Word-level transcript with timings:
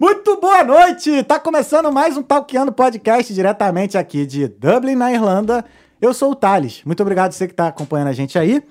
Muito 0.00 0.40
boa 0.40 0.64
noite! 0.64 1.22
Tá 1.24 1.38
começando 1.38 1.92
mais 1.92 2.16
um 2.16 2.22
Talkeando 2.22 2.72
Podcast 2.72 3.34
diretamente 3.34 3.98
aqui 3.98 4.24
de 4.24 4.48
Dublin, 4.48 4.94
na 4.94 5.12
Irlanda. 5.12 5.62
Eu 6.00 6.14
sou 6.14 6.30
o 6.30 6.34
Thales. 6.34 6.80
Muito 6.86 7.02
obrigado 7.02 7.32
você 7.32 7.46
que 7.46 7.52
tá 7.52 7.68
acompanhando 7.68 8.08
a 8.08 8.14
gente 8.14 8.38
aí. 8.38 8.62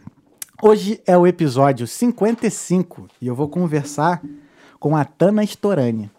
Hoje 0.59 0.99
é 1.05 1.15
o 1.15 1.27
episódio 1.27 1.85
55 1.85 3.07
e 3.21 3.27
eu 3.27 3.35
vou 3.35 3.47
conversar 3.47 4.23
com 4.79 4.97
a 4.97 5.05
Tana 5.05 5.43
Storani. 5.43 6.09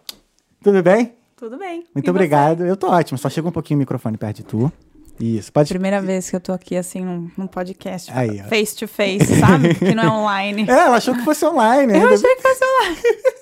Tudo 0.63 0.81
bem? 0.81 1.13
Tudo 1.35 1.57
bem. 1.57 1.83
Muito 1.93 2.07
E 2.07 2.09
obrigado. 2.09 2.65
Eu 2.65 2.77
tô 2.77 2.87
ótimo, 2.87 3.17
só 3.17 3.29
chega 3.29 3.49
um 3.49 3.51
pouquinho 3.51 3.79
o 3.79 3.81
microfone 3.81 4.15
perto 4.15 4.37
de 4.37 4.43
tu. 4.43 4.71
Isso, 5.19 5.47
você? 5.47 5.51
pode... 5.51 5.67
Primeira 5.67 6.01
vez 6.01 6.29
que 6.29 6.37
eu 6.37 6.39
tô 6.39 6.53
aqui, 6.53 6.77
assim, 6.77 7.03
num, 7.03 7.29
num 7.37 7.47
podcast. 7.47 8.09
Aí, 8.15 8.41
face 8.43 8.77
to 8.77 8.87
face, 8.87 9.25
sabe? 9.41 9.75
que 9.75 9.93
não 9.93 10.03
é 10.03 10.07
online. 10.09 10.65
É, 10.69 10.71
ela 10.71 10.95
achou 10.95 11.13
que 11.13 11.25
fosse 11.25 11.45
online. 11.45 11.91
Eu 11.91 11.99
ainda 11.99 12.13
achei 12.13 12.33
que 12.33 12.41
fosse 12.41 12.63
online. 12.63 12.97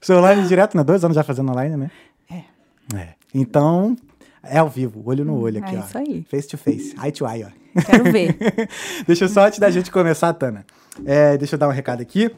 Seu 0.00 0.18
online 0.18 0.46
direto, 0.46 0.76
né? 0.76 0.84
Dois 0.84 1.04
anos 1.04 1.14
já 1.14 1.22
fazendo 1.22 1.50
online, 1.50 1.76
né? 1.76 1.90
É. 2.30 2.96
É. 2.96 3.14
Então, 3.34 3.96
é 4.42 4.58
ao 4.58 4.68
vivo, 4.68 5.02
olho 5.04 5.24
no 5.24 5.38
olho 5.38 5.62
aqui, 5.62 5.74
É 5.74 5.78
ó. 5.78 5.82
isso 5.84 5.98
aí. 5.98 6.24
Face 6.30 6.48
to 6.48 6.58
face, 6.58 6.94
eye 7.02 7.12
to 7.12 7.26
eye, 7.26 7.44
ó. 7.44 7.82
Quero 7.82 8.04
ver. 8.10 8.36
deixa 9.06 9.24
eu 9.24 9.28
só, 9.28 9.46
antes 9.46 9.58
da 9.58 9.70
gente 9.70 9.90
começar, 9.90 10.32
Tana, 10.34 10.64
é, 11.04 11.36
deixa 11.36 11.54
eu 11.54 11.58
dar 11.58 11.68
um 11.68 11.72
recado 11.72 12.00
aqui. 12.00 12.30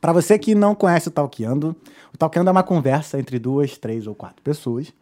Pra 0.00 0.12
você 0.12 0.38
que 0.38 0.54
não 0.54 0.74
conhece 0.74 1.08
o 1.08 1.10
Talkeando, 1.10 1.74
o 2.12 2.18
Talkeando 2.18 2.48
é 2.50 2.52
uma 2.52 2.62
conversa 2.62 3.18
entre 3.18 3.38
duas, 3.38 3.78
três 3.78 4.06
ou 4.06 4.14
quatro 4.14 4.42
pessoas. 4.42 4.92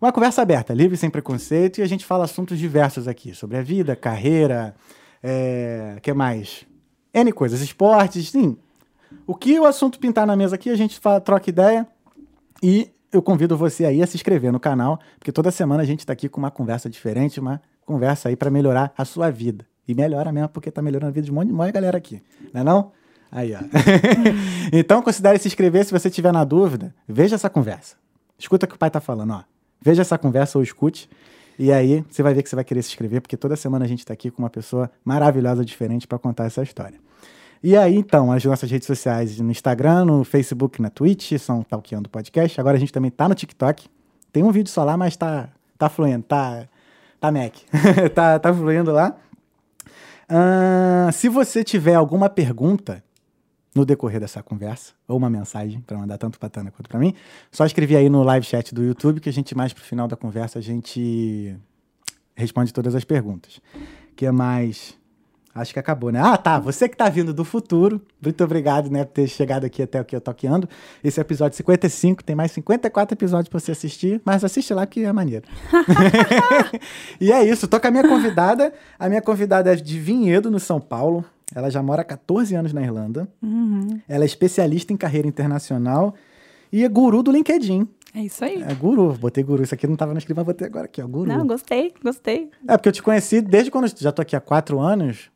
Uma 0.00 0.12
conversa 0.12 0.40
aberta, 0.42 0.72
livre, 0.72 0.96
sem 0.96 1.10
preconceito, 1.10 1.78
e 1.78 1.82
a 1.82 1.86
gente 1.86 2.04
fala 2.06 2.24
assuntos 2.24 2.58
diversos 2.58 3.08
aqui, 3.08 3.34
sobre 3.34 3.56
a 3.56 3.62
vida, 3.62 3.96
carreira, 3.96 4.74
é, 5.22 5.98
que 6.00 6.12
mais? 6.12 6.64
N 7.12 7.32
coisas, 7.32 7.60
esportes, 7.60 8.30
sim. 8.30 8.56
O 9.26 9.34
que 9.34 9.58
o 9.58 9.64
assunto 9.64 9.98
pintar 9.98 10.26
na 10.26 10.36
mesa 10.36 10.54
aqui, 10.54 10.70
a 10.70 10.76
gente 10.76 10.98
fala, 10.98 11.20
troca 11.20 11.48
ideia 11.50 11.86
e 12.62 12.90
eu 13.12 13.22
convido 13.22 13.56
você 13.56 13.84
aí 13.84 14.02
a 14.02 14.06
se 14.06 14.16
inscrever 14.16 14.52
no 14.52 14.60
canal, 14.60 15.00
porque 15.18 15.32
toda 15.32 15.50
semana 15.50 15.82
a 15.82 15.86
gente 15.86 16.00
está 16.00 16.12
aqui 16.12 16.28
com 16.28 16.38
uma 16.38 16.50
conversa 16.50 16.90
diferente, 16.90 17.40
uma 17.40 17.60
conversa 17.84 18.28
aí 18.28 18.36
para 18.36 18.50
melhorar 18.50 18.92
a 18.96 19.04
sua 19.04 19.30
vida. 19.30 19.66
E 19.86 19.94
melhora 19.94 20.30
mesmo, 20.30 20.50
porque 20.50 20.70
tá 20.70 20.82
melhorando 20.82 21.08
a 21.08 21.12
vida 21.12 21.24
de 21.24 21.32
um 21.32 21.34
monte 21.34 21.46
de 21.46 21.52
monte 21.54 21.72
galera 21.72 21.96
aqui, 21.96 22.22
não 22.52 22.60
é 22.60 22.64
não? 22.64 22.92
Aí, 23.32 23.54
ó. 23.54 23.58
então, 24.72 25.02
considere 25.02 25.38
se 25.38 25.48
inscrever 25.48 25.84
se 25.84 25.92
você 25.92 26.10
tiver 26.10 26.32
na 26.32 26.44
dúvida. 26.44 26.94
Veja 27.06 27.36
essa 27.36 27.48
conversa. 27.48 27.96
Escuta 28.38 28.66
o 28.66 28.68
que 28.68 28.74
o 28.74 28.78
pai 28.78 28.90
tá 28.90 29.00
falando, 29.00 29.32
ó. 29.32 29.42
Veja 29.80 30.02
essa 30.02 30.18
conversa 30.18 30.58
ou 30.58 30.64
escute. 30.64 31.08
E 31.58 31.72
aí, 31.72 32.04
você 32.08 32.22
vai 32.22 32.34
ver 32.34 32.42
que 32.42 32.48
você 32.48 32.56
vai 32.56 32.64
querer 32.64 32.82
se 32.82 32.90
inscrever, 32.90 33.20
porque 33.20 33.36
toda 33.36 33.56
semana 33.56 33.84
a 33.84 33.88
gente 33.88 34.04
tá 34.04 34.12
aqui 34.12 34.30
com 34.30 34.42
uma 34.42 34.50
pessoa 34.50 34.90
maravilhosa, 35.04 35.64
diferente, 35.64 36.06
para 36.06 36.18
contar 36.18 36.44
essa 36.44 36.62
história. 36.62 36.98
E 37.62 37.76
aí, 37.76 37.96
então, 37.96 38.30
as 38.30 38.44
nossas 38.44 38.70
redes 38.70 38.86
sociais 38.86 39.38
no 39.40 39.50
Instagram, 39.50 40.04
no 40.04 40.24
Facebook, 40.24 40.80
na 40.80 40.90
Twitch, 40.90 41.32
são 41.38 41.62
Talkeando 41.62 42.08
Podcast. 42.08 42.60
Agora 42.60 42.76
a 42.76 42.80
gente 42.80 42.92
também 42.92 43.10
tá 43.10 43.28
no 43.28 43.34
TikTok. 43.34 43.88
Tem 44.32 44.42
um 44.42 44.52
vídeo 44.52 44.70
só 44.70 44.84
lá, 44.84 44.96
mas 44.96 45.16
tá, 45.16 45.48
tá 45.76 45.88
fluindo, 45.88 46.22
tá, 46.22 46.68
tá 47.20 47.32
Mac. 47.32 47.54
tá, 48.14 48.38
tá 48.38 48.54
fluindo 48.54 48.92
lá. 48.92 49.16
Ah, 50.28 51.10
se 51.12 51.28
você 51.28 51.64
tiver 51.64 51.94
alguma 51.94 52.28
pergunta 52.28 53.02
no 53.74 53.84
decorrer 53.84 54.20
dessa 54.20 54.42
conversa, 54.42 54.92
ou 55.06 55.16
uma 55.16 55.30
mensagem 55.30 55.80
para 55.80 55.96
mandar 55.96 56.18
tanto 56.18 56.38
pra 56.38 56.48
Tana 56.48 56.70
quanto 56.70 56.88
para 56.88 56.98
mim, 56.98 57.14
só 57.50 57.64
escrever 57.64 57.96
aí 57.96 58.08
no 58.08 58.22
live 58.22 58.44
chat 58.44 58.74
do 58.74 58.82
YouTube 58.82 59.20
que 59.20 59.28
a 59.28 59.32
gente 59.32 59.56
mais 59.56 59.72
pro 59.72 59.82
final 59.82 60.06
da 60.08 60.16
conversa 60.16 60.58
a 60.58 60.62
gente 60.62 61.56
responde 62.36 62.72
todas 62.72 62.94
as 62.94 63.04
perguntas. 63.04 63.60
que 64.16 64.26
é 64.26 64.32
mais? 64.32 64.97
Acho 65.60 65.72
que 65.72 65.78
acabou, 65.78 66.10
né? 66.10 66.20
Ah, 66.22 66.36
tá. 66.36 66.58
Você 66.58 66.88
que 66.88 66.96
tá 66.96 67.08
vindo 67.08 67.32
do 67.32 67.44
futuro, 67.44 68.00
muito 68.22 68.42
obrigado, 68.42 68.90
né, 68.90 69.04
por 69.04 69.12
ter 69.12 69.28
chegado 69.28 69.64
aqui 69.64 69.82
até 69.82 70.00
o 70.00 70.04
que 70.04 70.14
eu 70.14 70.20
toqueando. 70.20 70.68
Esse 71.02 71.18
é 71.18 71.22
o 71.22 71.24
episódio 71.24 71.56
55, 71.56 72.24
tem 72.24 72.36
mais 72.36 72.52
54 72.52 73.14
episódios 73.14 73.48
pra 73.48 73.60
você 73.60 73.72
assistir, 73.72 74.20
mas 74.24 74.44
assiste 74.44 74.72
lá 74.72 74.86
que 74.86 75.04
é 75.04 75.12
maneiro. 75.12 75.46
e 77.20 77.32
é 77.32 77.44
isso, 77.44 77.68
tô 77.68 77.80
com 77.80 77.86
a 77.86 77.90
minha 77.90 78.06
convidada. 78.06 78.72
A 78.98 79.08
minha 79.08 79.22
convidada 79.22 79.72
é 79.72 79.76
de 79.76 79.98
Vinhedo, 79.98 80.50
no 80.50 80.60
São 80.60 80.80
Paulo. 80.80 81.24
Ela 81.54 81.70
já 81.70 81.82
mora 81.82 82.02
há 82.02 82.04
14 82.04 82.54
anos 82.54 82.72
na 82.72 82.82
Irlanda. 82.82 83.28
Uhum. 83.42 84.00
Ela 84.08 84.24
é 84.24 84.26
especialista 84.26 84.92
em 84.92 84.96
carreira 84.96 85.26
internacional 85.26 86.14
e 86.72 86.84
é 86.84 86.88
guru 86.88 87.22
do 87.22 87.32
LinkedIn. 87.32 87.88
É 88.14 88.20
isso 88.20 88.44
aí. 88.44 88.62
É 88.62 88.74
guru, 88.74 89.12
botei 89.12 89.44
guru. 89.44 89.62
Isso 89.62 89.74
aqui 89.74 89.86
não 89.86 89.96
tava 89.96 90.12
no 90.12 90.18
script, 90.18 90.36
mas 90.36 90.46
botei 90.46 90.66
agora 90.66 90.86
aqui, 90.86 91.02
ó, 91.02 91.06
guru. 91.06 91.28
Não, 91.28 91.46
gostei, 91.46 91.92
gostei. 92.02 92.50
É, 92.66 92.76
porque 92.76 92.88
eu 92.88 92.92
te 92.92 93.02
conheci 93.02 93.40
desde 93.40 93.70
quando 93.70 93.84
eu 93.86 93.92
já 93.96 94.12
tô 94.12 94.22
aqui 94.22 94.34
há 94.34 94.40
quatro 94.40 94.80
anos. 94.80 95.30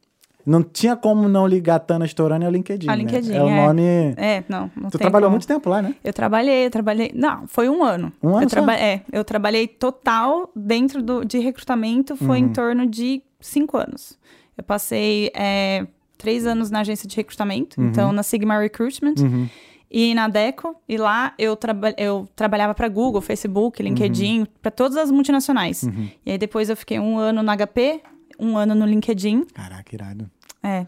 Não 0.44 0.62
tinha 0.62 0.96
como 0.96 1.28
não 1.28 1.46
ligar 1.46 1.78
Tana 1.80 2.04
Storani 2.04 2.44
ao 2.44 2.50
LinkedIn. 2.50 2.88
Ao 2.88 2.96
né? 2.96 3.02
LinkedIn, 3.02 3.32
É 3.34 3.42
o 3.42 3.48
é. 3.48 3.66
nome. 3.66 3.82
É, 4.16 4.42
não, 4.48 4.70
não 4.76 4.90
tu 4.90 4.98
trabalhou 4.98 5.28
como. 5.28 5.32
muito 5.36 5.46
tempo 5.46 5.68
lá, 5.70 5.80
né? 5.80 5.94
Eu 6.02 6.12
trabalhei, 6.12 6.66
eu 6.66 6.70
trabalhei. 6.70 7.12
Não, 7.14 7.46
foi 7.46 7.68
um 7.68 7.82
ano. 7.84 8.12
Um 8.22 8.30
ano 8.36 8.42
eu 8.44 8.48
traba- 8.48 8.76
É, 8.76 9.02
eu 9.12 9.24
trabalhei 9.24 9.66
total 9.68 10.50
dentro 10.54 11.02
do, 11.02 11.24
de 11.24 11.38
recrutamento, 11.38 12.16
foi 12.16 12.40
Uhum. 12.40 12.46
em 12.46 12.48
torno 12.52 12.86
de 12.86 13.22
cinco 13.40 13.76
anos. 13.78 14.18
Eu 14.58 14.64
passei 14.64 15.30
é, 15.34 15.86
três 16.18 16.46
anos 16.46 16.70
na 16.70 16.80
agência 16.80 17.08
de 17.08 17.16
recrutamento, 17.16 17.80
então 17.80 18.12
na 18.12 18.22
Sigma 18.22 18.58
Recruitment. 18.58 19.14
Uhum. 19.20 19.48
E 19.94 20.14
na 20.14 20.26
Deco, 20.26 20.74
e 20.88 20.96
lá 20.96 21.34
eu, 21.38 21.54
traba 21.54 21.92
eu 21.98 22.26
trabalhava 22.34 22.72
para 22.74 22.88
Google, 22.88 23.20
Facebook, 23.20 23.82
LinkedIn, 23.82 24.40
Uhum. 24.40 24.46
para 24.62 24.70
todas 24.70 24.96
as 24.96 25.10
multinacionais. 25.10 25.82
E 26.24 26.30
aí 26.32 26.38
depois 26.38 26.70
eu 26.70 26.76
fiquei 26.76 26.98
um 26.98 27.18
ano 27.18 27.42
no 27.42 27.52
HP, 27.56 28.00
um 28.42 28.56
ano 28.58 28.74
no 28.74 28.84
LinkedIn. 28.86 29.44
Caraca, 29.54 29.94
irado. 29.94 30.30
É. 30.62 30.86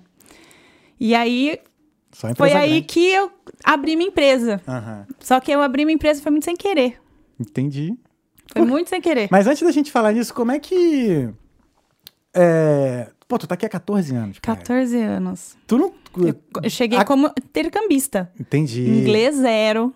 E 0.98 1.14
aí 1.14 1.58
foi 2.36 2.52
aí 2.52 2.68
grande. 2.70 2.82
que 2.86 3.06
eu 3.08 3.30
abri 3.64 3.96
minha 3.96 4.08
empresa. 4.08 4.60
Aham. 4.66 5.06
Só 5.20 5.40
que 5.40 5.50
eu 5.50 5.60
abri 5.62 5.84
minha 5.84 5.94
empresa 5.94 6.22
foi 6.22 6.30
muito 6.30 6.44
sem 6.44 6.56
querer. 6.56 7.00
Entendi. 7.38 7.94
Foi 8.52 8.62
muito 8.64 8.88
sem 8.90 9.00
querer. 9.00 9.28
Mas 9.30 9.46
antes 9.46 9.62
da 9.62 9.70
gente 9.72 9.90
falar 9.90 10.12
nisso, 10.12 10.32
como 10.34 10.52
é 10.52 10.58
que. 10.58 11.28
É... 12.32 13.10
Pô, 13.26 13.38
tu 13.38 13.46
tá 13.46 13.54
aqui 13.54 13.64
há 13.66 13.68
14 13.68 14.14
anos. 14.14 14.38
Cara. 14.38 14.58
14 14.58 14.96
anos. 15.00 15.56
Tu 15.66 15.78
não. 15.78 15.92
Eu, 16.18 16.34
eu 16.62 16.70
cheguei 16.70 16.98
A- 16.98 17.04
como 17.04 17.26
intercambista. 17.38 18.30
Entendi. 18.38 18.82
Inglês 18.82 19.34
zero. 19.36 19.92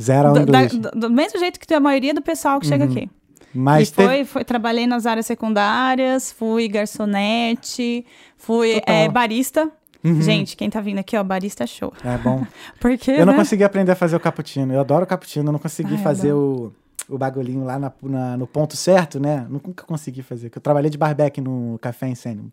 Zero 0.00 0.28
ao 0.28 0.34
Do, 0.34 0.46
da- 0.46 0.64
inglês. 0.64 0.78
do- 0.78 0.90
do 1.00 1.10
mesmo 1.10 1.38
jeito 1.38 1.58
que 1.58 1.72
a 1.74 1.80
maioria 1.80 2.14
do 2.14 2.22
pessoal 2.22 2.60
que 2.60 2.66
chega 2.66 2.84
Uhum. 2.84 2.90
aqui. 2.92 3.10
Mas 3.54 3.88
e 3.88 3.92
teve- 3.94 4.08
foi, 4.08 4.24
foi, 4.24 4.44
trabalhei 4.44 4.86
nas 4.86 5.06
áreas 5.06 5.26
secundárias, 5.26 6.30
fui 6.32 6.68
garçonete, 6.68 8.04
fui 8.36 8.80
é, 8.86 9.08
barista. 9.08 9.70
Uhum. 10.02 10.22
Gente, 10.22 10.56
quem 10.56 10.70
tá 10.70 10.80
vindo 10.80 10.98
aqui, 10.98 11.16
ó, 11.16 11.22
barista 11.22 11.64
é 11.64 11.66
show. 11.66 11.92
É 12.04 12.16
bom. 12.16 12.46
Porque, 12.80 13.10
Eu 13.10 13.26
não 13.26 13.32
né? 13.32 13.38
consegui 13.38 13.64
aprender 13.64 13.92
a 13.92 13.96
fazer 13.96 14.16
o 14.16 14.20
cappuccino. 14.20 14.72
Eu 14.72 14.80
adoro 14.80 15.04
o 15.04 15.06
cappuccino, 15.06 15.48
eu 15.48 15.52
não 15.52 15.58
consegui 15.58 15.90
Ai, 15.94 15.98
eu 15.98 16.02
fazer 16.02 16.32
o, 16.32 16.72
o 17.08 17.18
bagulhinho 17.18 17.64
lá 17.64 17.78
na- 17.78 17.92
na- 18.02 18.36
no 18.36 18.46
ponto 18.46 18.76
certo, 18.76 19.20
né? 19.20 19.46
Nunca 19.50 19.84
consegui 19.84 20.22
fazer. 20.22 20.48
porque 20.48 20.58
Eu 20.58 20.62
trabalhei 20.62 20.88
de 20.90 20.96
barback 20.96 21.40
no 21.40 21.78
Café 21.82 22.08
em 22.08 22.14
Sênio. 22.14 22.50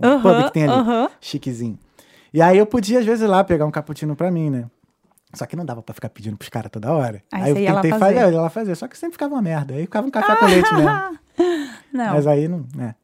Um 0.00 0.06
Aham, 0.06 0.22
pub 0.22 0.44
que 0.46 0.52
tem 0.52 0.64
ali, 0.64 0.72
aham. 0.72 1.08
chiquezinho. 1.20 1.78
E 2.32 2.40
aí 2.42 2.58
eu 2.58 2.66
podia, 2.66 2.98
às 3.00 3.04
vezes, 3.06 3.22
ir 3.24 3.28
lá 3.28 3.42
pegar 3.42 3.64
um 3.66 3.70
cappuccino 3.70 4.14
pra 4.14 4.30
mim, 4.30 4.50
né? 4.50 4.64
Só 5.34 5.46
que 5.46 5.56
não 5.56 5.64
dava 5.64 5.82
pra 5.82 5.94
ficar 5.94 6.08
pedindo 6.08 6.36
pros 6.36 6.48
caras 6.48 6.70
toda 6.70 6.92
hora. 6.92 7.22
Aí 7.32 7.50
eu 7.50 7.56
ia 7.56 7.72
lá 7.72 7.80
tentei 7.80 7.98
fazer. 7.98 8.14
fazer, 8.14 8.26
eu 8.28 8.32
ia 8.32 8.40
lá 8.40 8.50
fazer. 8.50 8.74
Só 8.74 8.88
que 8.88 8.96
sempre 8.98 9.12
ficava 9.14 9.34
uma 9.34 9.42
merda. 9.42 9.74
Aí 9.74 9.82
ficava 9.82 10.06
um 10.06 10.10
café 10.10 10.36
com 10.36 10.46
leite 10.46 10.72
mesmo. 10.74 11.18
Não, 11.92 12.14
Mas 12.14 12.26
aí 12.26 12.48
não. 12.48 12.64
É. 12.78 12.94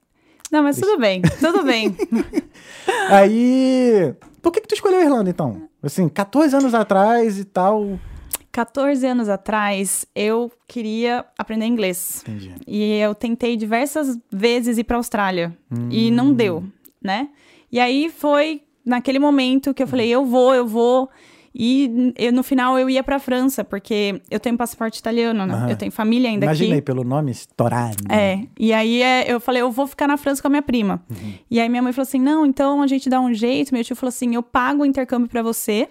não, 0.51 0.63
mas 0.63 0.79
tudo 0.79 0.99
bem, 0.99 1.23
tudo 1.41 1.63
bem. 1.65 1.97
Aí. 3.09 4.15
Por 4.43 4.53
que, 4.53 4.61
que 4.61 4.69
tu 4.69 4.75
escolheu 4.75 4.99
a 5.01 5.03
Irlanda, 5.05 5.31
então? 5.31 5.69
Assim, 5.83 6.09
14 6.09 6.57
anos 6.57 6.75
atrás 6.75 7.39
e 7.39 7.45
tal. 7.45 7.99
14 8.53 9.07
anos 9.07 9.29
atrás, 9.29 10.07
eu 10.15 10.51
queria 10.67 11.25
aprender 11.39 11.67
inglês. 11.67 12.23
Entendi. 12.27 12.55
E 12.67 12.99
eu 12.99 13.15
tentei 13.15 13.57
diversas 13.57 14.19
vezes 14.31 14.77
ir 14.79 14.85
para 14.85 14.97
Austrália 14.97 15.57
e 15.91 16.11
Hum. 16.11 16.15
não 16.15 16.33
deu, 16.33 16.65
né? 17.03 17.29
E 17.71 17.79
aí 17.79 18.11
foi 18.11 18.62
naquele 18.85 19.19
momento 19.21 19.73
que 19.73 19.83
eu 19.83 19.87
falei, 19.87 20.09
eu 20.09 20.25
vou, 20.25 20.55
eu 20.55 20.67
vou. 20.67 21.09
E 21.55 22.12
eu, 22.16 22.33
no 22.33 22.43
final 22.43 22.78
eu 22.78 22.88
ia 22.88 23.03
para 23.03 23.19
França, 23.19 23.65
porque 23.65 24.22
eu 24.31 24.38
tenho 24.38 24.56
passaporte 24.56 24.99
italiano, 24.99 25.44
né? 25.47 25.55
Aham. 25.55 25.70
Eu 25.70 25.76
tenho 25.76 25.91
família 25.91 26.31
ainda 26.31 26.47
Imaginei 26.47 26.75
aqui. 26.75 26.82
pelo 26.82 27.02
nome 27.02 27.32
Storani. 27.32 27.97
É, 28.08 28.47
e 28.58 28.73
aí 28.73 29.02
é, 29.02 29.32
eu 29.32 29.41
falei, 29.41 29.62
eu 29.62 29.70
vou 29.70 29.87
ficar 29.87 30.06
na 30.06 30.17
França 30.17 30.41
com 30.41 30.49
a 30.49 30.50
minha 30.50 30.62
prima. 30.62 31.02
Uhum. 31.11 31.35
E 31.50 31.61
aí 31.61 31.69
minha 31.69 31.82
mãe 31.82 31.93
falou 31.93 32.06
assim: 32.06 32.20
não, 32.20 32.47
então 32.47 32.82
a 32.82 32.87
gente 32.87 33.08
dá 33.11 33.20
um 33.20 33.35
jeito. 33.35 33.75
Meu 33.75 33.82
tio 33.82 33.97
falou 33.97 34.11
assim: 34.11 34.35
eu 34.35 34.43
pago 34.43 34.82
o 34.82 34.87
intercâmbio 34.87 35.29
para 35.29 35.43
você, 35.43 35.88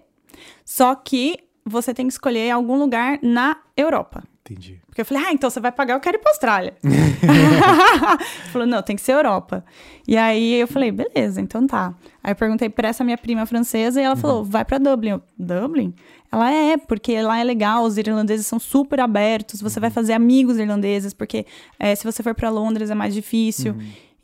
só 0.63 0.95
que 0.95 1.37
você 1.65 1.93
tem 1.93 2.07
que 2.07 2.13
escolher 2.13 2.51
algum 2.51 2.77
lugar 2.77 3.19
na 3.21 3.57
Europa. 3.75 4.23
Entendi. 4.41 4.79
Porque 4.99 5.13
eu 5.13 5.17
falei, 5.17 5.29
ah, 5.29 5.33
então 5.33 5.49
você 5.49 5.61
vai 5.61 5.71
pagar, 5.71 5.93
eu 5.93 5.99
quero 6.01 6.17
ir 6.17 6.19
pra 6.19 6.29
Austrália. 6.31 6.73
Falou, 8.51 8.67
não, 8.67 8.81
tem 8.81 8.97
que 8.97 9.01
ser 9.01 9.13
Europa. 9.13 9.63
E 10.05 10.17
aí 10.17 10.55
eu 10.55 10.67
falei, 10.67 10.91
beleza, 10.91 11.39
então 11.39 11.65
tá. 11.65 11.93
Aí 12.21 12.31
eu 12.33 12.35
perguntei 12.35 12.67
pra 12.69 12.89
essa 12.89 13.01
minha 13.01 13.17
prima 13.17 13.45
francesa 13.45 14.01
e 14.01 14.03
ela 14.03 14.17
falou, 14.17 14.43
vai 14.43 14.65
pra 14.65 14.77
Dublin. 14.77 15.11
Eu, 15.11 15.21
Dublin? 15.37 15.93
Ela 16.29 16.51
é, 16.51 16.75
porque 16.75 17.21
lá 17.21 17.39
é 17.39 17.43
legal, 17.45 17.83
os 17.83 17.97
irlandeses 17.97 18.45
são 18.45 18.59
super 18.59 18.99
abertos, 18.99 19.61
você 19.61 19.79
vai 19.79 19.89
fazer 19.89 20.11
amigos 20.11 20.57
irlandeses, 20.57 21.13
porque 21.13 21.45
eh, 21.79 21.95
se 21.95 22.03
você 22.03 22.21
for 22.21 22.35
pra 22.35 22.49
Londres 22.49 22.89
é 22.89 22.95
mais 22.95 23.13
difícil. 23.13 23.75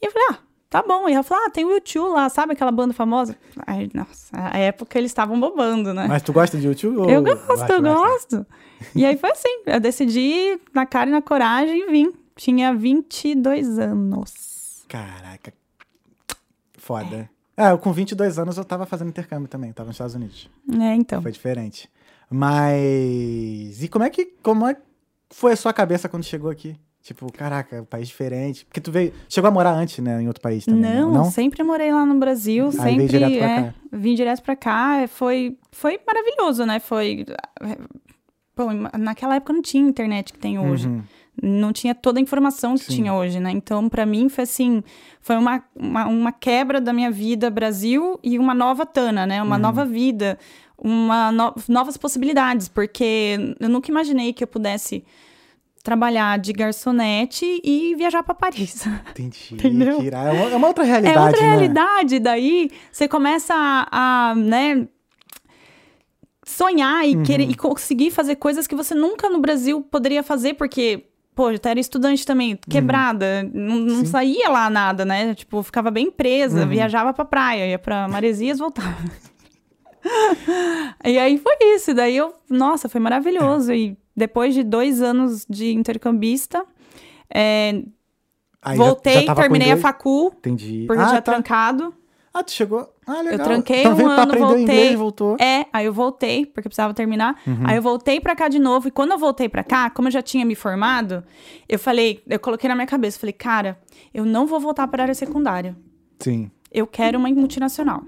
E 0.02 0.06
eu 0.06 0.12
falei, 0.12 0.28
ah, 0.32 0.40
tá 0.76 0.84
bom. 0.84 1.08
E 1.08 1.14
ela 1.14 1.24
falou, 1.24 1.46
ah, 1.46 1.50
tem 1.50 1.64
o 1.64 1.72
YouTube 1.72 2.14
lá, 2.14 2.28
sabe 2.28 2.52
aquela 2.54 2.72
banda 2.72 2.94
famosa? 2.94 3.38
Aí, 3.66 3.90
nossa, 3.94 4.30
a 4.34 4.58
época 4.58 4.98
eles 4.98 5.12
estavam 5.12 5.40
bobando, 5.40 5.94
né? 5.94 6.06
Mas 6.08 6.22
tu 6.22 6.34
gosta 6.34 6.58
de 6.58 6.68
YouTube? 6.68 6.98
Ou... 6.98 7.10
Eu 7.10 7.24
gosto, 7.24 7.72
eu 7.72 7.82
gosto. 7.82 8.46
E 8.94 9.06
aí 9.06 9.18
foi 9.18 9.32
assim, 9.32 9.62
eu 9.66 9.80
decidi 9.80 10.60
na 10.74 10.86
cara 10.86 11.10
e 11.10 11.14
na 11.14 11.22
coragem 11.22 11.88
e 11.88 11.92
vim. 11.92 12.14
Tinha 12.36 12.74
22 12.74 13.80
anos. 13.80 14.84
Caraca, 14.90 15.54
foda. 16.78 17.30
É, 17.56 17.72
eu 17.72 17.78
com 17.78 17.94
22 17.94 18.38
anos 18.38 18.58
eu 18.58 18.66
tava 18.66 18.86
fazendo 18.86 19.08
intercâmbio 19.08 19.48
também, 19.48 19.72
tava 19.72 19.88
nos 19.88 19.96
Estados 19.96 20.16
Unidos. 20.16 20.50
É, 20.78 20.94
então. 20.94 21.22
Foi 21.22 21.32
diferente. 21.32 21.90
Mas. 22.30 23.82
E 23.82 23.88
como 23.90 24.04
é 24.04 24.10
que. 24.10 24.26
Como 24.44 24.68
é 24.68 24.74
que 24.74 24.82
foi 25.30 25.54
a 25.54 25.56
sua 25.56 25.72
cabeça 25.72 26.10
quando 26.10 26.24
chegou 26.24 26.52
aqui? 26.52 26.76
Tipo, 27.06 27.32
caraca, 27.32 27.84
um 27.84 27.86
país 27.86 28.08
diferente. 28.08 28.66
Porque 28.66 28.82
tu 28.82 28.92
veio. 28.92 29.14
Chegou 29.30 29.48
a 29.48 29.52
morar 29.52 29.74
antes, 29.74 30.00
né? 30.00 30.24
Em 30.24 30.28
outro 30.28 30.42
país 30.42 30.66
também. 30.66 30.82
Não, 30.82 31.12
não? 31.12 31.26
sempre 31.26 31.62
morei 31.62 31.94
lá 31.94 32.04
no 32.04 32.18
Brasil. 32.18 32.66
Aí 32.66 32.72
sempre. 32.72 32.96
veio 32.96 33.10
direto 33.10 33.38
pra 33.38 33.48
é, 33.48 33.62
cá. 33.62 33.74
Vim 33.92 34.16
direto 34.16 34.42
pra 34.42 34.56
cá. 34.56 35.08
Foi, 35.08 35.56
foi 35.72 36.00
maravilhoso, 36.04 36.66
né? 36.66 36.80
Foi. 36.80 37.24
Pô, 38.56 38.70
naquela 38.98 39.36
época 39.36 39.54
não 39.54 39.62
tinha 39.62 39.88
internet 39.88 40.34
que 40.34 40.40
tem 40.40 40.58
hoje. 40.58 40.88
Uhum. 40.88 41.04
Não 41.44 41.72
tinha 41.72 41.94
toda 41.94 42.18
a 42.20 42.24
informação 42.24 42.74
que 42.74 42.86
Sim. 42.86 42.96
tinha 42.96 43.14
hoje, 43.14 43.40
né? 43.40 43.52
Então, 43.52 43.88
pra 43.88 44.04
mim, 44.04 44.28
foi 44.28 44.46
assim: 44.46 44.84
foi 45.22 45.36
uma, 45.36 45.64
uma, 45.76 46.08
uma 46.08 46.32
quebra 46.32 46.82
da 46.82 46.92
minha 46.92 47.12
vida 47.12 47.52
Brasil 47.52 48.20
e 48.24 48.40
uma 48.40 48.56
nova 48.56 48.84
Tana, 48.84 49.28
né? 49.28 49.42
Uhum. 49.42 49.48
Uma 49.48 49.60
nova 49.60 49.86
vida, 49.86 50.40
uma 50.76 51.32
no- 51.32 51.54
novas 51.70 51.98
possibilidades, 51.98 52.68
porque 52.68 53.38
eu 53.60 53.70
nunca 53.70 53.92
imaginei 53.92 54.34
que 54.34 54.44
eu 54.44 54.48
pudesse 54.48 55.06
trabalhar 55.86 56.40
de 56.40 56.52
garçonete 56.52 57.46
e 57.64 57.94
viajar 57.96 58.24
pra 58.24 58.34
Paris. 58.34 58.84
Entendi. 59.12 59.54
Entendeu? 59.54 60.02
É 60.12 60.32
uma, 60.32 60.50
é 60.52 60.56
uma 60.56 60.68
outra 60.68 60.84
realidade, 60.84 61.18
É 61.18 61.22
outra 61.22 61.42
né? 61.42 61.48
realidade. 61.50 62.20
Daí 62.20 62.72
você 62.92 63.08
começa 63.08 63.54
a, 63.56 64.32
a, 64.32 64.36
né, 64.36 64.88
sonhar 66.44 67.08
e, 67.08 67.16
Uhum. 67.16 67.24
querer, 67.24 67.50
e 67.50 67.54
conseguir 67.56 68.10
fazer 68.10 68.36
coisas 68.36 68.66
que 68.66 68.74
você 68.76 68.96
nunca 68.96 69.30
no 69.30 69.40
Brasil 69.40 69.80
poderia 69.84 70.24
fazer, 70.24 70.56
porque, 70.56 71.06
pô, 71.36 71.52
eu 71.52 71.60
era 71.64 71.80
estudante 71.80 72.26
também, 72.26 72.58
quebrada, 72.68 73.44
não, 73.54 73.76
não 73.76 73.94
Uhum. 73.98 74.00
Sim. 74.00 74.06
saía 74.06 74.50
lá 74.50 74.70
nada, 74.72 75.06
né? 75.06 75.36
Tipo, 75.36 75.62
ficava 75.62 75.92
bem 75.92 76.10
presa, 76.10 76.62
Uhum. 76.64 76.68
viajava 76.70 77.14
pra 77.14 77.26
praia, 77.26 77.68
ia 77.68 77.78
pra 77.78 78.08
Maresias, 78.08 78.58
voltava. 78.58 78.98
e 81.06 81.18
aí 81.20 81.38
foi 81.38 81.56
isso. 81.76 81.94
Daí 81.94 82.18
eu, 82.18 82.34
nossa, 82.50 82.90
foi 82.90 83.00
maravilhoso. 83.00 83.72
E 83.72 83.96
depois 84.16 84.54
de 84.54 84.64
dois 84.64 85.02
anos 85.02 85.46
de 85.50 85.74
intercambista, 85.74 86.66
é, 87.34 87.82
Aí 88.62 88.78
já- 88.78 88.84
voltei, 88.84 89.26
já 89.26 89.36
com 89.36 89.42
terminei 89.42 89.72
a 89.72 89.78
facul, 89.78 90.34
Entendi. 90.38 90.86
porque 90.88 91.02
ah, 91.04 91.08
já 91.08 91.22
tá. 91.22 91.34
trancado. 91.34 91.94
Ah, 92.34 92.44
tu 92.44 92.52
chegou. 92.52 92.94
Ah, 93.08 93.22
legal. 93.22 93.32
Eu 93.40 93.44
tranquei 93.46 93.80
então 93.80 93.96
um 93.98 94.10
ano, 94.10 94.38
voltei. 94.38 94.62
inglês 94.64 94.96
voltou. 94.96 95.38
É, 95.40 95.68
aí 95.72 95.86
eu 95.86 95.94
voltei, 95.94 96.46
porque 96.46 96.68
eu 96.68 96.70
precisava 96.70 96.94
terminar. 96.94 97.40
Uhum. 97.48 97.64
Aí 97.66 97.78
eu 97.78 97.82
voltei 97.82 98.20
pra 98.20 98.36
cá 98.36 98.50
de 98.50 98.60
novo. 98.60 98.90
E 98.90 98.92
quando 98.92 99.12
eu 99.12 99.18
voltei 99.18 99.48
pra 99.48 99.64
cá, 99.64 99.90
como 99.90 100.10
eu 100.10 100.12
já 100.12 100.22
tinha 100.22 100.44
me 100.46 100.54
formado, 100.54 101.24
eu 101.70 101.80
falei, 101.80 102.22
eu 102.28 102.38
coloquei 102.38 102.68
na 102.68 102.76
minha 102.76 102.88
cabeça, 102.88 103.18
falei, 103.18 103.32
cara, 103.32 103.80
eu 104.14 104.26
não 104.26 104.46
vou 104.46 104.60
voltar 104.60 104.86
pra 104.90 105.04
área 105.04 105.14
secundária. 105.16 105.78
Sim. 106.20 106.52
Eu 106.70 106.86
quero 106.86 107.18
uma 107.18 107.30
multinacional. 107.30 108.04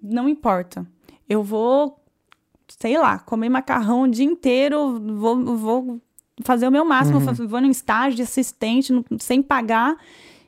Não 0.00 0.28
importa. 0.28 0.86
Eu 1.28 1.42
vou, 1.42 1.99
sei 2.78 2.98
lá, 2.98 3.18
comer 3.18 3.48
macarrão 3.48 4.02
o 4.02 4.08
dia 4.08 4.24
inteiro, 4.24 5.00
vou, 5.16 5.56
vou 5.56 6.00
fazer 6.42 6.66
o 6.66 6.70
meu 6.70 6.84
máximo, 6.84 7.18
Uhum. 7.18 7.46
vou 7.48 7.60
num 7.60 7.70
estágio 7.70 8.16
de 8.16 8.22
assistente, 8.22 8.92
no- 8.92 9.04
sem 9.18 9.42
pagar, 9.42 9.96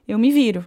eu 0.06 0.18
me 0.18 0.30
viro. 0.30 0.64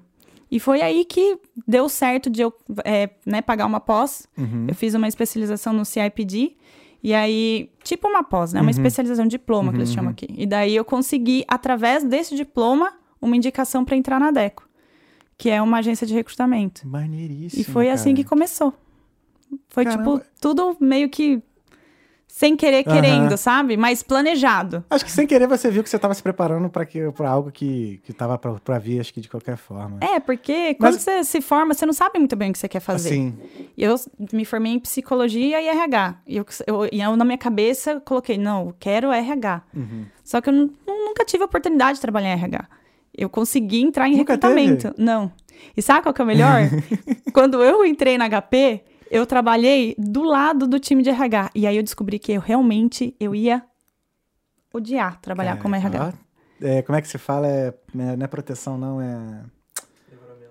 E 0.52 0.60
foi 0.60 0.82
aí 0.82 1.04
que 1.04 1.38
deu 1.68 1.90
certo 1.90 2.30
de 2.30 2.42
eu 2.42 2.54
é, 2.84 3.10
né, 3.26 3.42
pagar 3.42 3.66
uma 3.66 3.80
pós. 3.80 4.28
Uhum. 4.38 4.66
Eu 4.68 4.76
fiz 4.76 4.94
uma 4.94 5.08
especialização 5.08 5.74
no 5.74 5.84
CIPD. 5.84 6.56
E 7.04 7.14
aí, 7.14 7.70
tipo 7.84 8.08
uma 8.08 8.24
pós, 8.24 8.54
né? 8.54 8.62
Uma 8.62 8.72
especialização, 8.72 9.28
diploma 9.28 9.72
que 9.72 9.78
eles 9.78 9.92
chamam 9.94 10.10
aqui. 10.12 10.28
E 10.36 10.46
daí 10.48 10.76
eu 10.76 10.84
consegui, 10.86 11.44
através 11.48 12.04
desse 12.04 12.36
diploma, 12.36 12.94
uma 13.22 13.36
indicação 13.36 13.84
para 13.86 13.96
entrar 13.96 14.20
na 14.20 14.32
DECO, 14.32 14.68
que 15.38 15.50
é 15.52 15.62
uma 15.62 15.78
agência 15.80 16.08
de 16.08 16.14
recrutamento. 16.16 16.88
Maneiríssimo. 16.88 17.62
E 17.62 17.64
foi 17.64 17.90
assim 17.92 18.12
cara. 18.12 18.24
que 18.24 18.24
começou. 18.24 18.74
Foi 19.70 19.84
Caramba. 19.86 20.18
tipo 20.20 20.26
tudo 20.40 20.78
meio 20.80 21.10
que 21.10 21.42
sem 22.28 22.58
querer, 22.58 22.84
querendo, 22.84 23.38
sabe? 23.38 23.78
Mas 23.78 24.04
planejado. 24.04 24.84
Acho 24.90 25.06
que 25.06 25.12
sem 25.12 25.26
querer 25.26 25.48
você 25.48 25.72
viu 25.72 25.82
que 25.82 25.90
você 25.90 25.98
tava 25.98 26.14
se 26.14 26.22
preparando 26.22 26.70
pra, 26.70 26.86
que, 26.86 27.10
pra 27.14 27.30
algo 27.30 27.50
que, 27.50 28.02
que 28.04 28.12
tava 28.12 28.38
pra 28.38 28.78
vir, 28.78 29.00
acho 29.00 29.14
que 29.14 29.22
de 29.22 29.30
qualquer 29.30 29.56
forma. 29.56 30.00
É, 30.02 30.20
porque 30.20 30.74
quando 30.76 30.96
Mas- 30.96 31.02
você 31.04 31.24
se 31.24 31.40
forma, 31.40 31.74
você 31.74 31.86
não 31.86 31.94
sabe 31.94 32.20
muito 32.20 32.36
bem 32.36 32.50
o 32.50 32.54
que 32.54 32.60
você 32.60 32.68
quer 32.68 32.82
fazer. 32.82 33.34
E 33.78 33.82
Eu 33.82 33.96
me 34.34 34.44
formei 34.44 34.74
em 34.74 34.80
psicologia 34.80 35.62
e 35.62 35.68
RH. 35.68 36.18
E 36.28 36.36
eu, 36.36 36.46
eu, 36.68 36.86
eu, 36.92 37.16
na 37.16 37.24
minha 37.24 37.38
cabeça, 37.38 37.92
eu 37.92 38.02
coloquei, 38.02 38.38
não, 38.38 38.68
eu 38.68 38.76
quero 38.78 39.12
RH. 39.14 39.62
uhum. 39.74 40.06
Só 40.22 40.42
que 40.42 40.50
eu 40.50 40.54
nu- 40.54 40.74
nu- 40.86 41.06
nunca 41.06 41.24
tive 41.24 41.44
a 41.44 41.46
oportunidade 41.46 41.96
de 41.96 42.02
trabalhar 42.02 42.30
em 42.30 42.34
RH. 42.34 42.68
Eu 43.18 43.30
consegui 43.30 43.82
entrar 43.82 44.10
em 44.10 44.18
Nunca 44.18 44.34
recrutamento. 44.34 44.94
Não. 44.98 45.32
E 45.78 45.82
sabe 45.82 46.02
qual 46.02 46.14
que 46.14 46.20
é 46.20 46.24
o 46.24 46.28
melhor? 46.28 46.64
Quando 47.32 47.64
eu 47.64 47.86
entrei 47.86 48.18
na 48.18 48.28
HP, 48.30 48.82
eu 49.12 49.26
trabalhei 49.26 49.96
do 49.98 50.24
lado 50.24 50.68
do 50.68 50.80
time 50.80 51.02
de 51.04 51.10
RH. 51.10 51.52
E 51.56 51.66
aí 51.68 51.78
eu 51.78 51.84
descobri 51.84 52.18
que 52.20 52.32
eu 52.34 52.42
realmente 52.42 53.16
eu 53.20 53.34
ia 53.36 53.64
odiar 54.74 55.20
trabalhar 55.22 55.58
como 55.58 55.76
RH. 55.76 56.14
é, 56.62 56.82
como 56.82 56.98
é 56.98 57.02
que 57.02 57.08
se 57.08 57.18
fala? 57.18 57.48
É, 57.48 57.68
é- 57.98 58.16
não 58.18 58.24
é 58.24 58.28
proteção, 58.28 58.78
não, 58.78 59.00
é. 59.02 59.44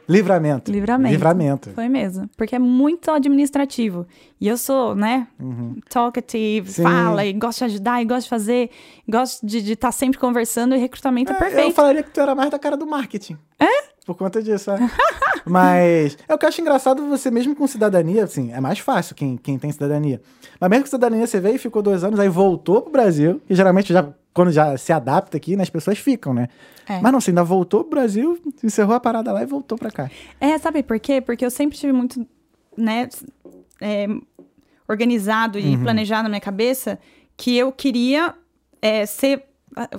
Livramento. 0.06 0.70
Livramento. 0.70 1.12
Livramento. 1.12 1.70
Foi 1.70 1.88
mesmo. 1.88 2.28
Porque 2.36 2.54
é 2.54 2.58
muito 2.58 3.10
administrativo. 3.10 4.06
E 4.38 4.46
eu 4.46 4.58
sou, 4.58 4.94
né, 4.94 5.26
Uhum. 5.40 5.76
talkative, 5.88 6.70
Sim. 6.70 6.82
fala, 6.82 7.24
e 7.24 7.32
gosto 7.32 7.60
de 7.60 7.64
ajudar, 7.64 8.02
e 8.02 8.04
gosto 8.04 8.24
de 8.24 8.28
fazer, 8.28 8.70
gosto 9.08 9.46
de 9.46 9.72
estar 9.72 9.92
sempre 9.92 10.18
conversando, 10.18 10.74
e 10.74 10.78
recrutamento 10.78 11.32
é, 11.32 11.36
É, 11.36 11.38
perfeito. 11.38 11.68
Eu 11.68 11.72
falaria 11.74 12.02
que 12.02 12.10
tu 12.10 12.20
era 12.20 12.34
mais 12.34 12.50
da 12.50 12.58
cara 12.58 12.76
do 12.76 12.86
marketing. 12.86 13.38
É? 13.58 13.93
Por 14.04 14.14
conta 14.16 14.42
disso, 14.42 14.70
é. 14.70 14.78
Mas 15.46 16.16
é 16.28 16.34
o 16.34 16.38
que 16.38 16.44
eu 16.44 16.48
acho 16.48 16.60
engraçado, 16.60 17.06
você 17.06 17.30
mesmo 17.30 17.54
com 17.54 17.66
cidadania, 17.66 18.24
assim, 18.24 18.52
é 18.52 18.60
mais 18.60 18.78
fácil 18.78 19.14
quem, 19.14 19.36
quem 19.36 19.58
tem 19.58 19.70
cidadania. 19.72 20.20
Mas 20.58 20.70
mesmo 20.70 20.84
com 20.84 20.90
cidadania, 20.90 21.26
você 21.26 21.38
veio 21.40 21.56
e 21.56 21.58
ficou 21.58 21.82
dois 21.82 22.02
anos, 22.02 22.18
aí 22.18 22.28
voltou 22.28 22.80
pro 22.82 22.92
Brasil, 22.92 23.40
e 23.48 23.54
geralmente 23.54 23.92
já, 23.92 24.08
quando 24.32 24.50
já 24.50 24.76
se 24.78 24.92
adapta 24.92 25.36
aqui, 25.36 25.54
né, 25.56 25.62
as 25.62 25.70
pessoas 25.70 25.98
ficam, 25.98 26.32
né? 26.32 26.48
É. 26.88 26.98
Mas 27.00 27.12
não, 27.12 27.20
você 27.20 27.30
ainda 27.30 27.44
voltou 27.44 27.80
pro 27.84 27.90
Brasil, 27.98 28.38
encerrou 28.62 28.94
a 28.94 29.00
parada 29.00 29.32
lá 29.32 29.42
e 29.42 29.46
voltou 29.46 29.76
pra 29.76 29.90
cá. 29.90 30.10
É, 30.40 30.56
sabe 30.58 30.82
por 30.82 30.98
quê? 30.98 31.20
Porque 31.20 31.44
eu 31.44 31.50
sempre 31.50 31.76
tive 31.76 31.92
muito, 31.92 32.26
né, 32.76 33.08
é, 33.80 34.06
organizado 34.88 35.58
Uhum. 35.58 35.72
e 35.74 35.78
planejado 35.78 36.24
na 36.24 36.28
minha 36.30 36.40
cabeça 36.40 36.98
que 37.36 37.56
eu 37.56 37.70
queria 37.72 38.34
é, 38.80 39.04
ser 39.06 39.44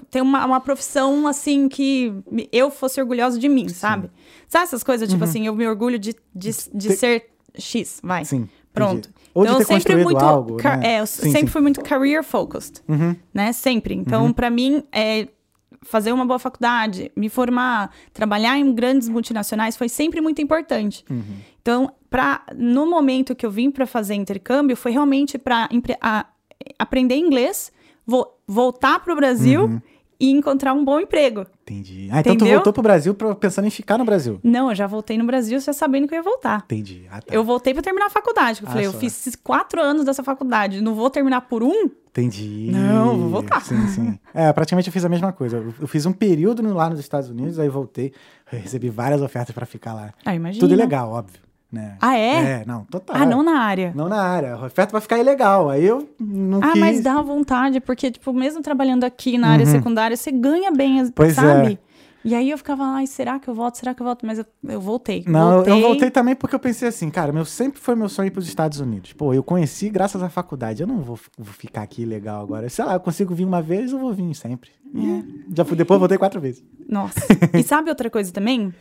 ter 0.10 0.22
uma, 0.22 0.46
uma 0.46 0.60
profissão 0.62 1.28
assim 1.28 1.68
que 1.68 2.14
eu 2.52 2.70
fosse 2.72 3.00
orgulhosa 3.02 3.38
de 3.40 3.50
mim, 3.50 3.68
sabe? 3.70 4.10
Sabe 4.48 4.64
essas 4.64 4.84
coisas, 4.84 5.10
tipo 5.10 5.24
assim, 5.24 5.46
eu 5.48 5.56
me 5.56 5.68
orgulho 5.68 5.98
de, 6.00 6.16
de, 6.34 6.52
de 6.74 6.88
Uhum. 6.90 6.94
Ter- 6.94 6.98
ser 6.98 7.30
X, 7.58 8.00
vai. 8.04 8.26
Sim. 8.26 8.48
Pronto. 8.74 9.08
entendi. 9.10 9.16
Ou 9.34 9.44
então, 9.44 9.56
de 9.58 9.64
eu 9.64 9.68
ter 9.68 9.74
sempre 9.82 10.04
muito. 10.04 10.18
algo, 10.20 10.58
né? 10.62 10.82
É, 10.84 11.00
eu 11.00 11.08
Sim, 11.08 11.24
sempre 11.32 11.40
sim. 11.42 11.48
fui 11.48 11.62
muito 11.62 11.82
career 11.82 12.24
focused, 12.24 12.82
Uhum. 12.88 13.16
né? 13.34 13.52
Sempre. 13.54 13.94
Então, 13.96 14.32
pra 14.34 14.50
mim, 14.50 14.84
é, 14.92 15.28
fazer 15.82 16.12
uma 16.12 16.26
boa 16.26 16.40
faculdade, 16.40 17.12
me 17.16 17.30
formar, 17.30 17.92
trabalhar 18.14 18.58
em 18.58 18.74
grandes 18.74 19.08
multinacionais 19.08 19.78
foi 19.78 19.88
sempre 19.88 20.20
muito 20.22 20.42
importante. 20.42 21.06
Uhum. 21.10 21.22
Então, 21.62 21.92
pra, 22.10 22.44
no 22.56 22.86
momento 22.86 23.34
que 23.36 23.46
eu 23.46 23.52
vim 23.52 23.72
para 23.72 23.86
fazer 23.86 24.16
intercâmbio, 24.16 24.76
foi 24.76 24.92
realmente 24.92 25.38
para 25.38 25.70
aprender 26.80 27.16
inglês, 27.16 27.72
vo- 28.06 28.28
voltar 28.48 29.00
para 29.00 29.14
o 29.14 29.16
Brasil 29.16 29.64
Uhum. 29.66 29.82
e 30.20 30.32
encontrar 30.32 30.74
um 30.74 30.84
bom 30.86 31.00
emprego. 31.00 31.46
Entendi. 31.64 32.08
Ah, 32.12 32.20
então 32.20 32.34
tu 32.34 32.38
Entendeu? 32.38 32.56
voltou 32.56 32.72
pro 32.74 32.82
Brasil 32.84 33.14
pra- 33.16 33.36
pensando 33.36 33.66
em 33.68 33.72
ficar 33.72 33.98
no 33.98 34.06
Brasil. 34.06 34.40
Não, 34.44 34.70
eu 34.70 34.76
já 34.76 34.86
voltei 34.88 35.18
no 35.18 35.26
Brasil 35.26 35.60
já 35.60 35.74
sabendo 35.74 36.08
que 36.08 36.14
eu 36.14 36.18
ia 36.18 36.24
voltar. 36.24 36.62
Entendi. 36.66 37.06
Ah, 37.12 37.22
tá. 37.22 37.34
Eu 37.34 37.44
voltei 37.44 37.74
para 37.74 37.82
terminar 37.84 38.06
a 38.06 38.10
faculdade. 38.10 38.62
Eu 38.62 38.68
Ah, 38.68 38.72
falei, 38.72 38.88
eu 38.88 38.92
só. 38.92 39.00
fiz 39.00 39.18
esses 39.20 39.36
quatro 39.36 39.82
anos 39.82 40.06
dessa 40.06 40.24
faculdade, 40.24 40.80
não 40.82 40.94
vou 40.96 41.10
terminar 41.10 41.42
por 41.42 41.64
um? 41.64 41.90
Entendi. 42.10 42.70
Não, 42.72 43.18
vou 43.18 43.30
voltar. 43.30 43.62
Sim, 43.62 43.88
sim. 43.88 44.20
É, 44.34 44.54
praticamente 44.54 44.88
eu 44.88 44.94
fiz 44.94 45.04
a 45.04 45.10
mesma 45.10 45.34
coisa. 45.34 45.58
Eu, 45.58 45.74
eu 45.82 45.88
fiz 45.88 46.06
um 46.06 46.14
período 46.14 46.62
lá 46.74 46.90
nos 46.90 47.00
Estados 47.00 47.30
Unidos, 47.30 47.60
aí 47.60 47.68
voltei, 47.68 48.14
eu 48.54 48.60
recebi 48.60 48.90
várias 48.90 49.22
ofertas 49.22 49.54
pra 49.54 49.66
ficar 49.66 49.94
lá. 49.94 50.14
Ah, 50.24 50.34
imagina. 50.34 50.62
Tudo 50.62 50.74
ilegal, 50.74 51.12
óbvio. 51.12 51.42
Né? 51.76 51.98
Ah, 52.02 52.18
é? 52.18 52.36
É, 52.62 52.64
não, 52.66 52.86
total. 52.86 53.18
Ah, 53.18 53.26
não 53.26 53.44
na 53.44 53.60
área. 53.60 53.92
Não 53.94 54.08
na 54.08 54.22
área. 54.22 54.54
A 54.56 54.66
oferta 54.66 54.94
vai 54.94 55.02
ficar 55.02 55.20
ilegal. 55.20 55.70
Aí 55.70 55.84
eu 55.86 56.08
não 56.20 56.60
Ah, 56.64 56.72
quis. 56.72 56.80
mas 56.80 57.02
dá 57.04 57.22
vontade, 57.22 57.82
porque, 57.82 58.10
tipo, 58.10 58.32
mesmo 58.32 58.62
trabalhando 58.62 59.04
aqui 59.04 59.38
na 59.38 59.50
área 59.50 59.66
secundária, 59.66 60.16
você 60.16 60.32
ganha 60.32 60.72
bem, 60.72 61.02
Uhum. 61.02 61.12
Pois 61.14 61.34
sabe? 61.36 61.74
é. 61.82 61.86
E 62.28 62.34
aí 62.34 62.50
eu 62.50 62.58
ficava, 62.58 62.84
ai, 62.84 63.06
será 63.06 63.38
que 63.38 63.48
eu 63.48 63.54
volto? 63.54 63.76
Será 63.76 63.94
que 63.94 64.02
eu 64.02 64.06
volto? 64.06 64.26
Mas 64.26 64.40
eu, 64.40 64.46
eu 64.68 64.82
voltei. 64.82 65.24
Não, 65.28 65.56
voltei. 65.58 65.74
eu 65.74 65.82
voltei 65.82 66.10
também 66.10 66.34
porque 66.36 66.56
eu 66.56 66.60
pensei 66.60 66.88
assim, 66.88 67.08
cara, 67.12 67.32
meu 67.32 67.46
sempre 67.46 67.80
foi 67.80 67.94
meu 67.94 68.10
sonho 68.10 68.28
ir 68.28 68.32
pros 68.32 68.48
Estados 68.48 68.80
Unidos. 68.80 69.14
Pô, 69.14 69.32
eu 69.32 69.44
conheci 69.44 69.90
graças 69.90 70.24
à 70.24 70.30
faculdade. 70.30 70.82
Eu 70.82 70.88
não 70.88 71.02
vou, 71.02 71.20
vou 71.38 71.54
ficar 71.54 71.84
aqui 71.84 72.04
legal 72.04 72.42
agora. 72.42 72.68
Sei 72.68 72.84
lá, 72.84 72.94
eu 72.94 73.00
consigo 73.00 73.36
vir 73.36 73.46
uma 73.46 73.62
vez, 73.62 73.92
eu 73.92 74.00
vou 74.00 74.12
vir 74.12 74.34
sempre. 74.34 74.72
É. 74.96 75.24
Já 75.56 75.64
fui, 75.66 75.76
depois 75.78 75.98
eu 75.98 76.00
voltei 76.00 76.18
quatro 76.18 76.42
vezes. 76.42 76.64
Nossa. 76.90 77.20
e 77.54 77.62
sabe 77.62 77.90
outra 77.90 78.10
coisa 78.10 78.32
também? 78.32 78.74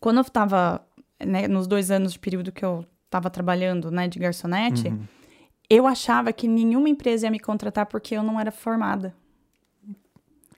quando 0.00 0.18
eu 0.18 0.24
tava, 0.24 0.82
né, 1.18 1.46
nos 1.48 1.66
dois 1.66 1.90
anos 1.90 2.12
de 2.12 2.18
período 2.18 2.50
que 2.52 2.64
eu 2.64 2.84
tava 3.10 3.30
trabalhando, 3.30 3.90
né, 3.90 4.08
de 4.08 4.18
garçonete, 4.18 4.88
Uhum. 4.88 5.04
eu 5.70 5.86
achava 5.86 6.32
que 6.32 6.48
nenhuma 6.48 6.88
empresa 6.88 7.26
ia 7.26 7.30
me 7.30 7.38
contratar 7.40 7.86
porque 7.86 8.14
eu 8.16 8.22
não 8.22 8.38
era 8.40 8.50
formada. 8.50 9.14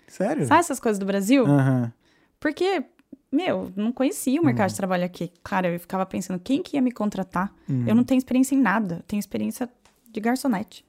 Sério? 0.08 0.46
Sabe 0.46 0.60
essas 0.60 0.80
coisas 0.80 0.98
do 0.98 1.06
Brasil? 1.06 1.44
Aham. 1.46 1.92
Porque, 2.38 2.84
meu, 3.30 3.72
não 3.76 3.90
conhecia 3.92 4.40
o 4.40 4.44
mercado 4.44 4.68
Uhum. 4.68 4.72
de 4.72 4.76
trabalho 4.76 5.04
aqui. 5.04 5.32
Claro, 5.42 5.66
eu 5.66 5.80
ficava 5.80 6.06
pensando, 6.06 6.38
quem 6.38 6.62
que 6.62 6.76
ia 6.76 6.82
me 6.82 6.92
contratar? 6.92 7.52
Uhum. 7.68 7.84
Eu 7.86 7.94
não 7.94 8.04
tenho 8.04 8.18
experiência 8.18 8.54
em 8.54 8.60
nada. 8.60 9.04
Tenho 9.06 9.18
experiência 9.20 9.68
de 10.10 10.20
garçonete. 10.20 10.84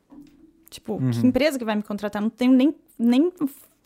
Tipo, 0.70 0.94
Uhum. 0.94 1.12
que 1.12 1.26
empresa 1.26 1.58
que 1.58 1.66
vai 1.66 1.76
me 1.76 1.84
contratar? 1.84 2.22
Não 2.22 2.30
tenho 2.30 2.52
nem, 2.52 2.76
nem 3.00 3.32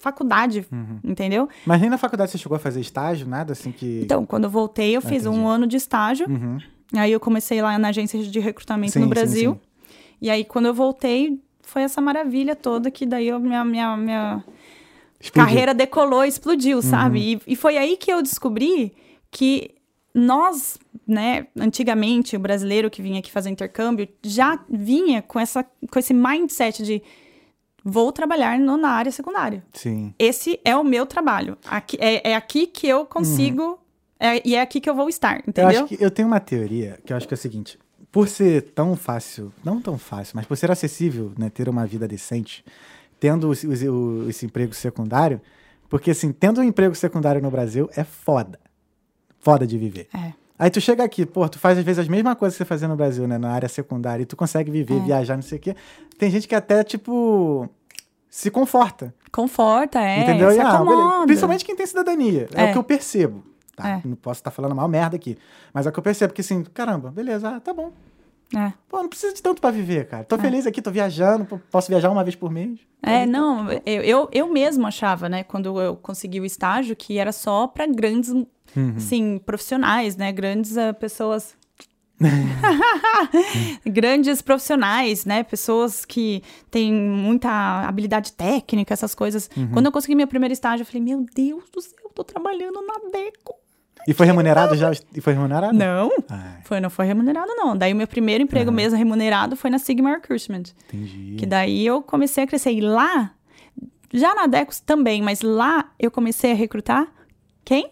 faculdade, 0.01 0.65
Uhum. 0.72 1.00
entendeu? 1.03 1.48
Mas 1.65 1.79
nem 1.79 1.89
na 1.89 1.98
faculdade 1.98 2.31
você 2.31 2.38
chegou 2.38 2.55
a 2.55 2.60
fazer 2.60 2.81
estágio, 2.81 3.27
nada 3.27 3.53
assim 3.53 3.72
que. 3.72 4.01
Então, 4.03 4.25
quando 4.25 4.46
eu 4.46 4.50
voltei, 4.50 4.96
eu 4.96 5.01
fiz 5.01 5.25
entendi. 5.25 5.38
um 5.39 5.48
ano 5.48 5.67
de 5.67 5.77
estágio. 5.77 6.27
Uhum. 6.29 6.58
Aí 6.96 7.12
eu 7.12 7.20
comecei 7.20 7.62
lá 7.62 7.77
na 7.79 7.89
agência 7.89 8.22
de 8.22 8.39
recrutamento 8.39 8.93
Sim, 8.93 9.00
no 9.00 9.05
sim, 9.05 9.10
Brasil. 9.10 9.53
sim. 9.53 9.60
E 10.22 10.29
aí, 10.29 10.43
quando 10.43 10.65
eu 10.65 10.74
voltei, 10.74 11.39
foi 11.62 11.84
essa 11.84 12.01
maravilha 12.01 12.55
toda 12.55 12.91
que 12.91 13.05
daí 13.05 13.27
eu, 13.29 13.39
minha, 13.39 13.63
minha, 13.63 13.96
minha 13.96 14.43
Explodiu. 15.20 15.46
carreira 15.48 15.74
decolou, 15.74 16.24
explodiu, 16.25 16.77
Uhum. 16.77 16.81
sabe? 16.84 17.20
E, 17.48 17.53
e 17.53 17.55
foi 17.55 17.77
aí 17.77 17.96
que 17.96 18.12
eu 18.12 18.22
descobri 18.22 18.91
que 19.31 19.72
nós, 20.13 20.77
né, 21.08 21.48
antigamente, 21.58 22.36
o 22.36 22.39
brasileiro 22.39 22.89
que 22.89 23.01
vinha 23.01 23.20
aqui 23.20 23.31
fazer 23.31 23.50
intercâmbio, 23.50 24.08
já 24.22 24.60
vinha 24.70 25.22
com, 25.22 25.39
essa, 25.39 25.63
com 25.89 25.98
esse 25.98 26.13
mindset 26.13 26.84
de 26.84 27.01
vou 27.83 28.11
trabalhar 28.11 28.59
no- 28.59 28.77
na 28.77 28.89
área 28.89 29.11
secundária. 29.11 29.63
Sim. 29.73 30.13
Esse 30.19 30.59
é 30.63 30.75
o 30.75 30.83
meu 30.83 31.05
trabalho. 31.05 31.57
Aqui, 31.67 31.97
é, 32.00 32.31
é 32.31 32.35
aqui 32.35 32.67
que 32.67 32.88
eu 32.88 33.05
consigo, 33.05 33.79
é- 34.19 34.41
e 34.47 34.55
é 34.55 34.61
aqui 34.61 34.79
que 34.79 34.89
eu 34.89 34.95
vou 34.95 35.09
estar, 35.09 35.38
Eu 35.38 35.43
entendeu? 35.47 35.69
acho 35.85 35.88
que 35.88 36.03
eu 36.03 36.11
tenho 36.11 36.27
uma 36.27 36.39
teoria 36.39 37.00
que 37.05 37.11
eu 37.13 37.17
acho 37.17 37.27
que 37.27 37.33
é 37.33 37.35
o 37.35 37.38
seguinte: 37.38 37.79
por 38.11 38.27
ser 38.27 38.61
tão 38.73 38.95
fácil, 38.95 39.51
não 39.63 39.81
tão 39.81 39.97
fácil, 39.97 40.33
mas 40.35 40.45
por 40.45 40.55
ser 40.57 40.69
acessível, 40.71 41.31
né, 41.38 41.50
ter 41.50 41.67
uma 41.69 41.85
vida 41.85 42.07
decente, 42.07 42.63
tendo 43.19 43.51
esse, 43.53 43.67
esse- 43.71 43.89
o- 43.89 44.29
esse 44.29 44.45
emprego 44.45 44.73
secundário, 44.73 45.41
porque 45.89 46.11
assim, 46.11 46.31
tendo 46.31 46.61
um 46.61 46.63
emprego 46.63 46.93
secundário 46.95 47.41
no 47.41 47.50
Brasil 47.51 47.89
é 47.95 48.03
foda. 48.03 48.59
Foda 49.39 49.65
de 49.65 49.77
viver. 49.77 50.07
É. 50.13 50.33
Aí 50.62 50.70
tu 50.70 50.80
chega 50.80 51.03
aqui, 51.03 51.25
pô, 51.25 51.50
tu 51.50 51.58
faz 51.58 51.75
às 51.80 51.84
vezes 51.84 51.98
as 51.98 52.08
mesmas 52.08 52.36
coisas 52.36 52.56
que 52.56 52.60
você 52.63 52.68
fazia 52.68 52.88
no 52.88 52.96
Brasil, 52.96 53.27
né, 53.27 53.39
na 53.39 53.50
área 53.50 53.68
secundária, 53.68 54.22
e 54.22 54.25
tu 54.27 54.36
consegue 54.36 54.70
viver, 54.70 54.98
É. 54.98 55.00
viajar, 55.00 55.36
não 55.36 55.41
sei 55.41 55.58
o 55.58 55.62
quê. 55.62 55.75
Tem 56.20 56.30
gente 56.30 56.48
que 56.48 56.53
até, 56.53 56.84
tipo, 56.84 57.68
se 58.30 58.51
conforta. 58.51 59.12
Conforta, 59.32 60.00
é, 60.00 60.20
entendeu? 60.22 60.51
se 60.51 60.58
E, 60.58 60.62
ah. 60.62 61.24
Principalmente 61.25 61.65
quem 61.65 61.75
tem 61.75 61.88
cidadania. 61.88 62.48
É, 62.53 62.65
É. 62.65 62.70
o 62.70 62.74
que 62.74 62.77
eu 62.77 62.84
percebo. 62.84 63.41
Tá? 63.75 63.89
É. 63.89 64.01
Não 64.06 64.15
posso 64.15 64.39
estar 64.39 64.51
falando 64.51 64.75
mal 64.75 64.88
merda 64.88 65.15
aqui. 65.15 65.36
Mas 65.74 65.88
é 65.88 65.89
o 65.89 65.91
que 65.91 65.98
eu 65.98 66.03
percebo, 66.03 66.32
que 66.32 66.41
assim, 66.41 66.63
caramba, 66.63 67.10
beleza, 67.10 67.50
ah, 67.56 67.60
tá 67.60 67.74
bom. 67.74 67.91
É. 68.55 68.74
Pô, 68.89 68.98
não 68.98 69.08
precisa 69.08 69.34
de 69.34 69.41
tanto 69.41 69.62
pra 69.62 69.72
viver, 69.72 70.08
cara. 70.08 70.24
Tô 70.24 70.38
feliz 70.38 70.67
aqui, 70.67 70.81
tô 70.81 70.91
viajando, 70.91 71.46
posso 71.72 71.88
viajar 71.88 72.10
uma 72.10 72.24
vez 72.24 72.36
por 72.36 72.51
mês. 72.51 72.79
É, 73.01 73.25
não, 73.25 73.72
eu, 73.86 74.01
eu, 74.01 74.29
eu 74.31 74.51
mesmo 74.51 74.86
achava, 74.86 75.29
né, 75.29 75.43
quando 75.43 75.79
eu 75.79 75.96
consegui 75.96 76.39
o 76.39 76.46
estágio, 76.46 76.96
que 76.96 77.17
era 77.17 77.31
só 77.31 77.67
para 77.67 77.86
grandes, 77.88 78.31
Uhum. 78.75 78.93
assim, 78.96 79.38
profissionais, 79.39 80.15
né, 80.15 80.31
grandes 80.31 80.77
ah, 80.77 80.93
pessoas... 80.93 81.55
grandes 83.84 84.41
profissionais, 84.43 85.25
né, 85.25 85.43
pessoas 85.43 86.05
que 86.05 86.43
têm 86.70 86.93
muita 86.93 87.50
habilidade 87.88 88.34
técnica, 88.34 88.93
essas 88.93 89.15
coisas. 89.15 89.50
Uhum. 89.58 89.70
Quando 89.72 89.88
eu 89.88 89.91
consegui 89.91 90.13
meu 90.13 90.27
primeiro 90.27 90.53
estágio, 90.53 90.84
eu 90.84 90.86
falei, 90.86 91.01
meu 91.01 91.25
Deus 91.34 91.63
do 91.72 91.81
céu, 91.81 91.98
eu 92.03 92.10
tô 92.12 92.24
trabalhando 92.24 92.79
na 92.86 93.10
Deco. 93.12 93.55
E 94.08 94.13
foi 94.13 94.25
remunerado 94.25 94.75
já? 94.75 94.91
E 95.15 95.22
foi 95.22 95.34
remunerado? 95.34 95.74
Não, 95.77 96.10
Ai, 96.29 96.58
foi, 96.63 96.79
não 96.79 96.89
foi 96.89 97.05
remunerado, 97.05 97.51
não. 97.55 97.75
Daí 97.77 97.93
o 97.93 97.96
meu 97.96 98.08
primeiro 98.08 98.43
emprego 98.43 98.72
mesmo 98.72 98.98
remunerado 98.98 99.55
foi 99.55 99.70
na 99.70 99.77
Sigma 99.79 100.10
Recruitment. 100.12 100.63
entendi. 100.88 101.36
Que 101.38 101.46
daí 101.46 101.86
eu 101.86 102.01
comecei 102.01 102.43
a 102.43 102.48
crescer. 102.48 102.72
E 102.72 102.81
lá, 102.81 103.31
já 104.13 104.34
na 104.36 104.48
Decos 104.48 104.79
também, 104.79 105.22
mas 105.22 105.41
lá 105.41 105.86
eu 106.00 106.10
comecei 106.10 106.51
a 106.51 106.55
recrutar 106.55 107.08
quem? 107.63 107.91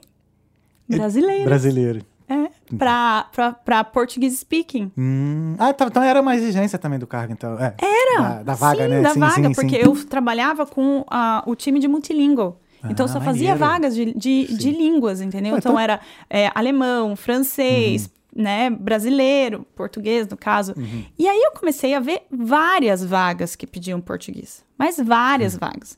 Brasileiros. 0.88 1.46
Brasileiro. 1.46 2.02
É, 2.28 2.50
pra, 2.78 3.26
pra, 3.32 3.52
pra 3.54 3.84
Portuguese 3.84 4.38
speaking. 4.38 4.92
Hum, 4.96 5.56
Ah, 5.58 5.74
tá, 5.74 5.86
então 5.86 6.04
era 6.04 6.22
uma 6.22 6.36
exigência 6.36 6.78
também 6.78 7.00
do 7.00 7.08
cargo, 7.08 7.34
então. 7.34 7.58
É, 7.60 7.74
Era! 7.82 8.22
Da, 8.22 8.44
da 8.44 8.54
vaga, 8.54 8.84
sim, 8.84 8.90
né? 8.90 9.02
da 9.02 9.14
sim, 9.14 9.20
vaga, 9.20 9.48
sim, 9.48 9.54
porque 9.54 9.76
eu 9.76 10.06
trabalhava 10.06 10.66
com 10.66 11.04
ah, 11.10 11.44
o 11.48 11.56
time 11.56 11.80
de 11.80 11.88
multilingual. 11.88 12.60
Então, 12.90 13.06
Ah, 13.06 13.10
só 13.10 13.20
fazia 13.20 13.50
maneiro. 13.56 13.60
vagas 13.60 13.96
de, 13.96 14.14
de, 14.14 14.58
de 14.58 14.72
línguas, 14.72 15.20
entendeu? 15.22 15.56
Ah, 15.56 15.58
então, 15.58 15.72
então- 15.74 15.80
era 15.80 16.00
é, 16.30 16.52
alemão, 16.56 17.16
francês, 17.16 18.10
Uhum. 18.36 18.44
né, 18.44 18.70
brasileiro, 18.70 19.66
português, 19.76 20.28
no 20.28 20.38
caso. 20.38 20.74
E 21.18 21.28
aí, 21.28 21.42
eu 21.44 21.52
comecei 21.52 21.94
a 21.94 22.00
ver 22.00 22.22
várias 22.32 23.04
vagas 23.04 23.56
que 23.56 23.68
pediam 23.68 24.00
português. 24.00 24.64
Mas 24.78 24.98
várias 24.98 25.54
Uhum. 25.54 25.60
vagas. 25.60 25.98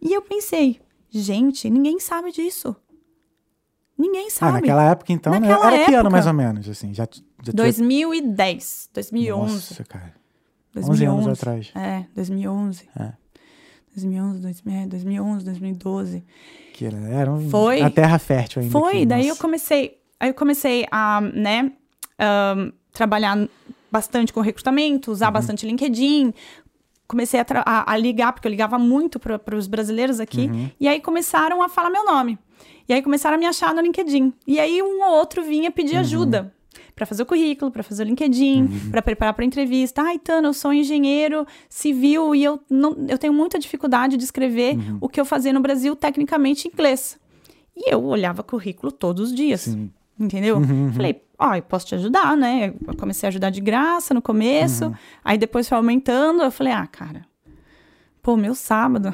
E 0.00 0.12
eu 0.12 0.22
pensei, 0.22 0.80
gente, 1.10 1.68
ninguém 1.70 1.98
sabe 1.98 2.30
disso. 2.30 2.76
Ninguém 3.98 4.26
Ah, 4.28 4.30
sabe. 4.30 4.52
naquela 4.54 4.90
época, 4.90 5.12
então, 5.12 5.32
né? 5.32 5.40
Naquela 5.40 5.66
Era 5.66 5.76
que 5.84 5.90
ano, 5.90 5.94
época. 6.00 6.10
mais 6.10 6.26
ou 6.26 6.32
menos, 6.32 6.68
assim? 6.68 6.92
Já, 6.94 7.06
já 7.44 7.52
2010, 7.52 8.88
2011. 8.92 9.54
Nossa, 9.54 9.84
cara. 9.84 10.14
2011. 10.74 11.06
11 11.06 11.26
anos 11.28 11.38
atrás. 11.38 11.72
É, 11.74 12.04
2011. 12.14 12.88
É. 12.98 13.12
2011, 13.94 14.40
2000, 14.40 14.74
é, 14.74 14.86
2011, 14.86 15.44
2012. 15.44 16.24
Que 16.72 16.84
era, 16.86 17.30
um- 17.30 17.48
Foi. 17.50 17.80
a 17.82 17.90
terra 17.90 18.18
fértil 18.18 18.62
ainda. 18.62 18.72
Foi, 18.72 18.96
aqui, 18.98 19.06
daí 19.06 19.28
eu 19.28 19.36
comecei, 19.36 19.98
aí 20.18 20.30
eu 20.30 20.34
comecei 20.34 20.86
a, 20.90 21.20
né, 21.20 21.72
ahn, 22.18 22.70
trabalhar 22.92 23.48
bastante 23.90 24.32
com 24.32 24.40
recrutamento, 24.40 25.10
usar 25.12 25.26
Uhum. 25.26 25.32
bastante 25.34 25.66
LinkedIn. 25.66 26.32
Comecei 27.06 27.38
a, 27.40 27.44
a- 27.66 27.92
a 27.92 27.96
ligar, 27.98 28.32
porque 28.32 28.48
eu 28.48 28.50
ligava 28.50 28.78
muito 28.78 29.18
para 29.20 29.54
os 29.56 29.66
brasileiros 29.66 30.18
aqui. 30.18 30.46
Uhum. 30.46 30.70
E 30.80 30.88
aí 30.88 30.98
começaram 31.00 31.62
a 31.62 31.68
falar 31.68 31.90
meu 31.90 32.04
nome. 32.06 32.38
E 32.88 32.92
aí 32.94 33.02
começaram 33.02 33.36
a 33.36 33.38
me 33.38 33.44
achar 33.46 33.74
no 33.74 33.82
LinkedIn. 33.82 34.32
E 34.46 34.58
aí 34.58 34.82
um 34.82 35.02
ou 35.04 35.12
outro 35.18 35.42
vinha 35.42 35.70
pedir 35.70 35.94
Uhum. 35.96 36.00
ajuda. 36.00 36.54
Pra 36.94 37.06
fazer 37.06 37.22
o 37.22 37.26
currículo, 37.26 37.70
pra 37.70 37.82
fazer 37.82 38.02
o 38.02 38.06
LinkedIn, 38.06 38.90
pra 38.90 39.00
preparar 39.02 39.34
pra 39.34 39.44
entrevista. 39.44 40.02
Ai, 40.02 40.18
Tana, 40.18 40.48
eu 40.48 40.52
sou 40.54 40.72
engenheiro 40.72 41.46
civil 41.68 42.34
e 42.34 42.42
eu, 42.44 42.60
não, 42.70 42.96
eu 43.08 43.18
tenho 43.18 43.32
muita 43.32 43.58
dificuldade 43.58 44.16
de 44.16 44.24
escrever 44.24 44.76
Uhum. 44.76 44.98
o 45.00 45.08
que 45.08 45.20
eu 45.20 45.24
fazia 45.24 45.52
no 45.52 45.60
Brasil 45.60 45.94
tecnicamente 45.96 46.68
em 46.68 46.70
inglês. 46.72 47.18
E 47.76 47.92
eu 47.92 48.04
olhava 48.04 48.42
currículo 48.42 48.92
todos 48.92 49.30
os 49.30 49.34
dias. 49.34 49.62
Sim. 49.62 49.90
Entendeu? 50.20 50.58
Uhum, 50.58 50.92
Falei, 50.92 51.22
ó, 51.38 51.54
eu 51.56 51.62
posso 51.62 51.86
te 51.86 51.94
ajudar, 51.94 52.36
né? 52.36 52.72
Eu 52.86 52.94
comecei 52.96 53.26
a 53.26 53.30
ajudar 53.30 53.50
de 53.50 53.60
graça 53.60 54.12
no 54.14 54.20
começo, 54.22 54.84
Uhum. 54.86 54.94
aí 55.24 55.38
depois 55.38 55.68
foi 55.68 55.76
aumentando. 55.78 56.42
Eu 56.42 56.50
falei, 56.50 56.72
ah, 56.72 56.86
cara, 56.86 57.24
pô, 58.22 58.36
meu 58.36 58.54
sábado. 58.54 59.12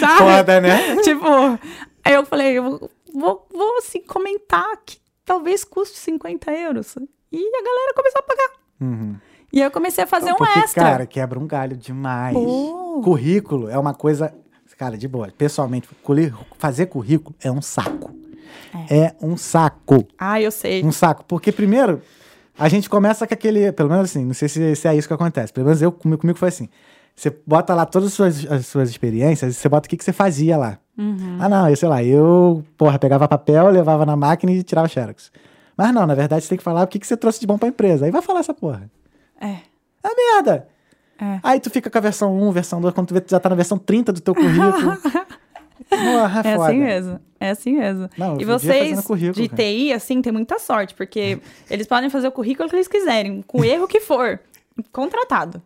Sabe? 0.00 0.18
Foda, 0.18 0.60
né? 0.60 0.96
tipo, 1.02 1.26
aí 2.04 2.14
eu 2.14 2.24
falei, 2.24 2.56
eu 2.58 2.90
vou, 3.12 3.46
vou 3.52 3.78
assim, 3.78 4.00
comentar 4.02 4.66
que 4.86 4.98
talvez 5.28 5.62
custe 5.62 5.98
50 5.98 6.50
euros. 6.52 6.96
E 7.30 7.36
a 7.38 7.62
galera 7.62 7.92
começou 7.94 8.18
a 8.18 8.22
pagar. 8.22 8.50
Uhum. 8.80 9.16
E 9.52 9.60
eu 9.60 9.70
comecei 9.70 10.04
a 10.04 10.06
fazer 10.06 10.32
um 10.32 10.36
Porque, 10.36 10.58
extra. 10.58 10.82
cara, 10.82 11.06
quebra 11.06 11.38
um 11.38 11.46
galho 11.46 11.76
demais. 11.76 12.32
Pô. 12.32 13.02
Currículo 13.04 13.68
é 13.68 13.78
uma 13.78 13.92
coisa. 13.92 14.34
Cara, 14.78 14.96
de 14.96 15.06
boa. 15.06 15.28
Pessoalmente, 15.36 15.88
fazer 16.56 16.86
currículo 16.86 17.34
é 17.42 17.50
um 17.50 17.60
saco. 17.60 18.14
É, 18.88 19.14
um 19.20 19.36
saco. 19.36 20.06
Ah, 20.16 20.40
eu 20.40 20.50
sei. 20.50 20.84
Um 20.84 20.92
saco. 20.92 21.24
Porque, 21.24 21.50
primeiro, 21.50 22.00
a 22.58 22.68
gente 22.68 22.88
começa 22.88 23.26
com 23.26 23.34
aquele. 23.34 23.70
Pelo 23.72 23.90
menos 23.90 24.04
assim, 24.04 24.24
não 24.24 24.34
sei 24.34 24.48
se, 24.48 24.76
se 24.76 24.88
é 24.88 24.94
isso 24.94 25.08
que 25.08 25.14
acontece. 25.14 25.52
Pelo 25.52 25.66
menos 25.66 25.82
eu, 25.82 25.92
comigo, 25.92 26.20
comigo 26.20 26.38
foi 26.38 26.48
assim. 26.48 26.68
Você 27.14 27.36
bota 27.44 27.74
lá 27.74 27.84
todas 27.84 28.08
as 28.08 28.14
suas, 28.14 28.46
as 28.50 28.66
suas 28.66 28.88
experiências, 28.88 29.56
você 29.56 29.68
bota 29.68 29.86
o 29.86 29.90
que, 29.90 29.96
que 29.96 30.04
você 30.04 30.12
fazia 30.12 30.56
lá. 30.56 30.78
Uhum. 30.98 31.38
Ah, 31.40 31.48
não, 31.48 31.70
eu 31.70 31.76
sei 31.76 31.88
lá, 31.88 32.02
eu, 32.02 32.64
porra, 32.76 32.98
pegava 32.98 33.28
papel, 33.28 33.70
levava 33.70 34.04
na 34.04 34.16
máquina 34.16 34.50
e 34.50 34.62
tirava 34.64 34.88
xerox. 34.88 35.30
Mas 35.76 35.94
não, 35.94 36.04
na 36.04 36.14
verdade, 36.14 36.42
você 36.42 36.48
tem 36.48 36.58
que 36.58 36.64
falar 36.64 36.82
o 36.82 36.86
que, 36.88 36.98
que 36.98 37.06
você 37.06 37.16
trouxe 37.16 37.38
de 37.38 37.46
bom 37.46 37.56
pra 37.56 37.68
empresa. 37.68 38.04
Aí 38.04 38.10
vai 38.10 38.20
falar 38.20 38.40
essa 38.40 38.52
porra. 38.52 38.90
É. 39.40 39.58
É 40.02 40.34
merda! 40.34 40.66
É. 41.20 41.40
Aí 41.42 41.60
tu 41.60 41.70
fica 41.70 41.88
com 41.88 41.98
a 41.98 42.00
versão 42.00 42.36
1, 42.36 42.50
versão 42.52 42.80
2, 42.80 42.92
quando 42.94 43.08
tu 43.08 43.14
vê, 43.14 43.20
tu 43.20 43.30
já 43.30 43.38
tá 43.40 43.48
na 43.48 43.54
versão 43.54 43.78
30 43.78 44.12
do 44.12 44.20
teu 44.20 44.34
currículo. 44.34 44.96
Porra, 45.88 46.42
é, 46.44 46.48
É 46.48 46.54
assim 46.54 46.78
mesmo. 46.78 47.20
É 47.40 47.50
assim 47.50 47.72
mesmo. 47.78 48.10
Não, 48.18 48.40
e 48.40 48.44
vocês 48.44 49.02
de. 49.32 49.48
TI, 49.48 49.92
assim, 49.92 50.20
tem 50.20 50.32
muita 50.32 50.58
sorte, 50.58 50.94
porque 50.94 51.40
eles 51.70 51.86
podem 51.86 52.10
fazer 52.10 52.28
o 52.28 52.32
currículo 52.32 52.68
que 52.68 52.76
eles 52.76 52.88
quiserem, 52.88 53.42
com 53.46 53.60
o 53.60 53.64
erro 53.64 53.86
que 53.86 54.00
for. 54.00 54.38
Contratado. 54.92 55.62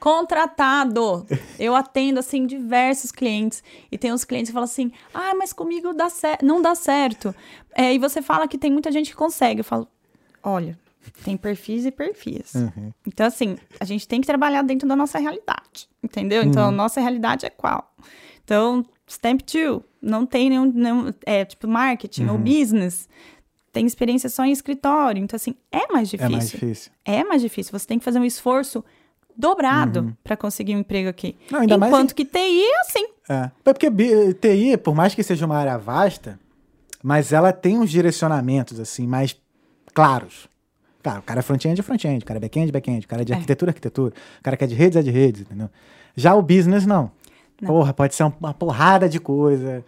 Contratado. 0.00 1.26
Eu 1.58 1.74
atendo, 1.76 2.18
assim, 2.20 2.46
diversos 2.46 3.12
clientes. 3.12 3.62
E 3.92 3.98
tem 3.98 4.12
uns 4.12 4.24
clientes 4.24 4.50
que 4.50 4.54
falam 4.54 4.64
assim, 4.64 4.90
ah, 5.14 5.34
mas 5.34 5.52
comigo 5.52 5.92
dá 5.92 6.08
não 6.42 6.60
dá 6.62 6.74
certo. 6.74 7.34
É, 7.74 7.92
e 7.94 7.98
você 7.98 8.20
fala 8.22 8.48
que 8.48 8.58
tem 8.58 8.70
muita 8.70 8.90
gente 8.90 9.10
que 9.10 9.16
consegue. 9.16 9.60
Eu 9.60 9.64
falo, 9.64 9.86
olha, 10.42 10.78
tem 11.24 11.36
perfis 11.36 11.86
e 11.86 11.90
perfis. 11.90 12.54
Uhum. 12.54 12.92
Então, 13.06 13.26
assim, 13.26 13.56
a 13.78 13.84
gente 13.84 14.06
tem 14.08 14.20
que 14.20 14.26
trabalhar 14.26 14.62
dentro 14.62 14.88
da 14.88 14.96
nossa 14.96 15.18
realidade, 15.18 15.88
entendeu? 16.02 16.42
Uhum. 16.42 16.48
Então, 16.48 16.68
a 16.68 16.72
nossa 16.72 17.00
realidade 17.00 17.46
é 17.46 17.50
qual? 17.50 17.92
Então, 18.44 18.84
Stamp 19.08 19.40
2, 19.42 19.80
não 20.02 20.26
tem 20.26 20.50
nenhum, 20.50 20.66
nenhum 20.72 21.12
é 21.24 21.44
tipo 21.44 21.68
marketing 21.68 22.26
ou 22.26 22.34
Uhum. 22.36 22.42
business, 22.42 23.08
tem 23.72 23.86
experiência 23.86 24.28
só 24.28 24.44
em 24.44 24.50
escritório, 24.50 25.22
então 25.22 25.36
assim, 25.36 25.54
é 25.70 25.86
mais 25.92 26.08
É 26.08 26.16
difícil. 26.16 26.30
mais 26.36 26.50
difícil. 26.50 26.92
É 27.04 27.24
mais 27.24 27.42
difícil, 27.42 27.70
você 27.78 27.86
tem 27.86 27.98
que 27.98 28.04
fazer 28.04 28.18
um 28.18 28.24
esforço 28.24 28.84
dobrado 29.40 30.16
pra 30.22 30.36
conseguir 30.36 30.76
um 30.76 30.80
emprego 30.80 31.08
aqui. 31.08 31.34
Não, 31.50 31.58
Uhum. 31.58 31.62
ainda 31.62 31.78
mais 31.78 31.92
Enquanto 31.92 32.14
que 32.14 32.24
TI 32.24 32.62
é 32.62 32.80
assim. 32.80 33.06
É. 33.28 33.50
Porque 33.64 33.90
TI, 34.40 34.76
por 34.76 34.94
mais 34.94 35.14
que 35.14 35.22
seja 35.22 35.46
uma 35.46 35.56
área 35.56 35.76
vasta, 35.78 36.38
mas 37.02 37.32
ela 37.32 37.52
tem 37.52 37.78
uns 37.78 37.90
direcionamentos, 37.90 38.78
assim, 38.78 39.06
mais 39.06 39.34
claros. 39.94 40.48
Cara, 41.02 41.20
o 41.20 41.22
cara 41.22 41.40
é 41.40 41.42
front-end 41.42 41.80
é 41.80 41.82
front-end, 41.82 42.22
o 42.22 42.26
cara 42.26 42.38
é 42.38 42.40
back-end 42.40 42.68
é 42.68 42.72
back-end, 42.72 43.06
o 43.06 43.08
cara 43.08 43.22
é 43.22 43.24
de 43.24 43.32
É. 43.32 43.34
arquitetura 43.36 43.70
é 43.70 43.72
arquitetura, 43.72 44.12
o 44.38 44.42
cara 44.42 44.56
que 44.56 44.64
é 44.64 44.66
de 44.66 44.74
redes 44.74 44.96
é 44.96 45.02
de 45.02 45.10
redes, 45.10 45.40
entendeu? 45.42 45.70
Já 46.14 46.34
o 46.34 46.42
business, 46.42 46.84
não. 46.84 47.10
Não. 47.60 47.68
Porra, 47.68 47.94
pode 47.94 48.14
ser 48.14 48.24
um- 48.24 48.32
uma 48.38 48.52
porrada 48.52 49.08
de 49.08 49.18
coisa. 49.18 49.82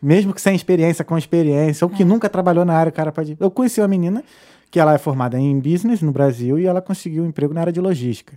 Mesmo 0.00 0.32
que 0.32 0.40
sem 0.40 0.54
experiência, 0.54 1.04
com 1.04 1.16
experiência, 1.18 1.84
ou 1.84 1.90
que 1.90 2.02
É. 2.02 2.06
nunca 2.06 2.28
trabalhou 2.28 2.64
na 2.64 2.74
área, 2.74 2.90
o 2.90 2.92
cara 2.92 3.10
pode. 3.12 3.36
Eu 3.38 3.50
conheci 3.50 3.80
uma 3.80 3.88
menina 3.88 4.22
que 4.70 4.78
ela 4.80 4.94
é 4.94 4.98
formada 4.98 5.38
em 5.38 5.58
business 5.58 6.00
no 6.02 6.12
Brasil 6.12 6.58
e 6.58 6.66
ela 6.66 6.80
conseguiu 6.80 7.22
um 7.24 7.26
emprego 7.26 7.52
na 7.54 7.60
área 7.60 7.72
de 7.72 7.80
logística. 7.80 8.36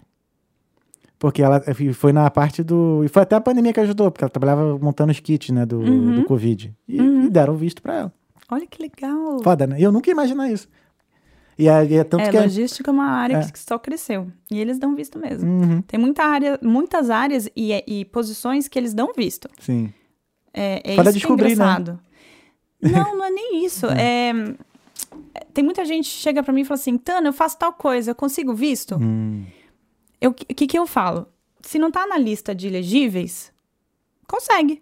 Porque 1.21 1.43
ela 1.43 1.61
foi 1.93 2.11
na 2.11 2.27
parte 2.31 2.63
do. 2.63 3.03
E 3.05 3.07
foi 3.07 3.21
até 3.21 3.35
a 3.35 3.39
pandemia 3.41 3.71
que 3.71 3.79
ajudou, 3.79 4.09
porque 4.09 4.23
ela 4.23 4.29
trabalhava 4.31 4.79
montando 4.79 5.11
os 5.11 5.19
kits, 5.19 5.51
né, 5.51 5.67
do, 5.67 5.77
Uhum. 5.79 6.15
do 6.15 6.23
Covid. 6.25 6.75
E, 6.87 6.99
Uhum. 6.99 7.25
e 7.25 7.29
deram 7.29 7.55
visto 7.55 7.79
pra 7.79 7.93
ela. 7.93 8.13
Olha 8.49 8.65
que 8.65 8.81
legal. 8.81 9.37
Foda, 9.43 9.67
né? 9.67 9.77
Eu 9.79 9.91
nunca 9.91 10.09
ia 10.09 10.13
imaginar 10.13 10.49
isso. 10.51 10.67
E 11.59 11.67
é, 11.69 11.85
e 11.85 11.93
é 11.93 12.03
tanto 12.03 12.23
é, 12.23 12.29
que. 12.31 12.37
é- 12.37 12.41
logística 12.41 12.89
é 12.89 12.91
uma 12.93 13.05
área 13.05 13.35
É. 13.37 13.51
que 13.51 13.59
só 13.59 13.77
cresceu. 13.77 14.31
E 14.49 14.59
eles 14.59 14.79
dão 14.79 14.95
visto 14.95 15.19
mesmo. 15.19 15.47
Uhum, 15.47 15.81
Tem 15.83 15.99
muita 15.99 16.23
área, 16.23 16.57
muitas 16.59 17.11
áreas 17.11 17.47
e, 17.55 17.71
e 17.85 18.03
posições 18.05 18.67
que 18.67 18.79
eles 18.79 18.95
dão 18.95 19.11
visto. 19.15 19.47
sim. 19.59 19.93
É, 20.51 20.81
é 20.93 20.95
Foda 20.95 21.11
isso 21.11 21.19
descobrir, 21.19 21.49
que 21.53 21.55
né? 21.55 21.63
é 21.65 21.67
engraçado. 21.79 21.99
Não, 22.81 23.15
não 23.17 23.25
é 23.25 23.29
nem 23.29 23.63
isso. 23.63 23.85
É, 23.85 24.33
tem 25.53 25.63
muita 25.63 25.85
gente 25.85 26.05
que 26.09 26.15
chega 26.15 26.41
pra 26.41 26.51
mim 26.51 26.61
e 26.61 26.65
fala 26.65 26.79
assim, 26.79 26.97
Tana, 26.97 27.27
eu 27.29 27.33
faço 27.33 27.59
tal 27.59 27.71
coisa, 27.73 28.09
eu 28.11 28.15
consigo 28.15 28.53
visto? 28.55 28.95
Hum, 28.99 29.45
O 30.27 30.33
que, 30.33 30.67
que 30.67 30.77
eu 30.77 30.85
falo? 30.87 31.27
Se 31.61 31.77
não 31.79 31.91
tá 31.91 32.05
na 32.07 32.17
lista 32.17 32.53
de 32.55 32.67
elegíveis, 32.67 33.51
consegue. 34.27 34.81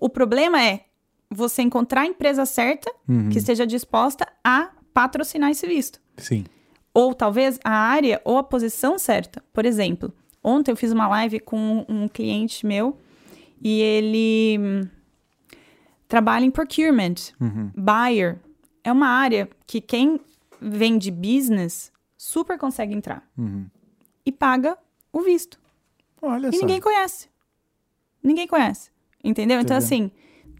O 0.00 0.08
problema 0.08 0.62
é 0.62 0.84
você 1.30 1.62
encontrar 1.62 2.02
a 2.02 2.06
empresa 2.06 2.44
certa 2.46 2.92
uhum, 3.08 3.30
que 3.30 3.38
esteja 3.38 3.66
disposta 3.66 4.26
a 4.42 4.70
patrocinar 4.92 5.50
esse 5.50 5.66
visto. 5.66 6.00
Sim. 6.16 6.44
Ou 6.92 7.12
talvez 7.14 7.58
a 7.64 7.70
área 7.72 8.20
ou 8.24 8.38
a 8.38 8.42
posição 8.44 8.98
certa. 8.98 9.42
Por 9.52 9.64
exemplo, 9.64 10.12
ontem 10.42 10.70
eu 10.70 10.76
fiz 10.76 10.92
uma 10.92 11.08
live 11.08 11.40
com 11.40 11.84
um 11.88 12.06
cliente 12.06 12.64
meu 12.64 12.96
e 13.60 13.80
ele 13.80 14.58
hum, 14.60 14.88
trabalha 16.06 16.44
em 16.44 16.50
procurement, 16.50 17.14
Uhum. 17.40 17.70
buyer. 17.74 18.38
É 18.84 18.92
uma 18.92 19.08
área 19.08 19.48
que 19.66 19.80
quem 19.80 20.20
vende 20.60 21.10
business 21.10 21.90
super 22.16 22.56
consegue 22.58 22.94
entrar 22.94 23.28
Uhum. 23.36 23.66
E 24.24 24.32
paga 24.32 24.76
o 25.12 25.20
visto. 25.20 25.58
Olha 26.22 26.48
E 26.48 26.52
só. 26.52 26.60
ninguém 26.60 26.80
conhece. 26.80 27.28
Ninguém 28.22 28.46
conhece. 28.46 28.90
Entendeu? 29.22 29.60
Então, 29.60 29.76
Entendeu. 29.76 29.96
assim, 30.06 30.10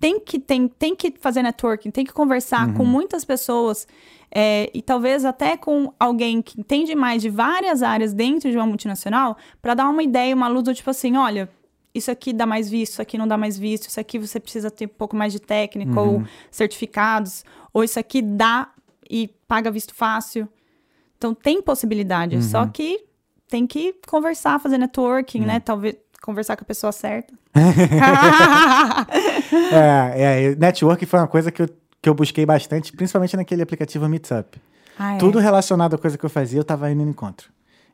tem 0.01 0.21
que, 0.21 0.39
tem, 0.39 0.69
tem 0.69 0.95
que 0.95 1.15
fazer 1.19 1.43
networking, 1.43 1.91
tem 1.91 2.05
que 2.05 2.13
conversar 2.13 2.69
Uhum. 2.69 2.75
com 2.75 2.85
muitas 2.85 3.25
pessoas 3.25 3.87
é, 4.31 4.71
e 4.75 4.83
talvez 4.83 5.25
até 5.25 5.57
com 5.57 5.93
alguém 5.99 6.43
que 6.43 6.61
entende 6.61 6.95
mais 6.95 7.23
de 7.23 7.31
várias 7.31 7.83
áreas 7.83 8.13
dentro 8.13 8.51
de 8.51 8.57
uma 8.57 8.67
multinacional 8.67 9.37
para 9.63 9.75
dar 9.75 9.89
uma 9.89 10.03
ideia, 10.03 10.35
uma 10.35 10.49
luz 10.49 10.65
do 10.65 10.75
tipo 10.75 10.91
assim: 10.91 11.17
olha, 11.17 11.49
isso 11.95 12.11
aqui 12.11 12.33
dá 12.33 12.45
mais 12.45 12.69
visto, 12.69 12.93
isso 12.95 13.03
aqui 13.03 13.17
não 13.17 13.29
dá 13.29 13.39
mais 13.39 13.57
visto, 13.57 13.89
isso 13.89 14.01
aqui 14.01 14.19
você 14.19 14.41
precisa 14.41 14.71
ter 14.71 14.87
um 14.87 14.89
pouco 14.89 15.15
mais 15.15 15.33
de 15.33 15.39
técnica 15.41 16.01
Uhum. 16.01 16.17
ou 16.17 16.25
certificados, 16.51 17.45
ou 17.73 17.85
isso 17.85 17.99
aqui 18.01 18.21
dá 18.21 18.71
e 19.09 19.29
paga 19.47 19.71
visto 19.71 19.95
fácil. 19.95 20.49
Então 21.17 21.33
tem 21.35 21.63
possibilidade, 21.63 22.37
Uhum. 22.37 22.43
só 22.43 22.67
que 22.67 23.05
tem 23.49 23.67
que 23.67 23.95
conversar, 24.07 24.59
fazer 24.59 24.79
networking, 24.79 25.41
né? 25.41 25.61
Talvez 25.61 25.97
conversar 26.23 26.57
com 26.57 26.65
a 26.65 26.67
pessoa 26.67 26.93
certa. 26.93 27.35
É, 29.73 30.45
é, 30.47 30.57
network 30.57 31.05
foi 31.07 31.21
uma 31.21 31.29
coisa 31.29 31.51
que 31.51 31.63
eu, 31.63 31.69
que 32.03 32.09
eu 32.09 32.15
busquei 32.15 32.45
bastante, 32.45 32.93
principalmente 32.93 33.37
naquele 33.37 33.63
aplicativo 33.63 34.09
Meetup. 34.09 34.61
Ah, 34.99 35.15
é. 35.15 35.19
Tudo 35.19 35.39
relacionado 35.39 35.95
à 35.95 35.99
coisa 35.99 36.17
que 36.17 36.25
eu 36.25 36.31
fazia, 36.31 36.61
eu 36.61 36.65
tava 36.65 36.91
indo 36.91 37.05
no 37.05 37.11
encontro. 37.11 37.49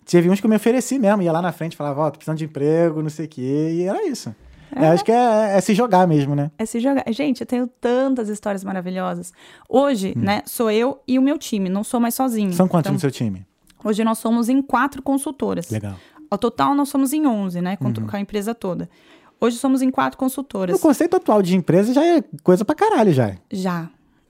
Teve 0.05 0.29
uns 0.29 0.41
que 0.41 0.47
eu 0.47 0.51
me 0.51 0.57
ofereci 0.57 0.99
mesmo, 0.99 1.23
ia 1.23 1.33
lá 1.33 1.41
na 1.41 1.53
frente, 1.53 1.77
falava, 1.77 2.03
ó, 2.03 2.11
tô 2.11 2.19
precisando 2.19 2.39
de 2.39 2.45
emprego, 2.45 3.03
não 3.03 3.11
sei 3.11 3.27
o 3.27 3.29
quê, 3.29 3.71
e 3.73 3.83
era 3.85 4.07
isso. 4.07 4.35
É, 4.75 4.89
acho 4.89 5.05
que 5.05 5.13
é, 5.13 5.57
é 5.57 5.61
se 5.61 5.75
jogar 5.75 6.07
mesmo, 6.07 6.35
né? 6.35 6.51
É 6.57 6.65
se 6.65 6.79
jogar. 6.79 7.05
Gente, 7.09 7.41
eu 7.41 7.47
tenho 7.47 7.67
tantas 7.67 8.29
histórias 8.29 8.63
maravilhosas. 8.63 9.33
Hoje, 9.69 10.15
né, 10.17 10.43
sou 10.47 10.71
eu 10.71 11.01
e 11.07 11.19
o 11.19 11.23
meu 11.23 11.39
time, 11.39 11.69
não 11.69 11.83
sou 11.83 11.99
mais 11.99 12.15
sozinho. 12.15 12.51
Hum. 12.51 12.53
São 12.53 12.69
quantos 12.69 12.89
Então, 12.89 12.95
no 12.95 13.01
seu 13.01 13.11
time? 13.11 13.45
Hoje 13.85 14.05
nós 14.05 14.19
somos 14.19 14.49
em 14.49 14.61
quatro 14.63 15.03
consultoras. 15.03 15.71
Legal. 15.71 15.95
Ao 16.31 16.39
total, 16.39 16.75
nós 16.75 16.89
somos 16.89 17.13
em 17.13 17.27
11, 17.27 17.61
né, 17.61 17.77
com, 17.77 17.87
Uhum. 17.87 18.07
a 18.13 18.21
empresa 18.21 18.55
toda. 18.55 18.89
Hoje 19.41 19.57
somos 19.57 19.83
em 19.83 19.91
quatro 19.91 20.19
consultoras. 20.19 20.77
O 20.77 20.81
conceito 20.81 21.17
atual 21.17 21.43
de 21.43 21.57
empresa 21.57 21.93
já 21.95 22.05
é 22.05 22.23
coisa 22.43 22.65
pra 22.65 22.75
caralho, 22.75 23.13
já. 23.13 23.35
Já. 23.51 23.89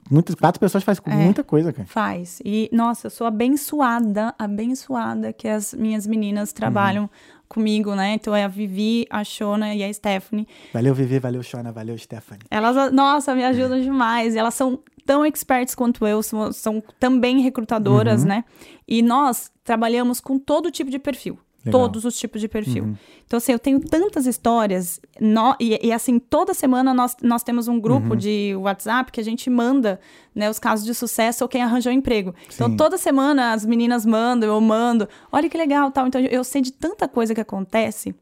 Muitas, 0.09 0.35
quatro 0.35 0.59
pessoas 0.59 0.83
fazem 0.83 1.03
É. 1.05 1.15
muita 1.15 1.43
coisa, 1.43 1.71
cara. 1.71 1.87
Faz. 1.87 2.41
E, 2.43 2.69
nossa, 2.73 3.07
eu 3.07 3.11
sou 3.11 3.27
abençoada, 3.27 4.33
abençoada 4.37 5.31
que 5.31 5.47
as 5.47 5.73
minhas 5.73 6.05
meninas 6.07 6.51
trabalham 6.51 7.09
comigo, 7.47 7.93
né? 7.95 8.13
Então 8.13 8.33
é 8.35 8.43
a 8.45 8.47
Vivi, 8.47 9.05
a 9.09 9.23
Shona 9.23 9.73
e 9.75 9.83
a 9.83 9.93
Stephanie. 9.93 10.47
Valeu, 10.73 10.93
Vivi, 10.95 11.19
valeu, 11.19 11.43
Shona, 11.43 11.71
valeu, 11.71 11.97
Stephanie. 11.97 12.43
Elas, 12.49 12.91
nossa, 12.93 13.35
me 13.35 13.43
ajudam 13.43 13.79
demais. 13.81 14.35
Elas 14.35 14.53
são 14.53 14.79
tão 15.05 15.25
experts 15.25 15.75
quanto 15.75 16.05
eu, 16.05 16.21
são, 16.23 16.51
são 16.51 16.83
também 16.99 17.41
recrutadoras, 17.41 18.21
Uhum. 18.21 18.27
né? 18.29 18.43
E 18.87 19.01
nós 19.01 19.51
trabalhamos 19.63 20.19
com 20.19 20.37
todo 20.39 20.71
tipo 20.71 20.89
de 20.89 20.99
perfil. 20.99 21.37
Legal. 21.63 21.81
Todos 21.81 22.05
os 22.05 22.17
tipos 22.17 22.41
de 22.41 22.47
perfil. 22.47 22.85
Uhum. 22.85 22.95
Então, 23.23 23.37
assim, 23.37 23.51
eu 23.51 23.59
tenho 23.59 23.79
tantas 23.79 24.25
histórias. 24.25 24.99
no- 25.19 25.55
e, 25.59 25.79
e, 25.85 25.91
assim, 25.93 26.17
toda 26.17 26.55
semana 26.55 26.91
nós, 26.91 27.15
nós 27.21 27.43
temos 27.43 27.67
um 27.67 27.73
Uhum. 27.73 27.79
grupo 27.79 28.15
de 28.15 28.55
WhatsApp 28.55 29.11
que 29.11 29.19
a 29.21 29.23
gente 29.23 29.47
manda 29.47 29.99
né, 30.33 30.49
os 30.49 30.57
casos 30.57 30.83
de 30.83 30.95
sucesso 30.95 31.43
ou 31.43 31.47
quem 31.47 31.61
arranjou 31.61 31.91
emprego. 31.93 32.33
Então, 32.51 32.67
Sim. 32.67 32.75
toda 32.77 32.97
semana 32.97 33.53
as 33.53 33.63
meninas 33.63 34.07
mandam, 34.07 34.49
eu 34.49 34.59
mando. 34.59 35.07
Olha 35.31 35.47
que 35.47 35.55
legal, 35.57 35.91
tal. 35.91 36.07
Então, 36.07 36.19
eu 36.19 36.43
sei 36.43 36.63
de 36.63 36.71
tanta 36.73 37.07
coisa 37.07 37.35
que 37.35 37.41
acontece. 37.41 38.15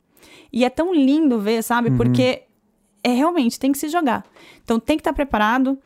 E 0.51 0.65
é 0.65 0.69
tão 0.69 0.93
lindo 0.93 1.39
ver, 1.39 1.57
Uhum. 1.57 1.61
sabe? 1.61 1.91
Porque 1.91 2.43
é 3.01 3.11
realmente 3.13 3.57
tem 3.57 3.71
que 3.71 3.77
se 3.77 3.87
jogar. 3.87 4.25
Então 4.65 4.77
tem 4.81 4.97
que 4.97 5.01
estar 5.01 5.13
preparado. 5.13 5.79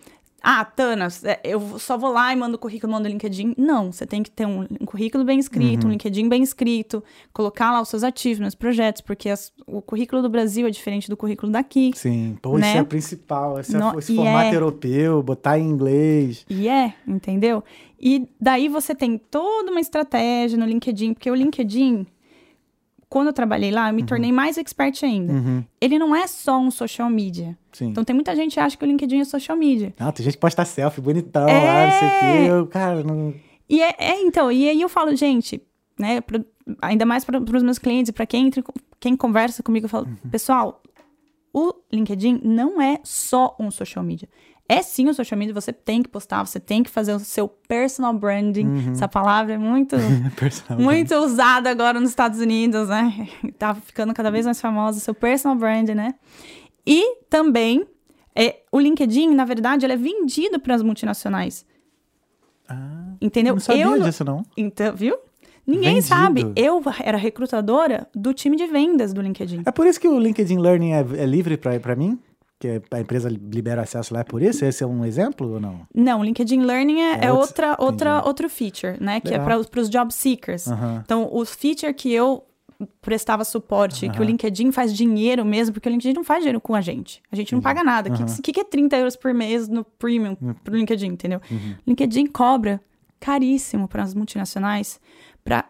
Ah, 0.45 0.65
Tana, 0.65 1.07
é, 1.23 1.39
eu 1.45 1.79
só 1.79 1.97
vou 1.97 2.11
lá 2.11 2.33
e 2.33 2.35
mando 2.35 2.57
o 2.57 2.59
currículo, 2.59 2.91
mando 2.91 3.07
o 3.07 3.11
LinkedIn. 3.11 3.55
Não, 3.57 3.93
você 3.93 4.05
tem 4.05 4.21
que 4.21 4.29
ter 4.29 4.45
um, 4.45 4.67
um 4.81 4.85
currículo 4.85 5.23
bem 5.23 5.39
escrito, 5.39 5.87
um 5.87 5.89
LinkedIn 5.89 6.27
bem 6.27 6.43
escrito, 6.43 7.01
colocar 7.31 7.71
lá 7.71 7.79
os 7.81 7.87
seus 7.87 8.03
ativos 8.03 8.39
nos 8.41 8.53
projetos, 8.53 9.01
porque 9.01 9.29
as- 9.29 9.53
o 9.65 9.81
currículo 9.81 10.21
do 10.21 10.29
Brasil 10.29 10.67
é 10.67 10.69
diferente 10.69 11.09
do 11.09 11.15
currículo 11.15 11.49
daqui. 11.49 11.91
Sim, 11.95 12.37
pô, 12.41 12.57
Né? 12.57 12.67
isso 12.71 12.77
é 12.77 12.81
o 12.81 12.85
principal. 12.85 13.57
Esse, 13.57 13.73
é- 13.73 13.79
No- 13.79 13.97
esse 13.97 14.13
formato 14.13 14.47
é. 14.53 14.55
europeu, 14.55 15.23
botar 15.23 15.57
em 15.57 15.63
inglês. 15.69 16.45
E 16.49 16.67
é, 16.67 16.93
entendeu? 17.07 17.63
E 17.97 18.27
daí 18.37 18.67
você 18.67 18.93
tem 18.93 19.17
toda 19.17 19.71
uma 19.71 19.79
estratégia 19.79 20.57
no 20.57 20.65
LinkedIn, 20.65 21.13
porque 21.13 21.31
o 21.31 21.35
LinkedIn, 21.35 22.05
quando 23.13 23.27
eu 23.27 23.33
trabalhei 23.33 23.69
lá, 23.69 23.89
eu 23.89 23.93
me 23.93 24.03
tornei 24.03 24.31
mais 24.31 24.57
expert 24.57 25.03
ainda. 25.03 25.33
Uhum, 25.33 25.63
Ele 25.79 25.99
não 25.99 26.15
é 26.15 26.25
só 26.25 26.57
um 26.57 26.71
social 26.71 27.09
media. 27.11 27.55
sim. 27.71 27.89
Então 27.89 28.03
tem 28.03 28.13
muita 28.15 28.35
gente 28.35 28.53
que 28.55 28.59
acha 28.59 28.75
que 28.75 28.83
o 28.83 28.87
LinkedIn 28.87 29.19
é 29.19 29.23
social 29.23 29.55
media. 29.55 29.93
Ah, 29.99 30.11
tem 30.11 30.23
gente 30.23 30.33
que 30.33 30.39
posta 30.39 30.65
selfie 30.65 30.99
bonitão 31.01 31.47
É. 31.47 31.63
lá, 31.63 31.85
não 31.85 31.99
sei 31.99 32.07
o 32.07 32.11
quê. 32.19 32.51
Eu, 32.51 32.67
cara, 32.67 33.03
não. 33.03 33.33
E 33.69 33.81
é, 33.83 33.95
é, 33.99 34.21
então, 34.21 34.51
e 34.51 34.67
aí 34.67 34.81
eu 34.81 34.89
falo, 34.89 35.15
gente, 35.15 35.61
né, 35.99 36.21
pro- 36.21 36.43
ainda 36.81 37.05
mais 37.05 37.23
para 37.23 37.39
os 37.39 37.63
meus 37.63 37.77
clientes, 37.77 38.11
para 38.11 38.25
quem 38.25 38.47
entra, 38.47 38.63
quem 38.99 39.15
conversa 39.15 39.61
comigo, 39.61 39.85
eu 39.85 39.89
falo, 39.89 40.07
Uhum. 40.07 40.29
pessoal, 40.31 40.81
o 41.53 41.71
LinkedIn 41.91 42.41
não 42.43 42.81
é 42.81 42.99
só 43.03 43.55
um 43.59 43.69
social 43.69 44.03
media. 44.03 44.27
É 44.67 44.81
sim 44.81 45.09
um 45.09 45.13
social 45.13 45.37
media, 45.37 45.53
você 45.53 45.73
tem 45.73 46.01
que 46.01 46.07
postar, 46.07 46.45
você 46.45 46.59
tem 46.59 46.83
que 46.83 46.89
fazer 46.89 47.13
o 47.13 47.19
seu 47.19 47.47
personal 47.47 48.13
branding. 48.13 48.65
Uhum. 48.65 48.91
Essa 48.91 49.07
palavra 49.07 49.53
é 49.53 49.57
muito 49.57 49.95
muito 50.79 51.15
usada 51.15 51.69
agora 51.69 51.99
nos 51.99 52.09
Estados 52.09 52.39
Unidos, 52.39 52.87
né? 52.87 53.27
Tá 53.59 53.75
ficando 53.75 54.13
cada 54.13 54.31
vez 54.31 54.45
mais 54.45 54.61
famosa, 54.61 54.99
seu 54.99 55.13
personal 55.13 55.57
brand, 55.57 55.89
né? 55.89 56.15
E 56.87 57.17
também, 57.29 57.85
é, 58.35 58.61
o 58.71 58.79
LinkedIn, 58.79 59.33
na 59.33 59.45
verdade, 59.45 59.85
ele 59.85 59.93
é 59.93 59.97
vendido 59.97 60.59
para 60.59 60.75
as 60.75 60.81
multinacionais. 60.81 61.65
Ah, 62.67 63.13
Entendeu? 63.21 63.53
não 63.53 63.59
sabia 63.59 63.85
eu, 63.85 64.01
disso, 64.01 64.23
não. 64.23 64.43
Então, 64.57 64.95
viu? 64.95 65.17
Ninguém 65.65 65.95
Vendido. 65.95 66.07
sabe. 66.07 66.51
Eu 66.55 66.81
era 67.01 67.17
recrutadora 67.17 68.07
do 68.13 68.33
time 68.33 68.57
de 68.57 68.67
vendas 68.67 69.13
do 69.13 69.21
LinkedIn. 69.21 69.63
É 69.65 69.71
por 69.71 69.87
isso 69.87 69.99
que 69.99 70.07
o 70.07 70.19
LinkedIn 70.19 70.57
Learning 70.57 70.91
é, 70.91 70.99
é 70.99 71.25
livre 71.25 71.57
pra 71.57 71.95
mim? 71.95 72.19
Que 72.63 72.81
a 72.91 72.99
empresa 73.01 73.27
libera 73.27 73.81
acesso 73.81 74.13
lá 74.13 74.21
é 74.21 74.23
por 74.23 74.41
isso? 74.41 74.63
Esse 74.63 74.85
é 74.85 74.87
um 74.87 75.03
exemplo 75.03 75.55
ou 75.55 75.59
não? 75.59 75.81
Não, 75.93 76.21
o 76.21 76.23
LinkedIn 76.23 76.61
Learning 76.61 77.01
é, 77.01 77.11
É 77.15 77.25
é 77.25 77.31
outra, 77.33 77.75
outra, 77.77 78.11
entendi. 78.11 78.27
outro 78.29 78.49
feature, 78.49 78.95
né? 79.03 79.19
Que 79.19 79.31
Legal. 79.31 79.49
é 79.59 79.63
para 79.65 79.81
os 79.81 79.89
job 79.89 80.13
seekers. 80.13 80.69
Aham. 80.69 81.01
Então, 81.03 81.27
o 81.29 81.43
feature 81.43 81.93
que 81.93 82.09
eu 82.13 82.41
prestava 83.01 83.43
suporte, 83.43 84.07
que 84.07 84.17
o 84.21 84.23
LinkedIn 84.23 84.71
faz 84.71 84.93
dinheiro 84.93 85.43
mesmo, 85.43 85.73
porque 85.73 85.89
o 85.89 85.91
LinkedIn 85.91 86.13
não 86.15 86.23
faz 86.23 86.39
dinheiro 86.39 86.61
com 86.61 86.73
a 86.73 86.79
gente. 86.79 87.21
A 87.29 87.35
gente 87.35 87.53
não 87.53 87.59
paga 87.61 87.83
nada. 87.83 88.09
O 88.09 88.13
que, 88.15 88.41
que, 88.41 88.53
que 88.53 88.59
é 88.61 88.63
30 88.63 88.95
euros 88.95 89.17
por 89.17 89.33
mês 89.33 89.67
no 89.67 89.83
premium 89.83 90.33
pro 90.63 90.73
LinkedIn, 90.73 91.07
entendeu? 91.07 91.41
LinkedIn 91.85 92.27
cobra 92.27 92.79
caríssimo 93.19 93.89
para 93.89 94.03
as 94.03 94.13
multinacionais 94.13 95.01
para 95.43 95.65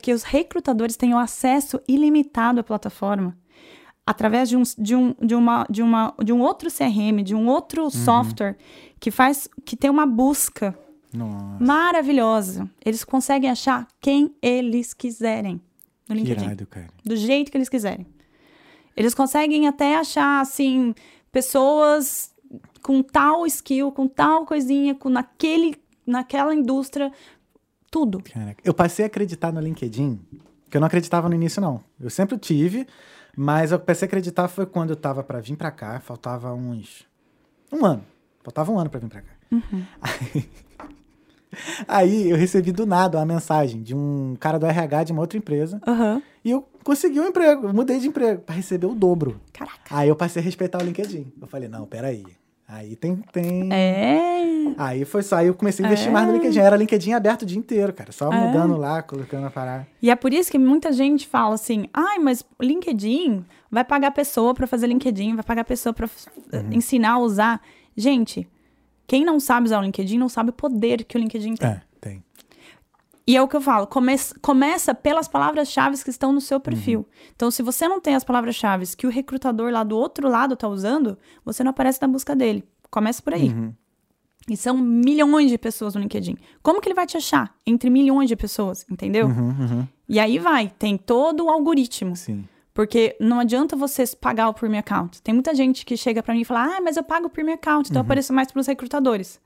que 0.00 0.14
os 0.14 0.22
recrutadores 0.22 0.96
tenham 0.96 1.18
acesso 1.18 1.78
ilimitado 1.86 2.58
à 2.60 2.64
plataforma 2.64 3.36
através 4.06 4.48
de 4.48 4.56
um, 4.56 4.62
de 4.78 4.94
um, 4.94 5.14
de 5.20 5.34
uma, 5.34 5.66
de 5.68 5.82
uma, 5.82 6.14
de 6.22 6.32
um 6.32 6.40
outro 6.40 6.70
CRM, 6.70 7.22
de 7.22 7.34
um 7.34 7.46
outro 7.46 7.90
software 7.90 8.56
que 9.00 9.10
faz, 9.10 9.48
que 9.64 9.76
tem 9.76 9.90
uma 9.90 10.06
busca 10.06 10.76
Nossa, 11.12 11.64
maravilhosa. 11.64 12.70
Eles 12.84 13.04
conseguem 13.04 13.50
achar 13.50 13.88
quem 14.00 14.34
eles 14.42 14.92
quiserem 14.92 15.60
no 16.08 16.14
LinkedIn, 16.14 16.44
irado, 16.44 16.66
cara. 16.66 16.88
do 17.04 17.16
jeito 17.16 17.50
que 17.50 17.56
eles 17.56 17.68
quiserem. 17.68 18.06
Eles 18.96 19.14
conseguem 19.14 19.66
até 19.66 19.96
achar 19.96 20.40
assim 20.40 20.94
pessoas 21.32 22.32
com 22.82 23.02
tal 23.02 23.46
skill, 23.46 23.90
com 23.90 24.06
tal 24.06 24.44
coisinha, 24.44 24.94
com 24.94 25.08
naquele, 25.08 25.74
naquela 26.06 26.54
indústria, 26.54 27.10
tudo. 27.90 28.22
Caraca. 28.22 28.60
Eu 28.62 28.74
passei 28.74 29.04
a 29.04 29.06
acreditar 29.06 29.52
no 29.52 29.60
LinkedIn, 29.60 30.20
que 30.70 30.76
eu 30.76 30.80
não 30.80 30.86
acreditava 30.86 31.28
no 31.28 31.34
início, 31.34 31.60
não. 31.60 31.82
Eu 31.98 32.10
sempre 32.10 32.36
tive, 32.38 32.86
mas 33.36 33.72
eu 33.72 33.78
passei 33.78 34.06
a 34.06 34.08
acreditar 34.08 34.48
foi 34.48 34.66
quando 34.66 34.90
eu 34.90 34.96
tava 34.96 35.22
pra 35.22 35.40
vir 35.40 35.56
pra 35.56 35.70
cá, 35.70 36.00
faltava 36.00 36.52
uns. 36.52 37.06
Um 37.72 37.84
ano. 37.84 38.04
Faltava 38.42 38.70
um 38.70 38.78
ano 38.78 38.90
pra 38.90 39.00
vir 39.00 39.08
pra 39.08 39.22
cá. 39.22 39.32
Aí, 40.02 40.48
aí 41.88 42.30
eu 42.30 42.36
recebi 42.36 42.72
do 42.72 42.86
nada 42.86 43.18
uma 43.18 43.26
mensagem 43.26 43.82
de 43.82 43.94
um 43.94 44.36
cara 44.38 44.58
do 44.58 44.66
RH 44.66 45.04
de 45.04 45.12
uma 45.12 45.20
outra 45.20 45.38
empresa. 45.38 45.80
Aham. 45.86 46.22
E 46.44 46.50
eu 46.50 46.68
consegui 46.84 47.18
um 47.20 47.26
emprego, 47.26 47.72
mudei 47.72 47.98
de 47.98 48.08
emprego 48.08 48.42
pra 48.42 48.54
receber 48.54 48.86
o 48.86 48.94
dobro. 48.94 49.40
Caraca. 49.52 49.78
Aí 49.90 50.08
eu 50.08 50.16
passei 50.16 50.42
a 50.42 50.44
respeitar 50.44 50.82
o 50.82 50.84
LinkedIn. 50.84 51.32
Eu 51.40 51.46
falei, 51.46 51.68
não, 51.68 51.86
peraí. 51.86 52.24
Aí 52.66 52.96
tem. 52.96 53.16
tem... 53.30 53.72
É. 53.72 54.74
Aí 54.78 55.04
foi 55.04 55.22
só, 55.22 55.36
aí 55.36 55.46
eu 55.48 55.54
comecei 55.54 55.84
a 55.84 55.88
investir 55.88 56.10
mais 56.10 56.26
no 56.26 56.32
LinkedIn. 56.32 56.58
Era 56.58 56.76
LinkedIn 56.76 57.12
aberto 57.12 57.42
o 57.42 57.46
dia 57.46 57.58
inteiro, 57.58 57.92
cara. 57.92 58.10
Só 58.10 58.32
É. 58.32 58.46
mudando 58.46 58.76
lá, 58.76 59.02
colocando 59.02 59.46
a 59.46 59.50
parada. 59.50 59.86
E 60.00 60.10
é 60.10 60.16
por 60.16 60.32
isso 60.32 60.50
que 60.50 60.58
muita 60.58 60.90
gente 60.92 61.26
fala 61.28 61.54
assim: 61.54 61.86
ai, 61.92 62.18
mas 62.18 62.44
LinkedIn 62.60 63.44
vai 63.70 63.84
pagar 63.84 64.08
a 64.08 64.10
pessoa 64.12 64.54
para 64.54 64.66
fazer 64.66 64.86
LinkedIn, 64.86 65.34
vai 65.34 65.44
pagar 65.44 65.62
a 65.62 65.64
pessoa 65.64 65.92
para 65.92 66.08
ensinar 66.70 67.12
a 67.12 67.18
usar. 67.18 67.60
Gente, 67.96 68.48
quem 69.06 69.24
não 69.24 69.38
sabe 69.38 69.66
usar 69.66 69.78
o 69.78 69.82
LinkedIn 69.82 70.18
não 70.18 70.28
sabe 70.28 70.50
o 70.50 70.52
poder 70.52 71.04
que 71.04 71.16
o 71.16 71.20
LinkedIn 71.20 71.56
tem. 71.56 71.68
É, 71.68 71.74
tem. 71.74 71.82
E 73.26 73.36
é 73.36 73.42
o 73.42 73.48
que 73.48 73.56
eu 73.56 73.60
falo: 73.60 73.86
come 73.86 74.14
começa 74.42 74.94
pelas 74.94 75.26
palavras-chave 75.28 76.02
que 76.02 76.10
estão 76.10 76.32
no 76.32 76.40
seu 76.40 76.60
perfil. 76.60 77.06
Então, 77.34 77.50
se 77.50 77.62
você 77.62 77.88
não 77.88 78.00
tem 78.00 78.14
as 78.14 78.24
palavras-chave 78.24 78.84
que 78.96 79.06
o 79.06 79.10
recrutador 79.10 79.72
lá 79.72 79.82
do 79.82 79.96
outro 79.96 80.28
lado 80.28 80.56
tá 80.56 80.68
usando, 80.68 81.18
você 81.44 81.64
não 81.64 81.70
aparece 81.70 82.00
na 82.02 82.08
busca 82.08 82.36
dele. 82.36 82.64
Começa 82.90 83.22
por 83.22 83.32
aí. 83.34 83.54
E 84.48 84.56
são 84.56 84.76
milhões 84.76 85.50
de 85.50 85.56
pessoas 85.56 85.94
no 85.94 86.02
LinkedIn. 86.02 86.36
Como 86.62 86.80
que 86.80 86.88
ele 86.88 86.94
vai 86.94 87.06
te 87.06 87.16
achar? 87.16 87.54
Entre 87.66 87.88
milhões 87.88 88.28
de 88.28 88.36
pessoas, 88.36 88.84
entendeu? 88.90 89.26
Uhum, 89.26 89.88
E 90.06 90.20
aí 90.20 90.38
vai, 90.38 90.70
tem 90.78 90.98
todo 90.98 91.46
o 91.46 91.50
algoritmo. 91.50 92.14
Sim. 92.14 92.44
Porque 92.74 93.16
não 93.18 93.38
adianta 93.38 93.74
você 93.74 94.04
pagar 94.20 94.48
o 94.48 94.54
Premium 94.54 94.80
Account. 94.80 95.22
Tem 95.22 95.32
muita 95.32 95.54
gente 95.54 95.86
que 95.86 95.96
chega 95.96 96.22
pra 96.22 96.34
mim 96.34 96.40
e 96.40 96.44
fala: 96.44 96.76
Ah, 96.76 96.80
mas 96.82 96.96
eu 96.96 97.04
pago 97.04 97.28
o 97.28 97.30
Premium 97.30 97.54
Account, 97.54 97.88
então 97.88 98.00
eu 98.00 98.04
apareço 98.04 98.32
mais 98.34 98.52
pros 98.52 98.66
recrutadores. 98.66 99.40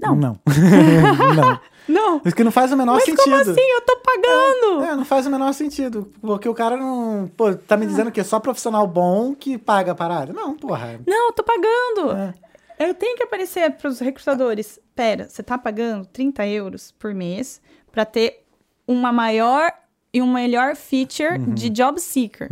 Não. 0.00 0.14
Não. 0.14 0.40
não. 1.36 1.60
Não. 1.88 2.20
Isso 2.24 2.34
que 2.34 2.44
não 2.44 2.50
faz 2.50 2.72
o 2.72 2.76
menor 2.76 2.94
Mas 2.94 3.04
sentido. 3.04 3.22
como 3.24 3.36
assim? 3.36 3.60
Eu 3.60 3.80
tô 3.82 3.96
pagando! 3.98 4.84
É, 4.84 4.96
não 4.96 5.04
faz 5.04 5.26
o 5.26 5.30
menor 5.30 5.52
sentido. 5.52 6.10
Porque 6.20 6.48
o 6.48 6.54
cara 6.54 6.76
não. 6.76 7.30
Pô, 7.36 7.54
tá 7.54 7.76
me 7.76 7.86
dizendo 7.86 8.10
que 8.10 8.20
é 8.20 8.24
só 8.24 8.40
profissional 8.40 8.86
bom 8.86 9.34
que 9.34 9.58
paga 9.58 9.92
a 9.92 9.94
parada? 9.94 10.32
Não, 10.32 10.56
porra. 10.56 11.00
Não, 11.06 11.28
eu 11.28 11.32
tô 11.32 11.42
pagando! 11.42 12.12
É. 12.12 12.34
Eu 12.78 12.94
tenho 12.94 13.16
que 13.16 13.22
aparecer 13.22 13.70
pros 13.76 14.00
recrutadores. 14.00 14.80
Pera, 14.94 15.28
você 15.28 15.42
tá 15.42 15.56
pagando 15.56 16.06
30 16.06 16.46
euros 16.46 16.92
por 16.92 17.14
mês 17.14 17.60
pra 17.92 18.04
ter 18.04 18.44
uma 18.86 19.12
maior 19.12 19.72
e 20.12 20.22
um 20.22 20.32
melhor 20.32 20.76
feature 20.76 21.38
de 21.38 21.68
job 21.70 22.00
seeker. 22.00 22.48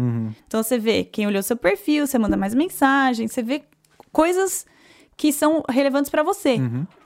Então 0.47 0.63
você 0.63 0.79
vê 0.79 1.05
quem 1.05 1.27
olhou 1.27 1.43
seu 1.43 1.57
perfil, 1.57 2.07
você 2.07 2.19
manda 2.19 2.37
mais 2.37 2.55
mensagem, 2.55 3.29
você 3.29 3.43
vê 3.43 3.63
coisas 4.11 4.67
que 5.17 5.33
são 5.33 5.63
relevantes 5.69 6.11
pra 6.11 6.23
você. 6.23 6.57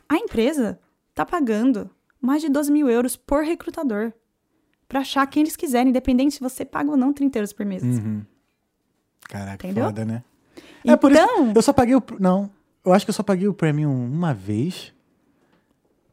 A 0.08 0.16
empresa 0.16 0.78
tá 1.14 1.24
pagando 1.26 1.90
mais 2.26 2.42
de 2.42 2.48
12 2.48 2.70
mil 2.72 2.88
euros 2.90 3.16
por 3.16 3.42
recrutador 3.44 4.12
pra 4.88 5.00
achar 5.00 5.26
quem 5.26 5.42
eles 5.42 5.56
quiserem, 5.56 5.88
independente 5.90 6.34
se 6.34 6.40
você 6.40 6.64
paga 6.64 6.90
ou 6.90 6.96
não 6.96 7.12
30 7.12 7.38
euros 7.38 7.52
por 7.52 7.64
mês. 7.64 7.82
Caraca, 9.28 9.66
Entendeu? 9.66 9.84
foda, 9.86 10.04
né? 10.04 10.22
É 10.84 10.96
por 10.96 11.10
isso. 11.12 11.20
Então- 11.20 11.52
Eu 11.54 11.62
só 11.62 11.72
paguei 11.72 11.94
o. 11.96 12.02
Não. 12.20 12.50
Eu 12.84 12.92
acho 12.92 13.04
que 13.04 13.10
eu 13.10 13.14
só 13.14 13.22
paguei 13.22 13.48
o 13.48 13.54
Premium 13.54 13.90
uma 14.06 14.32
vez. 14.32 14.92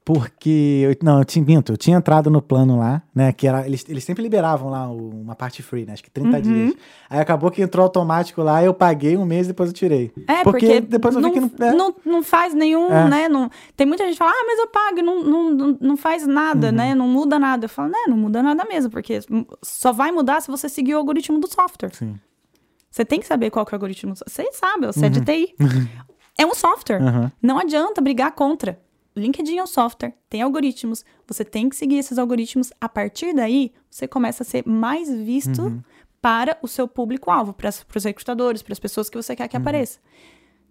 Porque. 0.06 0.82
eu- 0.84 0.98
não, 1.02 1.20
eu 1.20 1.26
tinha, 1.26 1.44
minto, 1.46 1.72
eu 1.74 1.78
tinha 1.78 1.98
entrado 1.98 2.30
no 2.30 2.42
plano 2.42 2.78
lá, 2.78 3.02
né? 3.16 3.32
Que 3.32 3.48
era. 3.48 3.66
Eles, 3.66 3.86
eles 3.88 4.04
sempre 4.04 4.22
liberavam 4.22 4.70
lá 4.70 4.88
uma 4.90 5.36
parte 5.36 5.64
free, 5.64 5.86
né? 5.86 5.94
Acho 5.94 6.04
que 6.04 6.12
30 6.12 6.38
Uhum. 6.38 6.42
dias. 6.42 6.74
Aí 7.10 7.20
acabou 7.20 7.50
que 7.50 7.62
entrou 7.62 7.84
automático 7.84 8.42
lá, 8.42 8.64
eu 8.64 8.74
paguei 8.74 9.16
um 9.16 9.26
mês 9.26 9.46
e 9.46 9.50
depois 9.50 9.70
eu 9.70 9.74
tirei. 9.74 10.12
É, 10.28 10.44
porque, 10.44 10.82
depois 10.82 11.16
eu 11.16 11.22
vi 11.22 11.28
não, 11.28 11.34
que 11.34 11.40
não. 11.40 11.68
é. 11.68 11.74
não, 11.74 11.96
não 12.06 12.24
faz 12.24 12.54
nenhum, 12.54 12.92
É. 12.92 13.08
né? 13.10 13.30
Não, 13.30 13.50
tem 13.78 13.88
muita 13.88 14.04
gente 14.04 14.14
que 14.14 14.20
fala, 14.20 14.32
ah, 14.32 14.44
mas 14.46 14.60
eu 14.60 14.68
pago, 14.68 15.02
não, 15.02 15.24
não, 15.24 15.78
não, 15.80 15.98
faz 15.98 16.28
nada, 16.28 16.68
Uhum. 16.68 16.74
né? 16.74 16.94
Não 16.96 17.08
muda 17.08 17.40
nada. 17.40 17.66
Eu 17.66 17.70
falo, 17.70 17.90
né, 17.90 18.00
não 18.08 18.18
muda 18.18 18.44
nada 18.44 18.66
mesmo, 18.66 18.92
porque 18.92 19.20
só 19.64 19.92
vai 19.94 20.12
mudar 20.12 20.42
se 20.42 20.50
você 20.52 20.68
seguir 20.68 20.96
o 20.96 20.98
algoritmo 20.98 21.40
do 21.40 21.48
software. 21.48 21.92
Sim. 21.94 22.16
Você 22.92 23.04
tem 23.06 23.20
que 23.20 23.26
saber 23.26 23.50
qual 23.50 23.66
que 23.66 23.74
é 23.74 23.76
o 23.76 23.78
algoritmo. 23.78 24.14
Você 24.16 24.50
sabe, 24.52 24.86
você 24.86 25.06
é 25.06 25.10
de 25.10 25.22
TI. 25.22 25.56
É 26.36 26.48
um 26.48 26.56
software. 26.56 27.00
Uhum. 27.00 27.30
Não 27.40 27.60
adianta 27.60 28.02
brigar 28.02 28.32
contra. 28.32 28.80
LinkedIn 29.16 29.58
é 29.58 29.64
um 29.64 29.68
software, 29.68 30.14
tem 30.30 30.42
algoritmos. 30.42 31.06
Você 31.28 31.46
tem 31.46 31.70
que 31.70 31.76
seguir 31.76 31.98
esses 31.98 32.18
algoritmos. 32.18 32.72
A 32.82 32.90
partir 32.90 33.34
daí, 33.34 33.72
você 33.90 34.08
começa 34.08 34.44
a 34.44 34.46
ser 34.46 34.64
mais 34.68 35.10
visto 35.14 35.62
Uhum. 35.62 35.82
para 36.22 36.58
o 36.62 36.68
seu 36.68 36.88
público-alvo, 36.88 37.54
para 37.54 37.70
os 37.70 38.04
recrutadores, 38.04 38.62
para 38.64 38.74
as 38.74 38.80
pessoas 38.80 39.10
que 39.10 39.18
você 39.18 39.36
quer 39.36 39.44
Uhum. 39.44 39.50
que 39.50 39.58
apareça. 39.58 40.00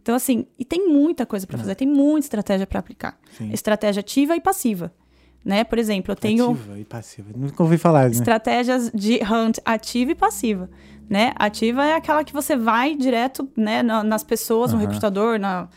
Então, 0.00 0.14
assim, 0.16 0.46
e 0.58 0.64
tem 0.64 0.88
muita 0.88 1.24
coisa 1.24 1.46
para 1.46 1.56
fazer, 1.58 1.76
tem 1.76 1.86
muita 1.86 2.26
estratégia 2.26 2.66
para 2.66 2.80
aplicar. 2.80 3.16
É. 3.34 3.36
Sim. 3.36 3.52
Estratégia 3.52 4.00
ativa 4.00 4.34
e 4.34 4.40
passiva. 4.40 4.92
Né? 5.44 5.62
Por 5.64 5.76
exemplo, 5.78 6.12
eu 6.12 6.16
tenho 6.16 6.50
Ativa 6.52 6.78
e 6.78 6.84
passiva. 6.84 7.30
Nunca 7.36 7.62
ouvi 7.62 7.76
falar, 7.76 8.04
né? 8.04 8.10
estratégias 8.12 8.90
de 8.94 9.20
hunt 9.24 9.58
ativa 9.64 10.12
e 10.12 10.14
passiva, 10.14 10.70
né? 11.10 11.32
Ativa 11.34 11.84
é 11.84 11.94
aquela 11.96 12.22
que 12.22 12.32
você 12.32 12.54
vai 12.56 12.94
direto, 12.94 13.48
né, 13.56 13.82
na- 13.82 14.04
nas 14.04 14.22
pessoas, 14.22 14.70
no 14.72 14.78
Aham. 14.78 14.86
recrutador, 14.86 15.40
na, 15.40 15.68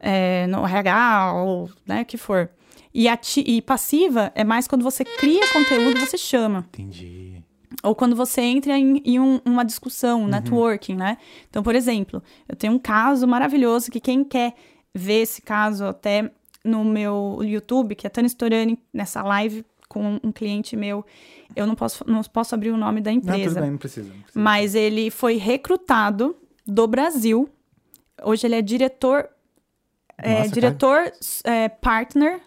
é, 0.00 0.46
no 0.48 0.64
RH 0.66 1.32
ou, 1.34 1.70
né, 1.86 2.02
o 2.02 2.04
que 2.06 2.16
for. 2.16 2.50
E, 2.92 3.06
e 3.46 3.62
passiva 3.62 4.32
é 4.34 4.42
mais 4.42 4.66
quando 4.66 4.82
você 4.82 5.04
cria 5.04 5.46
conteúdo 5.52 5.96
e 5.98 6.00
você 6.06 6.18
chama. 6.18 6.66
Entendi. 6.72 7.40
Ou 7.84 7.94
quando 7.94 8.16
você 8.16 8.40
entra 8.40 8.76
em, 8.76 9.00
em 9.04 9.20
um- 9.20 9.40
uma 9.44 9.64
discussão, 9.64 10.22
um 10.22 10.26
networking, 10.26 10.96
né? 10.96 11.16
Então, 11.48 11.62
por 11.62 11.74
exemplo, 11.76 12.20
eu 12.48 12.56
tenho 12.56 12.72
um 12.72 12.78
caso 12.78 13.26
maravilhoso 13.28 13.90
que 13.92 14.00
quem 14.00 14.24
quer 14.24 14.54
ver 14.92 15.22
esse 15.22 15.40
caso 15.40 15.84
até 15.84 16.30
no 16.64 16.84
meu 16.84 17.38
YouTube, 17.42 17.94
que 17.94 18.06
é 18.06 18.10
Tânia 18.10 18.26
Storani, 18.26 18.76
nessa 18.92 19.22
live 19.22 19.64
com 19.88 20.18
um 20.22 20.30
cliente 20.32 20.76
meu, 20.76 21.04
eu 21.56 21.66
não 21.66 21.74
posso, 21.74 22.04
não 22.10 22.22
posso 22.24 22.54
abrir 22.54 22.70
o 22.70 22.76
nome 22.76 23.00
da 23.00 23.12
Não, 23.12 23.20
tudo 23.20 23.34
empresa. 23.34 23.60
bem, 23.60 23.70
não 23.70 23.78
precisa. 23.78 24.08
não 24.08 24.20
precisa. 24.22 24.38
Mas 24.40 24.74
ele 24.74 25.10
foi 25.10 25.36
recrutado 25.36 26.36
do 26.66 26.86
Brasil. 26.86 27.48
Hoje 28.22 28.46
ele 28.46 28.56
é 28.56 28.62
diretor. 28.62 29.28
É, 30.22 30.38
Nossa, 30.38 30.50
diretor 30.50 31.12
é, 31.44 31.68
partner. 31.68 32.40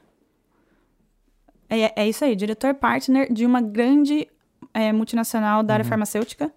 É, 1.70 2.04
é 2.04 2.08
isso 2.08 2.24
aí, 2.24 2.36
diretor 2.36 2.74
partner 2.76 3.32
de 3.32 3.46
uma 3.46 3.62
grande 3.62 4.28
é, 4.74 4.92
multinacional 4.92 5.64
da 5.64 5.74
área 5.74 5.86
farmacêutica 5.86 6.52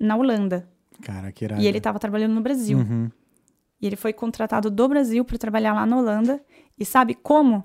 na 0.00 0.16
Holanda. 0.16 0.68
Cara, 1.02 1.30
que 1.30 1.44
irado. 1.44 1.60
E 1.62 1.66
ele 1.66 1.78
estava 1.78 1.98
trabalhando 1.98 2.34
no 2.34 2.40
Brasil. 2.40 2.78
Uhum. 2.78 3.10
E 3.80 3.86
ele 3.86 3.96
foi 3.96 4.12
contratado 4.12 4.70
do 4.70 4.88
Brasil 4.88 5.24
para 5.24 5.38
trabalhar 5.38 5.72
lá 5.74 5.86
na 5.86 5.96
Holanda. 5.98 6.40
E 6.78 6.84
sabe 6.84 7.14
como? 7.14 7.62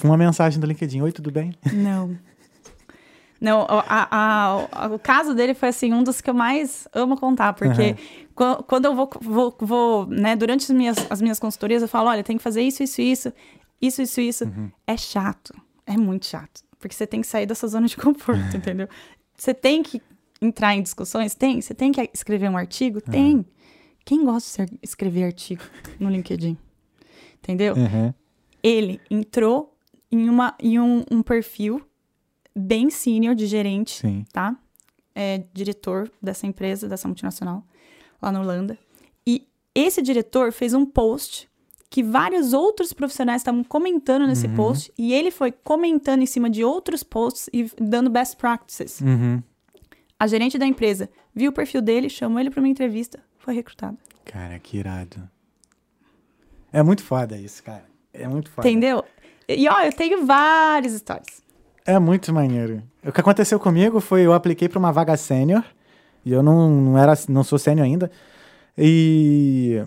Com 0.00 0.08
uma 0.08 0.16
mensagem 0.16 0.58
do 0.60 0.66
LinkedIn. 0.66 1.02
Oi, 1.02 1.12
tudo 1.12 1.30
bem? 1.30 1.54
Não. 1.72 2.16
Não, 3.40 3.60
o- 3.62 3.66
a- 3.86 4.08
a- 4.10 4.68
a- 4.72 4.86
o 4.88 4.98
caso 4.98 5.34
dele 5.34 5.52
foi 5.52 5.68
assim 5.68 5.92
um 5.92 6.02
dos 6.02 6.20
que 6.22 6.30
eu 6.30 6.34
mais 6.34 6.88
amo 6.94 7.16
contar, 7.18 7.52
porque 7.52 7.92
quan- 7.94 8.23
quando 8.34 8.86
eu 8.86 8.94
vou, 8.94 9.10
vou, 9.20 9.56
vou, 9.60 10.06
né, 10.06 10.34
durante 10.34 10.64
as 10.64 10.70
minhas, 10.76 10.96
as 11.10 11.20
minhas 11.20 11.38
consultorias, 11.38 11.82
eu 11.82 11.88
falo, 11.88 12.08
olha, 12.08 12.22
tem 12.22 12.36
que 12.36 12.42
fazer 12.42 12.62
isso, 12.62 12.82
isso, 12.82 13.00
isso, 13.00 13.32
isso, 13.80 14.02
isso, 14.02 14.20
isso. 14.20 14.44
É 14.86 14.96
chato, 14.96 15.54
é 15.86 15.96
muito 15.96 16.26
chato, 16.26 16.62
porque 16.78 16.94
você 16.94 17.06
tem 17.06 17.20
que 17.20 17.26
sair 17.26 17.46
da 17.46 17.54
sua 17.54 17.68
zona 17.68 17.86
de 17.86 17.96
conforto, 17.96 18.56
entendeu? 18.56 18.88
Você 19.36 19.54
tem 19.54 19.82
que 19.82 20.00
entrar 20.40 20.74
em 20.74 20.82
discussões? 20.82 21.34
Tem. 21.34 21.60
Você 21.60 21.74
tem 21.74 21.92
que 21.92 22.10
escrever 22.12 22.48
um 22.48 22.56
artigo? 22.56 23.00
Tem. 23.00 23.44
Quem 24.04 24.24
gosta 24.24 24.66
de 24.66 24.78
escrever 24.82 25.24
artigo 25.24 25.62
no 25.98 26.10
LinkedIn? 26.10 26.56
Entendeu? 27.38 27.74
Uhum. 27.74 28.14
ele 28.62 29.00
entrou 29.10 29.76
em, 30.10 30.30
uma, 30.30 30.56
em 30.58 30.78
um, 30.78 31.04
um 31.10 31.22
perfil 31.22 31.82
bem 32.56 32.88
sênior 32.88 33.34
de 33.34 33.46
gerente, 33.46 34.00
Sim. 34.00 34.24
tá? 34.32 34.56
É 35.14 35.44
diretor 35.52 36.10
dessa 36.22 36.46
empresa, 36.46 36.88
dessa 36.88 37.06
multinacional, 37.06 37.64
lá 38.24 38.32
na 38.32 38.40
Holanda. 38.40 38.78
E 39.26 39.46
esse 39.74 40.00
diretor 40.02 40.52
fez 40.52 40.74
um 40.74 40.84
post 40.86 41.48
que 41.90 42.02
vários 42.02 42.52
outros 42.52 42.92
profissionais 42.92 43.40
estavam 43.42 43.62
comentando 43.62 44.26
nesse 44.26 44.46
Uhum. 44.48 44.54
post 44.56 44.92
e 44.98 45.12
ele 45.12 45.30
foi 45.30 45.52
comentando 45.52 46.22
em 46.22 46.26
cima 46.26 46.50
de 46.50 46.64
outros 46.64 47.02
posts 47.04 47.48
e 47.52 47.70
dando 47.80 48.10
best 48.10 48.36
practices. 48.36 49.00
Uhum. 49.00 49.40
A 50.18 50.26
gerente 50.26 50.58
da 50.58 50.66
empresa 50.66 51.08
viu 51.34 51.50
o 51.50 51.54
perfil 51.54 51.80
dele, 51.80 52.08
chamou 52.08 52.40
ele 52.40 52.50
para 52.50 52.60
uma 52.60 52.68
entrevista, 52.68 53.20
foi 53.38 53.54
recrutado. 53.54 53.96
Cara, 54.24 54.58
que 54.58 54.76
irado. 54.78 55.28
É 56.72 56.82
muito 56.82 57.02
foda 57.04 57.36
isso, 57.36 57.62
cara. 57.62 57.84
É 58.12 58.26
muito 58.26 58.50
foda. 58.50 58.66
Entendeu? 58.68 59.04
E 59.48 59.68
ó, 59.68 59.80
eu 59.82 59.92
tenho 59.92 60.24
várias 60.26 60.92
histórias. 60.94 61.42
É 61.86 61.98
muito 61.98 62.32
maneiro. 62.32 62.82
O 63.04 63.12
que 63.12 63.20
aconteceu 63.20 63.60
comigo 63.60 64.00
foi 64.00 64.22
eu 64.22 64.32
apliquei 64.32 64.68
para 64.68 64.78
uma 64.78 64.90
vaga 64.90 65.16
sênior 65.16 65.62
e 66.24 66.32
eu 66.32 66.42
não, 66.42 66.70
não 66.70 66.98
era 66.98 67.14
não 67.28 67.44
sou 67.44 67.58
sênior 67.58 67.86
ainda. 67.86 68.10
E 68.76 69.82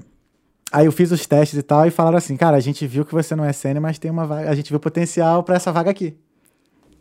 aí 0.72 0.86
eu 0.86 0.92
fiz 0.92 1.12
os 1.12 1.26
testes 1.26 1.60
e 1.60 1.64
tal 1.64 1.86
e 1.86 1.92
falaram 1.92 2.18
assim, 2.18 2.38
cara, 2.38 2.58
a 2.58 2.60
gente 2.60 2.86
viu 2.88 3.06
que 3.06 3.14
você 3.14 3.36
não 3.36 3.44
é 3.44 3.54
sênior, 3.54 3.82
mas 3.82 4.00
tem 4.00 4.12
uma 4.12 4.26
vaga, 4.26 4.50
a 4.50 4.56
gente 4.56 4.70
viu 4.70 4.80
potencial 4.80 5.44
para 5.44 5.56
essa 5.56 5.72
vaga 5.72 5.92
aqui. 5.92 6.18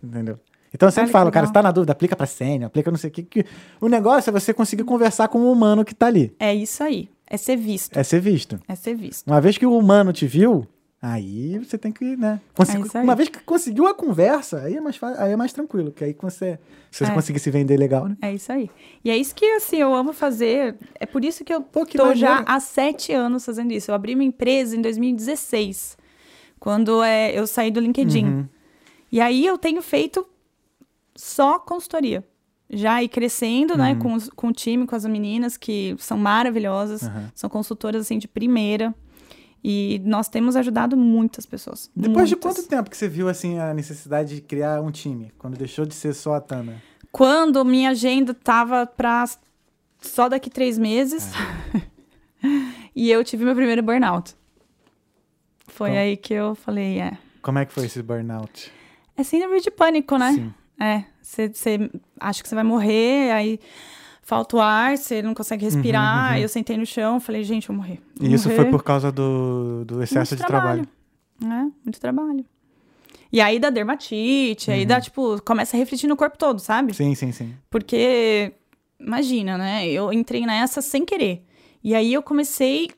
Entendeu? 0.03 0.39
Então 0.73 0.89
eu 0.89 0.93
sempre 0.93 1.11
falo, 1.11 1.31
cara, 1.31 1.47
você 1.47 1.53
tá 1.53 1.63
na 1.63 1.71
dúvida, 1.71 1.93
aplica 1.93 2.15
para 2.15 2.27
sênior, 2.27 2.67
aplica 2.67 2.91
não 2.91 2.99
sei 2.99 3.09
o 3.09 3.13
que, 3.13 3.23
que. 3.23 3.47
O 3.81 3.89
negócio 3.89 4.31
é 4.31 4.33
você 4.33 4.53
conseguir 4.53 4.85
conversar 4.85 5.29
com 5.29 5.39
o 5.39 5.51
humano 5.51 5.85
que 5.85 5.95
tá 5.95 6.07
ali. 6.07 6.35
É 6.39 6.55
isso 6.55 6.83
aí. 6.83 7.09
É 7.29 7.37
ser 7.37 7.57
visto. 7.57 7.99
É 7.99 8.03
ser 8.03 8.21
visto. 8.21 8.61
É 8.69 8.75
ser 8.75 8.95
visto. 8.95 9.27
Uma 9.27 9.41
vez 9.41 9.59
que 9.59 9.67
o 9.67 9.77
humano 9.77 10.13
te 10.13 10.27
viu, 10.27 10.67
aí 11.13 11.59
você 11.59 11.77
tem 11.79 11.93
que, 11.93 12.17
né? 12.17 12.41
É 12.95 13.01
uma 13.03 13.15
vez 13.15 13.29
que 13.29 13.39
conseguiu 13.41 13.87
a 13.87 13.95
conversa, 13.95 14.63
aí 14.63 14.77
é 14.77 14.81
mais, 14.81 15.01
aí 15.03 15.33
é 15.33 15.37
mais 15.37 15.53
tranquilo, 15.53 15.93
que 15.93 16.03
aí 16.05 16.17
você, 16.21 16.59
se 16.91 17.05
você 17.05 17.11
É. 17.13 17.15
conseguir 17.15 17.39
se 17.39 17.51
vender 17.51 17.77
legal, 17.77 18.09
né? 18.09 18.17
É 18.23 18.35
isso 18.35 18.51
aí. 18.51 18.71
E 19.05 19.11
é 19.11 19.17
isso 19.17 19.35
que, 19.35 19.45
assim, 19.53 19.77
eu 19.77 19.95
amo 19.95 20.13
fazer. 20.13 20.77
É 20.99 21.07
por 21.07 21.25
isso 21.25 21.45
que 21.45 21.53
eu 21.55 21.61
Pô, 21.61 21.85
que 21.87 21.97
tô 21.97 22.05
maneiro. 22.07 22.21
já 22.21 22.45
há 22.47 22.59
sete 22.61 23.13
anos 23.13 23.45
fazendo 23.45 23.73
isso. 23.73 23.91
Eu 23.91 23.95
abri 23.95 24.15
uma 24.15 24.25
empresa 24.25 24.77
em 24.77 24.83
2016, 24.83 25.97
quando 26.59 27.03
é, 27.03 27.33
eu 27.39 27.47
saí 27.47 27.71
do 27.71 27.81
LinkedIn. 27.81 28.25
Uhum. 28.27 28.49
E 29.13 29.21
aí 29.21 29.47
eu 29.47 29.57
tenho 29.57 29.81
feito 29.83 30.27
só 31.15 31.59
consultoria. 31.59 32.25
Já 32.69 33.01
ir 33.03 33.09
crescendo, 33.09 33.77
né, 33.79 33.93
Uhum. 33.93 33.99
com, 34.01 34.13
os- 34.15 34.29
com 34.31 34.49
o 34.49 34.53
time, 34.53 34.87
com 34.87 34.97
as 34.97 35.07
meninas, 35.07 35.57
que 35.57 35.95
são 35.99 36.19
maravilhosas, 36.19 37.05
Aham. 37.05 37.31
são 37.35 37.49
consultoras, 37.49 38.03
assim, 38.03 38.19
de 38.19 38.27
primeira. 38.27 38.93
E 39.69 40.01
nós 40.05 40.29
temos 40.29 40.55
ajudado 40.55 40.97
muitas 40.97 41.45
pessoas. 41.45 41.91
Depois 41.97 42.29
de 42.29 42.37
muitas. 42.37 42.55
quanto 42.55 42.69
tempo 42.69 42.89
que 42.89 42.97
você 42.97 43.09
viu 43.09 43.29
assim 43.29 43.59
a 43.59 43.75
necessidade 43.75 44.37
de 44.37 44.41
criar 44.41 44.81
um 44.81 44.93
time? 44.93 45.33
Quando 45.37 45.57
deixou 45.57 45.85
de 45.85 45.93
ser 45.93 46.15
só 46.15 46.37
a 46.37 46.41
Tana? 46.41 46.81
Quando 47.11 47.65
minha 47.65 47.91
agenda 47.91 48.33
tava 48.33 48.87
pra 48.87 49.25
só 50.01 50.29
daqui 50.29 50.49
três 50.49 50.79
meses. 50.79 51.33
e 52.95 53.11
eu 53.11 53.25
tive 53.25 53.45
meu 53.45 53.57
primeiro 53.57 53.83
burnout. 53.83 54.37
Foi 55.67 55.89
Como? 55.89 56.01
aí 56.01 56.17
que 56.17 56.33
eu 56.33 56.55
falei, 56.55 57.01
é. 57.01 57.19
Como 57.43 57.59
é 57.59 57.67
que 57.67 57.73
foi 57.73 57.87
esse 57.87 58.01
burnout? 58.01 58.71
É 59.17 59.25
síndrome 59.25 59.61
de 59.61 59.73
pânico, 59.73 60.17
né? 60.17 60.33
Sim. 60.33 60.55
É. 60.81 61.03
Você 61.21 61.91
acha 62.21 62.41
que 62.41 62.49
você 62.49 62.55
vai 62.55 62.63
morrer, 62.63 63.33
aí 63.33 63.59
falta 64.27 64.57
o 64.57 64.61
ar, 64.61 64.99
você 64.99 65.23
não 65.23 65.33
consegue 65.33 65.65
respirar. 65.65 66.31
Uhum, 66.31 66.37
uhum. 66.37 66.43
Eu 66.43 66.49
sentei 66.49 66.77
no 66.77 66.85
chão, 66.85 67.21
falei, 67.21 67.45
gente, 67.45 67.69
eu 67.69 67.75
vou 67.75 67.83
morrer. 67.83 68.01
Vou 68.19 68.29
E 68.29 68.35
isso 68.35 68.49
morrer. 68.49 68.63
foi 68.63 68.71
por 68.73 68.83
causa 68.83 69.13
do, 69.13 69.85
do 69.87 70.03
excesso 70.03 70.35
Muito 70.35 70.43
de 70.43 70.47
trabalho. 70.49 70.89
É, 71.43 71.47
muito 71.85 72.01
trabalho. 72.01 72.45
E 73.33 73.41
aí 73.41 73.61
dá 73.61 73.71
dermatite, 73.71 74.71
aí 74.73 74.81
Uhum. 74.81 74.87
dá, 74.87 75.01
tipo, 75.01 75.41
começa 75.43 75.77
a 75.77 75.79
refletir 75.79 76.09
no 76.09 76.17
corpo 76.17 76.37
todo, 76.37 76.59
sabe? 76.59 76.93
Sim, 76.93 77.15
sim, 77.15 77.31
sim. 77.31 77.55
Porque, 77.71 78.53
imagina, 78.99 79.57
né? 79.57 79.87
Eu 79.89 80.13
entrei 80.13 80.45
nessa 80.45 80.83
sem 80.83 81.05
querer. 81.05 81.45
E 81.85 81.95
aí 81.95 82.13
eu 82.13 82.23
comecei 82.23 82.91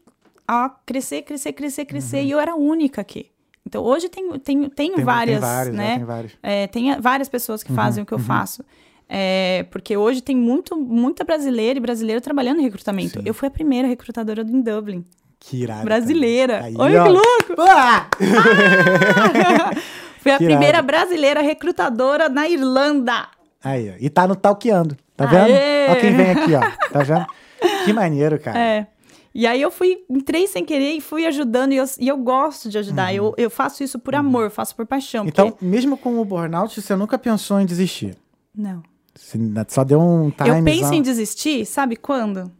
a 0.47 0.71
crescer, 0.87 1.23
crescer, 1.23 1.53
crescer, 1.53 1.85
crescer. 1.85 2.23
E 2.23 2.31
eu 2.31 2.41
era 2.41 2.53
a 2.53 2.57
única 2.57 3.03
aqui. 3.03 3.27
Então, 3.67 3.83
hoje 3.85 4.09
tenho, 4.09 4.39
tenho 4.39 4.63
Uhum. 4.63 4.71
Tem 4.71 5.05
várias, 5.05 5.41
tem 5.41 5.49
vários, 5.51 5.77
né? 5.77 5.97
Tem 5.97 6.05
vários. 6.07 6.33
É, 6.43 6.67
tem 6.69 6.99
várias 7.01 7.29
pessoas 7.29 7.63
que 7.63 7.71
fazem 7.73 8.03
o 8.03 8.07
que 8.07 8.15
eu 8.15 8.19
faço. 8.19 8.65
É, 9.09 9.65
porque 9.71 9.97
hoje 9.97 10.21
tem 10.21 10.37
muito, 10.37 10.77
muita 10.77 11.25
brasileira 11.25 11.79
e 11.79 11.81
brasileiro 11.81 12.21
trabalhando 12.21 12.61
em 12.61 12.65
recrutamento. 12.65 13.21
Sim. 13.21 13.25
Eu 13.25 13.33
fui 13.33 13.49
a 13.49 13.51
primeira 13.51 13.89
recrutadora 13.89 14.43
em 14.43 14.61
Dublin. 14.61 15.03
Que 15.41 15.63
irado. 15.63 15.85
brasileira. 15.85 16.65
Aí, 16.65 16.75
Olha 16.77 17.03
ó. 17.03 17.05
que 17.05 17.11
louco! 17.11 17.63
Ah! 17.71 18.09
Fui 20.19 20.33
a 20.33 20.39
Que 20.39 20.45
primeira 20.47 20.79
irado. 20.79 20.87
brasileira 20.87 21.41
recrutadora 21.41 22.29
na 22.29 22.49
Irlanda. 22.49 23.29
Aí, 23.63 23.91
ó. 23.91 23.93
E 24.01 24.11
tá 24.11 24.27
no 24.27 24.35
talqueando. 24.35 24.97
Tá 25.17 25.27
vendo? 25.27 25.53
Aê! 25.53 25.87
Ó 25.91 25.95
quem 25.95 26.17
vem 26.17 26.31
aqui, 26.33 26.55
ó. 26.55 26.61
Tá 26.93 27.03
vendo? 27.05 27.27
Que 27.85 27.93
maneiro, 27.93 28.39
cara. 28.41 28.59
É. 28.59 28.87
E 29.35 29.47
aí 29.47 29.63
eu 29.63 29.71
fui, 29.71 29.99
entrei 30.11 30.49
sem 30.49 30.65
querer 30.65 30.95
e 30.95 31.01
fui 31.01 31.25
ajudando, 31.25 31.73
e 31.73 31.77
eu, 31.77 31.85
e 32.01 32.09
eu 32.09 32.17
gosto 32.17 32.69
de 32.69 32.79
ajudar. 32.79 33.15
Eu, 33.15 33.33
eu 33.37 33.49
faço 33.49 33.85
isso 33.85 33.99
por 33.99 34.15
amor, 34.15 34.45
eu 34.45 34.51
faço 34.51 34.75
por 34.75 34.87
paixão. 34.87 35.23
Uhum. 35.23 35.29
Então, 35.29 35.51
porque... 35.51 35.65
mesmo 35.65 35.97
com 35.97 36.21
o 36.21 36.25
burnout, 36.25 36.81
você 36.81 36.97
nunca 36.97 37.17
pensou 37.17 37.61
em 37.61 37.67
desistir? 37.67 38.17
Não. 38.55 38.83
Só 39.69 39.85
deu 39.85 40.01
um 40.01 40.31
time. 40.31 40.49
Eu 40.49 40.65
penso 40.65 40.95
em 40.95 41.03
desistir, 41.03 41.67
sabe 41.67 41.97
quando? 41.97 42.51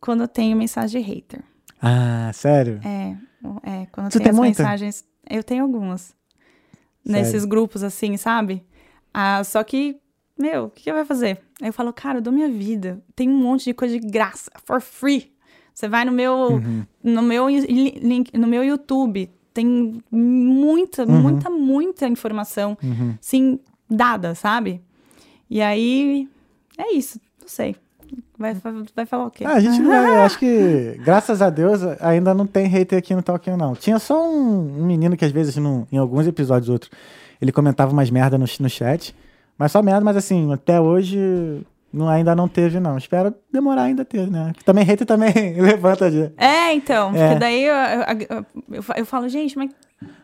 Quando 0.00 0.22
eu 0.22 0.28
tenho 0.28 0.56
mensagem 0.56 1.02
de 1.02 1.06
hater. 1.08 1.42
Ah, 1.80 2.30
sério? 2.34 2.80
É, 2.84 3.16
é 3.62 3.86
quando 3.92 4.10
Você 4.12 4.18
tem 4.18 4.30
as 4.30 4.38
mensagens. 4.38 5.04
Eu 5.28 5.44
tenho 5.44 5.62
algumas. 5.64 6.16
Nesses 7.04 7.44
grupos, 7.44 7.82
assim, 7.82 8.16
sabe? 8.16 8.64
Ah, 9.14 9.42
só 9.44 9.62
que, 9.62 9.96
meu, 10.38 10.64
o 10.64 10.70
que, 10.70 10.84
que 10.84 10.92
vai 10.92 11.04
fazer? 11.04 11.40
Aí 11.60 11.68
eu 11.68 11.72
falo, 11.72 11.92
cara, 11.92 12.18
eu 12.18 12.22
dou 12.22 12.32
minha 12.32 12.48
vida. 12.48 13.02
Tem 13.14 13.28
um 13.28 13.38
monte 13.38 13.64
de 13.64 13.74
coisa 13.74 13.98
de 13.98 14.06
graça, 14.06 14.50
for 14.64 14.80
free. 14.80 15.32
Você 15.72 15.88
vai 15.88 16.04
no 16.04 16.12
meu, 16.12 16.34
Uhum. 16.34 16.84
no 17.02 17.22
meu, 17.22 17.48
li- 17.48 17.98
link, 18.02 18.36
no 18.36 18.46
meu 18.46 18.64
YouTube, 18.64 19.30
tem 19.54 20.02
muita, 20.10 21.06
muita, 21.06 21.48
muita 21.50 22.06
informação, 22.08 22.76
Uhum. 22.82 23.16
sim, 23.20 23.58
dada, 23.88 24.34
sabe? 24.34 24.82
E 25.50 25.60
aí, 25.62 26.28
é 26.76 26.92
isso, 26.94 27.20
não 27.40 27.48
sei. 27.48 27.76
Vai, 28.38 28.54
vai 28.94 29.04
falar 29.04 29.26
o 29.26 29.30
quê? 29.30 29.44
Ah, 29.44 29.54
a 29.54 29.60
gente 29.60 29.80
não 29.80 29.90
vai. 29.90 30.16
Acho 30.24 30.38
que, 30.38 30.98
graças 31.04 31.42
a 31.42 31.50
Deus, 31.50 31.80
ainda 32.00 32.32
não 32.32 32.46
tem 32.46 32.66
hater 32.66 32.98
aqui 32.98 33.14
no 33.14 33.22
Talking, 33.22 33.56
não. 33.56 33.74
Tinha 33.74 33.98
só 33.98 34.26
um, 34.28 34.80
um 34.80 34.86
menino 34.86 35.16
que, 35.16 35.24
às 35.24 35.32
vezes, 35.32 35.56
no- 35.56 35.86
em 35.90 35.98
alguns 35.98 36.26
episódios 36.26 36.68
outros, 36.68 36.90
ele 37.40 37.50
comentava 37.52 37.92
umas 37.92 38.10
merda 38.10 38.38
no, 38.38 38.44
no 38.60 38.68
chat. 38.70 39.14
Mas 39.58 39.72
só 39.72 39.82
merda, 39.82 40.00
mas 40.02 40.16
assim, 40.16 40.52
até 40.52 40.80
hoje 40.80 41.18
não, 41.92 42.08
ainda 42.08 42.34
não 42.34 42.46
teve, 42.48 42.78
não. 42.78 42.96
Espero 42.96 43.34
demorar 43.52 43.82
ainda 43.82 44.04
ter, 44.04 44.30
né? 44.30 44.52
Também 44.64 44.84
hater 44.84 45.06
também 45.06 45.32
levanta 45.60 46.08
de. 46.10 46.30
É, 46.36 46.72
então, 46.72 47.12
É. 47.14 47.26
porque 47.28 47.40
daí 47.40 47.64
eu, 47.64 47.74
eu, 47.74 48.46
eu, 48.70 48.84
eu 48.98 49.04
falo, 49.06 49.28
gente, 49.28 49.58
mas 49.58 49.70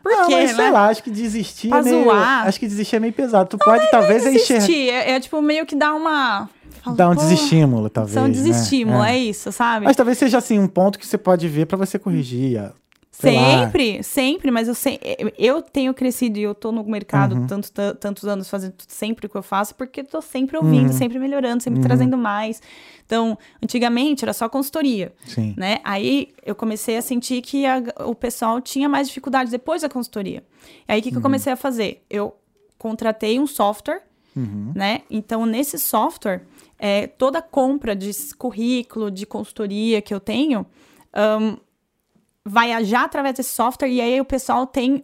por 0.01 0.11
não, 0.11 0.27
quê, 0.27 0.35
mas 0.35 0.49
sei 0.51 0.57
né? 0.65 0.71
lá, 0.71 0.87
acho 0.87 1.03
que 1.03 1.09
desistir 1.11 1.69
Pra 1.69 1.79
é 1.79 1.81
meio. 1.83 2.03
zoar. 2.03 2.47
Acho 2.47 2.59
que 2.59 2.67
desistir 2.67 2.95
é 2.95 2.99
meio 2.99 3.13
pesado. 3.13 3.49
Tu 3.49 3.57
pode, 3.57 3.89
talvez, 3.91 4.25
enxergar. 4.25 4.65
Desistir, 4.65 4.89
é, 4.89 5.11
é 5.11 5.19
tipo 5.19 5.41
meio 5.41 5.65
que 5.65 5.75
dar 5.75 5.93
uma... 5.93 6.49
falo, 6.81 6.95
Dar 6.95 7.09
um 7.09 7.15
desestímulo, 7.15 7.89
talvez. 7.89 8.15
É 8.15 8.21
um 8.21 8.27
né? 8.27 8.29
desestímulo, 8.29 9.03
É. 9.03 9.15
é. 9.15 9.17
isso, 9.19 9.51
sabe? 9.51 9.85
Mas 9.85 9.95
talvez 9.95 10.17
seja 10.17 10.37
assim, 10.37 10.57
um 10.59 10.67
ponto 10.67 10.97
que 10.97 11.05
você 11.05 11.17
pode 11.17 11.47
ver 11.47 11.65
pra 11.65 11.77
você 11.77 11.99
corrigir. 11.99 12.71
Sempre, 13.21 14.03
sempre, 14.03 14.51
mas 14.51 14.67
eu, 14.67 14.75
se, 14.75 14.99
eu 15.37 15.61
tenho 15.61 15.93
crescido 15.93 16.37
e 16.37 16.43
eu 16.43 16.53
tô 16.53 16.71
no 16.71 16.83
mercado 16.83 17.35
Uhum. 17.35 17.47
tanto, 17.47 17.71
tan- 17.71 17.95
tantos 17.95 18.25
anos 18.25 18.49
fazendo 18.49 18.75
sempre 18.87 19.25
o 19.25 19.29
que 19.29 19.35
eu 19.35 19.41
faço, 19.43 19.73
porque 19.75 20.03
tô 20.03 20.21
sempre 20.21 20.57
ouvindo, 20.57 20.87
Uhum. 20.87 20.93
sempre 20.97 21.17
melhorando, 21.17 21.63
sempre 21.63 21.79
trazendo 21.81 22.17
mais. 22.17 22.61
Então, 23.05 23.37
antigamente 23.63 24.25
era 24.25 24.33
só 24.33 24.49
consultoria, 24.49 25.13
Sim. 25.25 25.53
né? 25.55 25.77
Aí 25.83 26.33
eu 26.45 26.53
comecei 26.55 26.97
a 26.97 27.01
sentir 27.01 27.41
que 27.41 27.65
a- 27.65 27.81
o 28.05 28.13
pessoal 28.13 28.59
tinha 28.59 28.89
mais 28.89 29.07
dificuldade 29.07 29.49
depois 29.49 29.81
da 29.81 29.89
consultoria. 29.89 30.43
Aí 30.87 30.99
o 30.99 31.03
que, 31.03 31.11
que 31.11 31.17
eu 31.17 31.21
comecei 31.21 31.53
a 31.53 31.55
fazer? 31.55 32.03
Eu 32.09 32.35
contratei 32.77 33.39
um 33.39 33.47
software, 33.47 34.01
Uhum. 34.35 34.73
né? 34.75 35.01
Então, 35.09 35.45
nesse 35.45 35.79
software, 35.79 36.41
é, 36.77 37.07
toda 37.07 37.41
compra 37.41 37.95
de 37.95 38.11
currículo, 38.37 39.09
de 39.09 39.25
consultoria 39.25 40.01
que 40.01 40.13
eu 40.13 40.19
tenho, 40.19 40.65
ahn, 41.13 41.55
vai 42.45 42.83
já 42.85 43.03
através 43.03 43.35
desse 43.35 43.49
software 43.55 43.89
e 43.89 43.99
aí 43.99 44.19
o 44.21 44.25
pessoal 44.25 44.65
tem 44.67 45.03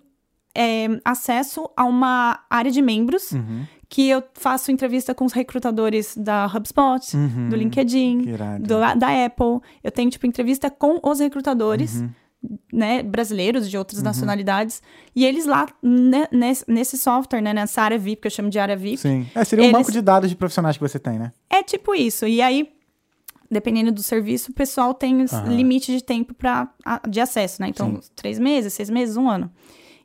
é, 0.54 0.88
acesso 1.06 1.70
a 1.78 1.86
uma 1.86 2.42
área 2.50 2.70
de 2.70 2.82
membros 2.82 3.32
Uhum. 3.32 3.66
que 3.88 4.10
eu 4.10 4.22
faço 4.34 4.70
entrevista 4.70 5.16
com 5.16 5.24
os 5.26 5.32
recrutadores 5.32 6.14
da 6.18 6.46
HubSpot, 6.46 7.16
Uhum. 7.16 7.48
do 7.50 7.56
LinkedIn, 7.56 8.24
do- 8.60 9.00
da 9.00 9.26
Apple. 9.26 9.62
Eu 9.82 9.92
tenho, 9.92 10.10
tipo, 10.10 10.28
entrevista 10.28 10.70
com 10.70 11.00
os 11.02 11.20
recrutadores, 11.22 12.02
Uhum. 12.02 12.10
né, 12.74 13.02
brasileiros 13.02 13.70
de 13.70 13.78
outras 13.78 14.02
nacionalidades. 14.04 14.82
E 15.16 15.26
eles 15.26 15.46
lá, 15.46 15.68
né, 15.82 16.28
nesse, 16.34 16.66
nesse 16.68 16.98
software, 16.98 17.40
né, 17.42 17.54
nessa 17.54 17.82
área 17.82 17.98
VIP, 17.98 18.24
que 18.24 18.28
eu 18.28 18.32
chamo 18.32 18.50
de 18.50 18.60
área 18.60 18.76
VIP, 18.76 18.98
Sim. 18.98 19.28
É, 19.34 19.46
seria 19.46 19.64
um 19.64 19.68
Eles- 19.70 19.78
banco 19.78 19.92
de 19.94 20.02
dados 20.02 20.30
de 20.30 20.36
profissionais 20.36 20.76
que 20.76 20.82
você 20.84 21.00
tem, 21.00 21.18
né? 21.18 21.32
é 21.50 21.64
tipo 21.64 21.96
isso. 21.96 22.28
E 22.28 22.42
aí, 22.42 22.70
dependendo 23.52 23.92
do 23.92 24.02
serviço, 24.02 24.52
o 24.52 24.54
pessoal 24.54 24.94
tem 24.94 25.26
limite 25.48 25.92
de 25.92 26.02
tempo 26.04 26.34
pra, 26.34 26.70
de 27.10 27.20
acesso, 27.20 27.62
né? 27.62 27.68
Então, 27.68 28.00
Sim. 28.02 28.10
três 28.16 28.40
meses, 28.40 28.74
seis 28.74 28.90
meses, 28.90 29.18
um 29.18 29.30
ano. 29.30 29.52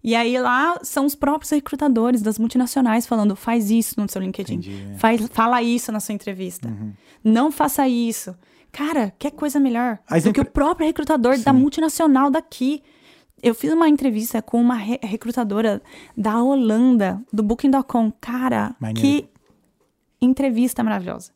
E 0.04 0.14
aí 0.14 0.38
lá 0.38 0.78
são 0.82 1.06
os 1.06 1.14
próprios 1.14 1.50
recrutadores 1.50 2.20
das 2.22 2.38
multinacionais 2.38 3.06
falando: 3.06 3.34
faz 3.36 3.70
isso 3.70 4.00
no 4.00 4.08
seu 4.08 4.20
LinkedIn, 4.20 4.54
Entendi, 4.54 4.86
é. 4.92 4.98
faz, 4.98 5.26
fala 5.32 5.62
isso 5.62 5.90
na 5.92 6.00
sua 6.00 6.14
entrevista, 6.14 6.72
não 7.24 7.50
faça 7.50 7.88
isso. 7.88 8.36
Cara, 8.72 9.12
que 9.18 9.30
coisa 9.30 9.58
melhor 9.58 9.98
As 10.06 10.24
do 10.24 10.32
que 10.32 10.40
o 10.40 10.42
empre- 10.42 10.52
próprio 10.52 10.86
recrutador 10.86 11.38
da 11.38 11.52
Sim. 11.52 11.58
multinacional 11.58 12.30
daqui. 12.30 12.82
Eu 13.42 13.54
fiz 13.54 13.72
uma 13.72 13.88
entrevista 13.88 14.40
com 14.42 14.60
uma 14.60 14.74
re- 14.74 14.98
recrutadora 15.02 15.80
da 16.16 16.42
Holanda, 16.42 17.22
do 17.32 17.42
Booking.com. 17.42 18.10
Cara, 18.20 18.74
Maneiro. 18.80 19.00
que 19.00 19.28
entrevista 20.20 20.82
maravilhosa. 20.82 21.32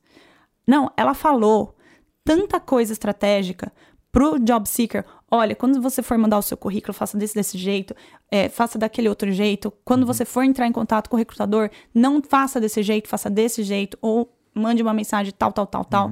Não, 0.66 0.90
ela 0.96 1.14
falou 1.14 1.74
tanta 2.24 2.60
coisa 2.60 2.92
estratégica 2.92 3.72
pro 4.12 4.38
job 4.38 4.68
seeker. 4.68 5.04
Olha, 5.30 5.54
quando 5.54 5.80
você 5.80 6.02
for 6.02 6.18
mandar 6.18 6.38
o 6.38 6.42
seu 6.42 6.56
currículo, 6.56 6.92
faça 6.92 7.16
desse 7.16 7.34
desse 7.34 7.56
jeito, 7.56 7.94
é, 8.30 8.48
faça 8.48 8.78
daquele 8.78 9.08
outro 9.08 9.30
jeito. 9.30 9.72
Quando 9.84 10.04
você 10.04 10.24
for 10.24 10.42
entrar 10.42 10.66
em 10.66 10.72
contato 10.72 11.08
com 11.08 11.16
o 11.16 11.18
recrutador, 11.18 11.70
não 11.94 12.20
faça 12.22 12.60
desse 12.60 12.82
jeito, 12.82 13.08
faça 13.08 13.30
desse 13.30 13.62
jeito, 13.62 13.96
ou 14.00 14.32
mande 14.54 14.82
uma 14.82 14.92
mensagem 14.92 15.32
tal, 15.36 15.52
tal, 15.52 15.66
tal, 15.66 15.84
tal. 15.84 16.10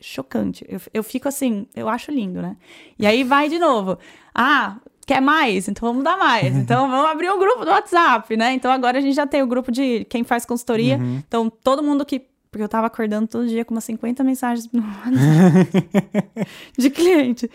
Chocante. 0.00 0.64
Eu, 0.68 0.80
eu 0.94 1.02
fico 1.02 1.28
assim, 1.28 1.66
eu 1.74 1.88
acho 1.88 2.10
lindo, 2.10 2.40
né? 2.40 2.56
E 2.98 3.04
aí 3.06 3.22
vai 3.24 3.48
de 3.48 3.58
novo. 3.58 3.98
Ah, 4.34 4.76
quer 5.06 5.20
mais? 5.20 5.68
Então 5.68 5.88
vamos 5.88 6.04
dar 6.04 6.16
mais. 6.16 6.56
Então 6.56 6.88
vamos 6.88 7.10
abrir 7.10 7.30
um 7.30 7.38
grupo 7.38 7.64
do 7.64 7.70
WhatsApp, 7.70 8.36
né? 8.36 8.52
Então 8.54 8.70
agora 8.70 8.98
a 8.98 9.00
gente 9.00 9.14
já 9.14 9.26
tem 9.26 9.42
o 9.42 9.46
grupo 9.46 9.72
de 9.72 10.04
quem 10.04 10.22
faz 10.22 10.46
consultoria. 10.46 10.96
Então 11.26 11.50
todo 11.50 11.82
mundo 11.82 12.06
que. 12.06 12.29
Porque 12.50 12.64
eu 12.64 12.68
tava 12.68 12.88
acordando 12.88 13.28
todo 13.28 13.46
dia 13.46 13.64
com 13.64 13.72
umas 13.74 13.84
50 13.84 14.24
mensagens 14.24 14.68
no 14.72 14.82
de 16.76 16.90
cliente. 16.90 17.48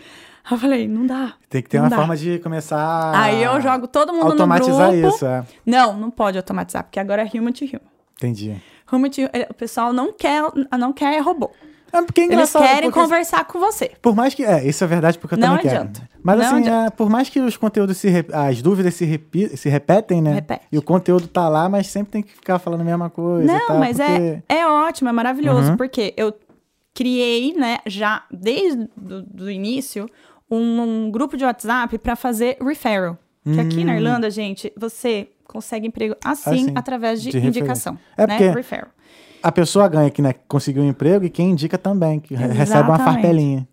Aí 0.44 0.52
eu 0.52 0.58
falei, 0.58 0.88
não 0.88 1.06
dá. 1.06 1.34
Tem 1.50 1.62
que 1.62 1.68
ter 1.68 1.78
uma 1.78 1.90
dá. 1.90 1.96
forma 1.96 2.16
de 2.16 2.38
começar 2.38 3.12
Aí 3.14 3.42
eu 3.42 3.60
jogo 3.60 3.86
todo 3.88 4.12
mundo 4.12 4.24
no 4.24 4.30
automatizar 4.30 4.92
grupo. 4.92 5.08
isso, 5.14 5.26
é. 5.26 5.44
Não, 5.66 5.98
não 5.98 6.10
pode 6.10 6.38
automatizar, 6.38 6.84
porque 6.84 6.98
agora 6.98 7.22
é 7.22 7.24
human 7.38 7.52
to 7.52 7.64
human. 7.64 7.80
Entendi. 8.16 8.56
Human 8.90 9.10
to, 9.10 9.22
o 9.50 9.54
pessoal 9.54 9.92
não 9.92 10.12
quer, 10.12 10.42
não 10.78 10.92
quer 10.92 11.20
robô. 11.20 11.50
É 11.98 12.02
porque 12.02 12.20
é 12.20 12.24
Eles 12.24 12.32
engraçado. 12.34 12.62
querem 12.62 12.90
porque- 12.90 13.00
conversar 13.00 13.44
com 13.46 13.58
você. 13.58 13.92
Por 14.02 14.14
mais 14.14 14.34
que. 14.34 14.44
É, 14.44 14.66
isso 14.66 14.82
é 14.82 14.86
verdade, 14.86 15.18
porque 15.18 15.34
eu 15.34 15.38
Não 15.38 15.56
também 15.56 15.70
adianta. 15.72 16.00
quero. 16.00 16.20
Mas 16.22 16.38
Não 16.38 16.44
assim, 16.58 16.68
é, 16.68 16.90
por 16.90 17.08
mais 17.10 17.28
que 17.28 17.40
os 17.40 17.56
conteúdos 17.56 17.96
se. 17.96 18.08
re- 18.08 18.26
As 18.32 18.60
dúvidas 18.62 18.94
se, 18.94 19.04
repi... 19.04 19.56
se 19.56 19.68
repetem, 19.68 20.20
né? 20.22 20.34
Repete. 20.34 20.66
E 20.70 20.78
o 20.78 20.82
conteúdo 20.82 21.26
tá 21.28 21.48
lá, 21.48 21.68
mas 21.68 21.86
sempre 21.86 22.12
tem 22.12 22.22
que 22.22 22.32
ficar 22.32 22.58
falando 22.58 22.80
a 22.80 22.84
mesma 22.84 23.08
coisa. 23.10 23.46
Não, 23.52 23.66
tal, 23.66 23.78
mas 23.78 23.96
porque... 23.96 24.12
é, 24.48 24.56
é 24.58 24.66
ótimo, 24.66 25.08
é 25.08 25.12
maravilhoso, 25.12 25.70
Uhum. 25.70 25.76
porque 25.76 26.12
eu 26.16 26.32
criei, 26.94 27.52
né, 27.54 27.78
já 27.86 28.24
desde 28.30 28.88
do 28.96 29.50
início, 29.50 30.08
um, 30.50 30.80
um 31.06 31.10
grupo 31.10 31.36
de 31.36 31.44
WhatsApp 31.44 31.98
para 31.98 32.16
fazer 32.16 32.56
referral. 32.60 33.18
Que 33.44 33.60
aqui 33.60 33.84
na 33.84 33.94
Irlanda, 33.94 34.28
gente, 34.28 34.72
você 34.76 35.28
consegue 35.44 35.86
emprego 35.86 36.16
assim, 36.24 36.50
Hum. 36.50 36.52
Assim, 36.54 36.72
através 36.74 37.22
de, 37.22 37.30
de 37.30 37.46
indicação. 37.46 37.96
É 38.16 38.26
né? 38.26 38.36
porque- 38.38 38.50
Referral. 38.56 38.88
A 39.42 39.52
pessoa 39.52 39.86
ganha 39.88 40.10
que 40.10 40.20
né, 40.22 40.32
conseguiu 40.48 40.82
um 40.82 40.88
emprego 40.88 41.24
e 41.24 41.30
quem 41.30 41.50
indica 41.50 41.76
também, 41.78 42.18
que 42.20 42.34
re- 42.34 42.46
recebe 42.48 42.88
uma 42.88 42.94
Exatamente. 42.96 43.04
farpelinha. 43.22 43.68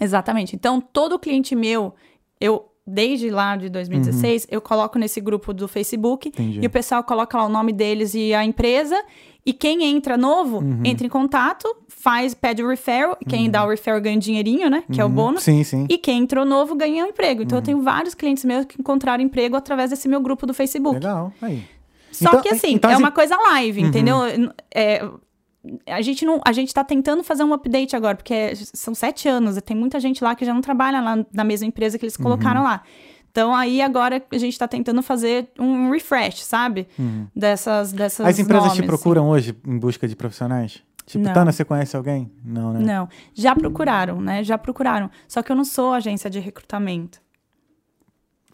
Exatamente. 0.00 0.54
Então, 0.56 0.80
todo 0.80 1.18
cliente 1.18 1.54
meu, 1.56 1.94
eu 2.40 2.64
desde 2.86 3.28
lá 3.28 3.54
de 3.56 3.68
2016, 3.68 4.46
eu 4.50 4.62
coloco 4.62 4.98
nesse 4.98 5.20
grupo 5.20 5.52
do 5.52 5.68
Facebook 5.68 6.28
Uhum. 6.28 6.32
Entendi. 6.44 6.60
e 6.62 6.66
o 6.66 6.70
pessoal 6.70 7.04
coloca 7.04 7.36
lá 7.36 7.44
o 7.44 7.48
nome 7.50 7.70
deles 7.72 8.14
e 8.14 8.32
a 8.32 8.42
empresa. 8.44 8.98
E 9.44 9.52
quem 9.52 9.82
entra 9.84 10.16
novo, 10.16 10.58
Uhum. 10.58 10.80
entra 10.84 11.06
em 11.06 11.10
contato, 11.10 11.66
faz, 11.88 12.32
pede 12.34 12.62
o 12.62 12.68
referral. 12.68 13.16
Quem 13.28 13.50
dá 13.50 13.64
o 13.64 13.68
referral 13.68 14.00
ganha 14.00 14.16
um 14.16 14.18
dinheirinho, 14.18 14.68
né? 14.70 14.84
Que 14.90 15.00
é 15.00 15.04
o 15.04 15.08
bônus. 15.08 15.42
Sim, 15.42 15.62
sim. 15.64 15.86
E 15.88 15.96
quem 15.98 16.20
entrou 16.22 16.44
novo 16.44 16.74
ganha 16.74 17.04
um 17.04 17.08
emprego. 17.08 17.40
Uhum. 17.40 17.44
Então, 17.46 17.58
eu 17.58 17.62
tenho 17.62 17.82
vários 17.82 18.14
clientes 18.14 18.44
meus 18.44 18.64
que 18.66 18.80
encontraram 18.80 19.22
emprego 19.22 19.56
através 19.56 19.90
desse 19.90 20.06
meu 20.08 20.20
grupo 20.20 20.46
do 20.46 20.52
Facebook. 20.54 20.94
Legal. 20.96 21.32
Aí. 21.42 21.62
Só 22.12 22.28
Então- 22.28 22.42
que 22.42 22.48
assim, 22.50 22.72
então 22.74 22.90
é 22.90 22.94
as 22.94 22.98
uma 23.00 23.10
coisa 23.10 23.36
live, 23.36 23.80
entendeu? 23.82 24.18
É, 24.74 25.02
a 25.86 26.00
gente 26.00 26.24
não, 26.24 26.40
a 26.46 26.52
gente 26.52 26.72
tá 26.72 26.82
tentando 26.84 27.22
fazer 27.22 27.44
um 27.44 27.52
update 27.52 27.94
agora, 27.94 28.16
porque 28.16 28.32
é- 28.34 28.54
são 28.54 28.94
sete 28.94 29.28
anos, 29.28 29.56
e 29.56 29.60
tem 29.60 29.76
muita 29.76 30.00
gente 30.00 30.22
lá 30.22 30.34
que 30.34 30.44
já 30.44 30.54
não 30.54 30.60
trabalha 30.60 31.00
lá 31.00 31.24
na 31.32 31.44
mesma 31.44 31.66
empresa 31.66 31.98
que 31.98 32.04
eles 32.04 32.16
colocaram 32.16 32.62
lá. 32.62 32.82
Então 33.30 33.54
aí 33.54 33.80
agora 33.82 34.22
a 34.32 34.38
gente 34.38 34.58
tá 34.58 34.66
tentando 34.66 35.02
fazer 35.02 35.48
um 35.58 35.90
refresh, 35.90 36.42
sabe? 36.42 36.88
Dessas, 37.36 37.92
dessas 37.92 38.26
As 38.26 38.38
empresas 38.38 38.68
nomes, 38.68 38.80
te 38.82 38.86
procuram 38.86 39.28
hoje 39.28 39.54
em 39.66 39.78
busca 39.78 40.08
de 40.08 40.16
profissionais? 40.16 40.82
Tipo, 41.06 41.24
Não. 41.24 41.32
Tana, 41.32 41.52
você 41.52 41.64
conhece 41.64 41.96
alguém? 41.96 42.30
Não, 42.44 42.72
né? 42.72 42.78
assim. 42.80 42.86
Não, 42.86 43.08
já 43.32 43.54
procuraram, 43.54 44.20
né? 44.20 44.42
Já 44.44 44.58
procuraram. 44.58 45.10
Só 45.26 45.42
que 45.42 45.50
eu 45.50 45.56
não 45.56 45.64
sou 45.64 45.92
agência 45.92 46.28
de 46.28 46.38
recrutamento. 46.38 47.18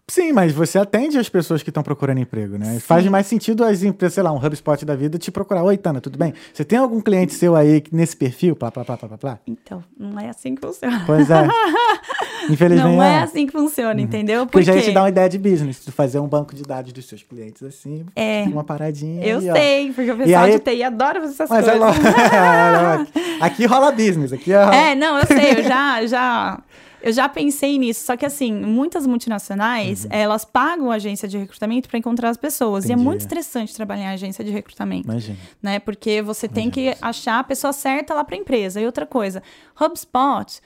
Sim, 0.07 0.33
mas 0.33 0.53
você 0.53 0.79
atende 0.79 1.17
as 1.19 1.31
pessoas 1.31 1.63
que 1.63 1.71
estão 1.71 1.83
procurando 1.83 2.19
emprego, 2.21 2.59
né? 2.59 2.79
Faz 2.79 3.07
mais 3.07 3.27
sentido 3.27 3.65
as 3.65 3.83
empresas, 3.83 4.13
sei 4.13 4.23
lá, 4.23 4.31
um 4.33 4.37
HubSpot 4.37 4.85
da 4.85 4.95
vida 4.95 5.17
te 5.17 5.31
procurar. 5.31 5.63
Oi, 5.63 5.79
Tana, 5.79 5.99
tudo 5.99 6.19
bem? 6.19 6.35
Você 6.53 6.63
tem 6.63 6.79
algum 6.79 7.01
cliente 7.01 7.33
seu 7.33 7.57
aí 7.57 7.83
nesse 7.91 8.15
perfil? 8.15 8.55
Plá, 8.55 8.71
plá, 8.71 8.85
plá, 8.85 8.99
plá, 8.99 9.17
plá? 9.17 9.39
Então, 9.47 9.83
não 9.99 10.21
é 10.21 10.29
assim 10.29 10.55
que 10.55 10.61
funciona. 10.61 11.03
Pois 11.07 11.31
é. 11.31 11.49
Infelizmente 12.51 12.97
Não 12.97 13.03
é 13.03 13.15
é. 13.15 13.19
assim 13.23 13.47
que 13.47 13.53
funciona, 13.53 13.99
entendeu? 13.99 14.47
Porque 14.47 14.63
já 14.63 14.73
ia 14.73 14.77
Porque- 14.79 14.91
te 14.91 14.95
dar 14.95 15.05
uma 15.05 15.09
ideia 15.09 15.27
de 15.31 15.39
business, 15.39 15.83
de 15.83 15.91
fazer 15.91 16.19
um 16.19 16.29
banco 16.29 16.55
de 16.55 16.63
dados 16.65 16.93
dos 16.93 17.09
seus 17.09 17.23
clientes 17.23 17.63
assim, 17.63 18.05
É. 18.15 18.43
uma 18.43 18.63
paradinha. 18.63 19.25
Eu 19.25 19.39
ó. 19.39 19.41
sei, 19.55 19.91
porque 19.91 20.11
o 20.13 20.15
E 20.15 20.19
pessoal 20.19 20.45
aí- 20.45 20.53
de 20.53 20.59
TI 20.59 20.83
adora 20.83 21.21
fazer 21.23 21.33
essas 21.33 21.49
Mas 21.49 21.67
é 21.67 21.79
coisas. 21.79 21.81
lógico. 21.81 22.05
É, 22.35 22.97
lógico. 22.99 23.19
aqui 23.41 23.65
rola 23.65 23.91
business, 23.91 24.35
aqui 24.35 24.53
é. 24.53 24.59
É, 24.93 24.95
não, 24.95 25.19
eu 25.19 25.27
sei, 25.27 25.53
eu 25.61 25.63
já, 25.63 26.05
já, 26.07 26.61
eu 27.05 27.13
já 27.13 27.29
pensei 27.29 27.79
nisso. 27.79 28.07
Só 28.07 28.17
que 28.17 28.25
assim, 28.25 28.51
muitas 28.51 29.07
multinacionais, 29.07 30.07
elas 30.09 30.43
pagam 30.43 30.91
a 30.91 30.95
agência 30.95 31.29
de 31.29 31.37
recrutamento 31.37 31.87
para 31.87 31.99
encontrar 31.99 32.31
as 32.31 32.39
pessoas. 32.39 32.85
E 32.85 32.89
é 32.89 32.95
Entendi. 32.95 33.05
muito 33.05 33.21
estressante 33.21 33.75
trabalhar 33.75 34.05
em 34.05 34.15
agência 34.15 34.43
de 34.43 34.51
recrutamento. 34.51 35.07
Imagina. 35.07 35.37
Né? 35.63 35.79
Porque 35.79 36.23
você 36.23 36.49
tem 36.49 36.71
que 36.71 36.97
achar 37.03 37.41
a 37.41 37.45
pessoa 37.45 37.75
certa 37.75 38.15
lá 38.15 38.25
para 38.25 38.37
a 38.37 38.39
empresa. 38.39 38.81
E 38.81 38.87
outra 38.87 39.05
coisa, 39.05 39.43
HubSpot, 39.79 40.63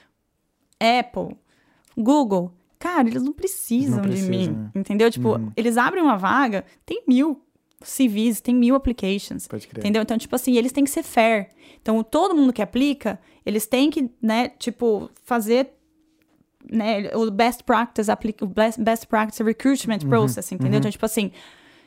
Apple, 0.78 1.36
Google, 1.96 2.52
cara, 2.78 3.08
eles 3.08 3.24
não 3.24 3.32
precisam 3.32 4.04
Não 4.04 4.08
de 4.08 4.22
mim, 4.22 4.48
né? 4.50 4.70
entendeu? 4.76 5.10
Tipo, 5.10 5.40
eles 5.56 5.76
abrem 5.76 6.04
uma 6.04 6.16
vaga, 6.16 6.64
tem 6.86 7.02
mil 7.08 7.42
CVs, 7.82 8.40
tem 8.40 8.54
mil 8.54 8.76
applications. 8.76 9.48
Pode 9.48 9.66
crer. 9.66 9.80
Entendeu? 9.80 10.02
Então, 10.02 10.16
tipo 10.16 10.36
assim, 10.36 10.56
eles 10.56 10.70
têm 10.70 10.84
que 10.84 10.90
ser 10.90 11.02
fair. 11.02 11.48
Então, 11.82 12.00
todo 12.04 12.32
mundo 12.32 12.52
que 12.52 12.62
aplica, 12.62 13.18
eles 13.44 13.66
têm 13.66 13.90
que, 13.90 14.08
né, 14.22 14.50
tipo, 14.50 15.10
fazer 15.24 15.77
né, 16.70 17.10
o 17.14 17.30
best 17.30 17.64
practice, 17.64 18.10
aplica, 18.10 18.44
o 18.44 18.48
best, 18.48 18.80
best 18.80 19.06
practice 19.06 19.42
recruitment 19.42 20.00
Uhum, 20.02 20.08
process, 20.08 20.52
entendeu? 20.52 20.78
Então, 20.78 20.90
tipo 20.90 21.04
assim, 21.04 21.30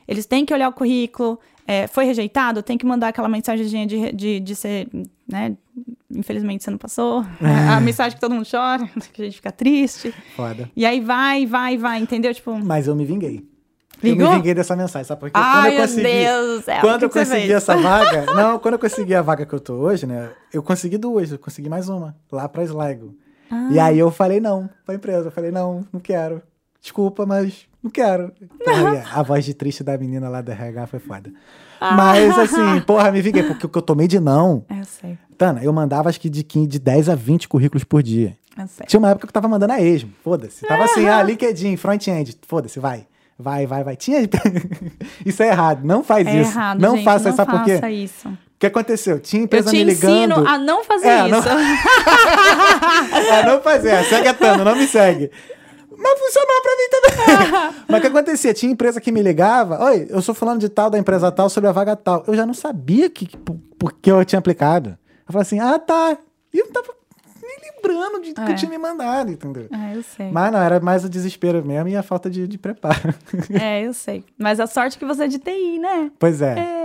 eles 0.06 0.26
têm 0.26 0.44
que 0.44 0.52
olhar 0.52 0.68
o 0.68 0.72
currículo, 0.72 1.38
é, 1.66 1.86
foi 1.86 2.04
rejeitado, 2.04 2.62
tem 2.62 2.76
que 2.76 2.84
mandar 2.84 3.08
aquela 3.08 3.28
mensagem 3.28 3.86
de, 3.86 4.12
de, 4.12 4.40
de 4.40 4.56
ser, 4.56 4.88
né, 5.28 5.56
infelizmente 6.10 6.64
você 6.64 6.70
não 6.70 6.78
passou, 6.78 7.24
a 7.68 7.80
mensagem 7.80 8.14
que 8.16 8.20
todo 8.20 8.34
mundo 8.34 8.46
chora, 8.50 8.88
que 9.12 9.22
a 9.22 9.24
gente 9.24 9.36
fica 9.36 9.52
triste, 9.52 10.12
Foda. 10.36 10.70
e 10.74 10.84
aí 10.84 11.00
vai, 11.00 11.46
vai, 11.46 11.76
vai, 11.76 11.98
entendeu? 12.00 12.34
Tipo, 12.34 12.58
Mas 12.58 12.86
eu 12.88 12.94
me 12.96 13.04
vinguei. 13.04 13.46
Vingou? 14.02 14.26
Eu 14.26 14.30
me 14.32 14.36
vinguei 14.38 14.52
dessa 14.52 14.74
mensagem, 14.74 15.06
sabe? 15.06 15.20
Porque 15.20 15.38
ai, 15.38 15.52
quando 15.52 15.66
eu 15.66 15.72
meu 15.74 15.80
consegui. 15.82 16.02
Deus 16.02 16.64
céu, 16.64 16.80
Quando 16.80 17.02
eu 17.04 17.10
consegui 17.10 17.52
essa 17.52 17.76
vaga. 17.76 18.26
Não, 18.34 18.58
quando 18.58 18.74
eu 18.74 18.80
consegui 18.80 19.14
a 19.14 19.22
vaga 19.22 19.46
que 19.46 19.52
eu 19.54 19.60
tô 19.60 19.74
hoje, 19.74 20.06
né? 20.08 20.30
Eu 20.52 20.60
consegui 20.60 20.98
duas, 20.98 21.30
eu 21.30 21.38
consegui 21.38 21.68
mais 21.68 21.88
uma, 21.88 22.16
lá 22.32 22.48
pra 22.48 22.64
Sligo. 22.64 23.14
Ah. 23.52 23.68
E 23.70 23.78
aí 23.78 23.98
eu 23.98 24.10
falei 24.10 24.40
não 24.40 24.68
pra 24.86 24.94
empresa. 24.94 25.28
Eu 25.28 25.30
falei, 25.30 25.50
não, 25.50 25.84
não 25.92 26.00
quero. 26.00 26.40
Desculpa, 26.80 27.26
mas 27.26 27.66
não 27.82 27.90
quero. 27.90 28.32
Porra, 28.64 28.94
e 28.96 29.18
a 29.18 29.22
voz 29.22 29.44
de 29.44 29.52
triste 29.52 29.84
da 29.84 29.96
menina 29.98 30.28
lá 30.28 30.40
da 30.40 30.52
RH 30.52 30.86
foi 30.86 30.98
foda. 30.98 31.30
Ah. 31.80 31.92
Mas 31.94 32.38
assim, 32.38 32.80
porra, 32.86 33.12
me 33.12 33.20
vinguei, 33.20 33.42
porque 33.42 33.66
o 33.66 33.68
que 33.68 33.76
eu 33.78 33.82
tomei 33.82 34.08
de 34.08 34.18
não. 34.18 34.64
É, 34.70 34.80
Eu 34.80 34.84
sei, 34.84 35.18
Tana, 35.36 35.62
eu 35.62 35.72
mandava 35.72 36.08
acho 36.08 36.20
que 36.20 36.30
de, 36.30 36.42
15, 36.42 36.66
de 36.66 36.78
10 36.78 37.08
a 37.08 37.14
20 37.14 37.48
currículos 37.48 37.84
por 37.84 38.02
dia. 38.02 38.36
eu 38.56 38.66
sei. 38.68 38.86
Tinha 38.86 38.98
uma 39.00 39.10
época 39.10 39.26
que 39.26 39.30
eu 39.30 39.34
tava 39.34 39.48
mandando 39.48 39.72
a 39.74 39.80
esmo, 39.80 40.12
foda-se. 40.24 40.64
Tava 40.66 40.84
assim, 40.84 41.06
ah, 41.08 41.22
LinkedIn, 41.22 41.76
front-end, 41.76 42.38
foda-se, 42.46 42.78
vai. 42.80 43.06
Vai, 43.38 43.66
vai, 43.66 43.82
vai. 43.82 43.96
Tinha. 43.96 44.20
isso 45.26 45.42
é 45.42 45.48
errado, 45.48 45.84
não 45.84 46.04
faz 46.04 46.26
É 46.26 46.40
isso. 46.40 46.52
errado, 46.52 46.78
não 46.80 46.94
gente, 46.96 47.04
faça, 47.04 47.28
não 47.30 47.36
sabe 47.36 47.50
por 47.50 47.64
quê? 47.64 47.74
faça 47.74 47.90
isso. 47.90 48.38
O 48.62 48.64
que 48.64 48.66
aconteceu? 48.68 49.18
Tinha 49.18 49.42
Eu 49.42 49.44
empresa 49.46 49.70
te 49.70 49.76
me 49.76 49.82
ligando. 49.84 50.12
ensino 50.12 50.48
a 50.48 50.56
não 50.56 50.84
fazer 50.84 51.08
É, 51.08 51.26
não- 51.26 51.40
isso. 51.40 51.48
É, 53.32 53.46
não 53.46 53.60
fazer, 53.60 54.04
segue 54.04 54.28
a 54.28 54.34
Tano, 54.34 54.64
não 54.64 54.76
me 54.76 54.86
segue. 54.86 55.30
Mas 55.96 56.18
funcionou 56.18 56.62
pra 56.62 56.72
mim 56.76 56.88
também. 56.90 57.74
Mas 57.88 57.98
o 57.98 58.00
que 58.00 58.06
acontecia? 58.06 58.54
Tinha 58.54 58.70
empresa 58.72 59.00
que 59.00 59.10
me 59.10 59.20
ligava, 59.20 59.82
oi, 59.84 60.06
eu 60.10 60.22
sou 60.22 60.32
falando 60.34 60.60
de 60.60 60.68
tal, 60.68 60.90
da 60.90 60.98
empresa 60.98 61.30
tal, 61.32 61.48
sobre 61.50 61.68
a 61.68 61.72
vaga 61.72 61.96
tal. 61.96 62.22
Eu 62.26 62.34
já 62.36 62.46
não 62.46 62.54
sabia 62.54 63.10
que, 63.10 63.26
que, 63.26 63.36
por, 63.36 63.56
por 63.78 63.92
que 63.94 64.10
eu 64.12 64.24
tinha 64.24 64.38
aplicado. 64.38 64.90
Eu 65.26 65.32
falei 65.32 65.42
assim, 65.42 65.58
ah, 65.60 65.78
tá. 65.78 66.16
E 66.54 66.58
eu 66.58 66.66
não 66.66 66.72
tava 66.72 66.88
nem 67.42 67.56
lembrando 67.74 68.22
de 68.22 68.32
que 68.32 68.40
É. 68.40 68.50
eu 68.52 68.54
tinha 68.56 68.70
me 68.70 68.78
mandado, 68.78 69.30
entendeu? 69.32 69.66
É, 69.72 69.96
eu 69.96 70.02
sei. 70.02 70.30
Mas 70.30 70.52
não, 70.52 70.60
era 70.60 70.78
mais 70.80 71.04
o 71.04 71.08
desespero 71.08 71.64
mesmo 71.64 71.88
e 71.88 71.96
a 71.96 72.02
falta 72.02 72.28
de, 72.30 72.46
de 72.46 72.58
preparo. 72.58 73.14
É, 73.60 73.82
eu 73.84 73.92
sei. 73.92 74.24
Mas 74.38 74.58
a 74.60 74.66
sorte 74.68 74.98
que 74.98 75.04
você 75.04 75.24
é 75.24 75.28
de 75.28 75.38
TI, 75.38 75.78
né? 75.80 76.10
pois 76.18 76.40
é. 76.42 76.58
É. 76.58 76.81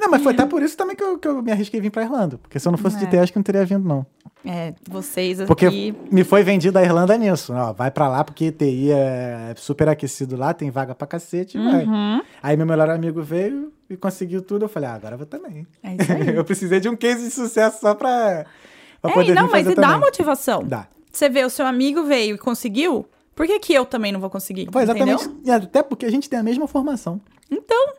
Não, 0.00 0.10
mas 0.10 0.22
foi 0.22 0.32
até 0.32 0.46
por 0.46 0.62
isso 0.62 0.76
também 0.76 0.96
que 0.96 1.02
eu, 1.04 1.18
que 1.18 1.28
eu 1.28 1.42
me 1.42 1.52
arrisquei 1.52 1.78
em 1.78 1.82
vir 1.82 1.90
pra 1.90 2.02
Irlanda. 2.02 2.38
Porque 2.38 2.58
se 2.58 2.66
eu 2.66 2.72
não 2.72 2.78
fosse 2.78 2.96
de 2.96 3.04
É. 3.04 3.08
TI, 3.08 3.18
acho 3.18 3.32
que 3.32 3.38
não 3.38 3.42
teria 3.42 3.64
vindo, 3.66 3.86
não. 3.86 4.06
É, 4.44 4.72
vocês 4.88 5.38
aqui. 5.40 5.46
Porque 5.46 5.94
me 6.10 6.24
foi 6.24 6.42
vendida 6.42 6.78
a 6.80 6.82
Irlanda 6.82 7.16
nisso. 7.18 7.52
Ó, 7.52 7.74
vai 7.74 7.90
pra 7.90 8.08
lá 8.08 8.24
porque 8.24 8.50
TI 8.50 8.90
é 8.90 9.52
super 9.56 9.90
aquecido 9.90 10.36
lá, 10.36 10.54
tem 10.54 10.70
vaga 10.70 10.94
pra 10.94 11.06
cacete, 11.06 11.58
vai. 11.58 11.84
Uhum. 11.84 12.22
Aí 12.42 12.56
meu 12.56 12.64
melhor 12.64 12.88
amigo 12.88 13.22
veio 13.22 13.70
e 13.90 13.96
conseguiu 13.96 14.40
tudo. 14.40 14.64
Eu 14.64 14.68
falei, 14.70 14.88
ah, 14.88 14.94
agora 14.94 15.14
eu 15.14 15.18
vou 15.18 15.26
também. 15.26 15.66
É 15.82 15.94
isso 16.00 16.12
aí. 16.12 16.28
eu 16.34 16.44
precisei 16.44 16.80
de 16.80 16.88
um 16.88 16.96
case 16.96 17.24
de 17.24 17.30
sucesso 17.30 17.80
só 17.80 17.94
pra, 17.94 18.46
pra 19.02 19.10
É, 19.10 19.14
poder 19.14 19.34
não, 19.34 19.50
mas 19.50 19.66
e 19.66 19.74
dá 19.74 19.98
motivação. 19.98 20.64
Dá. 20.64 20.86
Você 21.12 21.28
vê, 21.28 21.44
o 21.44 21.50
seu 21.50 21.66
amigo 21.66 22.04
veio 22.04 22.36
e 22.36 22.38
conseguiu, 22.38 23.04
por 23.34 23.46
que, 23.46 23.58
que 23.58 23.74
eu 23.74 23.84
também 23.84 24.12
não 24.12 24.20
vou 24.20 24.30
conseguir? 24.30 24.70
Pô, 24.70 24.80
exatamente. 24.80 25.24
Entendeu? 25.24 25.40
E 25.44 25.50
Até 25.50 25.82
porque 25.82 26.06
a 26.06 26.10
gente 26.10 26.30
tem 26.30 26.38
a 26.38 26.42
mesma 26.42 26.66
formação. 26.66 27.20
Então, 27.50 27.94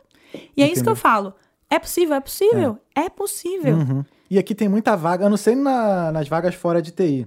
e 0.56 0.62
é 0.62 0.72
isso 0.72 0.82
que 0.82 0.88
eu 0.88 0.96
falo. 0.96 1.34
É 1.74 1.78
possível, 1.78 2.14
é 2.14 2.20
possível, 2.20 2.78
é, 2.94 3.08
possível. 3.08 3.76
Uhum. 3.76 4.04
E 4.30 4.38
aqui 4.38 4.54
tem 4.54 4.68
muita 4.68 4.94
vaga, 4.96 5.24
eu 5.24 5.30
não 5.30 5.36
sei 5.36 5.54
na- 5.54 6.12
nas 6.12 6.28
vagas 6.28 6.54
fora 6.54 6.82
de 6.82 6.90
TI, 6.90 7.26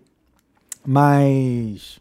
mas 0.86 2.00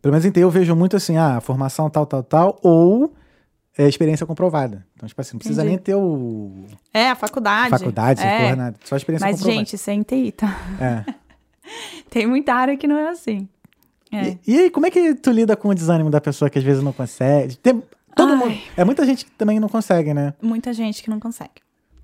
pelo 0.00 0.12
menos 0.12 0.24
em 0.24 0.30
TI 0.30 0.40
eu 0.40 0.50
vejo 0.50 0.74
muito 0.76 0.96
assim, 0.96 1.16
ah, 1.16 1.40
formação 1.40 1.88
tal, 1.90 2.06
tal, 2.06 2.22
tal, 2.22 2.58
ou 2.62 3.12
é, 3.76 3.88
experiência 3.88 4.26
comprovada. 4.26 4.84
Então, 4.94 5.08
tipo 5.08 5.20
assim, 5.20 5.32
não 5.34 5.38
precisa 5.38 5.62
Entendi. 5.62 5.76
nem 5.76 5.82
ter 5.82 5.94
o 5.94 6.64
É, 6.92 7.10
a 7.10 7.14
faculdade. 7.14 7.70
faculdade, 7.70 8.20
é. 8.22 8.40
porra, 8.42 8.56
nada, 8.56 8.76
só 8.84 8.96
experiência 8.96 9.26
Mas, 9.26 9.36
comprovada. 9.36 9.58
gente, 9.60 9.74
isso 9.74 9.90
é 9.90 9.94
em 9.94 10.02
TI, 10.02 10.32
tá? 10.32 10.56
É. 10.80 11.14
Tem 12.10 12.26
muita 12.26 12.54
área 12.54 12.76
que 12.76 12.86
não 12.86 12.96
é 12.96 13.08
assim. 13.10 13.48
É. 14.10 14.30
E, 14.30 14.38
e 14.54 14.58
aí, 14.60 14.70
como 14.70 14.86
é 14.86 14.90
que 14.90 15.14
tu 15.14 15.30
lida 15.30 15.54
com 15.56 15.68
o 15.68 15.74
desânimo 15.74 16.10
da 16.10 16.20
pessoa 16.20 16.48
que 16.50 16.58
às 16.58 16.64
vezes 16.64 16.82
não 16.82 16.92
consegue? 16.92 17.56
Tem, 17.56 17.82
todo 18.16 18.32
Ai. 18.32 18.36
mundo, 18.36 18.58
é 18.76 18.84
muita 18.84 19.04
gente 19.04 19.24
que 19.26 19.30
também 19.32 19.60
não 19.60 19.68
consegue, 19.68 20.12
né? 20.14 20.32
Muita 20.40 20.72
gente 20.72 21.02
que 21.02 21.10
não 21.10 21.20
consegue. 21.20 21.60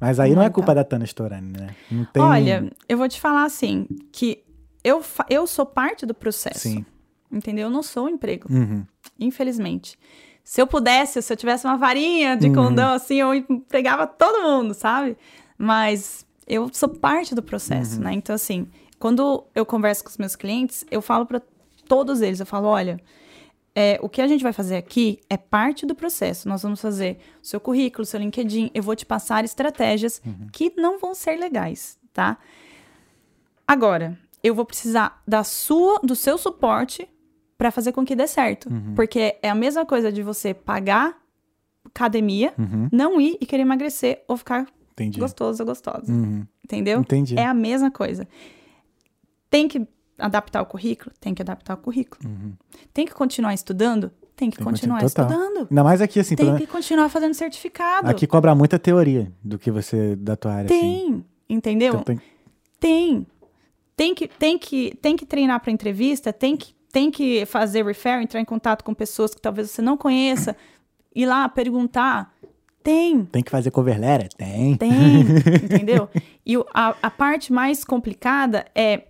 Mas 0.06 0.20
aí 0.20 0.34
não 0.34 0.42
é 0.42 0.50
culpa 0.50 0.74
da 0.74 0.84
Tana 0.84 1.04
Storani, 1.04 1.52
né? 1.58 1.74
Não 1.90 2.04
tem... 2.04 2.22
Olha, 2.22 2.70
eu 2.88 2.98
vou 2.98 3.08
te 3.08 3.20
falar 3.20 3.44
assim, 3.44 3.86
que 4.12 4.42
eu, 4.82 5.02
eu 5.30 5.46
sou 5.46 5.64
parte 5.64 6.04
do 6.04 6.12
processo. 6.14 6.60
Sim. 6.60 6.84
Entendeu? 7.32 7.64
Eu 7.68 7.70
não 7.70 7.82
sou 7.82 8.04
um 8.06 8.08
emprego, 8.10 8.46
Uhum. 8.52 8.84
infelizmente. 9.18 9.98
Se 10.42 10.60
eu 10.60 10.66
pudesse, 10.66 11.20
se 11.22 11.32
eu 11.32 11.36
tivesse 11.36 11.66
uma 11.66 11.76
varinha 11.76 12.36
de 12.36 12.48
Uhum. 12.48 12.54
condão, 12.54 12.92
assim, 12.94 13.16
eu 13.16 13.34
empregava 13.34 14.06
todo 14.06 14.42
mundo, 14.42 14.74
sabe? 14.74 15.16
Mas 15.56 16.26
eu 16.46 16.68
sou 16.72 16.88
parte 16.88 17.34
do 17.34 17.42
processo, 17.42 17.96
Uhum. 17.96 18.04
né? 18.04 18.12
Então, 18.12 18.34
assim, 18.34 18.68
quando 18.98 19.44
eu 19.54 19.64
converso 19.64 20.04
com 20.04 20.10
os 20.10 20.18
meus 20.18 20.36
clientes, 20.36 20.84
eu 20.90 21.00
falo 21.00 21.24
para 21.24 21.40
todos 21.88 22.20
eles, 22.20 22.40
eu 22.40 22.46
falo, 22.46 22.68
olha, 22.68 23.00
é, 23.74 23.98
o 24.00 24.08
que 24.08 24.20
a 24.22 24.26
gente 24.28 24.42
vai 24.42 24.52
fazer 24.52 24.76
aqui 24.76 25.20
é 25.28 25.36
parte 25.36 25.84
do 25.84 25.94
processo. 25.94 26.48
Nós 26.48 26.62
vamos 26.62 26.80
fazer 26.80 27.18
o 27.42 27.46
seu 27.46 27.58
currículo, 27.60 28.04
seu 28.06 28.20
LinkedIn, 28.20 28.70
eu 28.72 28.82
vou 28.82 28.94
te 28.94 29.04
passar 29.04 29.44
estratégias 29.44 30.22
Uhum. 30.24 30.46
que 30.52 30.72
não 30.76 30.98
vão 30.98 31.14
ser 31.14 31.36
legais, 31.36 31.98
tá? 32.12 32.38
Agora, 33.66 34.18
eu 34.42 34.54
vou 34.54 34.64
precisar 34.64 35.22
da 35.26 35.42
sua, 35.42 35.98
do 36.02 36.14
seu 36.14 36.36
suporte 36.38 37.08
para 37.56 37.70
fazer 37.70 37.92
com 37.92 38.04
que 38.04 38.14
dê 38.14 38.26
certo. 38.26 38.68
Uhum. 38.68 38.94
Porque 38.94 39.36
é 39.42 39.48
a 39.48 39.54
mesma 39.54 39.86
coisa 39.86 40.12
de 40.12 40.22
você 40.22 40.52
pagar 40.52 41.16
academia, 41.84 42.52
Uhum. 42.58 42.88
não 42.92 43.20
ir 43.20 43.36
e 43.40 43.46
querer 43.46 43.62
emagrecer 43.62 44.22
ou 44.28 44.36
ficar 44.36 44.66
Entendi. 44.92 45.18
gostoso 45.20 45.62
ou 45.62 45.66
gostosa. 45.66 46.12
Uhum. 46.12 46.46
Entendeu? 46.64 47.00
Entendi. 47.00 47.38
É 47.38 47.44
a 47.46 47.54
mesma 47.54 47.90
coisa. 47.90 48.26
Tem 49.50 49.66
que 49.68 49.86
adaptar 50.18 50.62
o 50.62 50.66
currículo? 50.66 51.12
Tem 51.20 51.34
que 51.34 51.42
adaptar 51.42 51.74
o 51.74 51.76
currículo. 51.78 52.28
Tem 52.92 53.06
que 53.06 53.12
continuar 53.14 53.54
estudando? 53.54 54.10
Tem 54.36 54.50
que 54.50 54.56
Tem 54.56 54.64
que 54.66 54.70
continuar 54.70 55.00
continuar, 55.00 55.26
total. 55.28 55.44
estudando. 55.44 55.68
Ainda 55.70 55.84
mais 55.84 56.00
aqui, 56.00 56.18
assim, 56.18 56.34
Tem 56.34 56.46
pelo- 56.46 56.58
que 56.58 56.66
continuar 56.66 57.08
fazendo 57.08 57.34
certificado. 57.34 58.08
aqui 58.08 58.26
cobra 58.26 58.52
muita 58.54 58.78
teoria 58.80 59.32
do 59.42 59.58
que 59.58 59.70
você, 59.70 60.16
da 60.16 60.34
tua 60.36 60.52
área, 60.54 60.66
assim. 60.66 60.80
tem, 60.80 61.24
entendeu? 61.48 61.94
Então 61.94 62.02
tem... 62.04 62.20
Tem. 62.80 63.26
Tem 63.96 64.12
que, 64.14 64.26
tem 64.26 64.58
que, 64.58 64.98
tem 65.00 65.16
que 65.16 65.24
treinar 65.24 65.60
para 65.60 65.70
entrevista, 65.70 66.32
tem 66.32 66.56
que, 66.56 66.74
tem 66.92 67.10
que 67.12 67.46
fazer 67.46 67.84
refer, 67.86 68.20
entrar 68.20 68.40
em 68.40 68.44
contato 68.44 68.82
com 68.82 68.92
pessoas 68.92 69.32
que 69.32 69.40
talvez 69.40 69.70
você 69.70 69.80
não 69.80 69.96
conheça, 69.96 70.56
ir 71.14 71.26
lá 71.26 71.48
perguntar. 71.48 72.34
Tem, 72.82 73.24
Tem 73.24 73.42
que 73.42 73.50
fazer 73.52 73.70
cover 73.70 73.98
letter? 73.98 74.28
Tem. 74.36 74.76
tem, 74.76 74.90
entendeu? 75.64 76.08
E 76.44 76.56
a, 76.74 76.94
a 77.00 77.10
parte 77.10 77.52
mais 77.52 77.84
complicada 77.84 78.66
é 78.74 79.04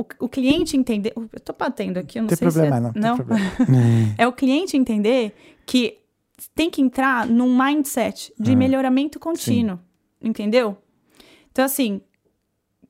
o, 0.00 0.06
o 0.20 0.28
cliente 0.28 0.76
entender. 0.76 1.12
Eu 1.16 1.28
tô 1.40 1.52
batendo 1.52 1.98
aqui, 1.98 2.18
eu 2.18 2.22
não 2.22 2.28
Tem 2.28 2.36
sei 2.36 2.48
problema, 2.50 2.92
se 2.92 2.98
é, 2.98 3.00
não. 3.00 3.16
Tem 3.16 3.26
problema. 3.26 3.52
é 4.18 4.26
o 4.26 4.32
cliente 4.32 4.76
entender 4.76 5.34
que 5.64 5.98
tem 6.54 6.70
que 6.70 6.80
entrar 6.82 7.26
num 7.26 7.56
mindset 7.56 8.32
de 8.38 8.52
Ah, 8.52 8.56
melhoramento 8.56 9.18
contínuo, 9.18 9.78
entendeu? 10.20 10.76
Então, 11.50 11.64
assim, 11.64 12.00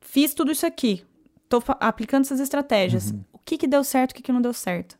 fiz 0.01 0.35
tudo 0.35 0.51
isso 0.51 0.67
aqui, 0.67 1.05
tô 1.49 1.61
fa- 1.61 1.77
aplicando 1.81 2.23
essas 2.25 2.41
estratégias. 2.41 3.11
Uhum. 3.13 3.25
O 3.33 3.39
que 3.39 3.57
que 3.57 3.67
deu 3.69 3.85
certo, 3.85 4.11
o 4.11 4.15
que 4.15 4.23
que 4.23 4.33
não 4.33 4.43
deu 4.43 4.53
certo? 4.53 4.99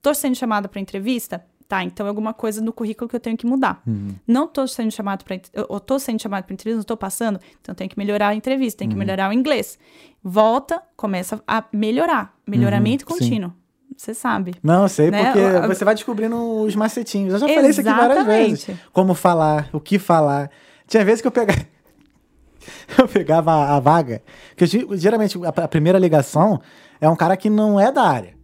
Tô 0.00 0.14
sendo 0.14 0.36
chamada 0.36 0.68
para 0.68 0.80
entrevista? 0.80 1.44
Tá, 1.72 1.82
então 1.82 2.04
é 2.04 2.08
alguma 2.10 2.34
coisa 2.34 2.60
no 2.60 2.70
currículo 2.70 3.08
que 3.08 3.16
eu 3.16 3.20
tenho 3.20 3.34
que 3.34 3.46
mudar. 3.46 3.80
Uhum. 3.86 4.08
Não 4.28 4.46
tô 4.46 4.66
sendo 4.66 4.90
chamado 4.90 5.24
para 5.24 5.40
eu 5.54 5.80
tô 5.80 5.98
sendo 5.98 6.20
chamado 6.20 6.44
para 6.44 6.52
entrevista, 6.52 6.76
não 6.76 6.84
tô 6.84 6.98
passando, 6.98 7.40
então 7.62 7.74
tem 7.74 7.88
que 7.88 7.96
melhorar 7.96 8.28
a 8.28 8.34
entrevista, 8.34 8.80
tem 8.80 8.88
Uhum. 8.88 8.92
que 8.92 8.98
melhorar 8.98 9.30
o 9.30 9.32
inglês. 9.32 9.78
Volta, 10.22 10.82
começa 10.94 11.42
a 11.48 11.64
melhorar, 11.72 12.34
melhoramento 12.46 13.06
Uhum, 13.08 13.16
sim. 13.16 13.24
contínuo. 13.24 13.52
Você 13.96 14.12
sabe. 14.12 14.54
Não, 14.62 14.82
eu 14.82 14.88
sei, 14.90 15.10
Né? 15.10 15.24
porque 15.24 15.40
O- 15.40 15.68
você 15.68 15.82
vai 15.82 15.94
descobrindo 15.94 16.36
os 16.60 16.76
macetinhos. 16.76 17.32
Eu 17.32 17.38
já 17.40 17.48
falei 17.48 17.70
isso 17.70 17.80
aqui 17.80 17.88
várias 17.88 18.18
Exatamente. 18.18 18.66
vezes. 18.66 18.80
Como 18.92 19.14
falar, 19.14 19.70
o 19.72 19.80
que 19.80 19.98
falar. 19.98 20.50
Tinha 20.86 21.02
vezes 21.06 21.22
que 21.22 21.26
eu 21.26 21.32
pegava. 21.32 21.58
eu 22.98 23.08
pegava 23.08 23.50
a, 23.50 23.76
a 23.76 23.80
vaga. 23.80 24.20
Que 24.56 24.66
geralmente 24.98 25.38
a, 25.42 25.64
a 25.64 25.68
primeira 25.68 25.98
ligação 25.98 26.60
é 27.00 27.08
um 27.08 27.16
cara 27.16 27.34
que 27.34 27.48
não 27.48 27.80
é 27.80 27.90
da 27.90 28.02
área. 28.02 28.34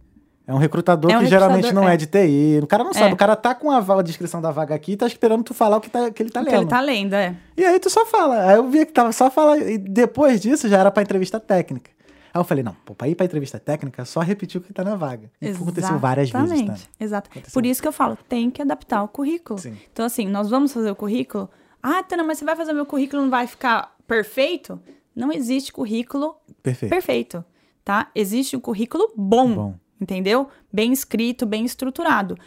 É 0.49 0.53
um 0.53 0.57
recrutador 0.57 1.11
É 1.11 1.17
um 1.17 1.19
que 1.19 1.27
geralmente 1.27 1.65
recrutador, 1.65 1.83
não 1.83 1.87
é. 1.89 1.93
é. 1.93 1.97
de 1.97 2.07
TI. 2.07 2.59
O 2.63 2.65
cara 2.65 2.83
não 2.83 2.91
sabe. 2.91 3.11
É. 3.11 3.13
O 3.13 3.15
cara 3.15 3.35
tá 3.35 3.53
com 3.53 3.69
a, 3.69 3.77
a 3.77 4.01
descrição 4.01 4.41
da 4.41 4.49
vaga 4.49 4.73
aqui 4.73 4.93
e 4.93 4.97
tá 4.97 5.05
esperando 5.05 5.43
tu 5.43 5.53
falar 5.53 5.77
o 5.77 5.79
que, 5.81 5.91
tá, 5.91 6.09
que 6.09 6.23
ele 6.23 6.31
tá 6.31 6.41
O 6.41 6.43
que 6.43 6.49
lendo. 6.49 6.61
ele 6.61 6.69
tá 6.69 6.81
lendo, 6.81 7.13
é. 7.13 7.35
E 7.55 7.63
aí 7.63 7.79
tu 7.79 7.87
só 7.87 8.03
fala. 8.03 8.49
Aí 8.49 8.57
eu 8.57 8.67
vi 8.67 8.83
que 8.83 8.91
tava 8.91 9.11
só 9.11 9.29
falando. 9.29 9.69
E 9.69 9.77
depois 9.77 10.41
disso 10.41 10.67
já 10.67 10.79
era 10.79 10.89
pra 10.89 11.03
entrevista 11.03 11.39
técnica. 11.39 11.91
Aí 12.33 12.39
eu 12.39 12.43
falei, 12.43 12.63
não, 12.63 12.75
pô, 12.83 12.95
pra 12.95 13.07
ir 13.07 13.13
pra 13.13 13.27
entrevista 13.27 13.59
técnica, 13.59 14.01
é 14.01 14.05
só 14.05 14.21
repetir 14.21 14.59
o 14.59 14.63
que 14.63 14.73
tá 14.73 14.83
na 14.83 14.95
vaga. 14.95 15.29
E 15.39 15.49
aconteceu 15.49 15.99
várias 15.99 16.31
vezes, 16.31 16.47
tá? 16.49 16.55
Exatamente, 16.55 16.89
Exato. 16.99 17.29
Aconteceu. 17.29 17.53
Por 17.53 17.65
isso 17.67 17.81
que 17.81 17.87
eu 17.87 17.91
falo, 17.91 18.17
tem 18.27 18.49
que 18.49 18.61
adaptar 18.63 19.03
o 19.03 19.07
currículo. 19.07 19.59
Sim. 19.59 19.77
Então, 19.93 20.03
assim, 20.03 20.27
nós 20.27 20.49
vamos 20.49 20.73
fazer 20.73 20.89
o 20.89 20.95
currículo. 20.95 21.47
Ah, 21.81 22.01
Tana, 22.01 22.23
mas 22.23 22.39
você 22.39 22.45
vai 22.45 22.55
fazer 22.55 22.73
meu 22.73 22.87
currículo 22.87 23.21
não 23.21 23.29
vai 23.29 23.45
ficar 23.45 23.95
perfeito? 24.07 24.79
Não 25.15 25.31
existe 25.31 25.71
currículo 25.71 26.35
Perfeito. 26.63 26.89
perfeito, 26.91 27.45
tá? 27.85 28.09
Existe 28.15 28.55
um 28.57 28.59
currículo 28.59 29.11
bom, 29.15 29.53
Bom. 29.53 29.75
Entendeu? 29.99 30.47
Bem 30.71 30.91
escrito, 30.91 31.45
bem 31.45 31.65
estruturado. 31.65 32.37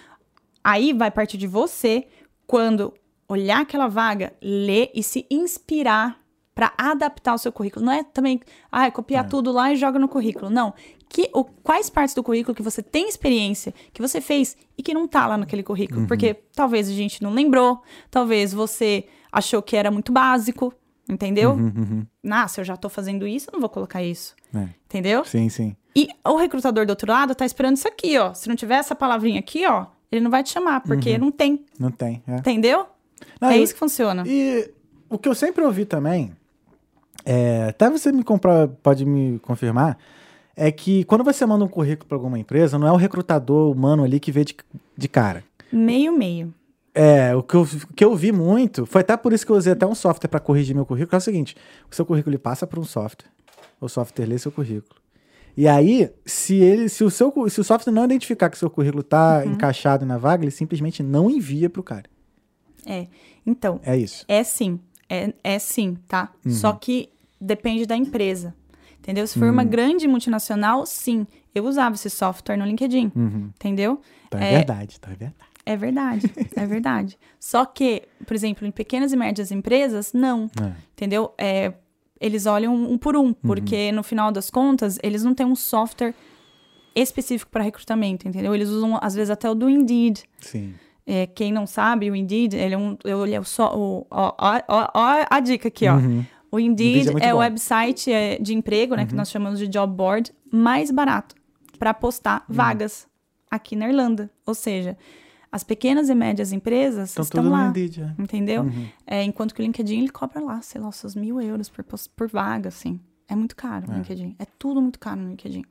Aí 0.62 0.92
vai 0.92 1.10
partir 1.10 1.36
de 1.36 1.46
você 1.46 2.06
quando 2.46 2.92
olhar 3.28 3.62
aquela 3.62 3.88
vaga, 3.88 4.32
ler 4.42 4.90
e 4.94 5.02
se 5.02 5.26
inspirar 5.30 6.20
para 6.54 6.72
adaptar 6.76 7.34
o 7.34 7.38
seu 7.38 7.50
currículo. 7.50 7.84
Não 7.84 7.92
é 7.92 8.02
também, 8.04 8.40
ah, 8.70 8.90
copiar 8.90 9.26
tudo 9.28 9.50
lá 9.50 9.72
e 9.72 9.76
joga 9.76 9.98
no 9.98 10.08
currículo. 10.08 10.50
Não. 10.50 10.74
Que, 11.08 11.30
o, 11.34 11.44
quais 11.44 11.88
partes 11.88 12.14
do 12.14 12.22
currículo 12.22 12.54
que 12.54 12.62
você 12.62 12.82
tem 12.82 13.08
experiência, 13.08 13.74
que 13.92 14.02
você 14.02 14.20
fez 14.20 14.56
e 14.76 14.82
que 14.82 14.94
não 14.94 15.08
tá 15.08 15.26
lá 15.26 15.36
naquele 15.36 15.62
currículo? 15.62 16.06
Porque 16.06 16.34
talvez 16.54 16.88
a 16.88 16.92
gente 16.92 17.22
não 17.22 17.32
lembrou, 17.32 17.82
talvez 18.10 18.52
você 18.52 19.06
achou 19.30 19.62
que 19.62 19.76
era 19.76 19.90
muito 19.90 20.12
básico, 20.12 20.72
entendeu? 21.08 21.52
Uhum, 21.52 22.06
Ah, 22.30 22.46
se 22.48 22.60
eu 22.60 22.64
já 22.64 22.76
tô 22.76 22.88
fazendo 22.88 23.26
isso, 23.26 23.48
eu 23.48 23.52
não 23.54 23.60
vou 23.60 23.70
colocar 23.70 24.02
isso. 24.02 24.34
É. 24.54 24.68
Entendeu? 24.86 25.24
Sim, 25.24 25.48
sim. 25.48 25.74
E 25.94 26.08
o 26.24 26.36
recrutador 26.36 26.86
do 26.86 26.90
outro 26.90 27.10
lado 27.10 27.34
tá 27.34 27.44
esperando 27.44 27.76
isso 27.76 27.86
aqui, 27.88 28.16
ó. 28.18 28.32
Se 28.34 28.48
não 28.48 28.56
tiver 28.56 28.76
essa 28.76 28.94
palavrinha 28.94 29.38
aqui, 29.40 29.66
ó, 29.66 29.86
ele 30.10 30.22
não 30.22 30.30
vai 30.30 30.42
te 30.42 30.50
chamar, 30.50 30.80
porque 30.80 31.18
não 31.18 31.30
tem. 31.30 31.64
Não 31.78 31.90
tem. 31.90 32.22
É. 32.26 32.36
Entendeu? 32.36 32.86
Não, 33.40 33.50
é 33.50 33.58
eu- 33.58 33.62
isso 33.62 33.72
que 33.74 33.78
funciona. 33.78 34.24
E 34.26 34.70
o 35.08 35.18
que 35.18 35.28
eu 35.28 35.34
sempre 35.34 35.62
ouvi 35.64 35.84
também, 35.84 36.32
é, 37.24 37.66
até 37.68 37.88
você 37.90 38.10
me 38.10 38.22
comprar, 38.24 38.68
pode 38.68 39.04
me 39.04 39.38
confirmar, 39.40 39.98
é 40.56 40.70
que 40.72 41.04
quando 41.04 41.24
você 41.24 41.44
manda 41.46 41.64
um 41.64 41.68
currículo 41.68 42.06
para 42.08 42.16
alguma 42.16 42.38
empresa, 42.38 42.78
não 42.78 42.86
é 42.86 42.92
o 42.92 42.96
recrutador 42.96 43.70
humano 43.70 44.04
ali 44.04 44.18
que 44.20 44.32
vê 44.32 44.44
de, 44.44 44.56
de 44.96 45.08
cara. 45.08 45.44
Meio, 45.72 46.16
meio. 46.16 46.52
É, 46.94 47.34
o 47.34 47.42
que, 47.42 47.54
eu, 47.54 47.62
o 47.62 47.94
que 47.94 48.04
eu 48.04 48.14
vi 48.14 48.32
muito, 48.32 48.84
foi 48.84 49.00
até 49.00 49.16
por 49.16 49.32
isso 49.32 49.46
que 49.46 49.52
eu 49.52 49.56
usei 49.56 49.72
até 49.72 49.86
um 49.86 49.94
software 49.94 50.28
para 50.28 50.40
corrigir 50.40 50.74
meu 50.74 50.84
currículo, 50.84 51.16
é 51.16 51.18
o 51.18 51.22
seguinte, 51.22 51.56
o 51.90 51.94
seu 51.94 52.04
currículo 52.04 52.32
ele 52.34 52.38
passa 52.38 52.66
para 52.66 52.78
um 52.78 52.84
software, 52.84 53.30
o 53.80 53.88
software 53.88 54.26
lê 54.26 54.36
seu 54.38 54.52
currículo. 54.52 55.00
E 55.56 55.68
aí, 55.68 56.10
se 56.24 56.56
ele, 56.56 56.88
se 56.88 57.04
o 57.04 57.10
seu, 57.10 57.32
se 57.50 57.60
o 57.60 57.64
software 57.64 57.92
não 57.92 58.04
identificar 58.04 58.48
que 58.48 58.56
seu 58.58 58.70
currículo 58.70 59.02
tá 59.02 59.42
Uhum. 59.44 59.52
encaixado 59.52 60.06
na 60.06 60.16
vaga, 60.18 60.44
ele 60.44 60.50
simplesmente 60.50 61.02
não 61.02 61.30
envia 61.30 61.68
pro 61.68 61.82
cara. 61.82 62.04
É. 62.86 63.06
Então, 63.46 63.80
É 63.84 63.96
isso. 63.96 64.24
é 64.28 64.42
sim. 64.42 64.80
É, 65.08 65.32
é 65.44 65.58
sim, 65.58 65.96
tá? 66.08 66.32
Uhum. 66.44 66.52
Só 66.52 66.72
que 66.72 67.10
depende 67.40 67.84
da 67.86 67.96
empresa. 67.96 68.54
Entendeu? 68.98 69.26
Se 69.26 69.38
for 69.38 69.50
uma 69.50 69.64
grande 69.64 70.06
multinacional, 70.06 70.86
sim. 70.86 71.26
Eu 71.54 71.64
usava 71.66 71.96
esse 71.96 72.08
software 72.08 72.56
no 72.56 72.64
LinkedIn. 72.64 73.10
Uhum. 73.14 73.50
Entendeu? 73.56 74.00
Então 74.28 74.40
é, 74.40 74.52
É. 74.54 74.56
verdade, 74.58 74.96
então 74.98 75.12
é 75.12 75.16
verdade. 75.16 75.36
É 75.66 75.76
verdade. 75.76 76.32
é 76.56 76.66
verdade. 76.66 77.18
Só 77.38 77.64
que, 77.64 78.02
por 78.26 78.34
exemplo, 78.34 78.66
em 78.66 78.70
pequenas 78.70 79.12
e 79.12 79.16
médias 79.16 79.50
empresas, 79.50 80.12
não. 80.12 80.48
É. 80.60 80.72
Entendeu? 80.92 81.34
É, 81.36 81.72
eles 82.22 82.46
olham 82.46 82.74
um 82.74 82.96
por 82.96 83.16
um, 83.16 83.32
porque 83.34 83.90
no 83.92 84.02
final 84.02 84.30
das 84.32 84.48
contas, 84.50 84.98
eles 85.02 85.22
não 85.24 85.34
têm 85.34 85.44
um 85.44 85.56
software 85.56 86.14
específico 86.94 87.50
para 87.50 87.62
recrutamento, 87.64 88.28
entendeu? 88.28 88.54
Eles 88.54 88.68
usam, 88.68 88.98
às 89.02 89.14
vezes, 89.14 89.30
até 89.30 89.50
o 89.50 89.54
do 89.54 89.68
Indeed. 89.68 90.22
Sim. 90.40 90.74
É, 91.04 91.26
quem 91.26 91.52
não 91.52 91.66
sabe, 91.66 92.10
o 92.10 92.14
Indeed, 92.14 92.54
ele 92.54 92.74
é 92.74 92.78
um. 92.78 92.96
Ele 93.04 93.34
é 93.34 93.42
só. 93.42 93.76
O, 93.76 94.06
ó, 94.10 94.32
ó, 94.38 94.88
ó, 94.94 95.24
a 95.28 95.40
dica 95.40 95.68
aqui, 95.68 95.88
ó. 95.88 95.96
Uhum. 95.96 96.24
O 96.50 96.60
Indeed, 96.60 97.08
Indeed 97.08 97.22
é 97.24 97.28
é 97.28 97.32
o. 97.32 97.36
Uhum. 97.36 97.40
website 97.42 98.12
é, 98.12 98.38
de 98.38 98.54
emprego, 98.54 98.94
né? 98.94 99.04
Que 99.06 99.14
nós 99.14 99.30
chamamos 99.30 99.58
de 99.58 99.66
job 99.66 99.92
board, 99.92 100.32
mais 100.52 100.90
barato 100.90 101.34
para 101.78 101.92
postar 101.92 102.44
Uhum. 102.48 102.54
vagas 102.54 103.08
aqui 103.50 103.74
na 103.74 103.88
Irlanda. 103.88 104.30
Ou 104.46 104.54
seja, 104.54 104.96
as 105.52 105.62
pequenas 105.62 106.08
e 106.08 106.14
médias 106.14 106.50
empresas 106.50 107.12
Então 107.12 107.22
estão 107.22 107.42
tudo 107.44 107.52
lá. 107.52 107.70
é. 107.76 108.20
Entendeu? 108.22 108.62
Uhum. 108.62 108.86
É, 109.06 109.22
enquanto 109.22 109.54
que 109.54 109.60
o 109.60 109.64
LinkedIn 109.64 109.98
ele 109.98 110.08
cobra 110.08 110.40
lá, 110.40 110.62
sei 110.62 110.80
lá, 110.80 110.90
seus 110.90 111.14
mil 111.14 111.40
euros 111.40 111.68
por, 111.68 111.84
por 112.16 112.28
vaga, 112.28 112.68
assim. 112.68 112.98
É 113.28 113.36
muito 113.36 113.54
caro 113.54 113.90
o 113.90 113.94
LinkedIn. 113.94 114.34
É 114.38 114.46
tudo 114.58 114.80
muito 114.80 114.98
caro 114.98 115.20
no 115.20 115.28
LinkedIn. 115.28 115.62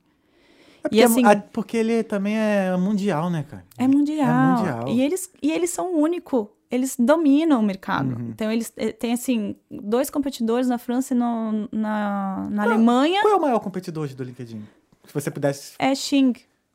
É 0.84 0.88
porque, 0.88 0.96
E 0.96 1.02
assim- 1.02 1.24
a- 1.24 1.36
porque 1.36 1.76
ele 1.76 2.02
também 2.02 2.36
é 2.36 2.76
mundial, 2.76 3.28
né, 3.30 3.44
cara? 3.48 3.64
É 3.76 3.86
mundial. 3.86 4.28
É 4.28 4.56
mundial. 4.56 4.88
E 4.88 5.00
eles, 5.02 5.30
e 5.42 5.50
eles 5.52 5.70
são 5.70 5.94
o 5.94 5.98
único. 6.00 6.50
Eles 6.70 6.96
dominam 6.98 7.60
o 7.60 7.62
mercado. 7.62 8.14
Uhum. 8.16 8.30
Então, 8.30 8.50
eles 8.50 8.72
eh, 8.76 8.92
têm, 8.92 9.12
assim, 9.12 9.54
dois 9.70 10.08
competidores 10.10 10.66
na 10.68 10.78
França 10.78 11.12
e 11.14 11.16
no- 11.16 11.68
na, 11.70 12.48
na 12.50 12.62
Qual- 12.64 12.74
Alemanha. 12.74 13.20
Qual 13.20 13.34
é 13.34 13.36
o 13.36 13.40
maior 13.40 13.60
competidor 13.60 14.04
hoje 14.04 14.14
do 14.16 14.24
LinkedIn? 14.24 14.62
Se 15.04 15.12
você 15.14 15.30
pudesse. 15.30 15.74
É 15.78 15.94
Xing, 15.94 16.32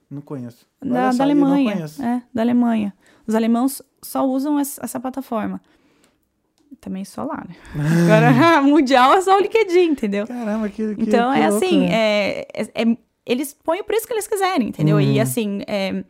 Não 0.09 0.21
conheço. 0.21 0.65
da, 0.81 1.11
da 1.11 1.23
Alemanha. 1.23 1.73
Conheço. 1.73 2.01
É, 2.03 2.23
da 2.33 2.41
Alemanha. 2.41 2.93
Os 3.25 3.35
alemãos 3.35 3.81
só 4.01 4.25
usam 4.25 4.57
essa, 4.59 4.81
plataforma. 4.99 5.61
Também 6.79 7.03
só 7.05 7.23
lá, 7.23 7.43
né? 7.47 7.55
Agora, 8.05 8.61
mundial 8.63 9.13
é 9.15 9.21
só 9.21 9.35
o 9.37 9.41
LinkedIn, 9.41 9.91
entendeu? 9.91 10.27
Caramba, 10.27 10.69
que. 10.69 10.95
que 10.95 11.01
Então, 11.03 11.33
que 11.33 11.39
é 11.39 11.49
louco, 11.49 11.65
assim, 11.65 11.79
né? 11.81 11.89
é, 11.91 12.47
é- 12.53 12.81
é- 12.83 12.97
eles 13.25 13.53
põem 13.53 13.81
o 13.81 13.83
preço 13.83 14.07
que 14.07 14.13
eles 14.13 14.27
quiserem, 14.27 14.69
entendeu? 14.69 14.99
E 15.01 15.15
Uhum. 15.17 15.21
assim, 15.21 15.61
é, 15.67 16.03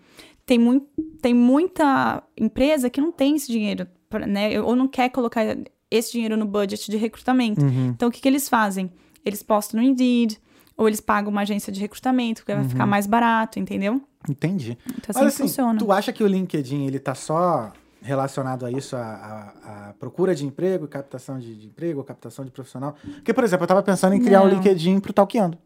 tem, 0.46 0.60
mui- 0.60 0.84
tem 1.22 1.34
muita 1.34 2.22
empresa 2.38 2.90
que 2.90 3.02
não 3.02 3.12
tem 3.12 3.36
esse 3.36 3.52
dinheiro, 3.52 3.88
pra- 4.10 4.28
né? 4.28 4.60
Ou 4.62 4.76
não 4.76 4.88
quer 4.88 5.10
colocar 5.10 5.44
esse 5.90 6.12
dinheiro 6.12 6.38
no 6.38 6.46
budget 6.46 6.92
de 6.92 6.98
recrutamento. 6.98 7.62
Uhum. 7.64 7.88
Então, 7.90 8.10
o 8.10 8.12
que, 8.12 8.22
que 8.22 8.28
eles 8.28 8.48
fazem? 8.50 8.92
Eles 9.26 9.42
postam 9.42 9.80
no 9.82 9.86
Indeed, 9.88 10.38
ou 10.78 10.88
eles 10.88 11.02
pagam 11.02 11.32
uma 11.32 11.42
agência 11.42 11.74
de 11.74 11.80
recrutamento, 11.82 12.46
que 12.46 12.54
vai 12.54 12.64
ficar 12.64 12.86
mais 12.86 13.08
barato, 13.08 13.58
entendeu? 13.60 14.00
Entendi. 14.30 14.78
Então, 14.88 15.10
assim 15.10 15.18
Uhum. 15.18 15.22
Olha 15.22 15.28
assim, 15.30 15.44
funciona. 15.44 15.80
tu 15.80 15.92
acha 15.92 16.14
que 16.14 16.24
o 16.24 16.28
LinkedIn 16.28 16.86
ele 16.86 17.00
tá 17.00 17.16
só 17.16 17.72
relacionado 18.02 18.66
a 18.66 18.72
isso, 18.72 18.96
a, 18.96 19.02
a- 19.02 19.88
a 19.90 19.94
procura 19.94 20.36
de 20.36 20.46
emprego, 20.46 20.88
captação 20.88 21.40
de, 21.40 21.56
de 21.56 21.68
emprego, 21.68 22.04
captação 22.04 22.46
de 22.46 22.52
profissional? 22.52 22.96
Porque, 23.16 23.34
por 23.34 23.44
exemplo, 23.44 23.64
eu 23.64 23.68
tava 23.68 23.82
pensando 23.82 24.14
em 24.14 24.20
criar 24.22 24.44
um. 24.44 24.48
LinkedIn 24.50 25.00
pro 25.00 25.12
Talkeando, 25.12 25.58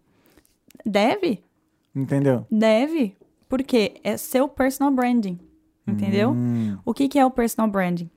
Deve, 0.86 1.44
entendeu? 1.94 2.46
deve, 2.50 3.16
porque 3.50 4.00
é 4.04 4.16
seu 4.18 4.48
personal 4.48 4.92
branding, 4.94 5.38
entendeu? 5.86 6.32
Hum, 6.32 6.78
O 6.86 6.94
que, 6.94 7.08
que 7.10 7.20
é 7.20 7.26
o 7.26 7.30
personal 7.32 7.70
branding? 7.70 8.10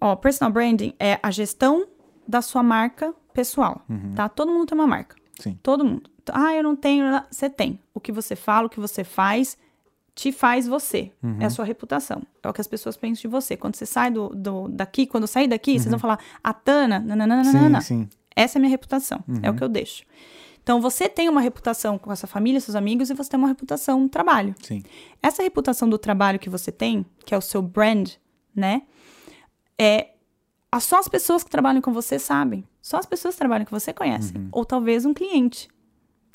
Ó, 0.00 0.14
personal 0.16 0.52
branding 0.52 0.94
é 0.98 1.18
a 1.22 1.30
gestão 1.30 1.86
da 2.26 2.40
sua 2.40 2.62
marca 2.62 3.12
pessoal, 3.34 3.82
tá? 4.14 4.28
Todo 4.28 4.52
mundo 4.52 4.66
tem 4.66 4.78
uma 4.78 4.86
marca. 4.86 5.16
Sim. 5.38 5.58
Todo 5.62 5.84
mundo. 5.84 6.10
Ah, 6.32 6.54
eu 6.54 6.62
não 6.62 6.76
tenho. 6.76 7.04
Você 7.30 7.48
tem. 7.48 7.80
O 7.94 8.00
que 8.00 8.12
você 8.12 8.36
fala, 8.36 8.66
o 8.66 8.70
que 8.70 8.78
você 8.80 9.02
faz, 9.04 9.56
te 10.14 10.30
faz 10.32 10.66
você. 10.66 11.12
É 11.40 11.46
a 11.46 11.50
sua 11.50 11.64
reputação. 11.64 12.22
É 12.42 12.48
o 12.48 12.52
que 12.52 12.60
as 12.60 12.66
pessoas 12.66 12.96
pensam 12.96 13.22
de 13.22 13.28
você. 13.28 13.56
Quando 13.56 13.76
você 13.76 13.86
sai 13.86 14.10
do, 14.10 14.28
do- 14.30 14.68
daqui, 14.68 15.06
quando 15.06 15.22
eu 15.24 15.28
sair 15.28 15.48
daqui, 15.48 15.72
vocês 15.78 15.90
vão 15.90 15.98
falar, 15.98 16.18
a 16.42 16.52
Tana, 16.52 16.98
nananana. 17.00 17.80
Sim, 17.80 18.02
sim. 18.04 18.08
Essa 18.36 18.56
é 18.56 18.58
a 18.58 18.60
minha 18.60 18.70
reputação. 18.70 19.22
É 19.42 19.50
o 19.50 19.54
que 19.54 19.64
eu 19.64 19.68
deixo. 19.68 20.04
Então, 20.62 20.82
você 20.82 21.08
tem 21.08 21.30
uma 21.30 21.40
reputação 21.40 21.96
com 21.98 22.12
essa 22.12 22.26
família, 22.26 22.60
seus 22.60 22.74
amigos, 22.76 23.08
e 23.08 23.14
você 23.14 23.30
tem 23.30 23.38
uma 23.38 23.48
reputação 23.48 24.00
no 24.00 24.08
trabalho. 24.08 24.54
Sim. 24.62 24.82
Essa 25.22 25.42
reputação 25.42 25.88
do 25.88 25.96
trabalho 25.96 26.38
que 26.38 26.50
você 26.50 26.70
tem, 26.70 27.06
que 27.24 27.34
é 27.34 27.38
o 27.38 27.40
seu 27.40 27.62
brand, 27.62 28.10
né? 28.54 28.82
É 29.78 30.08
só 30.78 30.98
as 30.98 31.08
pessoas 31.08 31.42
que 31.42 31.48
trabalham 31.50 31.80
com 31.80 31.92
você 31.92 32.18
sabem. 32.18 32.64
Só 32.88 32.96
as 32.96 33.04
pessoas 33.04 33.34
que 33.34 33.38
trabalham 33.38 33.66
com 33.66 33.78
você 33.78 33.92
conhecem. 33.92 34.48
Ou 34.50 34.64
talvez 34.64 35.04
um 35.04 35.12
cliente 35.12 35.68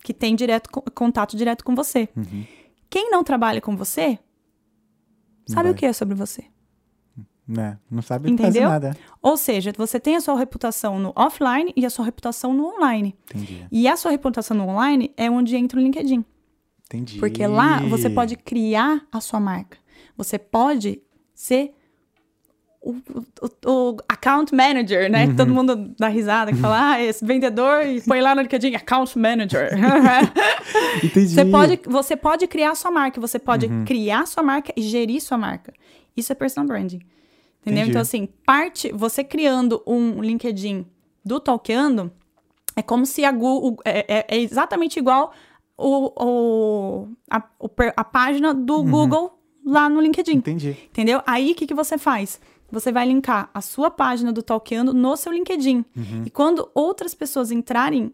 que 0.03 0.13
tem 0.13 0.35
direto 0.35 0.69
co- 0.69 0.83
contato 0.93 1.35
direto 1.35 1.65
com 1.65 1.73
você. 1.73 2.07
Quem 2.91 3.09
não 3.09 3.23
trabalha 3.23 3.59
com 3.59 3.75
você 3.75 4.19
sabe 5.47 5.69
o 5.71 5.73
que 5.73 5.83
é 5.83 5.91
sobre 5.93 6.13
você. 6.13 6.43
Né? 7.47 7.79
Não 7.89 8.03
sabe 8.03 8.29
Entendeu? 8.31 8.69
nada. 8.69 8.95
Ou 9.19 9.35
seja, 9.35 9.73
você 9.75 9.99
tem 9.99 10.15
a 10.15 10.21
sua 10.21 10.37
reputação 10.37 10.99
no 10.99 11.11
offline 11.15 11.73
e 11.75 11.85
a 11.87 11.89
sua 11.89 12.05
reputação 12.05 12.53
no 12.53 12.67
online. 12.75 13.17
Entendi. 13.33 13.65
E 13.71 13.87
a 13.87 13.97
sua 13.97 14.11
reputação 14.11 14.55
no 14.55 14.67
online 14.67 15.11
é 15.17 15.31
onde 15.31 15.55
entra 15.55 15.79
o 15.79 15.81
LinkedIn. 15.81 16.23
Entendi. 16.85 17.17
Porque 17.17 17.47
lá 17.47 17.79
você 17.89 18.09
pode 18.11 18.35
criar 18.37 19.07
a 19.11 19.19
sua 19.19 19.39
marca. 19.39 19.77
Você 20.15 20.37
pode 20.37 21.01
ser 21.33 21.73
o, 22.83 22.95
o- 23.41 23.71
o 23.93 23.97
account 24.09 24.53
manager, 24.53 25.09
né? 25.09 25.27
Que 25.27 25.33
todo 25.35 25.47
Uhum. 25.49 25.55
mundo 25.55 25.95
dá 25.97 26.07
risada, 26.09 26.51
que 26.51 26.57
fala, 26.59 26.91
ah, 26.93 27.01
esse 27.01 27.23
vendedor, 27.25 27.85
e 27.85 28.01
põe 28.01 28.19
lá 28.21 28.35
no 28.35 28.41
LinkedIn, 28.41 28.75
account 28.75 29.17
manager. 29.17 29.69
Entendi. 31.03 31.27
você, 31.33 31.45
pode, 31.45 31.79
você 31.85 32.15
pode 32.15 32.47
criar 32.47 32.75
sua 32.75 32.91
marca, 32.91 33.19
você 33.21 33.39
pode 33.39 33.65
Uhum. 33.67 33.85
criar 33.85 34.25
sua 34.27 34.43
marca 34.43 34.73
e 34.75 34.81
gerir 34.81 35.21
sua 35.21 35.37
marca. 35.37 35.73
Isso 36.15 36.31
é 36.31 36.35
personal 36.35 36.67
branding. 36.67 36.99
Entendeu? 37.61 37.83
Entendi. 37.83 37.89
Então, 37.91 38.01
assim, 38.01 38.27
parte, 38.45 38.91
você 38.91 39.23
criando 39.23 39.81
um 39.87 40.21
LinkedIn 40.21 40.85
do 41.23 41.39
Talkando, 41.39 42.11
é 42.75 42.81
como 42.81 43.05
se 43.05 43.23
a 43.23 43.31
Google, 43.31 43.77
é, 43.85 44.05
é- 44.19 44.25
é 44.29 44.39
exatamente 44.41 44.99
igual 44.99 45.31
o, 45.77 46.11
o- 46.23 47.07
a, 47.29 47.41
a 47.95 48.03
página 48.03 48.53
do 48.53 48.77
Uhum. 48.79 48.89
Google 48.91 49.39
lá 49.65 49.87
no 49.87 50.01
LinkedIn. 50.01 50.35
Entendi. 50.35 50.75
Entendeu? 50.89 51.21
Aí 51.25 51.51
o 51.51 51.55
que, 51.55 51.65
que 51.65 51.73
você 51.73 51.97
faz? 51.97 52.39
Você 52.73 52.91
vai 52.91 53.05
linkar 53.05 53.51
a 53.53 53.61
sua 53.61 53.91
página 53.91 54.33
do 54.33 54.41
Talkando 54.41 54.95
no 54.95 55.15
seu 55.15 55.31
LinkedIn. 55.31 55.85
Uhum. 55.95 56.23
E 56.25 56.29
quando 56.31 56.67
outras 56.73 57.13
pessoas 57.13 57.51
entrarem 57.51 58.11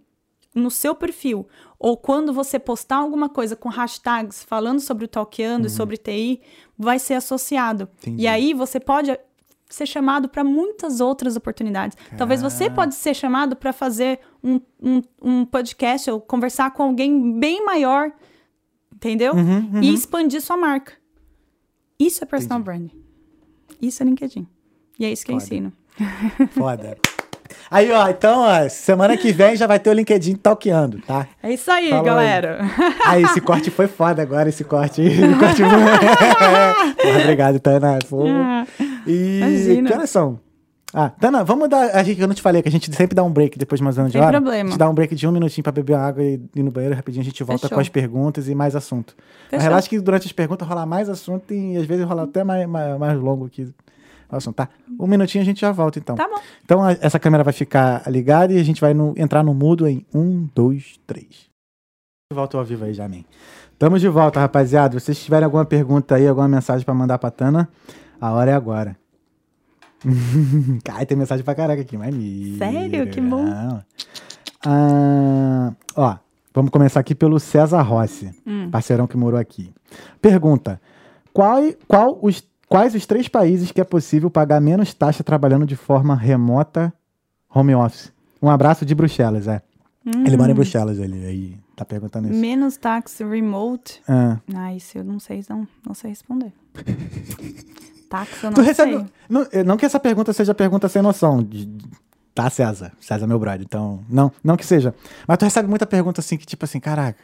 no 0.54 0.70
seu 0.70 0.94
perfil, 0.94 1.48
ou 1.80 1.96
quando 1.96 2.34
você 2.34 2.60
postar 2.60 2.98
alguma 2.98 3.30
coisa 3.30 3.56
com 3.56 3.70
hashtags 3.70 4.44
falando 4.44 4.82
sobre 4.82 5.06
o 5.06 5.08
Talkando 5.08 5.68
e 5.68 5.70
sobre 5.70 5.96
TI, 5.96 6.42
vai 6.78 7.00
ser 7.00 7.14
associado. 7.14 7.84
Uhum. 7.86 7.90
Entendi. 8.02 8.24
E 8.24 8.28
aí 8.28 8.54
você 8.54 8.82
pode 8.82 9.18
ser 9.70 9.86
chamado 9.86 10.28
para 10.28 10.44
muitas 10.44 11.00
outras 11.00 11.38
oportunidades. 11.38 11.96
Talvez 12.18 12.42
você 12.42 12.70
pode 12.70 12.96
ser 12.96 13.14
chamado 13.14 13.56
para 13.56 13.72
fazer 13.72 14.20
um, 14.44 14.60
um, 14.82 15.02
um 15.22 15.46
podcast 15.46 16.12
ou 16.12 16.20
conversar 16.20 16.72
com 16.72 16.84
alguém 16.84 17.40
bem 17.40 17.64
maior, 17.64 18.12
entendeu? 18.94 19.34
Uhum, 19.34 19.82
E 19.82 19.94
expandir 19.94 20.42
sua 20.42 20.58
marca. 20.58 20.94
Isso 21.98 22.24
é 22.24 22.28
personal 22.28 22.60
branding. 22.60 23.09
Isso 23.82 24.04
é 24.04 24.06
LinkedIn. 24.06 24.48
E 25.00 25.06
é 25.06 25.12
isso 25.12 25.26
que 25.26 25.32
eu 25.32 25.40
Foda. 25.40 25.46
ensino. 25.46 25.74
Foda. 26.52 26.98
Aí, 27.72 27.92
ó, 27.92 28.10
então, 28.10 28.42
ó, 28.42 28.68
semana 28.70 29.16
que 29.16 29.32
vem 29.32 29.56
já 29.56 29.68
vai 29.68 29.80
ter 29.80 29.90
o 29.90 29.94
LinkedIn 29.94 30.36
talqueando, 30.36 31.00
tá? 31.02 31.28
É 31.42 31.54
isso 31.54 31.70
aí, 31.72 31.90
Falou 31.90 32.04
galera. 32.04 32.60
Aí, 33.06 33.24
esse 33.24 33.42
corte 33.42 33.70
foi 33.70 33.88
foda 33.88 34.22
agora, 34.22 34.50
esse 34.50 34.64
corte. 34.64 35.02
Esse 35.06 35.36
corte 35.40 35.62
Porra, 37.02 37.20
obrigado, 37.22 37.60
Tana. 37.60 38.00
Pô. 38.10 38.26
E 39.06 39.40
Imagina. 39.40 39.88
que 39.88 39.94
horas 39.94 40.10
são? 40.10 40.40
Ah, 40.94 41.10
Tana, 41.10 41.44
vamos 41.44 41.70
dar. 41.70 41.96
A 41.96 42.02
gente, 42.04 42.20
eu 42.20 42.28
não 42.28 42.34
te 42.34 42.42
falei 42.42 42.64
que 42.64 42.68
a 42.68 42.72
gente 42.72 42.92
sempre 42.96 43.14
dá 43.16 43.24
um 43.24 43.32
break 43.32 43.60
depois 43.60 43.78
de 43.80 43.84
mais 43.84 43.96
menos 43.96 44.12
de 44.12 44.18
Sem 44.18 44.26
hora. 44.26 44.42
problema. 44.42 44.70
A 44.70 44.72
gente 44.72 44.80
dá 44.80 44.90
um 44.90 44.94
break 44.94 45.14
de 45.14 45.28
um 45.28 45.32
minutinho 45.32 45.64
pra 45.64 45.72
beber 45.72 45.96
água 45.96 46.24
e 46.24 46.42
ir 46.56 46.64
no 46.64 46.72
banheiro 46.72 46.96
rapidinho. 46.96 47.22
A 47.22 47.26
gente 47.26 47.44
volta 47.44 47.64
Fechou. 47.64 47.76
com 47.76 47.82
as 47.82 47.90
perguntas 47.90 48.48
e 48.50 48.56
mais 48.56 48.76
assunto. 48.76 49.14
Mas 49.18 49.50
Fechou. 49.52 49.64
relaxa 49.64 49.88
que 49.90 50.00
durante 50.00 50.26
as 50.26 50.32
perguntas 50.32 50.68
rola 50.68 50.86
mais 50.88 51.08
assunto 51.08 51.54
e 51.54 51.78
às 51.78 51.86
vezes 51.86 52.06
rola 52.06 52.24
até 52.24 52.44
mais, 52.44 52.68
mais, 52.68 52.98
mais 52.98 53.20
longo 53.20 53.48
que 53.50 53.64
o 54.32 54.36
assunto, 54.36 54.56
tá? 54.56 54.68
Um 55.00 55.06
minutinho 55.06 55.44
a 55.44 55.46
gente 55.46 55.62
já 55.62 55.72
volta 55.72 56.00
então. 56.00 56.16
Tá 56.16 56.28
bom. 56.28 56.40
Então 56.66 56.84
a- 56.84 56.94
essa 57.02 57.20
câmera 57.20 57.44
vai 57.44 57.54
ficar 57.54 58.04
ligada 58.10 58.52
e 58.54 58.60
a 58.60 58.64
gente 58.64 58.82
vai 58.82 58.94
no- 58.96 59.14
entrar 59.16 59.44
no 59.44 59.54
mudo 59.54 59.88
em 59.88 60.04
um, 60.12 60.48
dois, 60.56 61.00
três. 61.06 61.48
Volta 62.34 62.58
ao 62.58 62.66
vivo 62.66 62.86
aí, 62.86 62.94
Jamin. 62.96 63.26
Tamo 63.78 63.98
de 64.00 64.08
volta, 64.08 64.40
rapaziada. 64.40 65.00
Se 65.00 65.06
vocês 65.06 65.24
tiverem 65.24 65.46
alguma 65.46 65.66
pergunta 65.66 66.16
aí, 66.16 66.28
alguma 66.28 66.48
mensagem 66.48 66.84
pra 66.84 66.94
mandar 66.96 67.18
pra 67.20 67.30
Tana, 67.32 67.70
a 68.20 68.32
hora 68.32 68.50
é 68.52 68.54
agora. 68.56 68.98
Cara, 70.84 71.06
tem 71.06 71.18
mensagem 71.18 71.44
pra 71.44 71.56
caraca 71.56 71.82
aqui, 71.82 71.98
maneiro. 71.98 72.58
Sério? 72.58 73.08
Que 73.10 73.22
bom. 73.22 73.46
Ah, 74.66 75.74
ó, 75.96 76.18
vamos 76.54 76.72
começar 76.72 77.00
aqui 77.00 77.16
pelo 77.16 77.40
César 77.40 77.82
Rossi, 77.82 78.34
Hum. 78.46 78.70
parceirão 78.70 79.08
que 79.08 79.18
morou 79.18 79.40
aqui. 79.40 79.72
Pergunta: 80.22 80.82
qual, 81.34 81.62
qual 81.88 82.20
os, 82.22 82.44
quais 82.68 82.94
os 82.96 83.06
três 83.06 83.28
países 83.28 83.72
que 83.72 83.80
é 83.82 83.84
possível 83.84 84.30
pagar 84.30 84.60
menos 84.60 84.94
taxa 84.94 85.24
trabalhando 85.24 85.66
de 85.66 85.76
forma 85.76 86.16
remota 86.16 86.94
home 87.54 87.74
office? 87.76 88.12
Um 88.42 88.50
abraço 88.50 88.86
de 88.86 88.96
Bruxelas, 88.96 89.48
é. 89.48 89.62
Ele 90.06 90.36
Hum. 90.36 90.38
mora 90.38 90.52
em 90.52 90.56
Bruxelas, 90.56 90.98
ele 90.98 91.26
aí 91.26 91.58
tá 91.76 91.84
perguntando 91.86 92.30
isso. 92.30 92.40
Menos 92.40 92.78
táxi 92.78 93.24
remote. 93.24 94.02
Ah. 94.08 94.38
Ah, 94.56 94.74
isso 94.74 94.98
eu 94.98 95.04
não 95.04 95.20
sei, 95.20 95.44
não, 95.50 95.68
não 95.86 95.94
sei 95.94 96.10
responder. 96.12 96.52
táxi 98.10 98.44
eu 98.44 98.50
não 98.50 98.56
Tu 98.56 98.62
recebe. 98.62 98.94
sei. 98.98 99.06
Não, 99.30 99.48
eh, 99.52 99.64
não 99.64 99.78
que 99.78 99.86
essa 99.86 100.00
pergunta 100.00 100.34
seja 100.34 100.54
pergunta 100.54 100.90
sem 100.90 101.02
noção. 101.02 101.42
de- 101.44 101.68
Tá, 102.34 102.50
César? 102.50 102.94
César 103.00 103.26
é 103.26 103.28
meu 103.28 103.38
brother. 103.40 103.62
Então, 103.62 104.04
não, 104.10 104.32
não 104.44 104.56
que 104.56 104.66
seja. 104.66 104.94
Mas 105.28 105.38
tu 105.38 105.44
recebe 105.46 105.68
muita 105.68 105.86
pergunta 105.86 106.22
assim, 106.22 106.38
que 106.38 106.46
tipo 106.46 106.64
assim, 106.64 106.80
caraca, 106.80 107.22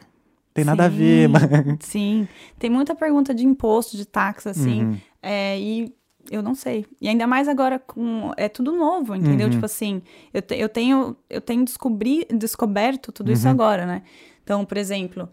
tem 0.52 0.64
nada 0.64 0.84
a 0.84 0.88
ver, 0.88 1.26
Sim, 1.26 1.32
mas... 1.32 1.42
Sim. 1.80 2.28
Tem 2.58 2.68
muita 2.68 2.94
pergunta 2.94 3.34
de 3.34 3.44
imposto, 3.46 3.96
de 3.96 4.04
táxi, 4.06 4.48
assim. 4.48 4.84
Uhum. 4.84 4.96
é, 5.22 5.58
e 5.58 5.94
eu 6.30 6.42
não 6.42 6.54
sei. 6.54 6.84
E 7.00 7.08
ainda 7.08 7.26
mais 7.26 7.46
agora 7.48 7.78
com. 7.78 8.32
É 8.36 8.48
tudo 8.48 8.72
novo, 8.72 9.14
entendeu? 9.14 9.46
Uhum. 9.46 9.52
Tipo 9.52 9.64
assim, 9.66 10.02
eu, 10.34 10.42
te- 10.42 10.56
eu 10.56 10.68
tenho, 10.68 11.16
eu 11.30 11.40
tenho 11.40 11.64
descobri, 11.64 12.26
descoberto 12.30 13.12
tudo 13.12 13.28
Uhum. 13.28 13.34
isso 13.34 13.48
agora, 13.48 13.86
né? 13.86 14.02
Então, 14.42 14.64
por 14.64 14.76
exemplo, 14.76 15.28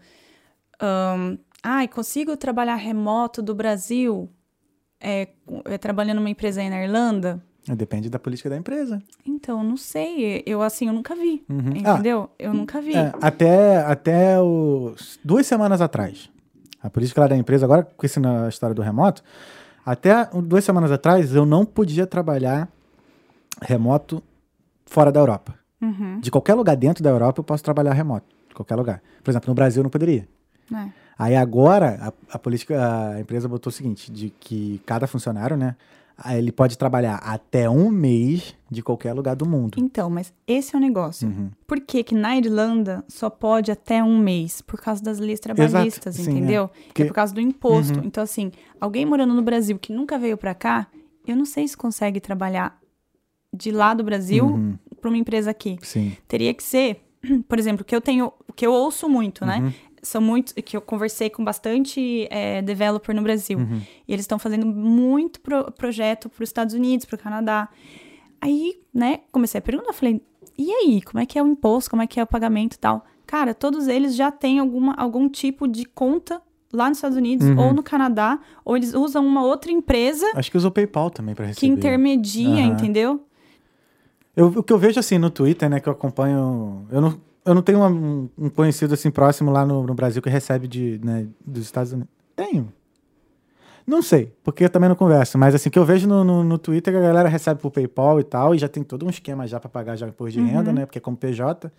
ahn, 0.80 1.36
ai, 1.62 1.88
consigo 1.88 2.36
trabalhar 2.36 2.76
remoto 2.76 3.42
do 3.42 3.54
Brasil 3.54 4.30
é, 5.04 5.28
é, 5.66 5.78
trabalhando 5.78 6.16
numa 6.16 6.30
empresa 6.30 6.62
aí 6.62 6.70
na 6.70 6.82
Irlanda? 6.82 7.42
Depende 7.66 8.10
da 8.10 8.18
política 8.18 8.50
da 8.50 8.56
empresa. 8.56 9.02
Então, 9.26 9.62
não 9.62 9.76
sei. 9.76 10.42
Eu, 10.46 10.62
assim, 10.62 10.86
eu 10.86 10.92
nunca 10.92 11.14
vi. 11.14 11.44
Uhum. 11.48 11.76
Entendeu? 11.76 12.30
Eu 12.38 12.52
nunca 12.52 12.80
vi. 12.80 12.94
É, 12.94 13.12
até 13.20 13.78
até 13.78 14.40
os, 14.40 15.18
duas 15.24 15.46
semanas 15.46 15.80
atrás. 15.80 16.30
A 16.82 16.90
política 16.90 17.22
lá 17.22 17.26
da 17.26 17.36
empresa, 17.36 17.64
agora 17.64 17.82
com 17.82 18.04
isso 18.04 18.20
na 18.20 18.48
história 18.48 18.74
do 18.74 18.82
remoto, 18.82 19.22
até 19.84 20.28
duas 20.42 20.64
semanas 20.64 20.92
atrás 20.92 21.34
eu 21.34 21.46
não 21.46 21.64
podia 21.64 22.06
trabalhar 22.06 22.68
remoto 23.62 24.22
fora 24.84 25.10
da 25.10 25.20
Europa. 25.20 25.54
Uhum. 25.80 26.20
De 26.20 26.30
qualquer 26.30 26.54
lugar 26.54 26.76
dentro 26.76 27.02
da 27.02 27.10
Europa 27.10 27.40
eu 27.40 27.44
posso 27.44 27.62
trabalhar 27.62 27.94
remoto. 27.94 28.26
De 28.48 28.54
qualquer 28.54 28.76
lugar. 28.76 29.02
Por 29.22 29.30
exemplo, 29.30 29.48
no 29.48 29.54
Brasil 29.54 29.80
eu 29.80 29.84
não 29.84 29.90
poderia. 29.90 30.28
É. 30.72 31.03
Aí 31.18 31.36
agora 31.36 31.98
a, 32.30 32.34
a 32.36 32.38
política, 32.38 33.10
a 33.14 33.20
empresa 33.20 33.48
botou 33.48 33.70
o 33.70 33.72
seguinte, 33.72 34.10
de 34.10 34.30
que 34.40 34.80
cada 34.84 35.06
funcionário, 35.06 35.56
né, 35.56 35.76
ele 36.30 36.52
pode 36.52 36.76
trabalhar 36.78 37.16
até 37.16 37.68
um 37.68 37.88
mês 37.88 38.54
de 38.70 38.82
qualquer 38.82 39.12
lugar 39.12 39.34
do 39.34 39.46
mundo. 39.46 39.76
Então, 39.78 40.08
mas 40.10 40.32
esse 40.46 40.74
é 40.74 40.78
o 40.78 40.80
negócio. 40.80 41.28
Uhum. 41.28 41.50
Por 41.66 41.80
que 41.80 42.02
que 42.04 42.14
na 42.14 42.36
Irlanda 42.36 43.04
só 43.08 43.28
pode 43.30 43.70
até 43.72 44.02
um 44.02 44.18
mês? 44.18 44.60
Por 44.60 44.80
causa 44.80 45.02
das 45.02 45.18
leis 45.18 45.40
trabalhistas, 45.40 46.14
sim, 46.16 46.30
entendeu? 46.30 46.64
é. 46.64 46.86
Porque- 46.86 47.02
É 47.02 47.06
por 47.06 47.14
causa 47.14 47.34
do 47.34 47.40
imposto. 47.40 47.98
Uhum. 47.98 48.06
Então, 48.06 48.22
assim, 48.22 48.52
alguém 48.80 49.04
morando 49.06 49.34
no 49.34 49.42
Brasil 49.42 49.78
que 49.78 49.92
nunca 49.92 50.18
veio 50.18 50.36
pra 50.36 50.54
cá, 50.54 50.86
eu 51.26 51.36
não 51.36 51.44
sei 51.44 51.66
se 51.66 51.76
consegue 51.76 52.20
trabalhar 52.20 52.78
de 53.52 53.70
lá 53.70 53.94
do 53.94 54.02
Brasil 54.04 54.46
Uhum. 54.46 54.74
pra 55.00 55.08
uma 55.10 55.18
empresa 55.18 55.50
aqui. 55.50 55.78
Sim. 55.82 56.16
Teria 56.28 56.52
que 56.54 56.62
ser, 56.62 57.04
por 57.48 57.58
exemplo, 57.58 57.84
que 57.84 57.94
eu 57.94 58.00
tenho, 58.00 58.32
que 58.56 58.66
eu 58.66 58.72
ouço 58.72 59.08
muito, 59.08 59.42
Uhum. 59.42 59.48
né? 59.48 59.74
São 60.04 60.20
muitos, 60.20 60.52
que 60.52 60.76
eu 60.76 60.80
conversei 60.80 61.28
com 61.30 61.42
bastante 61.42 62.28
é, 62.30 62.60
developer 62.62 63.14
no 63.16 63.22
Brasil. 63.22 63.58
Uhum. 63.58 63.80
E 64.06 64.12
eles 64.12 64.22
estão 64.24 64.38
fazendo 64.38 64.66
muito 64.66 65.40
pro- 65.40 65.72
projeto 65.72 66.28
para 66.28 66.42
os 66.42 66.48
Estados 66.48 66.74
Unidos, 66.74 67.06
para 67.06 67.16
o 67.16 67.18
Canadá. 67.18 67.68
Aí, 68.40 68.78
né, 68.92 69.20
comecei 69.32 69.58
a 69.58 69.62
perguntar, 69.62 69.92
falei, 69.94 70.20
e 70.58 70.70
aí, 70.70 71.00
como 71.02 71.20
é 71.22 71.26
que 71.26 71.38
é 71.38 71.42
o 71.42 71.46
imposto, 71.46 71.88
como 71.90 72.02
é 72.02 72.06
que 72.06 72.20
é 72.20 72.22
o 72.22 72.26
pagamento 72.26 72.74
e 72.74 72.78
tal? 72.78 73.04
Cara, 73.26 73.54
todos 73.54 73.88
eles 73.88 74.14
já 74.14 74.30
têm 74.30 74.58
alguma, 74.58 74.92
algum 74.94 75.28
tipo 75.28 75.66
de 75.66 75.86
conta 75.86 76.40
lá 76.70 76.88
nos 76.88 76.98
Estados 76.98 77.16
Unidos 77.16 77.46
Uhum. 77.48 77.58
ou 77.58 77.72
no 77.72 77.82
Canadá, 77.82 78.38
ou 78.64 78.76
eles 78.76 78.92
usam 78.94 79.24
uma 79.26 79.42
outra 79.44 79.72
empresa 79.72 80.26
Acho 80.34 80.50
que 80.50 80.56
usou 80.58 80.70
PayPal 80.70 81.08
também 81.08 81.34
para 81.34 81.46
receber. 81.46 81.60
que 81.60 81.72
intermedia, 81.72 82.64
Aham. 82.64 82.72
entendeu? 82.74 83.24
Eu, 84.36 84.48
o 84.48 84.62
que 84.62 84.72
eu 84.72 84.78
vejo 84.78 84.98
assim 85.00 85.16
no 85.16 85.30
Twitter, 85.30 85.70
né, 85.70 85.80
que 85.80 85.88
eu 85.88 85.92
acompanho, 85.92 86.86
eu 86.90 87.00
não, 87.00 87.20
eu 87.44 87.54
não 87.54 87.62
tenho 87.62 87.78
uma- 87.78 87.88
um, 88.38 88.48
conhecido 88.50 88.94
assim 88.94 89.10
próximo 89.10 89.50
lá 89.50 89.64
no, 89.66 89.84
no 89.86 89.94
Brasil 89.94 90.20
que 90.22 90.30
recebe 90.30 90.66
de, 90.68 91.00
né, 91.04 91.26
dos 91.44 91.62
Estados 91.64 91.92
Unidos. 91.92 92.10
Tenho. 92.36 92.72
Não 93.86 94.00
sei, 94.00 94.32
porque 94.42 94.64
eu 94.64 94.70
também 94.70 94.88
não 94.88 94.96
converso, 94.96 95.36
mas 95.36 95.54
assim, 95.54 95.68
que 95.68 95.78
eu 95.78 95.84
vejo 95.84 96.08
no, 96.08 96.24
no, 96.24 96.42
no 96.42 96.56
Twitter, 96.58 96.96
a 96.96 97.00
galera 97.00 97.28
recebe 97.28 97.60
por 97.60 97.70
PayPal 97.70 98.18
e 98.18 98.24
tal, 98.24 98.54
e 98.54 98.58
já 98.58 98.66
tem 98.68 98.82
todo 98.82 99.04
um 99.04 99.10
esquema 99.10 99.46
já 99.46 99.60
para 99.60 99.68
pagar 99.68 99.94
já 99.96 100.08
imposto 100.08 100.40
de 100.40 100.44
renda, 100.46 100.72
né, 100.72 100.86
porque 100.86 100.96
é 100.98 101.00
como 101.02 101.16
PJ. 101.18 101.70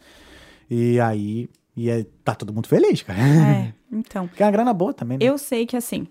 E 0.70 1.00
aí, 1.00 1.50
e 1.76 1.90
é, 1.90 2.06
tá 2.24 2.36
todo 2.36 2.54
mundo 2.54 2.68
feliz, 2.68 3.02
cara. 3.02 3.20
É, 3.20 3.74
então. 3.92 4.28
Porque 4.28 4.44
é 4.44 4.46
uma 4.46 4.52
grana 4.52 4.72
boa 4.74 4.94
também, 4.94 5.18
né? 5.18 5.26
Eu 5.26 5.38
sei 5.40 5.66
que, 5.66 5.76
assim, 5.76 6.08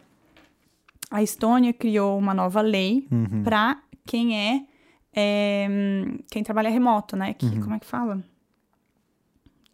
a 1.11 1.22
Estônia 1.22 1.72
criou 1.72 2.18
uma 2.18 2.34
nova 2.34 2.61
lei 2.61 3.07
Uhum. 3.12 3.44
para 3.44 3.80
quem 4.05 4.36
é, 4.36 4.62
é, 5.14 5.68
quem 6.28 6.42
trabalha 6.42 6.70
remoto, 6.70 7.16
né? 7.16 7.36
Uhum. 7.40 7.50
Que, 7.50 7.61
Como 7.61 7.74
é 7.74 7.78
que 7.78 7.86
fala? 7.86 8.18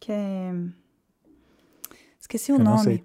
Que 0.01 0.11
é... 0.13 0.53
Esqueci 2.19 2.53
o 2.53 2.57
Eu 2.57 2.65
nome. 2.65 3.05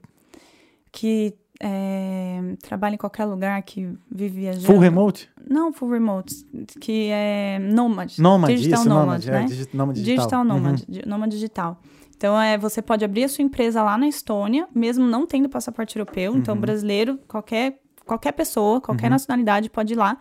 Que 0.91 1.33
é, 1.61 2.55
trabalha 2.61 2.95
em 2.95 2.97
qualquer 2.97 3.25
lugar, 3.25 3.61
que 3.63 3.97
vive 4.11 4.39
viajando. 4.41 4.65
Full 4.65 4.79
remote? 4.79 5.29
Não, 5.49 5.73
full 5.73 5.89
remote. 5.89 6.33
Que 6.79 7.09
é 7.11 7.59
nômade. 7.59 8.21
Nômade, 8.21 8.55
Digital 8.55 8.79
isso, 8.81 8.89
nômade, 8.89 9.27
nômade, 9.27 9.31
né? 9.31 9.41
é, 9.41 9.45
digi- 9.45 9.69
nômade 9.75 9.99
digital. 10.03 10.17
Digital 10.25 10.41
Uhum. 10.41 10.47
nômade, 10.47 10.85
nômade 11.05 11.31
digital. 11.35 11.81
Então, 12.15 12.39
é, 12.39 12.57
você 12.57 12.81
pode 12.81 13.03
abrir 13.03 13.25
a 13.25 13.29
sua 13.29 13.43
empresa 13.43 13.83
lá 13.83 13.97
na 13.97 14.07
Estônia, 14.07 14.67
mesmo 14.73 15.05
não 15.05 15.25
tendo 15.27 15.49
passaporte 15.49 15.97
europeu. 15.97 16.31
Uhum. 16.31 16.37
Então, 16.39 16.55
brasileiro, 16.57 17.17
qualquer, 17.27 17.81
qualquer 18.05 18.31
pessoa, 18.31 18.79
qualquer 18.79 19.09
nacionalidade 19.09 19.69
pode 19.69 19.93
ir 19.93 19.97
lá. 19.97 20.17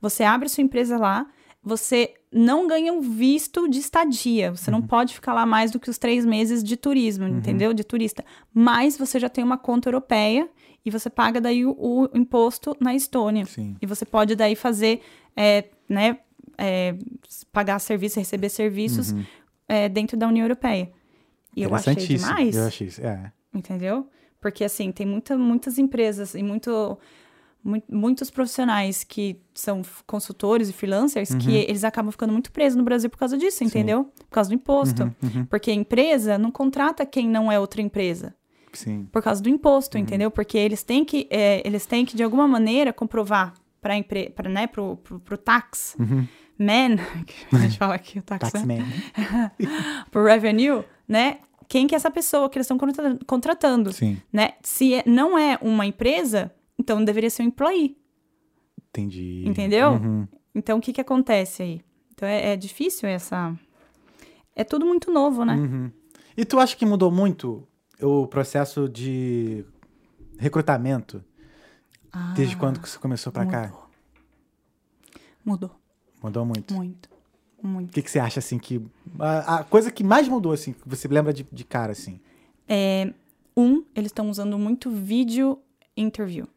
Você 0.00 0.22
abre 0.24 0.48
sua 0.48 0.62
empresa 0.62 0.96
lá, 0.96 1.26
você 1.64 2.12
não 2.30 2.66
ganha 2.66 2.92
um 2.92 3.00
visto 3.00 3.68
de 3.68 3.78
estadia. 3.78 4.50
Você 4.54 4.70
Uhum. 4.70 4.80
não 4.80 4.86
pode 4.86 5.14
ficar 5.14 5.32
lá 5.32 5.46
mais 5.46 5.70
do 5.70 5.80
que 5.80 5.88
os 5.88 5.96
três 5.98 6.24
meses 6.26 6.62
de 6.62 6.76
turismo, 6.76 7.26
entendeu? 7.26 7.72
De 7.72 7.82
turista. 7.84 8.24
Mas 8.52 8.96
você 8.98 9.18
já 9.18 9.28
tem 9.28 9.42
uma 9.42 9.56
conta 9.56 9.88
europeia 9.88 10.48
e 10.84 10.90
você 10.90 11.08
paga 11.08 11.40
daí 11.40 11.64
o, 11.64 11.74
o 11.78 12.08
imposto 12.12 12.76
na 12.78 12.94
Estônia. 12.94 13.46
Sim. 13.46 13.76
E 13.80 13.86
você 13.86 14.04
pode 14.04 14.36
daí 14.36 14.54
fazer, 14.54 15.00
é, 15.36 15.64
né, 15.88 16.18
é, 16.58 16.94
pagar 17.52 17.78
serviço, 17.78 18.18
receber 18.18 18.48
serviços 18.50 19.14
é, 19.66 19.88
dentro 19.88 20.16
da 20.16 20.28
União 20.28 20.44
Europeia. 20.44 20.92
E 21.56 21.62
eu 21.62 21.74
achei 21.74 21.94
demais, 21.94 22.56
Eu 22.56 22.64
achei 22.66 22.88
isso, 22.88 23.00
é. 23.00 23.32
entendeu? 23.54 24.08
Porque, 24.40 24.62
assim, 24.64 24.92
tem 24.92 25.06
muita, 25.06 25.38
muitas 25.38 25.78
empresas 25.78 26.34
e 26.34 26.42
muito, 26.42 26.68
mui- 26.70 26.98
muitos 27.88 28.30
profissionais 28.30 29.02
que 29.04 29.40
são 29.54 29.80
consultores 30.06 30.68
e 30.68 30.72
freelancers 30.72 31.34
que 31.34 31.50
eles 31.54 31.82
acabam 31.84 32.10
ficando 32.12 32.32
muito 32.32 32.52
presos 32.52 32.76
no 32.76 32.84
Brasil 32.84 33.08
por 33.08 33.18
causa 33.18 33.38
disso, 33.38 33.64
entendeu? 33.64 34.04
Por 34.18 34.28
causa 34.30 34.50
do 34.50 34.54
imposto. 34.54 35.14
Porque 35.48 35.70
a 35.70 35.74
empresa 35.74 36.36
não 36.36 36.50
contrata 36.50 37.06
quem 37.06 37.28
não 37.28 37.50
é 37.50 37.58
outra 37.58 37.80
empresa 37.80 38.34
Sim. 38.72 39.08
por 39.10 39.22
causa 39.22 39.42
do 39.42 39.48
imposto, 39.48 39.96
entendeu? 39.96 40.30
Porque 40.30 40.58
eles 40.58 40.82
têm 40.82 41.04
que, 41.04 41.26
é, 41.30 41.62
eles 41.66 41.86
têm 41.86 42.04
que 42.04 42.14
de 42.16 42.22
alguma 42.22 42.46
maneira 42.46 42.92
comprovar 42.92 43.54
para 43.80 43.96
empre... 43.96 44.30
para 44.30 44.48
né, 44.50 44.66
pro, 44.66 44.96
pro, 44.96 45.18
pro 45.20 45.38
tax 45.38 45.96
man, 46.58 46.96
que 47.26 47.56
a 47.56 47.58
gente 47.60 47.78
fala 47.78 47.94
aqui 47.94 48.18
o 48.18 48.22
tax, 48.22 48.52
man, 48.52 48.60
Taxman. 48.60 48.84
pro 50.10 50.24
revenue, 50.24 50.84
né? 51.08 51.38
Quem 51.66 51.86
que 51.86 51.94
é 51.94 51.96
essa 51.96 52.10
pessoa 52.10 52.48
que 52.50 52.58
eles 52.58 52.66
estão 52.66 52.76
contra- 52.78 53.18
contratando, 53.26 53.92
Sim, 53.92 54.18
né? 54.32 54.50
Se 54.62 54.94
é- 54.94 55.02
não 55.06 55.36
é 55.38 55.58
uma 55.62 55.86
empresa, 55.86 56.52
então 56.78 57.04
deveria 57.04 57.30
ser 57.30 57.42
um 57.42 57.46
employee, 57.46 57.96
entendi. 58.88 59.44
entendeu? 59.46 59.92
Uhum. 59.92 60.28
Então 60.54 60.78
o 60.78 60.80
que 60.80 60.92
que 60.92 61.00
acontece 61.00 61.62
aí? 61.62 61.80
Então 62.12 62.28
é, 62.28 62.52
é 62.52 62.56
difícil 62.56 63.08
essa 63.08 63.54
é 64.54 64.62
tudo 64.62 64.86
muito 64.86 65.12
novo, 65.12 65.44
né? 65.44 65.54
Uhum. 65.54 65.90
E 66.36 66.44
tu 66.44 66.58
acha 66.58 66.76
que 66.76 66.86
mudou 66.86 67.10
muito 67.10 67.66
o 68.00 68.26
processo 68.26 68.88
de 68.88 69.64
recrutamento 70.38 71.24
desde 72.34 72.56
quando 72.56 72.80
que 72.80 72.88
você 72.88 72.98
começou 72.98 73.32
pra 73.32 73.46
cá? 73.46 73.72
Ah, 73.72 73.84
Mudou 75.44 75.70
Mudou 76.22 76.46
muito. 76.46 76.72
muito, 76.72 77.10
muito. 77.62 77.90
O 77.90 77.92
que, 77.92 78.00
que 78.00 78.10
você 78.10 78.18
acha, 78.18 78.38
assim, 78.38 78.58
que... 78.58 78.80
A, 79.18 79.56
a 79.56 79.64
coisa 79.64 79.90
que 79.90 80.02
mais 80.02 80.26
mudou, 80.26 80.52
assim, 80.52 80.72
que 80.72 80.88
você 80.88 81.06
lembra 81.06 81.34
de, 81.34 81.46
de 81.52 81.64
cara, 81.64 81.92
assim? 81.92 82.18
É, 82.66 83.12
um, 83.54 83.84
eles 83.94 84.10
estão 84.10 84.30
usando 84.30 84.58
muito 84.58 84.90
vídeo 84.90 85.58
interview. 85.94 86.48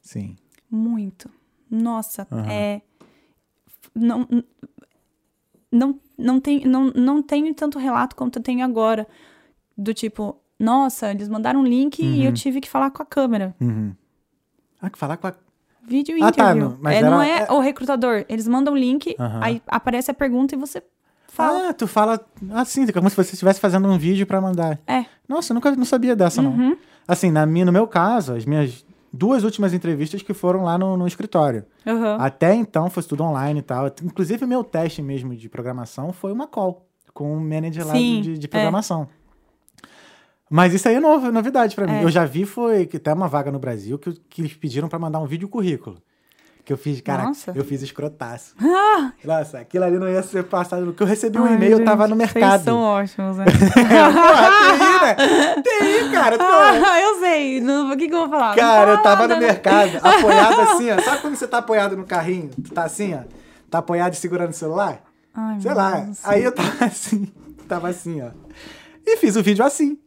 Sim. 0.00 0.36
Muito. 0.70 1.30
Nossa, 1.70 2.26
Aham. 2.30 2.50
é. 2.50 2.82
Não, 3.94 4.26
não, 5.70 5.98
não, 6.18 6.40
tem, 6.40 6.64
não, 6.64 6.86
não 6.94 7.22
tenho 7.22 7.52
tanto 7.54 7.78
relato 7.78 8.16
quanto 8.16 8.38
eu 8.38 8.42
tenho 8.42 8.64
agora. 8.64 9.06
Do 9.76 9.94
tipo, 9.94 10.36
nossa, 10.58 11.10
eles 11.10 11.28
mandaram 11.28 11.60
um 11.60 11.66
link 11.66 12.02
e 12.02 12.24
eu 12.24 12.32
tive 12.32 12.60
que 12.60 12.68
falar 12.68 12.90
com 12.90 13.02
a 13.02 13.06
câmera. 13.06 13.54
Uhum. 13.60 13.94
Ah, 14.80 14.90
que 14.90 14.98
falar 14.98 15.16
com 15.16 15.26
a... 15.28 15.34
Vídeo 15.82 16.16
Ah, 16.22 16.30
tá, 16.30 16.44
interview. 16.52 16.70
não, 16.70 16.78
mas 16.80 16.96
é, 16.96 17.02
não 17.02 17.22
era- 17.22 17.44
é 17.44 17.46
é- 17.48 17.52
o 17.52 17.58
recrutador. 17.60 18.24
Eles 18.28 18.46
mandam 18.46 18.74
o 18.74 18.76
link, 18.76 19.16
Aham. 19.18 19.40
aí 19.42 19.62
aparece 19.66 20.10
a 20.10 20.14
pergunta 20.14 20.54
e 20.54 20.58
você 20.58 20.82
fala. 21.28 21.70
Ah, 21.70 21.72
tu 21.72 21.86
fala 21.86 22.24
assim, 22.52 22.86
como 22.92 23.08
se 23.08 23.16
você 23.16 23.32
estivesse 23.32 23.58
fazendo 23.58 23.88
um 23.88 23.96
vídeo 23.98 24.26
pra 24.26 24.40
mandar. 24.40 24.78
É. 24.86 25.06
Nossa, 25.26 25.52
eu 25.52 25.54
nunca 25.54 25.74
não 25.74 25.84
sabia 25.86 26.14
dessa, 26.14 26.42
não. 26.42 26.52
Uhum. 26.52 26.76
Assim, 27.08 27.30
na 27.30 27.46
minha, 27.46 27.64
no 27.64 27.72
meu 27.72 27.86
caso, 27.88 28.34
as 28.34 28.44
minhas 28.44 28.84
duas 29.12 29.44
últimas 29.44 29.72
entrevistas 29.72 30.22
que 30.22 30.32
foram 30.32 30.62
lá 30.64 30.78
no, 30.78 30.96
no 30.96 31.06
escritório. 31.06 31.64
Aham. 31.86 32.16
Até 32.20 32.54
então 32.54 32.88
foi 32.90 33.02
tudo 33.02 33.24
online 33.24 33.60
e 33.60 33.62
tal. 33.62 33.86
Inclusive, 34.02 34.44
o 34.44 34.48
meu 34.48 34.62
teste 34.62 35.02
mesmo 35.02 35.34
de 35.34 35.48
programação 35.48 36.12
foi 36.12 36.32
uma 36.32 36.46
call 36.46 36.86
com 37.12 37.36
um 37.36 37.40
manager 37.40 37.86
lá 37.86 37.92
Sim, 37.94 38.20
de, 38.22 38.38
de 38.38 38.46
é. 38.46 38.48
programação. 38.48 39.08
Mas 40.48 40.74
isso 40.74 40.88
aí 40.88 40.96
é 40.96 41.00
novo, 41.00 41.30
novidade 41.30 41.76
pra 41.76 41.86
mim. 41.86 41.94
É. 41.94 42.04
Eu 42.04 42.10
já 42.10 42.24
vi, 42.24 42.44
foi 42.44 42.86
que 42.86 42.96
até 42.96 43.12
uma 43.12 43.28
vaga 43.28 43.52
no 43.52 43.58
Brasil 43.58 43.98
que, 43.98 44.12
que 44.28 44.42
eles 44.42 44.54
pediram 44.54 44.88
pra 44.88 44.98
mandar 44.98 45.20
um 45.20 45.26
vídeo 45.26 45.48
currículo. 45.48 46.02
Que 46.64 46.72
eu 46.72 46.76
fiz, 46.78 47.00
cara, 47.00 47.24
Nossa. 47.24 47.52
eu 47.54 47.64
fiz 47.64 47.82
escrotaço. 47.82 48.54
Ah, 48.60 49.12
Nossa, 49.24 49.58
aquilo 49.58 49.84
ali 49.84 49.98
não 49.98 50.08
ia 50.08 50.22
ser 50.22 50.44
passado. 50.44 50.84
Porque 50.86 51.02
eu 51.02 51.06
recebi 51.06 51.38
um 51.38 51.44
ai, 51.44 51.54
e-mail, 51.54 51.78
eu 51.78 51.84
tava 51.84 52.06
no 52.06 52.14
Vocês 52.14 52.32
mercado. 52.34 52.62
são 52.64 52.78
ótimos, 52.80 53.36
né? 53.38 53.44
Porra, 53.90 54.76
TI, 54.76 55.04
né? 55.04 55.62
TI, 55.62 56.10
cara. 56.12 56.38
tu- 56.38 56.44
ah, 56.44 57.00
eu 57.00 57.18
sei. 57.20 57.60
Não, 57.60 57.92
o 57.92 57.96
que, 57.96 58.08
que 58.08 58.14
eu 58.14 58.20
vou 58.20 58.28
falar? 58.28 58.54
Cara, 58.54 58.90
eu 58.92 59.02
tava 59.02 59.26
no 59.26 59.36
mercado, 59.38 59.96
apoiado 60.02 60.60
assim, 60.60 60.90
ó. 60.90 61.00
Sabe 61.00 61.20
quando 61.22 61.36
você 61.36 61.46
tá 61.48 61.58
apoiado 61.58 61.96
no 61.96 62.04
carrinho? 62.04 62.50
Tu 62.50 62.72
tá 62.72 62.84
assim, 62.84 63.14
ó. 63.14 63.20
Tá 63.70 63.78
apoiado 63.78 64.12
e 64.12 64.16
segurando 64.16 64.50
o 64.50 64.54
celular? 64.54 65.00
Ai, 65.34 65.60
Sei 65.60 65.72
lá. 65.74 65.90
Deus. 66.00 66.18
Aí 66.24 66.44
eu 66.44 66.52
tava 66.52 66.84
assim, 66.84 67.32
tava 67.68 67.88
assim, 67.88 68.20
ó. 68.22 68.28
E 69.06 69.16
fiz 69.16 69.34
o 69.36 69.42
vídeo 69.42 69.64
assim. 69.64 69.98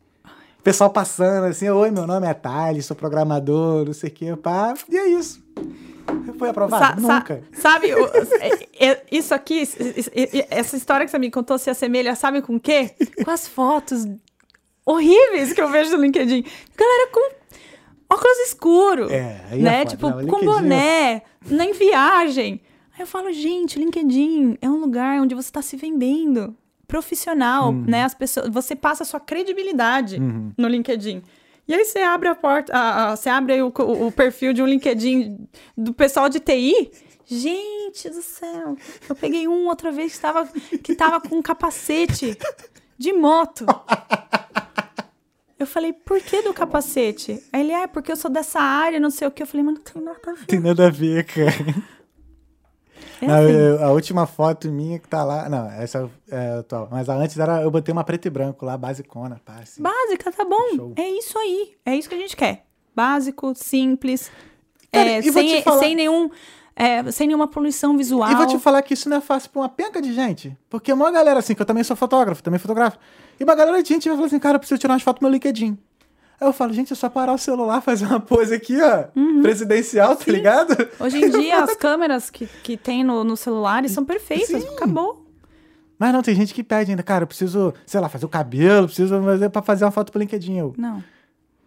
Pessoal 0.63 0.89
passando 0.89 1.45
assim, 1.45 1.67
oi, 1.69 1.91
meu 1.91 2.07
nome 2.07 2.25
é 2.25 2.33
Thales, 2.33 2.85
sou 2.85 2.95
programador, 2.95 3.85
não 3.85 3.91
sei 3.93 4.09
o 4.09 4.13
que, 4.13 4.35
pá. 4.37 4.73
E 4.89 4.95
é 4.97 5.07
isso. 5.09 5.42
Foi 6.37 6.49
aprovado? 6.49 7.01
Sa- 7.01 7.07
sa- 7.07 7.13
Nunca. 7.19 7.43
sabe, 7.53 7.93
o- 7.93 8.07
é- 8.41 8.87
é- 8.91 9.03
isso 9.11 9.33
aqui, 9.33 9.63
essa 10.49 10.75
história 10.75 11.05
que 11.05 11.11
você 11.11 11.17
me 11.19 11.31
contou 11.31 11.57
se 11.57 11.69
assemelha, 11.69 12.15
sabe 12.15 12.41
com 12.41 12.55
o 12.55 12.59
quê? 12.59 12.91
Com 13.23 13.31
as 13.31 13.47
fotos 13.47 14.05
horríveis 14.85 15.53
que 15.53 15.61
eu 15.61 15.69
vejo 15.69 15.95
no 15.95 16.01
LinkedIn. 16.03 16.43
Galera 16.77 17.09
com 17.11 17.31
óculos 18.13 18.37
escuro. 18.47 19.09
É, 19.11 19.41
é 19.51 19.55
né? 19.55 19.85
Tipo, 19.85 20.09
Não, 20.09 20.25
com 20.27 20.43
boné, 20.45 21.21
na 21.49 21.65
em 21.65 21.73
viagem. 21.73 22.59
Aí 22.95 23.01
eu 23.01 23.07
falo, 23.07 23.31
gente, 23.31 23.79
LinkedIn 23.79 24.57
é 24.61 24.69
um 24.69 24.77
lugar 24.77 25.19
onde 25.21 25.33
você 25.33 25.47
está 25.47 25.61
se 25.61 25.75
vendendo. 25.77 26.55
Profissional, 26.87 27.69
Uhum. 27.69 27.85
né? 27.87 28.03
As 28.03 28.13
pessoas, 28.13 28.49
você 28.49 28.75
passa 28.75 29.03
a 29.03 29.05
sua 29.05 29.19
credibilidade 29.19 30.19
no 30.57 30.67
LinkedIn. 30.67 31.23
E 31.67 31.73
aí 31.73 31.85
você 31.85 31.99
abre 31.99 32.27
a 32.29 32.35
porta, 32.35 32.73
a- 32.75 33.15
você 33.15 33.29
abre 33.29 33.61
o, 33.61 33.67
o- 33.67 34.11
perfil 34.11 34.51
de 34.53 34.61
um 34.61 34.65
LinkedIn 34.67 35.47
do 35.77 35.93
pessoal 35.93 36.27
de 36.29 36.39
TI. 36.39 36.91
Gente 37.25 38.09
do 38.09 38.21
céu, 38.21 38.75
eu 39.07 39.15
peguei 39.15 39.47
um 39.47 39.67
outra 39.67 39.91
vez 39.91 40.11
que 40.11 40.17
estava 40.17 40.45
que 40.83 40.93
tava 40.93 41.21
com 41.21 41.37
um 41.37 41.41
capacete 41.41 42.37
de 42.97 43.13
moto. 43.13 43.65
Eu 45.57 45.65
falei, 45.65 45.93
por 45.93 46.19
que 46.19 46.41
do 46.41 46.53
capacete? 46.53 47.41
Aí 47.53 47.61
ele, 47.61 47.71
é, 47.71 47.87
porque 47.87 48.11
eu 48.11 48.17
sou 48.17 48.29
dessa 48.29 48.59
área, 48.59 48.99
não 48.99 49.09
sei 49.09 49.27
o 49.27 49.31
que. 49.31 49.41
Eu 49.41 49.47
falei, 49.47 49.63
mas 49.65 49.75
não 49.75 49.81
tem 49.81 50.01
nada 50.01 50.19
a 50.27 50.33
ver. 50.33 50.45
Tem 50.45 50.59
nada 50.59 50.87
a 50.87 50.89
ver, 50.89 51.25
cara. 51.25 51.75
É 53.23 53.27
Não, 53.27 53.35
assim. 53.35 53.51
eu- 53.53 53.83
a 53.85 53.91
última 53.91 54.25
foto 54.27 54.69
minha 54.71 54.99
que 54.99 55.07
tá 55.07 55.23
lá. 55.23 55.47
Não, 55.49 55.69
essa 55.71 56.09
é 56.29 56.57
atual. 56.59 56.87
Mas 56.91 57.07
a 57.09 57.15
antes 57.15 57.37
era. 57.37 57.61
Eu 57.61 57.71
botei 57.71 57.91
uma 57.91 58.03
preto 58.03 58.25
e 58.27 58.29
branco 58.29 58.65
lá, 58.65 58.77
basicona, 58.77 59.39
pá, 59.45 59.59
assim. 59.61 59.81
Básica, 59.81 60.31
tá 60.31 60.43
bom. 60.45 60.75
Show. 60.75 60.93
É 60.95 61.07
isso 61.09 61.37
aí. 61.37 61.73
É 61.85 61.95
isso 61.95 62.09
que 62.09 62.15
a 62.15 62.17
gente 62.17 62.35
quer. 62.35 62.65
Básico, 62.95 63.53
simples, 63.55 64.31
Cara, 64.91 65.09
é, 65.09 65.21
sem, 65.21 65.61
falar- 65.63 65.79
sem 65.79 65.95
nenhum. 65.95 66.29
é, 66.75 67.11
sem 67.11 67.27
nenhuma 67.27 67.47
poluição 67.47 67.97
visual. 67.97 68.29
E 68.31 68.35
vou 68.35 68.45
te 68.47 68.59
falar 68.59 68.81
que 68.83 68.93
isso 68.93 69.09
não 69.09 69.17
é 69.17 69.21
fácil 69.21 69.49
pra 69.49 69.61
uma 69.61 69.69
penca 69.69 70.01
de 70.01 70.13
gente. 70.13 70.55
Porque 70.69 70.91
uma 70.93 71.09
galera, 71.11 71.39
assim, 71.39 71.55
que 71.55 71.61
eu 71.61 71.65
também 71.65 71.83
sou 71.83 71.95
fotógrafo, 71.95 72.43
também 72.43 72.59
fotografo. 72.59 72.97
E 73.39 73.43
uma 73.43 73.55
galera 73.55 73.81
de 73.81 73.89
gente 73.89 74.07
vai 74.07 74.15
falar 74.15 74.27
assim, 74.27 74.39
cara, 74.39 74.55
eu 74.55 74.59
preciso 74.59 74.79
tirar 74.79 74.93
umas 74.93 75.01
fotos 75.01 75.21
no 75.21 75.27
meu 75.27 75.33
LinkedIn. 75.33 75.75
Aí 76.39 76.47
eu 76.47 76.53
falo, 76.53 76.73
gente, 76.73 76.91
é 76.91 76.95
só 76.95 77.09
parar 77.09 77.33
o 77.33 77.37
celular, 77.37 77.79
fazer 77.81 78.05
uma 78.05 78.19
pose 78.19 78.53
aqui, 78.53 78.77
ó, 78.81 79.05
Uhum. 79.15 79.41
presidencial, 79.41 80.15
tá 80.15 80.31
ligado? 80.31 80.75
Hoje 80.99 81.17
em 81.23 81.29
dia, 81.31 81.63
as 81.63 81.75
câmeras 81.75 82.29
que, 82.29 82.47
que 82.63 82.75
tem 82.75 83.03
no, 83.03 83.23
no 83.23 83.37
celulares 83.37 83.91
são 83.91 84.03
perfeitas. 84.03 84.61
Sim. 84.63 84.69
Acabou. 84.75 85.25
Mas 85.97 86.11
não, 86.11 86.21
tem 86.21 86.35
gente 86.35 86.53
que 86.53 86.63
pede 86.63 86.91
ainda, 86.91 87.03
cara, 87.03 87.23
eu 87.23 87.27
preciso, 87.27 87.73
sei 87.85 87.99
lá, 88.01 88.09
fazer 88.09 88.25
o 88.25 88.29
cabelo, 88.29 88.87
preciso 88.87 89.21
fazer 89.23 89.49
pra 89.49 89.61
fazer 89.61 89.85
uma 89.85 89.91
foto 89.91 90.11
pro 90.11 90.19
LinkedIn. 90.19 90.57
Eu, 90.57 90.73
Não. 90.77 91.01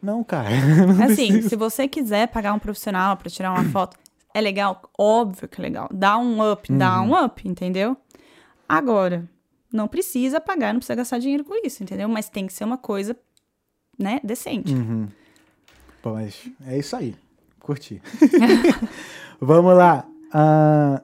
não, 0.03 0.23
cara. 0.23 0.51
Não 0.99 1.05
Assim, 1.07 1.29
preciso. 1.29 1.49
se 1.49 1.57
você 1.57 1.89
quiser 1.89 2.29
pagar 2.29 2.53
um 2.53 2.59
profissional 2.59 3.17
pra 3.17 3.31
tirar 3.31 3.53
uma 3.53 3.65
foto, 3.71 3.97
é 4.35 4.41
legal, 4.41 4.83
óbvio 4.99 5.49
que 5.49 5.59
é 5.59 5.63
legal. 5.63 5.89
Dá 5.91 6.19
um 6.19 6.53
up, 6.53 6.71
dá 6.71 7.01
Uhum. 7.01 7.13
um 7.13 7.25
up, 7.25 7.49
entendeu? 7.49 7.97
Agora, 8.69 9.25
não 9.73 9.89
precisa 9.89 10.41
pagar, 10.41 10.73
não 10.75 10.81
precisa 10.81 10.97
gastar 10.97 11.19
dinheiro 11.19 11.45
com 11.45 11.55
isso, 11.67 11.83
entendeu? 11.83 12.09
Mas 12.09 12.29
tem 12.29 12.47
que 12.47 12.53
ser 12.53 12.65
uma 12.65 12.77
coisa, 12.77 13.17
né, 13.99 14.21
decente. 14.23 14.75
Uhum. 14.75 15.09
Pô, 16.03 16.15
mas 16.15 16.49
é 16.67 16.79
isso 16.79 16.95
aí. 16.97 17.15
Curti. 17.61 18.01
Vamos 19.41 19.75
lá. 19.77 20.07
Ah, 20.33 21.03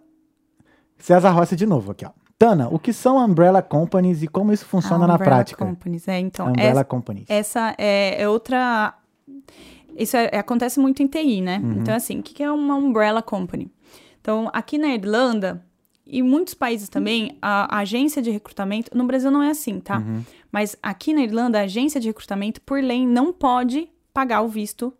César 0.98 1.30
Rossi 1.30 1.56
de 1.56 1.66
novo 1.66 1.92
aqui, 1.92 2.04
ó. 2.06 2.10
Tana, 2.38 2.68
o 2.68 2.78
que 2.78 2.92
são 2.92 3.18
Umbrella 3.24 3.62
Companies 3.62 4.22
e 4.22 4.26
como 4.28 4.52
isso 4.52 4.64
funciona 4.64 5.04
A 5.04 5.08
na 5.08 5.14
Umbrella 5.14 5.36
prática? 5.36 5.64
Companies, 5.64 6.08
é, 6.08 6.18
então, 6.18 6.48
Umbrella 6.48 6.70
essa, 6.80 6.84
Companies. 6.84 7.24
essa 7.28 7.74
é, 7.78 8.20
é 8.22 8.28
outra... 8.28 8.94
Isso 9.96 10.16
é- 10.16 10.38
acontece 10.38 10.80
muito 10.80 11.02
em 11.02 11.06
TI, 11.06 11.40
né? 11.40 11.60
Uhum. 11.62 11.72
Então, 11.74 11.94
assim, 11.94 12.18
o 12.18 12.22
que 12.22 12.42
é 12.42 12.50
uma 12.50 12.74
Umbrella 12.74 13.22
Company? 13.22 13.70
Então, 14.20 14.50
aqui 14.52 14.78
na 14.78 14.88
Irlanda, 14.94 15.64
e 16.12 16.22
muitos 16.22 16.52
países 16.54 16.88
também, 16.88 17.38
a, 17.40 17.76
a 17.76 17.80
agência 17.80 18.20
de 18.20 18.30
recrutamento... 18.30 18.96
No 18.96 19.04
Brasil 19.04 19.30
não 19.30 19.42
é 19.42 19.50
assim, 19.50 19.80
tá? 19.80 19.98
Uhum. 19.98 20.22
Mas 20.52 20.76
aqui 20.82 21.14
na 21.14 21.22
Irlanda, 21.22 21.58
a 21.58 21.62
agência 21.62 21.98
de 22.00 22.06
recrutamento, 22.08 22.60
por 22.60 22.82
lei, 22.82 23.06
não 23.06 23.32
pode 23.32 23.88
pagar 24.12 24.42
o 24.42 24.48
visto 24.48 24.92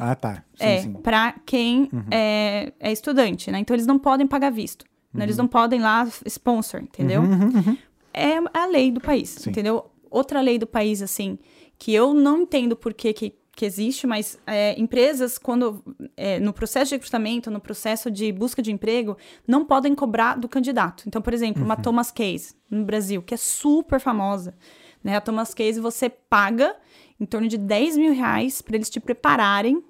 Ah, 0.00 0.14
tá. 0.16 0.44
Sim, 0.56 0.64
é, 0.64 0.82
para 1.02 1.32
quem 1.46 1.88
é, 2.10 2.72
é 2.80 2.90
estudante, 2.92 3.50
né? 3.50 3.60
Então 3.60 3.74
eles 3.76 3.86
não 3.86 3.98
podem 3.98 4.26
pagar 4.26 4.50
visto. 4.50 4.84
né? 5.12 5.24
Eles 5.24 5.36
não 5.36 5.46
podem 5.46 5.80
lá 5.80 6.06
sponsor, 6.26 6.82
entendeu? 6.82 7.22
Uhum, 7.22 7.76
É 8.12 8.38
a 8.52 8.66
lei 8.66 8.90
do 8.90 9.00
país, 9.00 9.28
Sim. 9.30 9.50
entendeu? 9.50 9.88
Outra 10.10 10.40
lei 10.40 10.58
do 10.58 10.66
país, 10.66 11.00
assim, 11.00 11.38
que 11.78 11.92
eu 11.94 12.12
não 12.12 12.42
entendo 12.42 12.74
por 12.76 12.92
que, 12.92 13.12
que, 13.12 13.34
que 13.56 13.64
existe, 13.64 14.06
mas 14.06 14.38
é, 14.46 14.78
empresas, 14.80 15.38
quando 15.38 15.82
é, 16.16 16.40
no 16.40 16.52
processo 16.52 16.90
de 16.90 16.96
recrutamento, 16.96 17.50
no 17.50 17.60
processo 17.60 18.10
de 18.10 18.32
busca 18.32 18.60
de 18.60 18.72
emprego, 18.72 19.16
não 19.46 19.64
podem 19.64 19.94
cobrar 19.94 20.36
do 20.36 20.48
candidato. 20.48 21.04
Então, 21.06 21.22
por 21.22 21.32
exemplo, 21.32 21.60
Uhum. 21.60 21.66
uma 21.68 21.76
Thomas 21.76 22.10
Case, 22.10 22.54
no 22.70 22.84
Brasil, 22.84 23.22
que 23.22 23.32
é 23.34 23.36
super 23.36 24.00
famosa. 24.00 24.54
Né? 25.02 25.16
A 25.16 25.20
Thomas 25.20 25.54
Case, 25.54 25.78
você 25.80 26.08
paga 26.08 26.74
em 27.20 27.24
torno 27.26 27.46
de 27.46 27.56
10 27.56 27.96
mil 27.96 28.12
reais 28.12 28.60
para 28.60 28.74
eles 28.76 28.90
te 28.90 28.98
prepararem. 28.98 29.82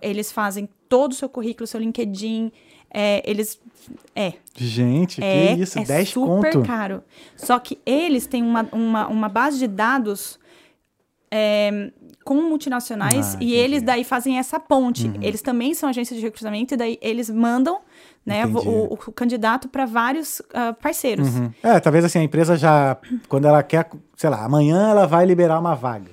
Eles 0.00 0.32
fazem 0.32 0.68
todo 0.88 1.12
o 1.12 1.14
seu 1.14 1.28
currículo, 1.28 1.66
seu 1.66 1.78
LinkedIn. 1.80 2.50
é, 2.90 3.22
eles. 3.28 3.60
É, 4.14 4.32
Gente, 4.54 5.22
é, 5.22 5.54
que 5.54 5.60
isso, 5.62 5.78
é 5.78 5.84
10 5.84 6.08
super 6.08 6.52
conto. 6.54 6.66
caro. 6.66 7.02
Só 7.36 7.58
que 7.58 7.78
eles 7.84 8.26
têm 8.26 8.42
uma, 8.42 8.66
uma, 8.72 9.06
uma 9.08 9.28
base 9.28 9.58
de 9.58 9.66
dados 9.66 10.38
é, 11.36 11.90
com 12.24 12.34
multinacionais 12.42 13.34
Ah, 13.34 13.38
e 13.40 13.44
entendi. 13.46 13.54
eles 13.54 13.82
daí 13.82 14.04
fazem 14.04 14.38
essa 14.38 14.58
ponte. 14.58 15.10
Eles 15.20 15.42
também 15.42 15.74
são 15.74 15.88
agência 15.88 16.16
de 16.16 16.22
recrutamento 16.22 16.74
e 16.74 16.76
daí 16.76 16.98
eles 17.00 17.28
mandam 17.30 17.78
né, 18.24 18.44
o, 18.46 18.94
o 18.94 18.96
candidato 19.12 19.68
para 19.68 19.86
vários 19.86 20.42
ah, 20.52 20.72
parceiros. 20.72 21.28
Uhum. 21.28 21.50
É, 21.62 21.78
talvez 21.78 22.04
assim, 22.04 22.18
a 22.18 22.22
empresa 22.22 22.56
já, 22.56 22.96
quando 23.28 23.46
ela 23.46 23.62
quer, 23.62 23.88
sei 24.16 24.30
lá, 24.30 24.44
amanhã 24.44 24.88
ela 24.90 25.06
vai 25.06 25.24
liberar 25.26 25.58
uma 25.60 25.74
vaga. 25.74 26.10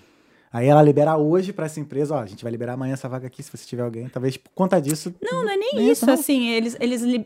Aí 0.52 0.68
ela 0.68 0.84
libera 0.84 1.18
hoje 1.18 1.52
pra 1.52 1.66
essa 1.66 1.80
empresa, 1.80 2.14
ó, 2.14 2.20
a 2.20 2.28
gente 2.28 2.44
vai 2.44 2.52
liberar 2.52 2.74
amanhã 2.74 2.94
essa 2.94 3.10
vaga 3.10 3.26
aqui, 3.26 3.42
se 3.42 3.50
você 3.50 3.66
tiver 3.66 3.82
alguém. 3.82 4.08
Talvez 4.08 4.38
por 4.38 4.52
conta 4.54 4.80
disso. 4.80 5.12
Não, 5.20 5.44
não 5.44 5.50
é 5.52 5.58
nem 5.58 5.72
Nem 5.74 5.84
isso, 5.86 5.92
isso, 5.94 6.06
não. 6.06 6.14
assim, 6.14 6.48
eles, 6.50 6.78
eles 6.80 7.02
li- 7.02 7.26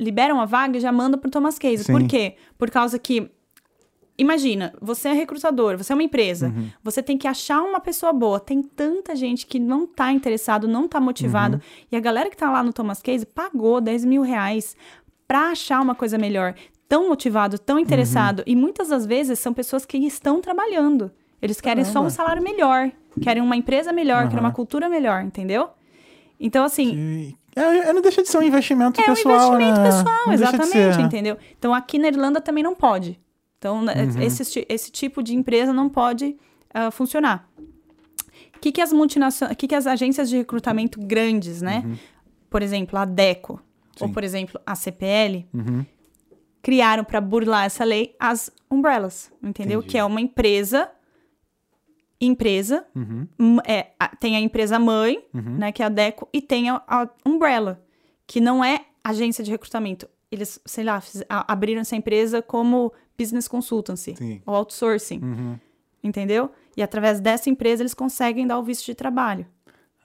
liberam 0.00 0.40
a 0.40 0.44
vaga 0.44 0.76
e 0.76 0.80
já 0.80 0.90
mandam 0.90 1.20
pro 1.20 1.30
Thomas 1.30 1.56
Case. 1.56 1.84
Sim. 1.84 1.92
Por 1.92 2.02
quê? 2.08 2.34
Por 2.58 2.68
causa 2.72 2.98
que, 2.98 3.30
imagina, 4.16 4.72
você 4.80 5.08
é 5.08 5.12
recrutador, 5.12 5.76
você 5.76 5.92
é 5.92 5.96
uma 5.96 6.02
empresa, 6.02 6.46
Uhum. 6.48 6.68
você 6.82 7.02
tem 7.02 7.18
que 7.18 7.26
achar 7.26 7.62
uma 7.62 7.80
pessoa 7.80 8.12
boa. 8.12 8.38
Tem 8.40 8.62
tanta 8.62 9.14
gente 9.16 9.46
que 9.46 9.58
não 9.58 9.86
tá 9.86 10.12
interessado, 10.12 10.68
não 10.68 10.86
tá 10.88 11.00
motivado. 11.00 11.56
Uhum. 11.56 11.60
E 11.92 11.96
a 11.96 12.00
galera 12.00 12.30
que 12.30 12.36
tá 12.36 12.50
lá 12.50 12.62
no 12.62 12.72
Thomas 12.72 13.02
Case 13.02 13.26
pagou 13.26 13.80
10 13.80 14.04
mil 14.04 14.22
reais 14.22 14.76
pra 15.26 15.50
achar 15.50 15.80
uma 15.80 15.94
coisa 15.94 16.16
melhor. 16.18 16.54
Tão 16.88 17.08
motivado, 17.08 17.58
tão 17.58 17.78
interessado. 17.78 18.40
Uhum. 18.40 18.44
E 18.46 18.56
muitas 18.56 18.88
das 18.88 19.04
vezes 19.06 19.38
são 19.38 19.52
pessoas 19.52 19.84
que 19.84 19.96
estão 19.98 20.40
trabalhando. 20.40 21.10
Eles 21.42 21.60
querem 21.60 21.84
só 21.84 21.92
Caramba. 21.94 22.06
um 22.06 22.10
salário 22.10 22.42
melhor, 22.42 22.90
querem 23.20 23.42
uma 23.42 23.56
empresa 23.56 23.92
melhor, 23.92 24.24
querem 24.28 24.40
uma 24.40 24.52
cultura 24.52 24.88
melhor, 24.88 25.22
entendeu? 25.22 25.68
Então, 26.40 26.64
assim, 26.64 26.90
que- 27.54 27.60
É, 27.60 27.88
é, 27.88 27.92
não 27.92 28.00
deixa 28.02 28.22
de 28.22 28.28
ser 28.28 28.38
um 28.38 28.42
investimento 28.42 29.00
é 29.00 29.04
pessoal. 29.04 29.52
um 29.52 29.54
investimento 29.54 29.80
né? 29.80 29.86
pessoal, 29.86 30.18
Não 30.26 30.34
de 30.34 30.42
exatamente, 30.42 30.94
ser. 30.94 31.00
entendeu? 31.00 31.36
Então 31.58 31.72
aqui 31.74 31.98
na 31.98 32.08
Irlanda 32.08 32.40
também 32.40 32.64
não 32.64 32.74
pode. 32.74 33.20
Então 33.64 33.80
né, 33.80 33.94
Uhum. 33.94 34.20
esse, 34.20 34.66
esse 34.68 34.90
tipo 34.92 35.22
de 35.22 35.34
empresa 35.34 35.72
não 35.72 35.88
pode 35.88 36.36
ah, 36.74 36.90
funcionar. 36.90 37.48
O 38.54 38.58
que, 38.60 38.70
que 38.70 38.80
as 38.82 38.92
multinacionais, 38.92 39.56
que, 39.56 39.66
que 39.66 39.74
as 39.74 39.86
agências 39.86 40.28
de 40.28 40.36
recrutamento 40.36 41.00
grandes, 41.00 41.62
né? 41.62 41.82
Por 42.50 42.60
exemplo, 42.62 42.98
a 42.98 43.06
Deco 43.06 43.54
ou 43.54 43.58
Uhum. 44.02 44.08
Sim. 44.08 44.12
por 44.12 44.22
exemplo 44.24 44.60
a 44.66 44.74
CPL 44.74 45.46
Uhum. 45.54 45.86
criaram 46.60 47.04
para 47.04 47.20
burlar 47.22 47.64
essa 47.64 47.84
lei 47.84 48.14
as 48.20 48.50
umbrellas, 48.70 49.32
entendeu? 49.42 49.78
Entendi. 49.78 49.92
Que 49.92 49.96
é 49.98 50.04
uma 50.04 50.20
empresa 50.20 50.90
empresa 52.20 52.86
Uhum. 52.94 53.26
Hum, 53.38 53.56
é, 53.66 53.86
tem 54.20 54.36
a 54.36 54.40
empresa 54.40 54.78
mãe, 54.78 55.24
Uhum. 55.32 55.56
né, 55.58 55.72
que 55.72 55.82
é 55.82 55.86
a 55.86 55.88
Deco, 55.88 56.28
e 56.32 56.42
tem 56.42 56.68
a, 56.70 56.82
a 56.86 57.08
Umbrella, 57.24 57.82
que 58.26 58.40
não 58.40 58.62
é 58.64 58.80
agência 59.02 59.42
de 59.44 59.50
recrutamento. 59.50 60.08
Eles, 60.30 60.58
sei 60.64 60.82
lá, 60.84 61.00
fiz- 61.00 61.22
a- 61.28 61.52
abriram 61.52 61.80
essa 61.82 61.94
empresa 61.94 62.40
como 62.42 62.92
business 63.18 63.48
consultancy, 63.48 64.14
Sim. 64.16 64.42
ou 64.46 64.54
outsourcing, 64.54 65.20
Uhum. 65.22 65.58
entendeu? 66.02 66.50
E 66.76 66.82
através 66.82 67.20
dessa 67.20 67.48
empresa 67.48 67.82
eles 67.82 67.94
conseguem 67.94 68.46
dar 68.46 68.58
o 68.58 68.62
visto 68.62 68.84
de 68.86 68.94
trabalho. 68.94 69.46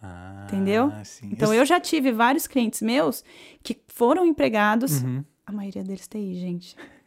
Ah, 0.02 0.46
Entendeu? 0.48 0.92
sim. 1.04 1.30
Então 1.32 1.54
eu 1.54 1.66
já 1.66 1.80
tive 1.80 2.12
vários 2.12 2.48
clientes 2.48 2.82
meus 2.82 3.24
que 3.62 3.78
foram 3.90 4.26
empregados. 4.26 5.02
Uhum. 5.02 5.24
A 5.46 5.52
maioria 5.52 5.84
deles 5.84 6.08
aí, 6.16 6.36
gente. 6.36 6.76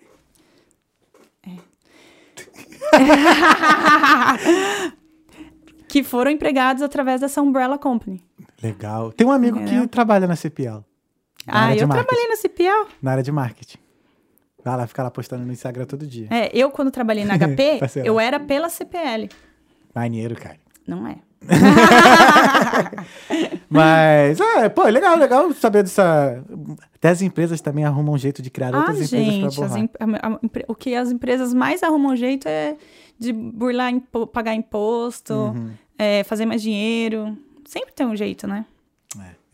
É. 1.44 1.56
que 5.88 6.02
foram 6.02 6.30
empregados 6.30 6.82
através 6.82 7.20
dessa 7.20 7.42
Umbrella 7.42 7.78
Company. 7.78 8.22
Legal. 8.62 9.12
Tem 9.12 9.26
um 9.26 9.32
amigo 9.32 9.62
que 9.64 9.86
trabalha 9.88 10.26
na 10.26 10.36
CPL. 10.36 10.84
Na 11.46 11.66
ah, 11.66 11.76
eu 11.76 11.86
marketing. 11.86 11.88
trabalhei 11.88 12.28
na 12.28 12.36
CPL. 12.36 12.86
Na 13.02 13.10
área 13.12 13.22
de 13.22 13.32
marketing. 13.32 13.78
Vai 14.64 14.76
lá, 14.76 14.86
fica 14.86 15.02
lá 15.02 15.10
postando 15.10 15.44
no 15.44 15.52
Instagram 15.52 15.84
todo 15.86 16.06
dia. 16.06 16.28
É, 16.30 16.50
eu, 16.56 16.70
quando 16.70 16.90
trabalhei 16.90 17.24
na 17.24 17.36
HP, 17.36 17.80
eu 18.04 18.18
era 18.20 18.38
pela 18.38 18.68
CPL. 18.68 19.28
Maneiro, 19.94 20.34
cara. 20.36 20.56
Não 20.86 21.06
é. 21.06 21.16
Mas, 23.68 24.40
ah, 24.40 24.70
pô, 24.70 24.86
é 24.86 24.90
legal, 24.90 25.16
legal 25.16 25.52
saber 25.52 25.82
dessa. 25.82 26.42
Até 26.94 27.08
as 27.08 27.22
empresas 27.22 27.60
também 27.60 27.84
arrumam 27.84 28.14
um 28.14 28.18
jeito 28.18 28.42
de 28.42 28.50
criar 28.50 28.74
Ah, 28.74 28.78
outras 28.78 28.96
empresas 29.12 29.26
gente, 29.26 29.38
pra 29.40 29.48
as 29.48 29.56
borrar. 29.56 29.78
em- 29.78 29.90
a- 29.98 30.28
a- 30.28 30.38
empre- 30.42 30.64
o 30.68 30.74
que 30.74 30.94
as 30.94 31.10
empresas 31.10 31.52
mais 31.54 31.82
arrumam 31.82 32.14
jeito 32.14 32.46
é 32.48 32.76
de 33.18 33.32
burlar, 33.32 33.90
impo- 33.90 34.26
pagar 34.26 34.54
imposto, 34.54 35.34
Uhum. 35.34 35.70
é, 35.98 36.22
fazer 36.24 36.46
mais 36.46 36.62
dinheiro. 36.62 37.36
Sempre 37.64 37.92
tem 37.94 38.06
um 38.06 38.14
jeito, 38.16 38.46
né? 38.46 38.64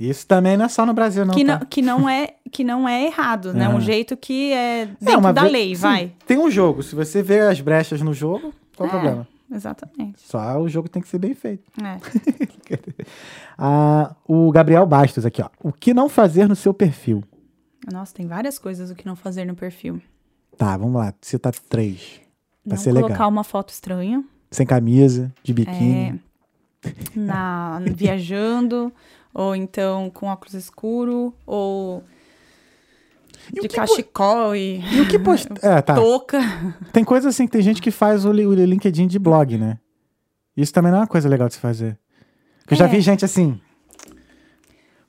É. 0.00 0.04
Isso 0.04 0.26
também 0.26 0.56
não 0.56 0.64
é 0.64 0.68
só 0.68 0.86
no 0.86 0.92
Brasil, 0.92 1.24
não. 1.24 1.34
que, 1.34 1.44
tá? 1.44 1.58
não, 1.58 1.66
que, 1.66 1.82
não 1.82 2.08
é, 2.08 2.34
que 2.52 2.62
não 2.64 2.88
é 2.88 3.04
errado, 3.06 3.52
né? 3.52 3.68
Um 3.68 3.72
Aham. 3.72 3.80
jeito 3.80 4.16
que 4.16 4.52
é 4.52 4.82
É, 4.82 4.86
dentro 5.00 5.18
uma 5.18 5.32
da 5.32 5.42
lei, 5.42 5.74
sim, 5.74 5.82
vai. 5.82 6.12
Tem 6.26 6.38
um 6.38 6.50
jogo. 6.50 6.82
Se 6.82 6.94
você 6.94 7.22
vê 7.22 7.40
as 7.40 7.60
brechas 7.60 8.00
no 8.00 8.14
jogo, 8.14 8.52
qual 8.76 8.88
o 8.88 8.90
É. 8.90 8.94
problema? 8.94 9.28
Exatamente. 9.50 10.20
Só 10.20 10.60
o 10.60 10.68
jogo 10.68 10.88
tem 10.90 11.00
que 11.00 11.08
ser 11.08 11.18
bem 11.18 11.34
feito. 11.34 11.64
É. 11.82 11.98
Ah, 13.56 14.14
o 14.26 14.50
Gabriel 14.52 14.86
Bastos 14.86 15.26
aqui, 15.26 15.42
ó. 15.42 15.48
O 15.62 15.72
que 15.72 15.92
não 15.92 16.08
fazer 16.08 16.48
no 16.48 16.54
seu 16.54 16.72
perfil? 16.72 17.24
Nossa, 17.92 18.14
tem 18.14 18.26
várias 18.26 18.58
coisas 18.58 18.90
o 18.90 18.94
que 18.94 19.06
não 19.06 19.16
fazer 19.16 19.44
no 19.44 19.54
perfil. 19.54 20.00
Tá, 20.56 20.76
vamos 20.76 20.94
lá. 20.94 21.12
Cita 21.20 21.50
três. 21.68 22.20
Pra 22.64 22.76
não 22.76 22.82
ser 22.82 22.92
colocar 22.92 23.14
legal. 23.14 23.28
uma 23.30 23.42
foto 23.44 23.70
estranha. 23.70 24.22
Sem 24.50 24.66
camisa, 24.66 25.32
de 25.42 25.52
biquíni. 25.52 26.20
É, 26.84 26.88
na, 27.18 27.80
viajando, 27.94 28.92
ou 29.34 29.54
então 29.56 30.10
com 30.10 30.26
óculos 30.26 30.54
escuro, 30.54 31.34
ou 31.46 32.02
E 33.52 33.60
de 33.60 33.68
po- 33.68 33.74
cachecol 33.76 34.54
e 34.56 34.80
E 34.94 35.00
o 35.00 35.08
que 35.08 35.18
posta. 35.18 35.54
É, 35.62 35.80
tá. 35.80 35.94
touca. 35.94 36.38
Tem 36.92 37.04
coisa 37.04 37.28
assim 37.28 37.46
que 37.46 37.52
tem 37.52 37.62
gente 37.62 37.80
que 37.82 37.90
faz 37.90 38.24
o, 38.24 38.30
o 38.30 38.54
LinkedIn 38.54 39.06
de 39.06 39.18
blog, 39.18 39.56
né? 39.56 39.78
Isso 40.56 40.72
também 40.72 40.90
não 40.90 40.98
é 40.98 41.02
uma 41.02 41.06
coisa 41.06 41.28
legal 41.28 41.48
de 41.48 41.54
se 41.54 41.60
fazer. 41.60 41.98
Eu 42.70 42.76
já 42.76 42.86
É. 42.86 42.88
vi 42.88 43.00
gente 43.00 43.24
assim. 43.24 43.60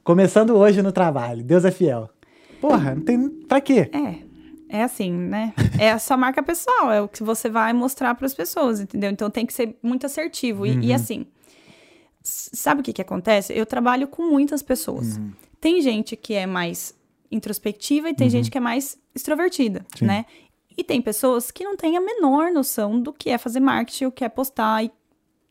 Começando 0.04 0.56
hoje 0.56 0.82
no 0.82 0.92
trabalho. 0.92 1.44
Deus 1.44 1.66
é 1.66 1.72
fiel. 1.72 2.10
Porra, 2.62 2.96
não 2.96 3.02
tem. 3.04 3.30
Pra 3.48 3.62
quê? 3.62 3.90
É, 3.94 4.78
é 4.80 4.84
assim, 4.84 5.12
né? 5.12 5.54
É 5.78 5.92
a 5.92 6.00
sua 6.00 6.18
marca 6.18 6.42
pessoal, 6.44 6.92
é 6.92 7.02
o 7.02 7.08
que 7.08 7.24
você 7.24 7.50
vai 7.50 7.74
mostrar 7.74 8.16
para 8.16 8.26
as 8.26 8.34
pessoas, 8.34 8.80
entendeu? 8.80 9.10
Então 9.12 9.30
tem 9.30 9.46
que 9.46 9.54
ser 9.54 9.78
muito 9.84 10.06
assertivo. 10.06 10.66
E, 10.66 10.72
Uhum. 10.72 10.82
e 10.82 10.94
assim, 10.94 11.26
sabe 12.22 12.82
o 12.82 12.84
que 12.84 12.94
que 12.94 13.02
acontece? 13.02 13.54
Eu 13.54 13.66
trabalho 13.66 14.08
com 14.08 14.24
muitas 14.30 14.62
pessoas. 14.62 15.18
Uhum. 15.18 15.32
Tem 15.60 15.82
gente 15.82 16.16
que 16.16 16.34
é 16.34 16.46
mais 16.46 16.98
introspectiva 17.32 18.10
e 18.10 18.14
tem 18.14 18.30
gente 18.30 18.50
que 18.50 18.58
é 18.58 18.62
mais 18.62 18.98
extrovertida, 19.14 19.86
Sim. 19.98 20.06
né? 20.06 20.26
E 20.78 20.84
tem 20.84 21.02
pessoas 21.02 21.52
que 21.52 21.64
não 21.64 21.76
têm 21.76 21.98
a 21.98 22.02
menor 22.02 22.52
noção 22.52 23.00
do 23.02 23.12
que 23.14 23.30
é 23.30 23.38
fazer 23.38 23.60
marketing, 23.60 24.06
o 24.06 24.12
que 24.12 24.24
é 24.24 24.30
postar 24.30 24.84
e, 24.84 24.92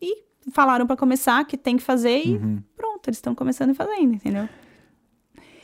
e 0.01 0.25
falaram 0.53 0.87
para 0.87 0.97
começar 0.97 1.45
que 1.45 1.57
tem 1.57 1.77
que 1.77 1.83
fazer 1.83 2.23
e 2.25 2.37
Uhum. 2.37 2.63
pronto, 2.77 3.09
eles 3.09 3.19
estão 3.19 3.35
começando 3.35 3.71
e 3.71 3.75
fazendo, 3.75 4.15
entendeu? 4.15 4.49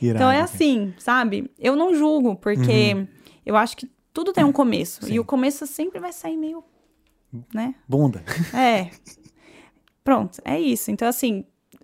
Irado, 0.01 0.17
Então 0.17 0.31
é 0.31 0.41
assim, 0.41 0.93
sabe? 0.99 1.49
Eu 1.57 1.75
não 1.75 1.95
julgo, 1.95 2.35
porque 2.35 2.93
Uhum. 2.93 3.07
eu 3.45 3.55
acho 3.55 3.75
que 3.75 3.89
tudo 4.13 4.31
tem 4.31 4.43
um 4.43 4.51
começo. 4.51 5.05
Sim. 5.05 5.13
E 5.13 5.19
o 5.19 5.25
começo 5.25 5.65
sempre 5.67 5.99
vai 5.99 6.13
sair 6.13 6.37
meio. 6.37 6.63
Né? 7.53 7.75
Bunda. 7.87 8.23
É. 8.53 8.89
Pronto, 10.05 10.39
é 10.45 10.57
isso. 10.57 10.89
Então, 10.91 11.05
assim, 11.07 11.43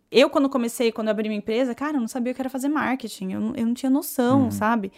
eu 0.10 0.30
quando 0.30 0.48
comecei, 0.48 0.92
quando 0.94 1.08
eu 1.08 1.12
abri 1.12 1.28
minha 1.28 1.40
empresa, 1.40 1.76
cara, 1.76 1.98
eu 1.98 2.02
não 2.02 2.08
sabia 2.08 2.32
o 2.32 2.36
que 2.36 2.42
era 2.42 2.50
fazer 2.50 2.70
marketing. 2.70 3.34
Eu 3.34 3.42
não, 3.42 3.56
eu 3.56 3.66
não 3.66 3.74
tinha 3.74 3.90
noção, 3.90 4.44
Uhum. 4.44 4.52
sabe? 4.52 4.92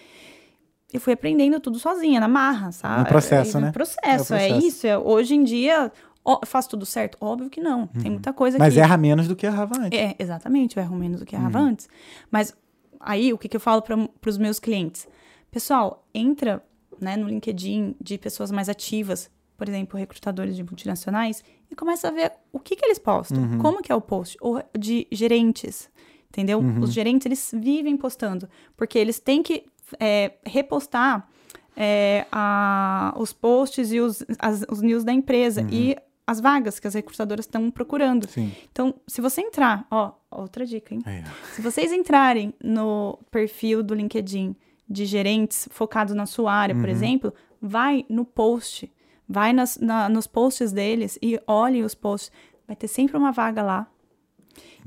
Eu 0.91 0.99
fui 1.01 1.13
aprendendo 1.13 1.59
tudo 1.59 1.79
sozinha, 1.79 2.19
na 2.19 2.27
marra, 2.27 2.71
sabe? 2.71 2.99
No 2.99 3.07
processo, 3.07 3.57
É, 3.57 3.59
no 3.61 3.65
né? 3.67 3.71
processo, 3.71 4.33
É 4.35 4.37
é, 4.45 4.47
processo. 4.49 4.67
isso. 4.67 4.85
É, 4.87 4.95
hoje 4.97 5.33
em 5.35 5.43
dia, 5.43 5.91
ó, 6.23 6.39
faço 6.45 6.69
tudo 6.69 6.85
certo? 6.85 7.17
Óbvio 7.19 7.49
que 7.49 7.59
não. 7.61 7.87
Tem 7.87 8.11
muita 8.11 8.31
coisa 8.33 8.57
Uhum. 8.57 8.63
Mas 8.63 8.73
que... 8.75 8.79
erra 8.79 8.97
menos 8.97 9.27
do 9.27 9.35
que 9.35 9.45
errava 9.47 9.73
antes. 9.79 9.97
É, 9.97 10.15
exatamente, 10.19 10.77
eu 10.77 10.83
erro 10.83 10.95
menos 10.95 11.19
do 11.21 11.25
que 11.25 11.35
errava 11.35 11.59
Uhum. 11.59 11.65
antes. 11.69 11.87
Mas 12.29 12.53
aí, 12.99 13.33
o 13.33 13.37
que, 13.39 13.47
que 13.47 13.55
eu 13.55 13.61
falo 13.61 13.81
para 13.81 13.97
os 14.29 14.37
meus 14.37 14.59
clientes? 14.59 15.07
Pessoal, 15.49 16.05
entra 16.13 16.61
né, 16.99 17.15
no 17.17 17.27
LinkedIn 17.27 17.95
de 17.99 18.17
pessoas 18.19 18.51
mais 18.51 18.69
ativas, 18.69 19.31
por 19.63 19.69
exemplo, 19.69 19.97
recrutadores 19.97 20.57
de 20.57 20.61
multinacionais, 20.63 21.41
e 21.71 21.75
começa 21.75 22.09
a 22.09 22.11
ver 22.11 22.33
o 22.51 22.59
que, 22.59 22.75
que 22.75 22.85
eles 22.85 22.99
postam, 22.99 23.41
Uhum. 23.41 23.59
como 23.59 23.81
que 23.81 23.89
é 23.93 23.95
o 23.95 24.01
post, 24.01 24.37
ou 24.41 24.61
de 24.77 25.07
gerentes, 25.09 25.89
entendeu? 26.29 26.59
Uhum. 26.59 26.81
Os 26.81 26.91
gerentes, 26.91 27.25
eles 27.25 27.49
vivem 27.57 27.95
postando, 27.95 28.49
porque 28.75 28.99
eles 28.99 29.19
têm 29.21 29.41
que 29.41 29.63
é, 29.99 30.33
repostar 30.45 31.29
é, 31.77 32.25
a- 32.31 33.13
os 33.17 33.31
posts 33.31 33.91
e 33.93 33.99
os, 34.01 34.21
as- 34.37 34.65
os 34.69 34.81
news 34.81 35.03
da 35.05 35.13
empresa 35.13 35.61
Uhum. 35.61 35.69
e 35.71 35.95
as 36.27 36.39
vagas 36.41 36.77
que 36.79 36.87
as 36.87 36.93
recrutadoras 36.93 37.45
estão 37.45 37.71
procurando. 37.71 38.27
Sim. 38.29 38.51
Então, 38.71 38.93
se 39.07 39.21
você 39.21 39.39
entrar, 39.41 39.87
ó, 39.89 40.11
outra 40.29 40.65
dica, 40.65 40.93
hein? 40.93 41.01
Ó. 41.05 41.55
Se 41.55 41.61
vocês 41.61 41.91
entrarem 41.93 42.53
no 42.63 43.17
perfil 43.31 43.81
do 43.81 43.93
LinkedIn 43.95 44.55
de 44.89 45.05
gerentes 45.05 45.67
focados 45.71 46.13
na 46.13 46.25
sua 46.25 46.53
área, 46.53 46.75
Uhum. 46.75 46.81
por 46.81 46.89
exemplo, 46.89 47.33
vai 47.61 48.05
no 48.09 48.23
post, 48.25 48.91
vai 49.33 49.51
nas- 49.51 49.77
na- 49.77 50.07
nos 50.07 50.27
posts 50.27 50.71
deles 50.71 51.17
e 51.21 51.39
olhe 51.47 51.81
os 51.83 51.95
posts. 51.95 52.31
Vai 52.67 52.75
ter 52.75 52.87
sempre 52.87 53.17
uma 53.17 53.31
vaga 53.31 53.63
lá. 53.63 53.87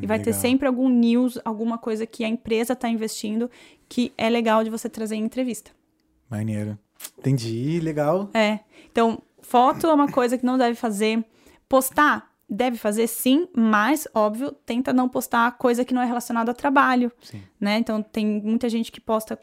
E 0.01 0.07
vai 0.07 0.18
ter 0.18 0.26
Legal. 0.26 0.40
sempre 0.40 0.66
algum 0.68 0.88
news, 0.88 1.38
alguma 1.44 1.76
coisa 1.78 2.07
que 2.07 2.22
a 2.24 2.28
empresa 2.28 2.74
está 2.74 2.88
investindo 2.88 3.51
que 3.88 4.12
é 4.16 4.28
legal 4.30 4.62
de 4.62 4.70
você 4.70 4.88
trazer 4.88 5.16
em 5.16 5.24
entrevista. 5.24 5.72
Maneiro. 6.30 6.78
Entendi, 7.18 7.80
legal. 7.80 8.30
É. 8.32 8.61
Então, 8.90 9.20
foto 9.40 9.86
é 9.88 9.92
uma 9.92 10.11
coisa 10.11 10.38
que 10.38 10.44
não 10.47 10.57
deve 10.57 10.74
fazer. 10.76 11.24
Postar, 11.68 12.30
deve 12.49 12.76
fazer 12.76 13.07
sim, 13.09 13.49
mas, 13.57 14.07
óbvio, 14.14 14.53
tenta 14.53 14.92
não 14.92 15.09
postar 15.09 15.51
coisa 15.59 15.84
que 15.84 15.92
não 15.94 16.03
é 16.03 16.07
relacionada 16.07 16.53
a 16.53 16.55
trabalho, 16.55 17.11
Sim. 17.20 17.42
né? 17.61 17.78
Então, 17.78 18.03
tem 18.03 18.24
muita 18.42 18.68
gente 18.68 18.92
que 18.92 19.01
posta 19.01 19.38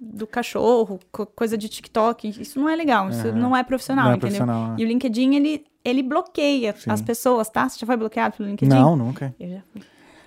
do 0.00 0.26
cachorro, 0.26 0.98
co- 1.12 1.26
coisa 1.26 1.58
de 1.58 1.68
TikTok. 1.68 2.28
Isso 2.40 2.58
não 2.58 2.68
é 2.68 2.74
legal, 2.74 3.10
isso 3.10 3.28
Aham. 3.28 3.36
não 3.38 3.54
é 3.56 3.62
profissional, 3.62 4.06
Não 4.06 4.12
é 4.12 4.16
entendeu? 4.16 4.38
profissional, 4.38 4.70
né? 4.70 4.76
E 4.78 4.84
o 4.84 4.88
LinkedIn, 4.88 5.34
ele, 5.34 5.64
ele 5.84 6.02
bloqueia 6.02 6.74
Sim. 6.76 6.90
as 6.90 7.02
pessoas, 7.02 7.48
tá? 7.50 7.68
Você 7.68 7.78
já 7.78 7.86
foi 7.86 7.96
bloqueado 7.96 8.36
pelo 8.36 8.48
LinkedIn? 8.48 8.74
Não, 8.74 8.96
nunca. 8.96 9.34
Eu 9.38 9.48
já 9.50 9.60
fui. 9.72 9.82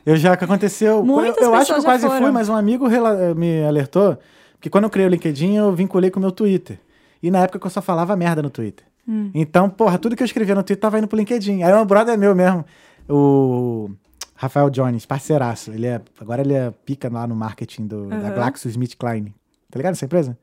Eu 0.05 0.15
já 0.17 0.35
que 0.37 0.43
aconteceu. 0.43 1.03
Muitas 1.03 1.37
eu 1.37 1.45
eu 1.45 1.55
acho 1.55 1.73
que 1.73 1.79
eu 1.79 1.83
quase 1.83 2.05
fui, 2.07 2.17
foram. 2.19 2.33
mas 2.33 2.49
um 2.49 2.55
amigo 2.55 2.87
rela- 2.87 3.33
me 3.33 3.63
alertou. 3.63 4.17
Porque 4.53 4.69
quando 4.69 4.83
eu 4.83 4.89
criei 4.89 5.07
o 5.07 5.09
LinkedIn, 5.09 5.55
eu 5.55 5.73
vinculei 5.73 6.11
com 6.11 6.19
o 6.19 6.21
meu 6.21 6.31
Twitter. 6.31 6.79
E 7.21 7.31
na 7.31 7.39
época 7.39 7.57
que 7.57 7.65
eu 7.65 7.71
só 7.71 7.81
falava 7.81 8.15
merda 8.15 8.41
no 8.43 8.49
Twitter. 8.49 8.85
Hum. 9.07 9.31
Então, 9.33 9.69
porra, 9.69 9.97
tudo 9.97 10.15
que 10.15 10.21
eu 10.21 10.25
escrevia 10.25 10.53
no 10.55 10.61
Twitter 10.61 10.81
tava 10.81 10.97
indo 10.99 11.07
pro 11.07 11.17
LinkedIn. 11.17 11.63
Aí 11.63 11.73
um 11.73 11.85
brother 11.85 12.17
meu 12.17 12.35
mesmo, 12.35 12.63
o 13.09 13.89
Rafael 14.35 14.69
Jones, 14.69 15.05
parceiraço. 15.05 15.71
Ele 15.71 15.87
é, 15.87 16.01
agora 16.19 16.41
ele 16.41 16.53
é 16.53 16.71
pica 16.85 17.09
lá 17.11 17.25
no 17.25 17.35
marketing 17.35 17.87
do, 17.87 18.07
da 18.07 18.15
Aham. 18.17 18.33
GlaxoSmithKline. 18.35 19.33
Tá 19.73 19.79
ligado 19.79 19.93
essa 19.93 20.05
empresa? 20.05 20.37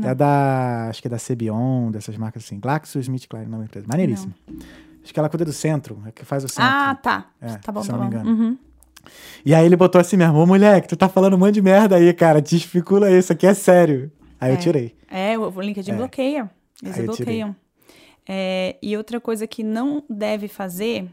É 0.00 0.14
da, 0.14 0.86
acho 0.88 1.02
que 1.02 1.08
é 1.08 1.10
da 1.10 1.18
Cebion, 1.18 1.90
dessas 1.90 2.16
marcas 2.16 2.44
assim. 2.44 2.60
GlaxoSmithKline, 2.60 3.46
não 3.46 3.54
é 3.54 3.58
uma 3.58 3.64
empresa. 3.64 3.84
Maneiríssima. 3.88 4.32
Acho 5.02 5.12
que 5.12 5.18
ela 5.18 5.28
cuida 5.28 5.44
do 5.44 5.52
centro, 5.52 6.00
é 6.06 6.12
que 6.12 6.24
faz 6.24 6.44
o 6.44 6.48
centro. 6.48 6.62
Ah, 6.72 6.94
tá. 6.94 7.26
É, 7.40 7.56
tá 7.56 7.72
bom, 7.72 7.82
se 7.82 7.88
tá 7.90 7.96
não 7.96 8.04
bom. 8.04 8.08
me 8.08 8.14
engano. 8.14 8.30
Uhum. 8.30 8.58
E 9.44 9.52
aí 9.52 9.66
ele 9.66 9.74
botou 9.76 10.00
assim 10.00 10.16
mesmo, 10.16 10.38
ô 10.38 10.46
moleque, 10.46 10.86
tu 10.86 10.96
tá 10.96 11.08
falando 11.08 11.34
um 11.34 11.38
monte 11.38 11.54
de 11.54 11.62
merda 11.62 11.96
aí, 11.96 12.12
cara, 12.14 12.40
desficula 12.40 13.10
isso, 13.10 13.32
aqui 13.32 13.46
é 13.46 13.54
sério. 13.54 14.12
Aí 14.40 14.52
É. 14.52 14.54
eu 14.54 14.58
tirei. 14.58 14.94
É, 15.10 15.36
o 15.36 15.60
LinkedIn 15.60 15.90
É. 15.90 15.96
bloqueia. 15.96 16.50
Eles 16.82 16.96
Aí 16.98 17.04
bloqueiam. 17.06 17.56
É, 18.28 18.76
e 18.80 18.96
outra 18.96 19.20
coisa 19.20 19.46
que 19.46 19.64
não 19.64 20.04
deve 20.08 20.46
fazer 20.46 21.10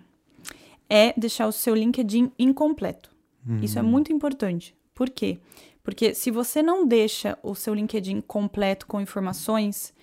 é 0.89 1.13
deixar 1.17 1.47
o 1.47 1.51
seu 1.51 1.73
LinkedIn 1.73 2.31
incompleto. 2.37 3.09
Isso 3.61 3.79
é 3.79 3.81
Uhum. 3.81 3.87
muito 3.89 4.13
importante. 4.13 4.75
Por 4.93 5.09
quê? 5.09 5.37
Porque 5.37 5.47
se 6.13 6.31
você 6.31 6.61
não 6.61 6.85
deixa 6.85 7.37
o 7.41 7.55
seu 7.55 7.73
LinkedIn 7.73 8.21
completo 8.21 8.87
com 8.87 8.99
informações 8.99 9.93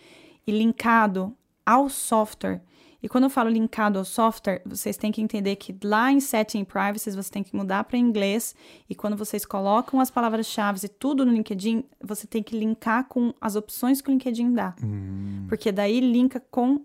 e 0.47 0.53
linkado 0.53 1.37
ao 1.65 1.89
software, 1.89 2.63
e 3.03 3.09
quando 3.09 3.25
eu 3.25 3.31
falo 3.31 3.51
linkado 3.51 3.99
ao 3.99 4.05
software, 4.05 4.63
vocês 4.65 4.97
têm 4.97 5.13
que 5.13 5.21
entender 5.21 5.57
que 5.57 5.77
lá 5.85 6.11
em 6.11 6.21
Setting 6.21 6.65
Privacy 6.65 7.11
você 7.11 7.31
tem 7.31 7.43
que 7.43 7.55
mudar 7.55 7.85
para 7.85 7.99
inglês, 7.99 8.55
e 8.89 8.95
quando 8.95 9.15
vocês 9.15 9.45
colocam 9.45 10.01
as 10.01 10.11
palavras-chave 10.11 10.81
e 10.87 10.89
tudo 10.89 11.27
no 11.27 11.31
LinkedIn, 11.31 11.85
você 12.03 12.27
tem 12.27 12.43
que 12.43 12.59
linkar 12.59 13.05
com 13.07 13.35
as 13.39 13.57
opções 13.57 14.01
que 14.01 14.09
o 14.09 14.13
LinkedIn 14.13 14.55
dá. 14.55 14.75
Hum, 14.83 15.45
Porque 15.51 15.71
daí 15.71 16.01
linka 16.01 16.41
com 16.51 16.81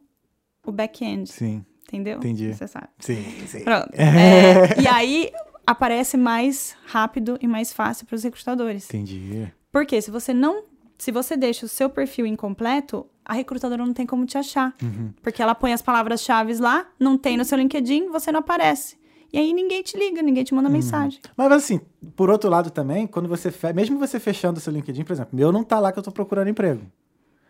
o 0.65 0.71
back-end. 0.73 1.29
sim. 1.31 1.63
Entendeu? 1.89 2.17
Entendi. 2.17 2.53
Você 2.53 2.67
sabe. 2.67 2.87
Sim, 2.99 3.23
sim. 3.47 3.63
Pronto. 3.63 3.89
É, 3.97 4.79
e 4.81 4.87
aí 4.87 5.31
aparece 5.65 6.15
mais 6.17 6.75
rápido 6.85 7.37
e 7.41 7.47
mais 7.47 7.73
fácil 7.73 8.05
para 8.05 8.15
os 8.15 8.23
recrutadores. 8.23 8.85
Entendi. 8.85 9.51
Porque 9.71 10.01
se 10.01 10.11
você 10.11 10.33
não. 10.33 10.63
Se 10.97 11.11
você 11.11 11.35
deixa 11.37 11.65
o 11.65 11.69
seu 11.69 11.89
perfil 11.89 12.25
incompleto, 12.25 13.05
a 13.25 13.33
recrutadora 13.33 13.85
não 13.85 13.93
tem 13.93 14.05
como 14.05 14.25
te 14.25 14.37
achar. 14.37 14.75
Uhum. 14.83 15.13
Porque 15.21 15.41
ela 15.41 15.55
põe 15.55 15.71
as 15.73 15.81
palavras-chave 15.81 16.53
lá, 16.55 16.85
não 16.99 17.17
tem 17.17 17.37
no 17.37 17.45
seu 17.45 17.57
LinkedIn, 17.57 18.09
você 18.09 18.31
não 18.31 18.41
aparece. 18.41 18.97
E 19.31 19.37
aí 19.37 19.53
ninguém 19.53 19.81
te 19.81 19.97
liga, 19.97 20.21
ninguém 20.21 20.43
te 20.43 20.53
manda 20.53 20.67
Uhum. 20.67 20.73
mensagem. 20.73 21.19
Mas 21.37 21.51
assim, 21.51 21.79
por 22.15 22.29
outro 22.29 22.49
lado 22.49 22.69
também, 22.69 23.07
quando 23.07 23.29
você 23.29 23.49
fe... 23.49 23.71
mesmo 23.73 23.97
você 23.97 24.19
fechando 24.19 24.57
o 24.57 24.61
seu 24.61 24.73
LinkedIn, 24.73 25.03
por 25.05 25.13
exemplo, 25.13 25.35
meu 25.37 25.51
não 25.51 25.63
tá 25.63 25.79
lá 25.79 25.91
que 25.91 25.99
eu 25.99 26.03
tô 26.03 26.11
procurando 26.11 26.49
emprego. 26.49 26.81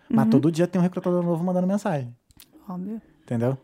Mas 0.09 0.25
Uhum. 0.25 0.29
todo 0.31 0.51
dia 0.51 0.67
tem 0.67 0.79
um 0.79 0.83
recrutador 0.83 1.23
novo 1.23 1.43
mandando 1.43 1.65
mensagem. 1.67 2.13
Óbvio. 2.67 3.01
Entendeu? 3.23 3.57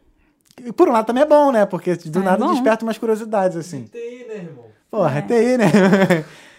E 0.63 0.71
por 0.71 0.87
um 0.87 0.91
lado 0.91 1.05
também 1.05 1.23
é 1.23 1.25
bom, 1.25 1.51
né? 1.51 1.65
Porque 1.65 1.95
do 1.95 2.19
Ah, 2.19 2.21
é 2.21 2.25
nada 2.25 2.45
bom. 2.45 2.51
desperta 2.53 2.85
umas 2.85 2.97
curiosidades, 2.97 3.57
assim. 3.57 3.83
TI, 3.83 4.25
né, 4.27 4.35
irmão? 4.35 4.65
Porra, 4.89 5.15
é, 5.15 5.19
É. 5.19 5.21
TI, 5.21 5.57
né? 5.57 5.65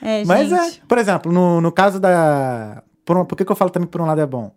É, 0.03 0.25
Mas 0.27 0.49
gente. 0.51 0.81
é, 0.83 0.87
por 0.87 0.99
exemplo, 0.99 1.33
no, 1.33 1.61
no 1.61 1.73
caso 1.73 1.99
da. 1.99 2.83
Por, 3.05 3.17
um- 3.17 3.25
por 3.25 3.37
que, 3.37 3.45
que 3.45 3.51
eu 3.53 3.57
falo 3.57 3.71
também 3.71 3.87
que 3.87 3.93
por 3.93 4.01
um 4.01 4.07
lado 4.07 4.21
é 4.21 4.27
bom? 4.27 4.53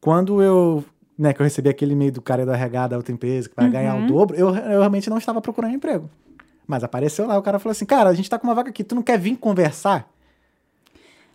Quando 0.00 0.42
eu. 0.42 0.84
Né, 1.16 1.32
que 1.32 1.40
eu 1.40 1.44
recebi 1.44 1.68
aquele 1.68 1.92
e-mail 1.92 2.10
do 2.10 2.20
cara 2.20 2.44
do 2.44 2.50
RH 2.52 2.88
da 2.88 2.96
outra 2.96 3.12
empresa 3.14 3.48
que 3.48 3.54
vai 3.54 3.70
ganhar 3.70 3.94
Uhum. 3.94 4.04
o 4.04 4.06
dobro, 4.08 4.36
eu, 4.36 4.48
eu 4.48 4.80
realmente 4.80 5.08
não 5.08 5.16
estava 5.16 5.40
procurando 5.40 5.72
emprego. 5.72 6.10
Mas 6.66 6.82
apareceu 6.82 7.24
lá, 7.24 7.38
o 7.38 7.42
cara 7.42 7.60
falou 7.60 7.70
assim: 7.70 7.84
Cara, 7.86 8.10
a 8.10 8.14
gente 8.14 8.28
tá 8.28 8.36
com 8.36 8.48
uma 8.48 8.54
vaga 8.54 8.70
aqui, 8.70 8.82
tu 8.82 8.96
não 8.96 9.02
quer 9.02 9.16
vir 9.18 9.36
conversar? 9.36 10.08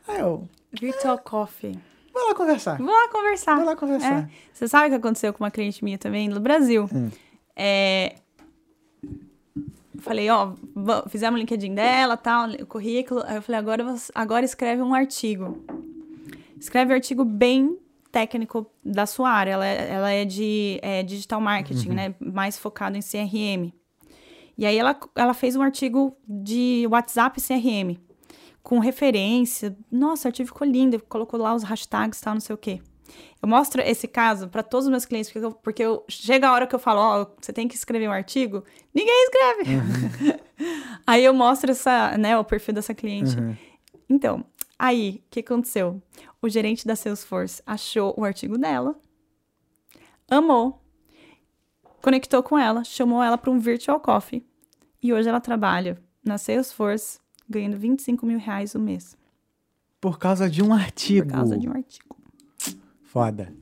Aí 0.07 0.19
eu. 0.19 0.47
Virtual 0.71 1.17
Coffee. 1.17 1.79
Vou 2.13 2.27
lá 2.27 2.35
conversar. 2.35 2.77
Vou 2.77 2.87
lá 2.87 3.07
conversar. 3.09 3.55
Vou 3.55 3.65
lá 3.65 3.75
conversar. 3.75 4.23
É. 4.23 4.27
Você 4.53 4.67
sabe 4.67 4.87
o 4.87 4.89
que 4.89 4.95
aconteceu 4.95 5.31
com 5.33 5.43
uma 5.43 5.49
cliente 5.51 5.83
minha 5.83 5.97
também 5.97 6.27
no 6.27 6.39
Brasil? 6.41 6.89
Hum. 6.93 7.09
É, 7.61 8.15
Falei, 9.99 10.29
ó, 10.29 10.53
fizemos 11.09 11.37
o 11.37 11.41
LinkedIn 11.41 11.75
dela, 11.75 12.15
tal, 12.15 12.49
o 12.49 12.65
currículo. 12.65 13.21
Aí 13.25 13.35
eu 13.35 13.41
falei, 13.41 13.59
agora, 13.59 13.95
agora 14.15 14.45
escreve 14.45 14.81
um 14.81 14.93
artigo. 14.93 15.61
Escreve 16.59 16.93
um 16.93 16.95
artigo 16.95 17.25
bem 17.25 17.77
técnico 18.11 18.69
da 18.83 19.05
sua 19.05 19.29
área. 19.29 19.51
Ela 19.51 19.67
é, 19.67 19.91
ela 19.91 20.11
é 20.11 20.25
de 20.25 20.79
é, 20.81 21.03
digital 21.03 21.41
marketing, 21.41 21.89
né? 21.89 22.15
Mais 22.19 22.57
focado 22.57 22.97
em 22.97 23.01
CRM. 23.01 23.73
E 24.57 24.65
aí 24.65 24.77
ela, 24.77 24.97
ela 25.15 25.33
fez 25.33 25.55
um 25.55 25.61
artigo 25.61 26.15
de 26.27 26.85
WhatsApp 26.89 27.41
CRM, 27.41 27.97
com 28.61 28.79
referência. 28.79 29.77
Nossa, 29.91 30.27
o 30.27 30.29
artigo 30.29 30.47
ficou 30.47 30.67
lindo, 30.67 31.01
colocou 31.07 31.39
lá 31.39 31.53
os 31.53 31.63
hashtags 31.63 32.19
e 32.19 32.23
tal, 32.23 32.33
não 32.33 32.41
sei 32.41 32.53
o 32.53 32.57
quê. 32.57 32.81
Eu 33.41 33.47
mostro 33.47 33.81
esse 33.81 34.07
caso 34.07 34.47
para 34.49 34.61
todos 34.63 34.85
os 34.85 34.91
meus 34.91 35.05
clientes, 35.05 35.31
porque, 35.31 35.45
eu, 35.45 35.51
porque 35.51 35.83
eu- 35.83 36.03
chega 36.09 36.47
a 36.49 36.53
hora 36.53 36.67
que 36.67 36.75
eu 36.75 36.79
falo, 36.79 36.99
ó, 36.99 37.27
você 37.39 37.53
tem 37.53 37.67
que 37.67 37.75
escrever 37.75 38.07
um 38.07 38.11
artigo, 38.11 38.63
ninguém 38.93 39.23
escreve. 39.25 39.63
aí 41.07 41.23
eu 41.23 41.33
mostro 41.33 41.71
essa, 41.71 42.17
né, 42.17 42.37
o 42.37 42.43
perfil 42.43 42.73
dessa 42.73 42.93
cliente. 42.93 43.37
Uhum. 43.37 43.55
Então, 44.09 44.45
aí, 44.77 45.23
o 45.25 45.29
que 45.29 45.39
aconteceu? 45.39 46.01
O 46.41 46.49
gerente 46.49 46.85
da 46.87 46.95
Salesforce 46.95 47.61
achou 47.65 48.13
o 48.17 48.23
artigo 48.25 48.57
dela, 48.57 48.95
amou, 50.29 50.81
conectou 52.01 52.41
com 52.43 52.57
ela, 52.57 52.83
chamou 52.83 53.21
ela 53.23 53.37
para 53.37 53.51
um 53.51 53.59
virtual 53.59 53.99
coffee. 53.99 54.45
E 55.01 55.13
hoje 55.13 55.29
ela 55.29 55.39
trabalha 55.39 55.97
na 56.23 56.37
Salesforce, 56.37 57.19
ganhando 57.49 57.77
25 57.77 58.25
mil 58.25 58.37
reais 58.37 58.75
o 58.75 58.79
mês. 58.79 59.17
Por 60.01 60.17
causa 60.19 60.49
de 60.49 60.61
um 60.61 60.73
artigo. 60.73 61.27
Por 61.27 61.33
causa 61.33 61.57
de 61.57 61.67
um 61.69 61.73
artigo. 61.73 62.15
Foda. 63.11 63.53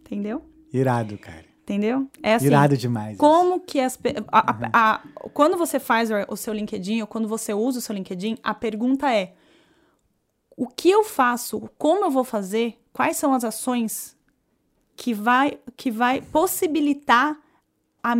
Entendeu? 0.00 0.42
Irado, 0.72 1.16
cara. 1.18 1.44
Entendeu? 1.62 2.08
É 2.22 2.34
assim. 2.34 2.46
Irado 2.46 2.76
demais. 2.76 3.16
Como 3.18 3.60
que 3.60 3.78
as. 3.80 3.98
a- 4.32 4.50
a- 4.50 4.70
a- 4.94 5.00
quando 5.32 5.56
você 5.56 5.78
faz 5.78 6.10
o, 6.28 6.36
seu 6.36 6.52
LinkedIn 6.52 7.00
ou 7.02 7.06
quando 7.06 7.28
você 7.28 7.54
usa 7.54 7.78
o 7.78 7.82
seu 7.82 7.94
LinkedIn, 7.94 8.36
a 8.42 8.52
pergunta 8.54 9.12
é: 9.12 9.34
o 10.56 10.66
que 10.66 10.90
eu 10.90 11.04
faço? 11.04 11.68
Como 11.78 12.04
eu 12.04 12.10
vou 12.10 12.24
fazer? 12.24 12.78
Quais 12.92 13.16
são 13.16 13.32
as 13.32 13.44
ações 13.44 14.16
que 14.96 15.14
vai, 15.14 15.58
que 15.76 15.90
vai 15.90 16.20
possibilitar 16.20 17.38
a 18.02 18.14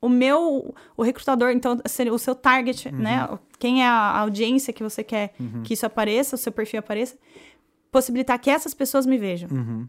o 0.00 0.08
meu 0.08 0.74
o 0.96 1.02
recrutador, 1.02 1.50
então 1.50 1.80
o 2.12 2.18
seu 2.18 2.34
target, 2.34 2.90
né? 2.92 3.26
Quem 3.58 3.82
é 3.82 3.86
a 3.86 4.18
audiência 4.18 4.72
que 4.72 4.82
você 4.82 5.02
quer 5.02 5.34
que 5.64 5.74
isso 5.74 5.84
apareça, 5.86 6.36
o 6.36 6.38
seu 6.38 6.52
perfil 6.52 6.78
apareça, 6.78 7.16
possibilitar 7.90 8.38
que 8.38 8.50
essas 8.50 8.74
pessoas 8.74 9.06
me 9.06 9.18
vejam. 9.18 9.48
Uhum. 9.50 9.88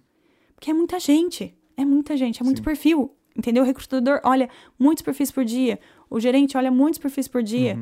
Porque 0.56 0.72
é 0.72 0.74
muita 0.74 1.00
gente. 1.00 1.56
É 1.78 1.86
muita 1.86 2.18
gente, 2.18 2.42
é 2.42 2.44
muito 2.44 2.62
perfil. 2.62 3.14
Entendeu? 3.36 3.64
O 3.64 3.66
recrutador 3.66 4.20
olha 4.24 4.50
muitos 4.78 5.02
perfis 5.02 5.32
por 5.32 5.46
dia. 5.46 5.80
O 6.10 6.20
gerente 6.20 6.58
olha 6.58 6.70
muitos 6.72 7.00
perfis 7.00 7.28
por 7.28 7.42
dia. 7.42 7.80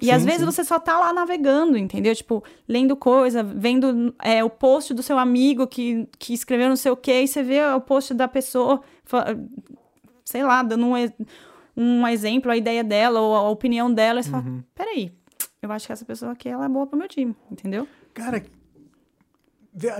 E 0.00 0.06
Sim, 0.06 0.10
às 0.12 0.24
vezes 0.24 0.40
sim. 0.40 0.46
você 0.46 0.64
só 0.64 0.78
tá 0.80 0.98
lá 0.98 1.12
navegando, 1.12 1.76
entendeu? 1.76 2.14
Tipo, 2.14 2.42
lendo 2.66 2.96
coisa, 2.96 3.42
vendo 3.42 4.14
é, 4.22 4.42
o 4.42 4.48
post 4.50 4.94
do 4.94 5.02
seu 5.02 5.18
amigo 5.18 5.66
que, 5.66 6.08
que 6.18 6.32
escreveu 6.32 6.68
não 6.68 6.76
sei 6.76 6.90
o 6.90 6.96
quê, 6.96 7.22
e 7.22 7.28
você 7.28 7.42
vê 7.42 7.60
o 7.66 7.80
post 7.80 8.14
da 8.14 8.26
pessoa, 8.26 8.80
sei 10.24 10.42
lá, 10.42 10.62
dando 10.62 10.86
um, 10.86 10.94
um 11.76 12.06
exemplo, 12.08 12.50
a 12.50 12.56
ideia 12.56 12.82
dela 12.82 13.20
ou 13.20 13.34
a 13.34 13.48
opinião 13.50 13.92
dela, 13.92 14.20
e 14.20 14.24
você 14.24 14.30
Uhum. 14.30 14.42
fala, 14.42 14.64
peraí, 14.74 15.12
eu 15.60 15.70
acho 15.72 15.86
que 15.86 15.92
essa 15.92 16.04
pessoa 16.04 16.32
aqui 16.32 16.48
ela 16.48 16.64
é 16.64 16.68
boa 16.68 16.86
pro 16.86 16.98
meu 16.98 17.08
time, 17.08 17.34
entendeu? 17.50 17.86
Cara, 18.14 18.42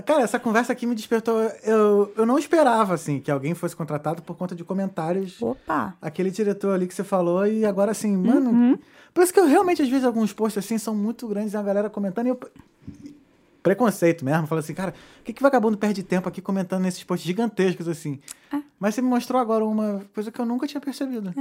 cara, 0.05 0.23
essa 0.23 0.39
conversa 0.39 0.73
aqui 0.73 0.85
me 0.85 0.95
despertou. 0.95 1.39
Eu, 1.63 2.11
eu 2.15 2.25
não 2.25 2.37
esperava, 2.37 2.93
assim, 2.93 3.19
que 3.19 3.31
alguém 3.31 3.53
fosse 3.53 3.75
contratado 3.75 4.21
por 4.21 4.35
conta 4.35 4.53
de 4.55 4.63
comentários. 4.63 5.41
Opa! 5.41 5.95
Aquele 6.01 6.29
diretor 6.31 6.73
ali 6.73 6.87
que 6.87 6.93
você 6.93 7.03
falou, 7.03 7.45
e 7.47 7.65
agora, 7.65 7.91
assim, 7.91 8.15
mano. 8.15 8.49
Uhum. 8.51 8.79
Por 9.13 9.23
isso 9.23 9.33
que 9.33 9.39
eu 9.39 9.45
realmente, 9.45 9.81
às 9.81 9.89
vezes, 9.89 10.05
alguns 10.05 10.33
posts 10.33 10.63
assim 10.63 10.77
são 10.77 10.95
muito 10.95 11.27
grandes 11.27 11.53
e 11.53 11.57
a 11.57 11.61
galera 11.61 11.89
comentando. 11.89 12.27
E 12.27 12.29
eu... 12.29 12.39
Preconceito 13.63 14.25
mesmo. 14.25 14.47
Fala 14.47 14.59
assim, 14.59 14.73
cara, 14.73 14.93
o 15.19 15.23
que, 15.23 15.33
que 15.33 15.41
vagabundo 15.43 15.77
perde 15.77 16.01
tempo 16.01 16.27
aqui 16.27 16.41
comentando 16.41 16.81
nesses 16.81 17.03
posts 17.03 17.27
gigantescos, 17.27 17.87
assim? 17.87 18.19
É. 18.51 18.59
Mas 18.79 18.95
você 18.95 19.01
me 19.03 19.07
mostrou 19.07 19.39
agora 19.39 19.63
uma 19.63 20.03
coisa 20.15 20.31
que 20.31 20.41
eu 20.41 20.45
nunca 20.45 20.65
tinha 20.65 20.81
percebido. 20.81 21.31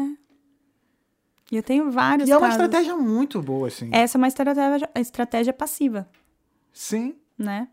E 1.51 1.57
eu 1.57 1.63
tenho 1.63 1.91
vários 1.91 2.29
E 2.29 2.33
é 2.33 2.37
uma 2.37 2.49
casos. 2.49 2.63
estratégia 2.63 2.95
muito 2.95 3.41
boa, 3.41 3.69
assim. 3.69 3.89
Essa 3.91 4.17
é 4.17 4.19
uma 4.19 4.29
estratégia, 4.29 4.91
estratégia 4.97 5.53
passiva, 5.53 6.07
Sim. 6.73 7.15
né? 7.39 7.69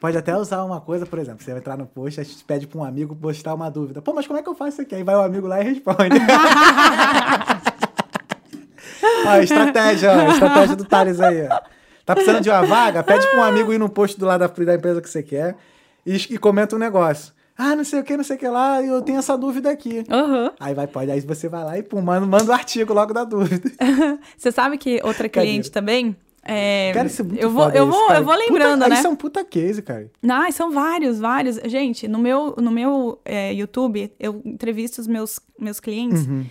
Pode 0.00 0.16
até 0.16 0.36
usar 0.36 0.62
uma 0.62 0.80
coisa, 0.80 1.06
por 1.06 1.18
exemplo, 1.18 1.42
você 1.42 1.50
vai 1.50 1.60
entrar 1.60 1.76
no 1.76 1.86
post, 1.86 2.20
aí 2.20 2.26
te 2.26 2.44
pede 2.44 2.66
pra 2.66 2.78
um 2.78 2.84
amigo 2.84 3.16
postar 3.16 3.54
uma 3.54 3.70
dúvida. 3.70 4.02
Pô, 4.02 4.12
mas 4.12 4.26
como 4.26 4.38
é 4.38 4.42
que 4.42 4.48
eu 4.48 4.54
faço 4.54 4.72
isso 4.72 4.82
aqui? 4.82 4.94
Aí 4.94 5.02
vai 5.02 5.14
o 5.14 5.22
amigo 5.22 5.46
lá 5.46 5.60
e 5.60 5.64
responde. 5.64 5.96
ó, 9.26 9.36
estratégia, 9.38 10.12
ó, 10.12 10.32
estratégia 10.32 10.76
do 10.76 10.84
Thales 10.84 11.20
aí, 11.20 11.46
ó. 11.46 11.60
Tá 12.04 12.14
precisando 12.14 12.42
de 12.42 12.50
uma 12.50 12.62
vaga? 12.62 13.02
Pede 13.02 13.26
pra 13.26 13.40
um 13.40 13.44
amigo 13.44 13.72
ir 13.72 13.78
no 13.78 13.88
post 13.88 14.18
do 14.18 14.26
lado 14.26 14.40
da, 14.40 14.46
da 14.46 14.74
empresa 14.74 15.00
que 15.00 15.08
você 15.08 15.22
quer 15.22 15.56
e, 16.04 16.14
e 16.14 16.38
comenta 16.38 16.76
um 16.76 16.78
negócio. 16.78 17.34
Ah, 17.58 17.74
não 17.74 17.84
sei 17.84 18.00
o 18.00 18.04
que, 18.04 18.16
não 18.16 18.22
sei 18.22 18.36
o 18.36 18.38
que 18.38 18.46
lá, 18.46 18.82
eu 18.82 19.00
tenho 19.00 19.18
essa 19.18 19.36
dúvida 19.36 19.70
aqui. 19.70 20.04
Aham. 20.10 20.52
Aí 20.60 20.74
vai, 20.74 20.86
pode, 20.86 21.10
aí 21.10 21.20
você 21.20 21.48
vai 21.48 21.64
lá 21.64 21.78
e 21.78 21.82
pum, 21.82 22.02
manda, 22.02 22.26
manda 22.26 22.44
o 22.44 22.52
artigo 22.52 22.92
logo 22.92 23.14
da 23.14 23.24
dúvida. 23.24 23.70
Você 24.36 24.52
sabe 24.52 24.76
que 24.76 25.00
outra 25.02 25.28
Cadê? 25.28 25.46
cliente 25.46 25.70
também. 25.70 26.14
É, 26.48 26.92
Cara, 26.94 27.06
isso 27.06 27.22
é 27.22 27.24
muito 27.24 27.40
eu 27.42 27.50
vou, 27.50 27.68
eu 27.70 27.86
vou, 27.86 28.12
eu 28.12 28.24
vou 28.24 28.34
lembrando, 28.34 28.78
Puta, 28.82 28.88
né? 28.88 28.94
Isso 28.98 29.06
é 29.06 29.10
um 29.10 29.16
puta 29.16 29.44
case, 29.44 29.82
cara. 29.82 30.10
Não, 30.22 30.50
são 30.52 30.70
vários, 30.70 31.18
vários. 31.18 31.56
Gente, 31.64 32.06
no 32.06 32.18
meu, 32.18 32.54
no 32.58 32.70
meu 32.70 33.20
é, 33.24 33.52
YouTube, 33.52 34.12
eu 34.20 34.40
entrevisto 34.44 35.00
os 35.00 35.06
meus, 35.06 35.40
meus 35.58 35.80
clientes. 35.80 36.26
Uhum. 36.26 36.46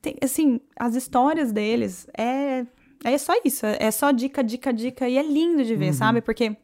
Tem, 0.00 0.16
assim, 0.22 0.60
as 0.78 0.94
histórias 0.94 1.52
deles 1.52 2.06
é, 2.16 2.64
é 3.04 3.18
só 3.18 3.34
isso. 3.44 3.66
É 3.66 3.90
só 3.90 4.10
dica, 4.10 4.42
dica, 4.42 4.72
dica. 4.72 5.08
E 5.08 5.18
é 5.18 5.22
lindo 5.22 5.62
de 5.64 5.76
ver, 5.76 5.88
Uhum. 5.88 5.92
sabe? 5.92 6.20
Porque 6.20 6.56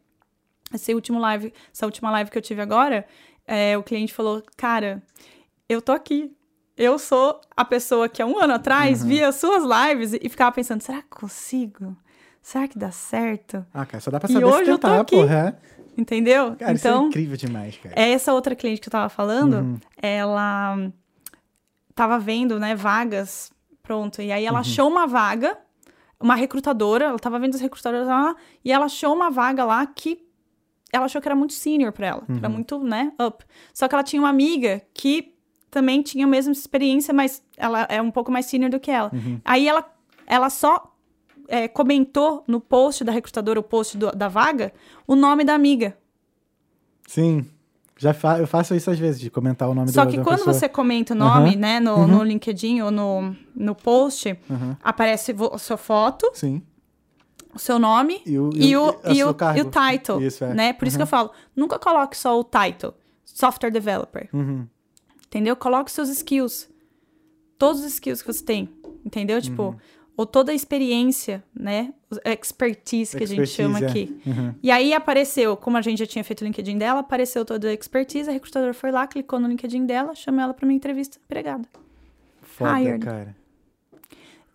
esse 0.72 0.94
último 0.94 1.18
live, 1.18 1.52
essa 1.72 1.84
última 1.86 2.10
live 2.10 2.30
que 2.30 2.38
eu 2.38 2.42
tive 2.42 2.62
agora, 2.62 3.06
é, 3.46 3.76
o 3.76 3.82
cliente 3.82 4.14
falou, 4.14 4.42
cara, 4.56 5.02
eu 5.68 5.82
tô 5.82 5.92
aqui. 5.92 6.32
Eu 6.76 6.98
sou 6.98 7.38
a 7.54 7.62
pessoa 7.64 8.08
que 8.08 8.22
há 8.22 8.26
um 8.26 8.38
ano 8.38 8.48
Uhum. 8.48 8.54
atrás 8.54 9.04
via 9.04 9.32
suas 9.32 9.62
lives 9.64 10.14
e, 10.14 10.20
e 10.22 10.28
ficava 10.30 10.50
pensando, 10.52 10.80
será 10.80 11.02
que 11.02 11.08
consigo? 11.10 11.94
Será 12.42 12.66
que 12.66 12.78
dá 12.78 12.90
certo? 12.90 13.64
Ah, 13.72 13.84
cara, 13.86 14.00
só 14.00 14.10
dá 14.10 14.18
pra 14.18 14.28
E 14.28 14.32
saber 14.32 14.44
hoje 14.46 14.64
se 14.64 14.70
eu 14.70 14.78
tô 14.78 14.88
tentar, 14.88 15.00
aqui. 15.02 15.16
porra. 15.16 15.60
é. 15.66 15.70
Entendeu? 16.00 16.56
Cara, 16.56 16.72
isso 16.72 16.86
é 16.86 16.90
então, 16.90 17.08
incrível 17.08 17.36
demais, 17.36 17.76
cara. 17.76 17.94
essa 18.00 18.32
outra 18.32 18.54
cliente 18.54 18.80
que 18.80 18.88
eu 18.88 18.92
tava 18.92 19.08
falando, 19.08 19.54
Uhum. 19.56 19.78
ela 20.00 20.90
tava 21.94 22.18
vendo, 22.18 22.58
né, 22.58 22.74
vagas, 22.74 23.52
pronto. 23.82 24.22
E 24.22 24.32
aí 24.32 24.42
Uhum. 24.44 24.48
ela 24.48 24.60
achou 24.60 24.88
uma 24.88 25.06
vaga, 25.06 25.58
uma 26.18 26.34
recrutadora, 26.34 27.06
ela 27.06 27.18
tava 27.18 27.38
vendo 27.38 27.54
as 27.54 27.60
recrutadoras 27.60 28.06
lá, 28.06 28.34
e 28.64 28.72
ela 28.72 28.86
achou 28.86 29.14
uma 29.14 29.30
vaga 29.30 29.64
lá 29.64 29.84
que 29.86 30.24
ela 30.92 31.04
achou 31.04 31.20
que 31.20 31.28
era 31.28 31.36
muito 31.36 31.52
senior 31.52 31.92
pra 31.92 32.06
ela, 32.06 32.22
que 32.22 32.32
era 32.32 32.48
Uhum. 32.48 32.54
muito, 32.54 32.78
né, 32.82 33.12
up. 33.20 33.44
Só 33.72 33.86
que 33.86 33.94
ela 33.94 34.02
tinha 34.02 34.20
uma 34.20 34.28
amiga 34.30 34.82
que 34.94 35.34
também 35.70 36.02
tinha 36.02 36.24
a 36.24 36.28
mesma 36.28 36.52
experiência, 36.52 37.14
mas 37.14 37.42
ela 37.56 37.82
é 37.88 38.00
um 38.02 38.10
pouco 38.10 38.32
mais 38.32 38.46
senior 38.46 38.70
do 38.70 38.80
que 38.80 38.90
ela. 38.90 39.10
Uhum. 39.12 39.40
Aí 39.44 39.68
ela, 39.68 39.88
ela 40.26 40.50
só 40.50 40.96
é, 41.50 41.68
comentou 41.68 42.42
no 42.46 42.60
post 42.60 43.02
da 43.04 43.12
recrutadora, 43.12 43.58
o 43.60 43.62
post 43.62 43.98
do- 43.98 44.12
da 44.12 44.28
vaga, 44.28 44.72
o 45.06 45.14
nome 45.16 45.44
da 45.44 45.54
amiga. 45.54 45.96
Sim. 47.06 47.44
Já 47.98 48.14
fa 48.14 48.38
eu 48.38 48.46
faço 48.46 48.74
isso 48.74 48.90
às 48.90 48.98
vezes, 48.98 49.20
de 49.20 49.28
comentar 49.28 49.68
o 49.68 49.74
nome 49.74 49.90
Só 49.92 50.04
da- 50.04 50.10
que 50.10 50.16
quando 50.22 50.38
pessoa. 50.38 50.54
você 50.54 50.68
comenta 50.68 51.12
o 51.12 51.16
nome, 51.16 51.50
Aham. 51.50 51.56
né, 51.58 51.80
no, 51.80 52.06
no 52.06 52.22
LinkedIn 52.24 52.80
ou 52.80 52.90
no, 52.90 53.36
no 53.54 53.74
post, 53.74 54.38
Aham. 54.50 54.76
aparece 54.82 55.34
a 55.52 55.58
sua 55.58 55.76
foto, 55.76 56.30
Sim. 56.32 56.62
o 57.54 57.58
seu 57.58 57.78
nome 57.78 58.22
E 58.24 58.38
o- 58.38 58.50
e 58.54 58.68
e 58.70 58.76
o, 58.76 58.88
e 59.04 59.14
seu 59.16 59.28
o, 59.28 59.36
e 59.56 59.60
o 59.60 59.64
title, 59.70 60.22
Isso, 60.22 60.44
é. 60.44 60.54
né? 60.54 60.72
Por 60.72 60.88
isso 60.88 60.96
que 60.96 61.02
eu 61.02 61.06
falo, 61.06 61.30
nunca 61.54 61.78
coloque 61.78 62.16
só 62.16 62.40
o 62.40 62.44
title, 62.44 62.94
software 63.24 63.70
developer, 63.70 64.30
Uhum. 64.32 64.66
entendeu? 65.26 65.54
Coloque 65.54 65.90
seus 65.90 66.08
skills, 66.08 66.70
todos 67.58 67.80
os 67.80 67.86
skills 67.92 68.22
que 68.22 68.32
você 68.32 68.42
tem, 68.42 68.70
entendeu? 69.04 69.42
Tipo, 69.42 69.62
Uhum. 69.64 69.76
Ou 70.20 70.26
toda 70.26 70.52
a 70.52 70.54
experiência, 70.54 71.42
né? 71.58 71.94
Expertise 72.26 73.16
que 73.16 73.24
a 73.24 73.26
gente 73.26 73.40
Expertise, 73.40 73.56
chama 73.56 73.78
é. 73.78 73.88
aqui. 73.88 74.20
Uhum. 74.26 74.54
E 74.62 74.70
aí 74.70 74.92
apareceu, 74.92 75.56
como 75.56 75.78
a 75.78 75.80
gente 75.80 75.98
já 76.00 76.06
tinha 76.06 76.22
feito 76.22 76.42
o 76.42 76.44
LinkedIn 76.44 76.76
dela, 76.76 77.00
apareceu 77.00 77.42
toda 77.42 77.68
a 77.68 77.72
expertise, 77.72 78.28
a 78.28 78.32
recrutadora 78.34 78.74
foi 78.74 78.90
lá, 78.90 79.06
clicou 79.06 79.40
no 79.40 79.48
LinkedIn 79.48 79.86
dela, 79.86 80.14
chamou 80.14 80.42
ela 80.42 80.52
para 80.52 80.66
uma 80.66 80.74
entrevista 80.74 81.16
empregada. 81.24 81.66
Foda, 82.42 82.78
Hired. 82.78 83.02
cara. 83.02 83.34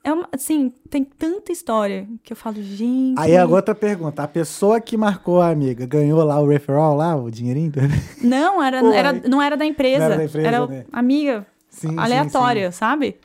É 0.04 0.14
uma, 0.14 0.30
assim, 0.32 0.72
tem 0.88 1.04
tanta 1.04 1.52
história 1.52 2.08
que 2.24 2.32
eu 2.32 2.38
falo, 2.38 2.62
gente. 2.62 3.20
Aí 3.20 3.36
a 3.36 3.44
outra 3.48 3.74
pergunta, 3.74 4.22
a 4.22 4.28
pessoa 4.28 4.80
que 4.80 4.96
marcou 4.96 5.42
a 5.42 5.50
amiga 5.50 5.88
ganhou 5.88 6.24
lá 6.24 6.40
o 6.40 6.48
referral, 6.48 6.96
lá, 6.96 7.16
o 7.16 7.32
dinheirinho? 7.32 7.72
Não, 8.22 8.62
era, 8.62 8.82
Pô, 8.82 8.92
era, 8.92 9.14
não 9.14 9.42
era 9.42 9.58
da 9.58 9.66
empresa. 9.66 9.98
Não 9.98 10.06
era 10.06 10.18
da 10.18 10.26
empresa, 10.26 10.48
era 10.48 10.68
né? 10.68 10.86
amiga 10.94 11.48
Sim, 11.72 11.90
sim, 11.90 11.98
aleatória, 11.98 12.72
sabe? 12.72 13.18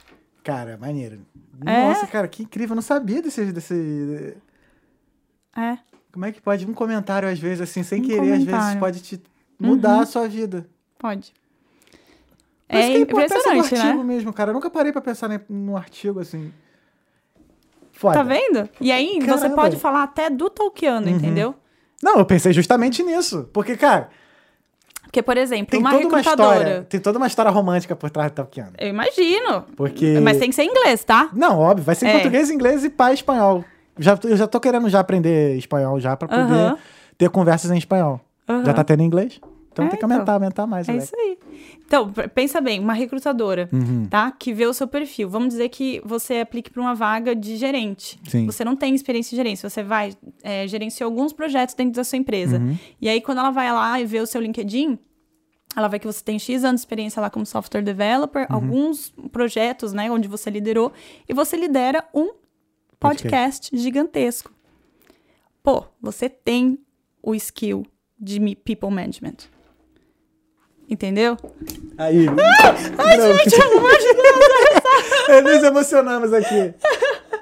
Cara, 0.42 0.78
maneiro. 0.80 1.20
É? 1.66 1.88
Nossa, 1.88 2.06
cara, 2.06 2.26
que 2.28 2.42
incrível. 2.42 2.72
Eu 2.72 2.76
não 2.76 2.82
sabia 2.82 3.20
desse, 3.22 3.52
desse... 3.52 4.36
É. 5.56 5.78
Como 6.12 6.24
é 6.24 6.32
que 6.32 6.40
pode 6.40 6.66
um 6.66 6.74
comentário, 6.74 7.28
às 7.28 7.38
vezes, 7.38 7.60
assim, 7.60 7.82
sem 7.82 8.00
Um 8.02 8.04
querer, 8.06 8.20
às 8.20 8.26
vezes 8.28 8.44
comentário. 8.46 8.74
Uhum. 8.74 8.80
pode 8.80 9.00
te 9.00 9.22
mudar 9.58 10.00
a 10.00 10.06
sua 10.06 10.26
vida. 10.28 10.66
Pode. 10.98 11.32
Por 12.68 12.76
isso 12.78 12.88
É 12.88 12.90
que 12.90 12.96
a 12.96 13.00
importância 13.00 13.36
impressionante, 13.38 13.68
do 13.70 13.76
artigo 13.76 13.98
né? 13.98 14.04
mesmo, 14.04 14.32
cara. 14.32 14.50
Eu 14.50 14.54
nunca 14.54 14.70
parei 14.70 14.92
pra 14.92 15.00
pensar 15.00 15.28
num 15.48 15.76
artigo 15.76 16.20
assim. 16.20 16.52
Foda. 17.92 18.14
Tá 18.14 18.22
vendo? 18.22 18.68
E 18.80 18.90
aí 18.90 19.18
você 19.20 19.26
Caramba. 19.26 19.48
Uhum. 19.48 19.54
pode 19.56 19.76
falar 19.76 20.04
até 20.04 20.30
do 20.30 20.48
Tolkiano, 20.48 21.08
entendeu? 21.08 21.54
Não, 22.02 22.16
eu 22.18 22.24
pensei 22.24 22.52
justamente 22.52 23.02
nisso. 23.02 23.48
Porque, 23.52 23.76
cara, 23.76 24.08
Porque, 25.10 25.22
por 25.24 25.36
exemplo, 25.36 25.66
tem 25.72 25.80
uma 25.80 25.90
toda 25.90 26.06
uma 26.06 26.16
recrutadora. 26.18 26.56
história. 26.58 26.86
Tem 26.88 27.00
toda 27.00 27.18
uma 27.18 27.26
história 27.26 27.50
romântica 27.50 27.96
por 27.96 28.10
trás 28.10 28.30
do 28.30 28.34
Tolkien. 28.36 28.66
Eu 28.78 28.88
imagino. 28.88 29.64
Porque. 29.76 30.20
Mas 30.22 30.36
tem 30.38 30.50
que 30.50 30.54
ser 30.54 30.62
em 30.62 30.68
inglês, 30.68 31.02
tá? 31.02 31.28
Não, 31.32 31.58
óbvio, 31.58 31.84
vai 31.84 31.96
ser 31.96 32.06
em 32.06 32.10
É. 32.10 32.12
português, 32.12 32.48
inglês 32.48 32.84
e 32.84 32.90
pai 32.90 33.14
espanhol. 33.14 33.64
Já, 33.98 34.16
eu 34.22 34.36
já 34.36 34.46
tô 34.46 34.60
querendo 34.60 34.88
já 34.88 35.00
aprender 35.00 35.56
espanhol 35.56 35.98
já 35.98 36.16
pra 36.16 36.28
poder 36.28 36.42
Aham. 36.42 36.78
ter 37.18 37.28
conversas 37.28 37.72
em 37.72 37.76
espanhol. 37.76 38.20
Aham. 38.48 38.64
Já 38.64 38.72
tá 38.72 38.84
tendo 38.84 39.02
inglês? 39.02 39.40
Então 39.72 39.84
É, 39.86 39.88
tem 39.88 39.98
que 39.98 40.04
então. 40.04 40.14
aumentar, 40.16 40.32
aumentar 40.34 40.66
mais. 40.68 40.88
É 40.88 40.94
isso 40.94 41.12
aí. 41.16 41.36
Então, 41.90 42.12
pensa 42.32 42.60
bem, 42.60 42.78
uma 42.78 42.92
recrutadora, 42.92 43.68
Uhum. 43.72 44.06
tá? 44.08 44.30
Que 44.30 44.54
vê 44.54 44.64
o 44.64 44.72
seu 44.72 44.86
perfil. 44.86 45.28
Vamos 45.28 45.48
dizer 45.48 45.68
que 45.70 46.00
você 46.04 46.34
aplique 46.38 46.70
para 46.70 46.80
uma 46.80 46.94
vaga 46.94 47.34
de 47.34 47.56
gerente. 47.56 48.16
Sim. 48.28 48.46
Você 48.46 48.64
não 48.64 48.76
tem 48.76 48.94
experiência 48.94 49.34
em 49.34 49.36
gerência, 49.36 49.68
você 49.68 49.82
vai 49.82 50.12
é, 50.40 50.68
gerenciar 50.68 51.08
alguns 51.08 51.32
projetos 51.32 51.74
dentro 51.74 51.94
da 51.94 52.04
sua 52.04 52.16
empresa. 52.16 52.58
Uhum. 52.58 52.78
E 53.00 53.08
aí, 53.08 53.20
quando 53.20 53.38
ela 53.38 53.50
vai 53.50 53.72
lá 53.72 54.00
e 54.00 54.04
vê 54.06 54.20
o 54.20 54.26
seu 54.26 54.40
LinkedIn, 54.40 54.96
ela 55.74 55.88
vê 55.88 55.98
que 55.98 56.06
você 56.06 56.22
tem 56.22 56.38
X 56.38 56.62
anos 56.62 56.80
de 56.80 56.84
experiência 56.86 57.20
lá 57.20 57.28
como 57.28 57.44
software 57.44 57.82
developer, 57.82 58.42
Uhum. 58.48 58.54
alguns 58.54 59.12
projetos, 59.32 59.92
né, 59.92 60.08
onde 60.12 60.28
você 60.28 60.48
liderou, 60.48 60.92
e 61.28 61.34
você 61.34 61.56
lidera 61.56 62.04
um 62.14 62.30
podcast 63.00 63.76
gigantesco. 63.76 64.52
Pô, 65.60 65.86
você 66.00 66.28
tem 66.28 66.78
o 67.20 67.34
skill 67.34 67.84
de 68.16 68.38
people 68.64 68.90
management. 68.90 69.48
Entendeu? 70.90 71.36
Aí. 71.96 72.26
Ai, 72.98 73.20
gente, 73.20 73.56
pelo 73.56 73.78
amor 73.78 73.92
de 73.96 74.12
Deus! 74.14 75.44
Nos 75.54 75.62
emocionamos 75.62 76.32
aqui. 76.32 76.74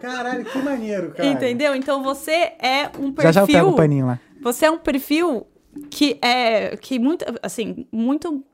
Caralho, 0.00 0.44
que 0.44 0.58
maneiro, 0.58 1.10
cara. 1.12 1.26
Entendeu? 1.28 1.74
Então 1.74 2.02
você 2.02 2.52
é 2.60 2.90
um 2.98 3.10
perfil. 3.12 3.22
Já 3.22 3.32
já 3.32 3.40
eu 3.42 3.46
pego 3.46 3.70
o 3.70 3.76
paninho 3.76 4.06
lá. 4.06 4.20
Você 4.42 4.66
é 4.66 4.70
um 4.70 4.78
perfil 4.78 5.46
que 5.90 6.18
é 6.22 6.76
que 6.76 6.98
muito 6.98 7.24
assim, 7.42 7.86
muito 7.90 8.44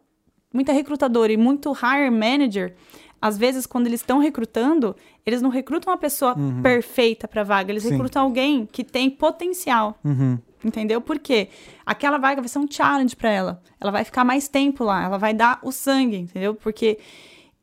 muita 0.52 0.72
recrutadora 0.72 1.32
e 1.32 1.36
muito 1.36 1.72
hire 1.72 2.10
manager, 2.10 2.74
às 3.20 3.36
vezes 3.36 3.66
quando 3.66 3.88
eles 3.88 4.00
estão 4.00 4.18
recrutando, 4.20 4.94
eles 5.26 5.42
não 5.42 5.50
recrutam 5.50 5.92
uma 5.92 5.98
pessoa 5.98 6.36
perfeita 6.62 7.26
para 7.26 7.42
vaga, 7.42 7.72
eles 7.72 7.82
Uhum. 7.82 7.88
Sim. 7.90 7.94
recrutam 7.96 8.22
alguém 8.22 8.68
que 8.70 8.84
tem 8.84 9.10
potencial. 9.10 9.98
Uhum. 10.04 10.38
Entendeu? 10.64 11.00
Por 11.00 11.18
quê? 11.18 11.48
Aquela 11.84 12.16
vaga 12.16 12.40
vai 12.40 12.48
ser 12.48 12.58
um 12.58 12.66
challenge 12.70 13.14
para 13.14 13.30
ela. 13.30 13.62
Ela 13.78 13.90
vai 13.90 14.02
ficar 14.04 14.24
mais 14.24 14.48
tempo 14.48 14.82
lá, 14.82 15.04
ela 15.04 15.18
vai 15.18 15.34
dar 15.34 15.58
o 15.62 15.70
sangue, 15.70 16.16
entendeu? 16.16 16.54
Porque 16.54 16.98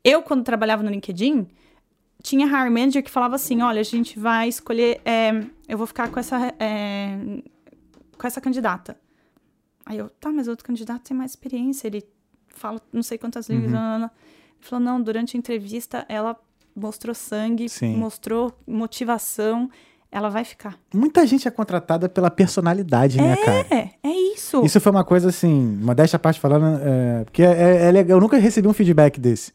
eu, 0.04 0.22
quando 0.22 0.44
trabalhava 0.44 0.82
no 0.84 0.90
LinkedIn, 0.90 1.48
tinha 2.22 2.46
hire 2.46 2.70
manager 2.70 3.02
que 3.02 3.10
falava 3.10 3.34
assim: 3.34 3.60
olha, 3.62 3.80
a 3.80 3.84
gente 3.84 4.18
vai 4.18 4.48
escolher. 4.48 5.00
é, 5.04 5.32
eu 5.68 5.76
vou 5.76 5.86
ficar 5.86 6.08
com 6.10 6.20
essa, 6.20 6.54
é, 6.60 7.16
com 8.16 8.26
essa 8.26 8.40
candidata. 8.40 8.96
Aí 9.84 9.98
eu, 9.98 10.08
tá, 10.08 10.30
mas 10.30 10.46
o 10.46 10.50
outro 10.50 10.64
candidato 10.64 11.02
tem 11.02 11.16
mais 11.16 11.32
experiência, 11.32 11.88
ele 11.88 12.04
fala 12.46 12.80
não 12.92 13.02
sei 13.02 13.18
quantas 13.18 13.48
Uhum. 13.48 13.56
línguas. 13.56 13.72
não, 13.72 13.80
não, 13.80 13.98
não. 13.98 14.06
Ele 14.06 14.60
falou: 14.68 14.84
não, 14.84 15.02
durante 15.02 15.36
a 15.36 15.38
entrevista 15.38 16.06
ela 16.08 16.38
mostrou 16.74 17.14
sangue, 17.16 17.68
Sim. 17.68 17.96
mostrou 17.96 18.56
motivação, 18.64 19.68
ela 20.12 20.28
vai 20.28 20.44
ficar. 20.44 20.78
Muita 20.94 21.26
gente 21.26 21.48
é 21.48 21.50
contratada 21.50 22.06
pela 22.06 22.30
personalidade, 22.30 23.16
né, 23.16 23.34
cara? 23.34 23.66
É, 23.70 23.88
é 24.02 24.34
isso. 24.34 24.62
Isso 24.62 24.78
foi 24.78 24.92
uma 24.92 25.04
coisa 25.04 25.30
assim, 25.30 25.78
modéstia 25.80 26.18
à 26.18 26.20
parte 26.20 26.38
falando, 26.38 26.78
é, 26.84 27.24
porque 27.24 27.42
é, 27.42 27.86
é 27.86 27.90
legal, 27.90 28.18
eu 28.18 28.20
nunca 28.20 28.36
recebi 28.36 28.68
um 28.68 28.74
feedback 28.74 29.18
desse. 29.18 29.52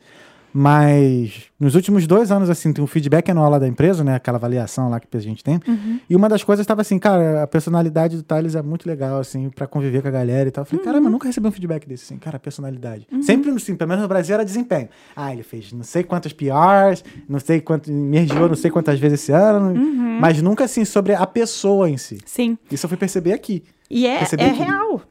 Mas 0.60 1.44
nos 1.60 1.76
últimos 1.76 2.08
dois 2.08 2.32
anos, 2.32 2.50
assim, 2.50 2.74
tem 2.74 2.84
um 2.84 2.88
feedback 2.88 3.30
anual 3.30 3.50
lá 3.52 3.60
da 3.60 3.68
empresa, 3.68 4.04
né? 4.04 4.16
Aquela 4.16 4.38
avaliação 4.38 4.90
lá 4.90 5.00
que 5.00 5.08
a 5.16 5.20
gente 5.20 5.44
tem. 5.44 5.60
Uhum. 5.68 6.00
E 6.10 6.16
uma 6.16 6.28
das 6.28 6.44
coisas 6.44 6.64
estava 6.64 6.82
assim, 6.82 6.98
cara, 6.98 7.44
a 7.44 7.48
personalidade 7.48 8.18
do 8.18 8.24
Thales 8.24 8.56
é 8.56 8.62
muito 8.64 8.88
legal, 8.88 9.20
assim, 9.20 9.50
pra 9.50 9.68
conviver 9.68 10.02
com 10.02 10.08
a 10.08 10.12
galera 10.12 10.50
e 10.50 10.52
tal. 10.52 10.64
Eu 10.64 10.66
falei, 10.66 10.80
Uhum. 10.80 10.86
caramba, 10.92 11.08
eu 11.08 11.12
nunca 11.12 11.28
recebi 11.28 11.48
um 11.48 11.52
feedback 11.52 11.88
desse, 11.88 12.06
assim, 12.06 12.18
cara, 12.18 12.40
personalidade. 12.40 13.08
Sempre, 13.22 13.52
assim, 13.52 13.76
pelo 13.76 13.88
menos 13.90 14.02
no 14.02 14.08
Brasil 14.10 14.34
era 14.34 14.44
desempenho. 14.44 14.90
Ah, 15.16 15.32
ele 15.32 15.44
fez 15.44 15.72
não 15.72 15.84
sei 15.84 16.04
quantas 16.04 16.34
PRs, 16.34 17.04
não 17.30 17.40
sei 17.40 17.62
quanto, 17.62 17.92
mergeou 17.92 18.50
não 18.50 18.56
sei 18.56 18.72
quantas 18.72 19.00
vezes 19.00 19.22
esse 19.22 19.32
ano, 19.32 19.80
Uhum. 19.80 20.18
mas 20.20 20.42
nunca, 20.42 20.64
assim, 20.64 20.84
sobre 20.86 21.14
a 21.14 21.28
pessoa 21.28 21.88
em 21.90 21.98
si. 21.98 22.18
Sim. 22.26 22.58
Isso 22.72 22.86
eu 22.86 22.90
fui 22.90 22.98
perceber 22.98 23.34
aqui. 23.34 23.64
E 23.90 24.08
é, 24.08 24.22
é 24.38 24.48
real. 24.52 25.02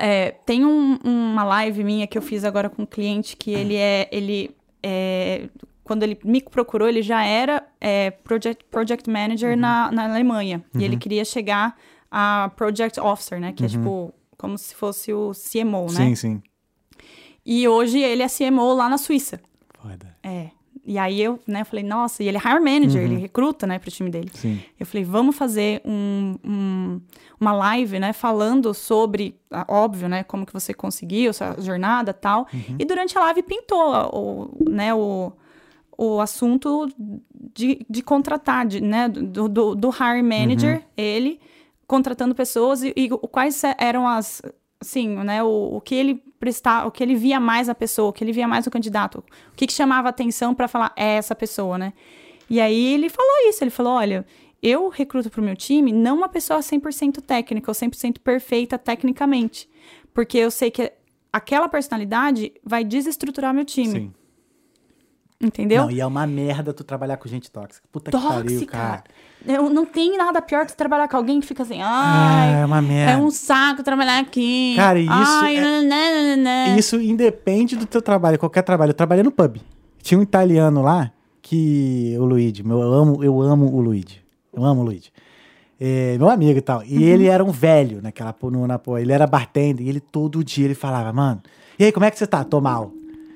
É, 0.00 0.32
tem 0.46 0.64
um- 0.64 0.98
uma 1.04 1.44
live 1.44 1.82
minha 1.84 2.06
que 2.06 2.16
eu 2.16 2.22
fiz 2.22 2.44
agora 2.44 2.68
com 2.70 2.82
um 2.82 2.86
cliente 2.86 3.36
que 3.36 3.50
ele 3.52 3.76
é. 3.76 4.08
Ele 4.12 4.54
é 4.82 5.48
quando 5.82 6.02
ele 6.02 6.18
me 6.24 6.40
procurou, 6.42 6.88
ele 6.88 7.02
já 7.02 7.22
era 7.24 7.62
é, 7.80 8.10
project, 8.10 8.64
project 8.70 9.10
manager 9.10 9.50
Uhum. 9.52 9.56
na, 9.60 9.92
na 9.92 10.04
Alemanha. 10.04 10.64
E 10.74 10.82
ele 10.82 10.96
queria 10.96 11.24
chegar 11.24 11.76
a 12.10 12.50
project 12.56 12.98
officer, 12.98 13.38
né? 13.38 13.52
Que 13.52 13.64
é 13.64 13.68
tipo 13.68 14.12
como 14.38 14.56
se 14.58 14.74
fosse 14.74 15.12
o 15.12 15.32
CMO, 15.32 15.70
né? 15.70 15.82
Uhum. 15.82 15.88
Sim, 15.88 16.14
sim. 16.14 16.42
E 17.44 17.68
hoje 17.68 17.98
ele 18.00 18.22
é 18.22 18.28
CMO 18.28 18.72
lá 18.74 18.88
na 18.88 18.96
Suíça. 18.98 19.38
Foda. 19.80 20.16
É. 20.22 20.48
E 20.86 20.98
aí 20.98 21.20
eu, 21.22 21.38
né, 21.46 21.64
falei, 21.64 21.84
nossa, 21.84 22.22
e 22.22 22.28
ele 22.28 22.36
é 22.36 22.40
hire 22.40 22.60
manager, 22.60 23.02
ele 23.02 23.16
recruta, 23.16 23.66
né, 23.66 23.78
pro 23.78 23.90
time 23.90 24.10
dele. 24.10 24.30
Sim. 24.34 24.60
Eu 24.78 24.84
falei, 24.84 25.02
vamos 25.04 25.34
fazer 25.36 25.80
um, 25.84 26.36
um- 26.44 27.00
uma 27.40 27.52
live, 27.52 27.98
né, 27.98 28.12
falando 28.12 28.72
sobre, 28.74 29.34
óbvio, 29.68 30.08
né, 30.08 30.22
como 30.24 30.44
que 30.44 30.52
você 30.52 30.74
conseguiu, 30.74 31.32
sua 31.32 31.56
jornada 31.60 32.10
e 32.10 32.14
tal. 32.14 32.46
E 32.78 32.84
durante 32.84 33.16
a 33.16 33.20
live 33.22 33.42
pintou 33.42 33.92
o, 34.12 34.70
né, 34.70 34.92
o, 34.94 35.32
o 35.96 36.20
assunto 36.20 36.86
de, 37.54 37.84
de 37.88 38.02
contratar, 38.02 38.66
de, 38.66 38.80
né, 38.80 39.08
do, 39.08 39.48
do, 39.48 39.74
do 39.74 39.88
hire 39.90 40.22
manager, 40.22 40.82
ele 40.96 41.40
contratando 41.86 42.34
pessoas 42.34 42.82
e, 42.82 42.92
e 42.96 43.08
quais 43.08 43.62
eram 43.78 44.08
as, 44.08 44.40
assim, 44.86 45.08
né, 45.16 45.42
o, 45.42 45.76
o 45.76 45.80
que 45.80 45.94
ele 45.94 46.22
prestar, 46.38 46.86
o 46.86 46.90
que 46.90 47.02
ele 47.02 47.14
via 47.14 47.40
mais 47.40 47.68
na 47.68 47.74
pessoa, 47.74 48.10
o 48.10 48.12
que 48.12 48.22
ele 48.22 48.32
via 48.32 48.46
mais 48.46 48.66
no 48.66 48.70
candidato, 48.70 49.18
o 49.18 49.56
que, 49.56 49.66
que 49.66 49.72
chamava 49.72 50.08
atenção 50.08 50.54
para 50.54 50.68
falar 50.68 50.92
é 50.96 51.16
essa 51.16 51.34
pessoa, 51.34 51.78
né? 51.78 51.92
E 52.48 52.60
aí 52.60 52.94
ele 52.94 53.08
falou 53.08 53.48
isso, 53.48 53.64
ele 53.64 53.70
falou, 53.70 53.94
olha, 53.94 54.26
eu 54.62 54.88
recruto 54.88 55.30
para 55.30 55.40
o 55.40 55.44
meu 55.44 55.56
time 55.56 55.92
não 55.92 56.16
uma 56.16 56.28
pessoa 56.28 56.60
100% 56.60 57.20
técnica 57.22 57.70
ou 57.70 57.74
100% 57.74 58.18
perfeita 58.18 58.78
tecnicamente, 58.78 59.68
porque 60.12 60.38
eu 60.38 60.50
sei 60.50 60.70
que 60.70 60.92
aquela 61.32 61.68
personalidade 61.68 62.52
vai 62.62 62.84
desestruturar 62.84 63.52
meu 63.52 63.64
time, 63.64 63.90
Sim. 63.90 64.12
Entendeu? 65.44 65.84
Não, 65.84 65.90
e 65.90 66.00
é 66.00 66.06
uma 66.06 66.26
merda 66.26 66.72
tu 66.72 66.82
trabalhar 66.84 67.16
com 67.16 67.28
gente 67.28 67.50
tóxica. 67.50 67.86
Puta 67.92 68.10
que 68.10 68.16
pariu, 68.16 68.42
Tóxica. 68.42 68.72
cara. 68.76 69.04
Eu, 69.46 69.68
não 69.68 69.84
tem 69.84 70.16
nada 70.16 70.40
pior 70.40 70.64
que 70.64 70.74
trabalhar 70.74 71.06
com 71.08 71.16
alguém 71.16 71.38
que 71.40 71.46
fica 71.46 71.62
assim, 71.62 71.80
Ah, 71.82 72.40
ai, 72.40 72.62
é 72.62 72.64
uma 72.66 72.80
merda. 72.80 73.12
é 73.12 73.16
um 73.16 73.30
saco 73.30 73.82
trabalhar 73.82 74.18
aqui. 74.18 74.74
Cara, 74.76 74.98
isso 74.98 75.10
ai, 75.12 75.56
é- 75.56 75.60
nananana. 75.60 76.78
Isso 76.78 77.00
independe 77.00 77.76
do 77.76 77.84
teu 77.86 78.00
trabalho, 78.00 78.38
qualquer 78.38 78.62
trabalho. 78.62 78.90
Eu 78.90 78.94
trabalhei 78.94 79.22
no 79.22 79.30
pub. 79.30 79.58
Tinha 80.02 80.18
um 80.18 80.22
italiano 80.22 80.82
lá 80.82 81.10
que 81.42 82.16
o 82.18 82.24
Luigi, 82.24 82.64
eu 82.66 82.82
amo, 82.82 83.22
eu 83.22 83.42
amo 83.42 83.66
o 83.74 83.80
Luigi. 83.80 84.22
Eu 84.52 84.64
amo 84.64 84.80
o 84.80 84.84
Luigi. 84.84 85.10
É, 85.78 86.16
meu 86.16 86.30
amigo 86.30 86.58
e 86.58 86.62
tal. 86.62 86.82
E 86.84 87.02
ele 87.04 87.26
era 87.26 87.44
um 87.44 87.50
velho 87.50 88.00
naquela 88.00 88.34
no, 88.44 88.66
na. 88.66 88.80
Ele 88.98 89.12
era 89.12 89.26
bartender 89.26 89.84
e 89.84 89.88
ele 89.88 90.00
todo 90.00 90.42
dia 90.42 90.64
ele 90.64 90.74
falava, 90.74 91.12
mano, 91.12 91.42
e 91.78 91.84
aí, 91.84 91.92
como 91.92 92.06
é 92.06 92.10
que 92.10 92.18
você 92.18 92.26
tá? 92.26 92.44
Tô 92.44 92.60
mal. 92.60 92.92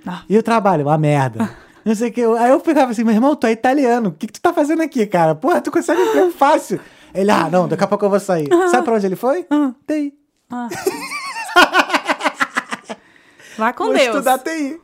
Ah. 0.07 0.23
E 0.29 0.39
o 0.39 0.43
trabalho? 0.43 0.87
Uma 0.87 0.97
merda. 0.97 1.51
Não 1.89 1.95
sei 1.95 2.11
o 2.11 2.13
que. 2.13 2.23
Aí 2.23 2.51
eu 2.51 2.61
ficava 2.61 2.93
assim, 2.93 3.03
meu 3.03 3.15
irmão, 3.15 3.35
tu 3.35 3.47
é 3.47 3.53
italiano. 3.53 4.11
O 4.11 4.13
que, 4.13 4.27
que 4.27 4.35
tu 4.35 4.43
tá 4.43 4.53
fazendo 4.53 4.83
aqui, 4.83 5.07
cara? 5.07 5.35
Porra, 5.35 5.63
tu 5.63 5.71
consegue 5.71 6.03
emprego 6.03 6.31
fácil. 6.37 6.79
Ele, 7.15 7.31
ah, 7.31 7.49
não, 7.51 7.67
daqui 7.67 7.83
a 7.83 7.87
pouco 7.87 8.05
eu 8.05 8.11
vou 8.11 8.21
sair. 8.21 8.47
Sabe 8.71 8.85
pra 8.85 8.97
onde 8.97 9.07
ele 9.07 9.17
foi? 9.17 9.47
TI. 9.87 10.13
Vá 13.57 13.73
com 13.73 13.85
vou 13.85 13.95
Deus. 13.95 14.09
estudar 14.09 14.39
TI. 14.39 14.79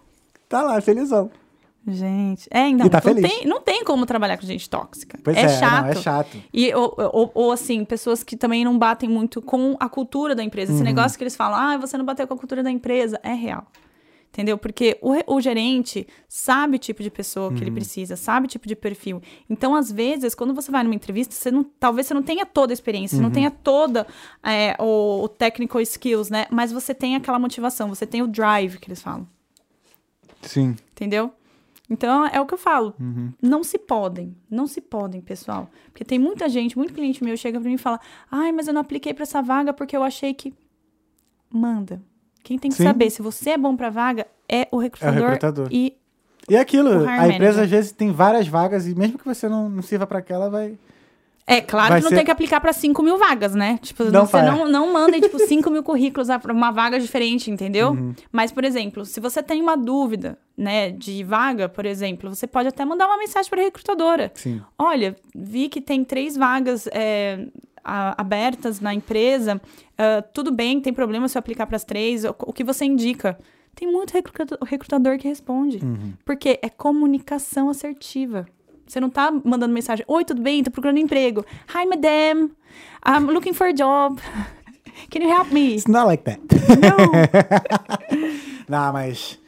Tá 0.48 0.62
lá, 0.62 0.81
felizão. 0.81 1.31
Gente, 1.86 2.48
é, 2.51 2.70
E 2.70 2.89
tá 2.89 3.02
não, 3.05 3.14
tem, 3.14 3.47
não 3.47 3.60
tem 3.60 3.85
como 3.85 4.06
trabalhar 4.06 4.39
com 4.39 4.47
gente 4.47 4.70
tóxica. 4.70 5.18
Pois 5.22 5.36
é, 5.36 5.43
é, 5.43 5.48
chato. 5.51 5.82
não, 5.82 5.90
é 5.90 5.94
chato. 5.97 6.39
E, 6.55 6.74
ou, 6.74 6.94
ou, 6.97 7.31
ou, 7.35 7.52
assim, 7.52 7.85
pessoas 7.85 8.22
que 8.22 8.35
também 8.35 8.64
não 8.64 8.78
batem 8.78 9.10
muito 9.10 9.43
com 9.43 9.76
a 9.78 9.90
cultura 9.90 10.35
da 10.35 10.43
empresa. 10.43 10.72
Uhum. 10.72 10.78
Esse 10.78 10.85
negócio 10.85 11.18
que 11.18 11.24
eles 11.24 11.36
falam, 11.36 11.59
ah, 11.59 11.76
você 11.76 11.98
não 11.98 12.05
bateu 12.06 12.26
com 12.26 12.32
a 12.32 12.39
cultura 12.39 12.62
da 12.62 12.70
empresa, 12.70 13.20
é 13.22 13.35
real. 13.35 13.66
Entendeu? 14.35 14.59
Porque 14.59 14.98
o, 15.01 15.36
o 15.36 15.40
gerente 15.40 16.09
sabe 16.28 16.74
o 16.74 16.78
tipo 16.78 17.05
de 17.05 17.09
pessoa 17.11 17.52
que 17.52 17.61
ele 17.62 17.70
Uhum. 17.70 17.77
precisa, 17.77 18.16
sabe 18.16 18.47
o 18.47 18.48
tipo 18.48 18.66
de 18.66 18.74
perfil. 18.74 19.23
Então, 19.48 19.77
às 19.77 19.93
vezes, 19.93 20.35
quando 20.35 20.52
você 20.52 20.73
vai 20.73 20.82
numa 20.82 20.94
entrevista, 20.97 21.32
você 21.32 21.52
não, 21.52 21.62
talvez 21.62 22.09
você 22.09 22.15
não 22.15 22.23
tenha 22.23 22.44
toda 22.44 22.73
a 22.73 22.74
experiência, 22.74 23.15
você 23.16 23.23
Uhum. 23.23 23.28
não 23.28 23.32
tenha 23.32 23.51
toda 23.52 24.05
é, 24.43 24.74
o, 24.81 25.23
o 25.23 25.28
technical 25.28 25.81
skills, 25.82 26.31
né? 26.31 26.47
Mas 26.51 26.73
você 26.73 26.93
tem 26.93 27.15
aquela 27.15 27.39
motivação, 27.39 27.89
você 27.89 28.05
tem 28.05 28.23
o 28.23 28.27
drive 28.27 28.78
que 28.81 28.89
eles 28.89 29.01
falam. 29.01 29.24
Sim. 30.43 30.74
Entendeu? 30.90 31.32
Então, 31.89 32.27
é 32.27 32.40
o 32.40 32.47
que 32.47 32.55
eu 32.55 32.59
falo. 32.59 32.93
Uhum. 32.98 33.32
Não 33.40 33.62
se 33.62 33.78
podem. 33.78 34.35
Não 34.51 34.66
se 34.66 34.81
podem, 34.81 35.20
pessoal. 35.20 35.70
Porque 35.93 36.05
tem 36.05 36.19
muita 36.19 36.48
gente, 36.48 36.77
muito 36.77 36.93
cliente 36.93 37.23
meu 37.23 37.36
chega 37.36 37.61
pra 37.61 37.69
mim 37.69 37.77
e 37.77 37.78
fala: 37.78 38.01
Ai, 38.28 38.51
mas 38.51 38.66
eu 38.66 38.74
não 38.74 38.81
apliquei 38.81 39.15
pra 39.15 39.23
essa 39.23 39.40
vaga 39.40 39.73
porque 39.73 39.97
eu 39.97 40.02
achei 40.02 40.35
que. 40.35 40.52
Manda. 41.52 42.02
Quem 42.44 42.58
tem 42.58 42.70
que 42.70 42.76
Sim. 42.76 42.84
saber 42.84 43.10
se 43.10 43.20
você 43.22 43.50
é 43.50 43.58
bom 43.58 43.74
pra 43.74 43.90
vaga 43.90 44.26
é 44.48 44.68
o 44.70 44.76
recrutador. 44.78 45.22
recrutador. 45.24 45.68
E 45.72 45.96
E 46.48 46.56
aquilo, 46.56 46.90
O 46.90 47.08
a 47.08 47.16
hiring 47.16 47.34
empresa 47.36 47.56
manager. 47.56 47.64
às 47.64 47.70
vezes 47.70 47.92
tem 47.92 48.12
várias 48.12 48.46
vagas 48.46 48.86
e 48.86 48.94
mesmo 48.94 49.18
que 49.18 49.24
você 49.24 49.48
não, 49.48 49.68
não 49.68 49.82
sirva 49.82 50.06
pra 50.06 50.18
aquela, 50.18 50.50
vai. 50.50 50.76
é 51.46 51.60
claro 51.62 51.88
Vai 51.90 51.98
que 52.00 52.04
não 52.04 52.10
ser- 52.10 52.16
tem 52.16 52.24
que 52.26 52.30
aplicar 52.30 52.60
pra 52.60 52.72
5 52.74 53.02
mil 53.02 53.16
vagas, 53.18 53.54
né? 53.54 53.78
Tipo, 53.82 54.04
Não 54.04 54.26
você 54.26 54.42
não, 54.42 54.68
não 54.68 54.92
manda, 54.92 55.18
tipo, 55.20 55.38
5 55.38 55.70
mil 55.70 55.82
currículos 55.82 56.28
pra 56.42 56.52
uma 56.52 56.70
vaga 56.70 57.00
diferente, 57.00 57.50
entendeu? 57.50 57.92
Uhum. 57.92 58.14
Mas, 58.30 58.52
por 58.52 58.62
exemplo, 58.64 59.04
se 59.06 59.20
você 59.20 59.42
tem 59.42 59.60
uma 59.62 59.74
dúvida, 59.76 60.38
né, 60.56 60.90
de 60.90 61.24
vaga, 61.24 61.66
por 61.68 61.86
exemplo, 61.86 62.34
você 62.34 62.46
pode 62.46 62.68
até 62.68 62.84
mandar 62.84 63.06
uma 63.06 63.16
mensagem 63.18 63.48
pra 63.50 63.62
recrutadora. 63.62 64.30
Sim. 64.34 64.60
Olha, 64.78 65.16
vi 65.34 65.68
que 65.70 65.80
tem 65.80 66.04
três 66.04 66.36
vagas 66.36 66.86
é, 66.92 67.46
a- 67.85 68.15
abertas 68.20 68.81
na 68.81 68.94
empresa. 68.94 69.61
ah, 69.98 70.23
tudo 70.32 70.51
bem, 70.51 70.81
tem 70.81 70.93
problema 70.93 71.28
se 71.28 71.36
eu 71.36 71.40
aplicar 71.40 71.66
para 71.66 71.77
as 71.77 71.85
três? 71.85 72.24
O, 72.24 72.35
o 72.47 72.52
que 72.52 72.65
você 72.65 72.85
indica? 72.85 73.39
Tem 73.74 73.90
muito 73.90 74.12
recruta- 74.12 74.59
recrutador 74.65 75.19
que 75.19 75.27
responde. 75.28 75.81
Porque 76.24 76.59
é 76.62 76.69
comunicação 76.69 77.69
assertiva. 77.69 78.47
Você 78.86 79.01
não 79.01 79.09
tá 79.11 79.31
mandando 79.44 79.73
mensagem: 79.74 80.05
Oi, 80.06 80.24
tudo 80.24 80.43
bem? 80.43 80.62
Tô 80.62 80.70
procurando 80.70 80.98
emprego. 80.98 81.44
Hi, 81.74 81.86
madam. 81.86 82.51
I'm 83.06 83.31
looking 83.32 83.52
for 83.55 83.66
a 83.69 83.73
job. 83.73 84.20
Can 85.11 85.23
you 85.23 85.31
help 85.31 85.51
me? 85.52 85.74
It's 85.74 85.86
not 85.86 86.06
like 86.06 86.23
that. 86.24 86.40
Não. 86.81 87.11
Não, 88.69 88.93
mas. 88.93 89.39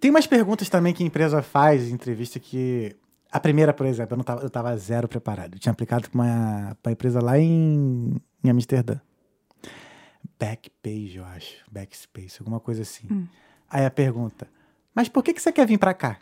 Tem 0.00 0.10
umas 0.10 0.26
perguntas 0.26 0.68
também 0.68 0.92
que 0.92 1.02
a 1.02 1.06
empresa 1.06 1.42
faz 1.42 1.88
em 1.88 1.92
entrevista 1.94 2.38
que. 2.38 2.94
A 3.34 3.40
primeira, 3.40 3.72
por 3.72 3.84
exemplo, 3.84 4.14
eu, 4.14 4.16
não 4.16 4.22
tava, 4.22 4.42
eu 4.42 4.48
tava 4.48 4.76
zero 4.76 5.08
preparado. 5.08 5.54
Eu 5.56 5.58
tinha 5.58 5.72
aplicado 5.72 6.08
pra 6.08 6.20
uma, 6.22 6.76
pra 6.80 6.92
empresa 6.92 7.20
lá 7.20 7.36
em, 7.36 8.14
em 8.44 8.48
Amsterdã. 8.48 9.00
Backpage, 10.38 11.16
eu 11.16 11.24
acho. 11.24 11.56
Backspace, 11.68 12.36
alguma 12.38 12.60
coisa 12.60 12.82
assim. 12.82 13.08
Hum. 13.10 13.26
Aí 13.68 13.84
a 13.84 13.90
pergunta: 13.90 14.46
Mas 14.94 15.08
por 15.08 15.24
que, 15.24 15.34
que 15.34 15.42
você 15.42 15.50
quer 15.50 15.66
vir 15.66 15.78
pra 15.78 15.92
cá? 15.92 16.16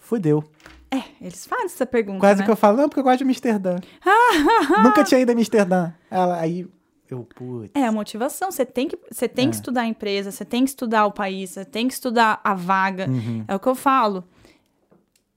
Fudeu. 0.00 0.42
É, 0.90 1.00
eles 1.20 1.46
fazem 1.46 1.66
essa 1.66 1.86
pergunta. 1.86 2.18
Quase 2.18 2.40
né? 2.40 2.44
que 2.44 2.50
eu 2.50 2.56
falo, 2.56 2.76
não, 2.78 2.88
porque 2.88 2.98
eu 2.98 3.04
gosto 3.04 3.18
de 3.18 3.24
Amsterdã. 3.24 3.76
Nunca 4.82 5.04
tinha 5.04 5.20
ido 5.20 5.30
a 5.30 5.34
Amsterdã. 5.34 5.92
Ela, 6.10 6.40
aí 6.40 6.66
eu, 7.08 7.24
putz. 7.36 7.70
É 7.72 7.86
a 7.86 7.92
motivação. 7.92 8.50
Você 8.50 8.66
tem 8.66 8.88
que, 8.88 8.98
você 9.08 9.28
tem 9.28 9.46
É. 9.46 9.50
que 9.50 9.54
estudar 9.54 9.82
a 9.82 9.86
empresa, 9.86 10.32
você 10.32 10.44
tem 10.44 10.64
que 10.64 10.70
estudar 10.70 11.06
o 11.06 11.12
país, 11.12 11.50
você 11.50 11.64
tem 11.64 11.86
que 11.86 11.94
estudar 11.94 12.40
a 12.42 12.52
vaga. 12.52 13.08
Uhum. 13.08 13.44
É 13.46 13.54
o 13.54 13.60
que 13.60 13.68
eu 13.68 13.76
falo. 13.76 14.24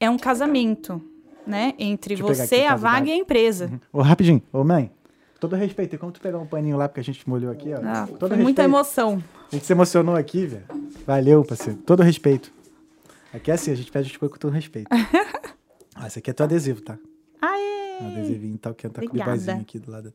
É 0.04 0.10
um 0.10 0.18
casamento, 0.18 1.02
né? 1.48 1.74
Entre 1.80 2.18
Deixa 2.18 2.28
você, 2.28 2.66
a 2.66 2.76
vaga 2.76 3.08
e 3.08 3.14
a 3.14 3.16
empresa. 3.16 3.72
Ô, 3.90 4.02
rapidinho. 4.02 4.42
Ô, 4.52 4.62
mãe, 4.62 4.92
todo 5.40 5.56
respeito. 5.56 5.96
E 5.96 5.98
como 5.98 6.12
tu 6.12 6.20
pegar 6.20 6.40
um 6.40 6.46
paninho 6.46 6.76
lá, 6.76 6.90
porque 6.90 7.00
a 7.00 7.04
gente 7.06 7.28
molhou 7.30 7.50
aqui, 7.50 7.74
ó. 7.74 7.80
Ah, 7.82 8.06
todo 8.20 8.36
foi 8.36 8.44
muita 8.44 8.64
respeito. 8.64 8.70
emoção. 8.70 9.24
A 9.50 9.56
gente 9.56 9.66
se 9.66 9.72
emocionou 9.72 10.18
aqui, 10.18 10.46
velho. 10.46 10.66
Valeu, 11.08 11.42
parceiro. 11.46 11.80
Todo 11.86 12.04
respeito. 12.04 12.52
Aqui 13.34 13.50
é 13.50 13.54
assim, 13.54 13.72
a 13.72 13.76
gente 13.76 13.90
pede 13.90 14.20
coisas 14.20 14.34
com 14.34 14.42
todo 14.42 14.52
respeito. 14.52 14.90
ah, 15.96 16.08
esse 16.08 16.20
aqui 16.20 16.32
é 16.32 16.34
teu 16.34 16.44
adesivo, 16.44 16.82
tá? 16.82 16.98
Aê! 17.42 18.00
Um 18.02 18.08
adesivinho 18.08 18.58
tal, 18.58 18.74
que 18.74 18.90
tá 18.90 19.02
com 19.08 19.18
o 19.18 19.62
aqui 19.62 19.80
do 19.80 19.90
lado. 19.90 20.14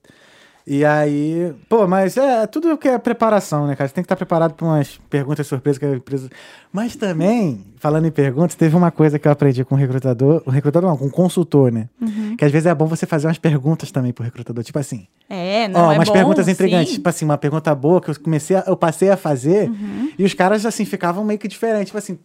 E 0.71 0.85
aí, 0.85 1.51
pô, 1.67 1.87
mas 1.87 2.19
é 2.19 2.47
tudo 2.47 2.77
que 2.77 2.87
é 2.89 2.99
preparação, 2.99 3.67
né, 3.67 3.75
cara? 3.75 3.89
Você 3.89 3.95
tem 3.95 4.03
que 4.03 4.07
estar 4.07 4.17
preparado 4.17 4.53
para 4.53 4.67
umas 4.67 5.01
perguntas 5.09 5.47
surpresas 5.47 5.79
que 5.79 5.87
a 5.87 5.95
empresa. 5.95 6.29
Mas 6.71 6.95
também, 6.95 7.65
falando 7.79 8.05
em 8.07 8.11
perguntas, 8.11 8.55
teve 8.55 8.77
uma 8.77 8.91
coisa 8.91 9.19
que 9.19 9.27
eu 9.27 9.33
aprendi 9.33 9.65
com 9.65 9.75
o 9.75 9.79
recrutador, 9.79 10.43
o 10.45 10.51
recrutador 10.51 10.91
não, 10.91 10.97
com 10.99 11.07
o 11.07 11.11
consultor, 11.11 11.73
né? 11.73 11.89
Uhum. 11.99 12.37
Que 12.37 12.45
às 12.45 12.53
vezes 12.53 12.67
é 12.67 12.75
bom 12.75 12.85
você 12.85 13.07
fazer 13.07 13.27
umas 13.29 13.39
perguntas 13.39 13.91
também 13.91 14.13
pro 14.13 14.23
recrutador, 14.23 14.63
tipo 14.63 14.79
assim, 14.79 15.07
É, 15.31 15.69
não 15.69 15.81
Ó, 15.87 15.93
é 15.93 15.95
umas 15.97 16.09
bom, 16.09 16.13
perguntas 16.15 16.47
intrigantes, 16.49 16.89
sim. 16.91 16.95
tipo 16.97 17.09
assim, 17.09 17.25
uma 17.25 17.39
pergunta 17.39 17.75
boa 17.75 17.99
que 18.03 18.11
eu 18.11 18.21
comecei, 18.21 18.55
a- 18.57 18.65
eu 18.67 18.77
passei 18.77 19.09
a 19.09 19.17
fazer 19.17 19.71
Uhum. 19.71 20.11
e 20.19 20.25
os 20.25 20.35
caras 20.35 20.67
assim 20.67 20.85
ficavam 20.85 21.25
meio 21.25 21.39
que 21.39 21.49
diferentes, 21.49 21.87
tipo 21.87 21.97
assim, 21.99 22.19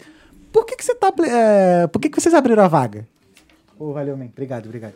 por 0.52 0.66
que 0.66 0.76
que 0.76 0.84
você 0.84 0.94
tá, 0.96 1.14
é, 1.30 1.88
por 1.88 1.98
que 2.00 2.10
que 2.10 2.20
vocês 2.20 2.34
abriram 2.36 2.64
a 2.64 2.68
vaga? 2.68 3.08
Ô, 3.80 3.94
valeu, 3.94 4.18
man. 4.18 4.26
Obrigado, 4.26 4.66
obrigado. 4.66 4.94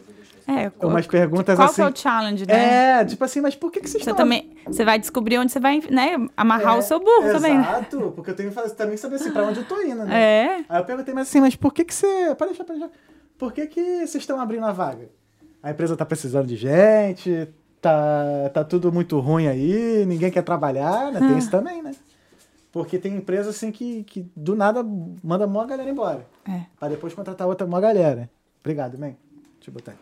É, 0.48 0.72
Umas 0.86 1.06
perguntas 1.06 1.57
qual 1.57 1.65
assim. 1.65 1.76
que 1.76 1.82
é 1.82 1.86
o 1.91 1.95
challenge, 1.95 2.45
né? 2.48 3.02
É, 3.02 3.06
tipo 3.06 3.22
assim, 3.24 3.41
mas 3.41 3.53
por 3.53 3.69
que 3.69 3.82
que 3.82 3.90
vocês 3.90 4.02
Você 4.02 4.11
estão 4.11 4.24
também, 4.24 4.56
você 4.65 4.86
vai 4.86 4.98
descobrir 4.98 5.38
onde 5.40 5.52
você 5.52 5.60
vai, 5.60 5.82
né, 5.90 6.15
amarrar 6.38 6.76
É, 6.76 6.80
o 6.80 6.82
seu 6.82 6.99
burro 6.99 7.32
também. 7.34 7.57
né? 7.57 7.64
Exato, 7.64 8.14
porque 8.15 8.32
eu 8.32 8.36
tenho 8.36 8.49
que 8.52 8.69
também 8.72 8.95
saber 8.95 9.15
assim, 9.18 9.32
pra 9.32 9.44
onde 9.44 9.60
eu 9.60 9.65
tô 9.65 9.82
indo, 9.82 10.06
né? 10.06 10.15
É. 10.18 10.65
Aí 10.69 10.80
eu 10.82 10.86
perguntei, 10.86 11.14
mas 11.14 11.28
assim, 11.28 11.41
mas 11.41 11.56
por 11.57 11.74
que 11.74 11.84
que 11.84 11.94
você... 11.94 12.34
Pode 12.36 12.52
deixar, 12.52 12.64
pode 12.64 12.80
deixar. 12.80 12.94
Por 13.38 13.52
que 13.52 13.68
que 13.68 13.82
vocês 14.07 14.15
estão 14.15 14.40
abrindo 14.40 14.65
a 14.65 14.72
vaga? 14.72 15.10
A 15.61 15.72
empresa 15.72 15.98
tá 15.98 16.06
precisando 16.06 16.48
de 16.48 16.56
gente, 16.56 17.49
tá, 17.82 18.49
tá 18.53 18.64
tudo 18.64 18.90
muito 18.91 19.19
ruim 19.19 19.48
aí, 19.48 20.06
ninguém 20.07 20.32
quer 20.32 20.44
trabalhar, 20.44 21.11
né? 21.11 21.19
Ah. 21.22 21.28
Tem 21.28 21.38
isso 21.38 21.52
também, 21.52 21.82
né? 21.84 21.91
Porque 22.72 22.98
tem 22.98 23.15
empresa 23.18 23.49
assim 23.49 23.69
que, 23.72 24.03
que 24.06 24.26
do 24.36 24.56
nada 24.56 24.82
manda 25.22 25.45
uma 25.45 25.65
galera 25.65 25.90
embora. 25.90 26.26
É, 26.48 26.61
Pra 26.80 26.88
depois 26.88 27.14
contratar 27.14 27.48
outra 27.48 27.68
uma 27.68 27.82
galera. 27.82 28.30
Obrigado, 28.61 28.98
man. 28.98 29.14
Deixa 29.57 29.69
eu 29.69 29.74
botar 29.74 29.91
aí. 29.91 29.98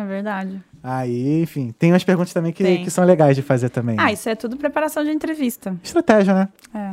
É 0.00 0.04
verdade. 0.06 0.62
Aí, 0.82 1.42
enfim, 1.42 1.74
tem 1.78 1.92
umas 1.92 2.04
perguntas 2.04 2.32
também 2.32 2.52
que, 2.52 2.62
Tem. 2.62 2.84
que 2.84 2.90
são 2.90 3.04
legais 3.04 3.34
de 3.34 3.42
fazer 3.42 3.68
também. 3.70 3.96
Ah, 3.98 4.12
isso 4.12 4.28
é 4.28 4.34
tudo 4.34 4.56
preparação 4.56 5.02
de 5.04 5.10
entrevista. 5.10 5.76
Estratégia, 5.82 6.34
né? 6.34 6.48
É. 6.74 6.92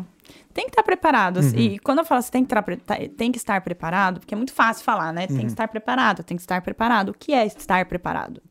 Tem 0.54 0.66
que 0.66 0.72
estar 0.72 0.84
preparado. 0.84 1.40
Uhum. 1.40 1.52
E 1.56 1.80
quando 1.80 2.00
eu 2.00 2.06
falo 2.06 2.20
assim, 2.20 2.32
tem 2.32 2.44
que, 2.44 2.48
estar 2.52 2.62
pre- 2.62 2.78
tá- 2.78 2.98
tem 3.18 3.32
que 3.32 3.38
estar 3.38 3.60
preparado, 3.62 4.20
porque 4.20 4.34
é 4.34 4.38
muito 4.38 4.54
fácil 4.54 4.84
falar, 4.84 5.12
né? 5.12 5.22
Uhum. 5.30 5.36
Tem 5.36 5.46
que 5.46 5.52
estar 5.52 5.68
preparado, 5.68 6.24
tem 6.24 6.38
que 6.38 6.42
estar 6.42 6.62
preparado. 6.62 7.10
O 7.10 7.14
que 7.14 7.34
é 7.34 7.46
estar 7.46 7.84
preparado? 7.86 8.42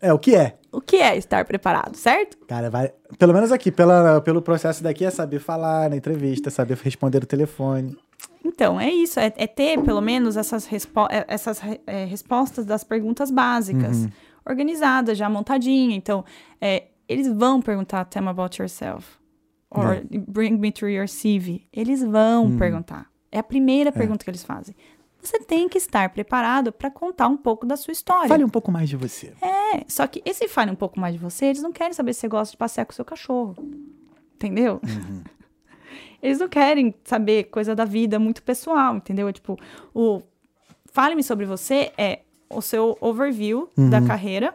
É, 0.00 0.12
o 0.12 0.18
que 0.18 0.34
é? 0.34 0.56
O 0.70 0.80
que 0.80 0.96
é 0.96 1.16
estar 1.16 1.44
preparado, 1.44 1.96
certo? 1.96 2.36
Cara, 2.46 2.68
vai. 2.68 2.92
Pelo 3.18 3.32
menos 3.32 3.50
aqui, 3.52 3.70
pela, 3.70 4.20
pelo 4.20 4.42
processo 4.42 4.82
daqui, 4.82 5.04
é 5.04 5.10
saber 5.10 5.38
falar 5.38 5.88
na 5.88 5.96
entrevista, 5.96 6.50
saber 6.50 6.76
responder 6.82 7.22
o 7.22 7.26
telefone. 7.26 7.96
Então, 8.44 8.78
é 8.80 8.90
isso. 8.92 9.18
É, 9.18 9.32
é 9.36 9.46
ter, 9.46 9.80
pelo 9.82 10.00
menos, 10.00 10.36
essas, 10.36 10.66
respo 10.66 11.06
é, 11.10 11.24
essas 11.28 11.60
é, 11.86 12.04
respostas 12.04 12.66
das 12.66 12.84
perguntas 12.84 13.30
básicas. 13.30 14.04
Uhum. 14.04 14.10
Organizadas, 14.46 15.16
já 15.16 15.28
montadinha. 15.30 15.96
Então, 15.96 16.24
é, 16.60 16.88
eles 17.08 17.26
vão 17.28 17.62
perguntar 17.62 18.04
Tell 18.04 18.22
me 18.22 18.28
about 18.28 18.60
yourself. 18.60 19.16
Or 19.70 19.94
É. 19.94 20.02
bring 20.28 20.58
me 20.58 20.70
through 20.70 20.90
your 20.92 21.08
CV. 21.08 21.66
Eles 21.72 22.02
vão 22.02 22.44
Uhum. 22.46 22.58
perguntar. 22.58 23.10
É 23.32 23.38
a 23.38 23.42
primeira 23.42 23.90
pergunta 23.90 24.22
que 24.24 24.30
eles 24.30 24.44
fazem. 24.44 24.74
Você 25.20 25.40
tem 25.40 25.68
que 25.70 25.78
estar 25.78 26.10
preparado 26.10 26.70
para 26.70 26.90
contar 26.90 27.28
um 27.28 27.36
pouco 27.38 27.64
da 27.66 27.76
sua 27.78 27.92
história. 27.92 28.28
Fale 28.28 28.44
um 28.44 28.48
pouco 28.48 28.70
mais 28.70 28.90
de 28.90 28.96
você. 28.96 29.32
É, 29.40 29.82
só 29.88 30.06
que 30.06 30.22
esse 30.26 30.46
fale 30.48 30.70
um 30.70 30.74
pouco 30.76 31.00
mais 31.00 31.14
de 31.14 31.18
você, 31.18 31.46
eles 31.46 31.62
não 31.62 31.72
querem 31.72 31.94
saber 31.94 32.12
se 32.12 32.20
você 32.20 32.28
gosta 32.28 32.50
de 32.52 32.58
passear 32.58 32.84
com 32.84 32.92
o 32.92 32.94
seu 32.94 33.04
cachorro. 33.06 33.56
Entendeu? 34.34 34.80
Eles 36.24 36.38
não 36.38 36.48
querem 36.48 36.94
saber 37.04 37.44
coisa 37.44 37.74
da 37.74 37.84
vida 37.84 38.18
muito 38.18 38.42
pessoal, 38.42 38.96
entendeu? 38.96 39.28
É 39.28 39.32
tipo, 39.32 39.58
o 39.94 40.22
fale-me 40.86 41.22
sobre 41.22 41.44
você 41.44 41.92
é 41.98 42.20
o 42.48 42.62
seu 42.62 42.96
overview 43.00 43.68
da 43.90 44.00
carreira 44.00 44.54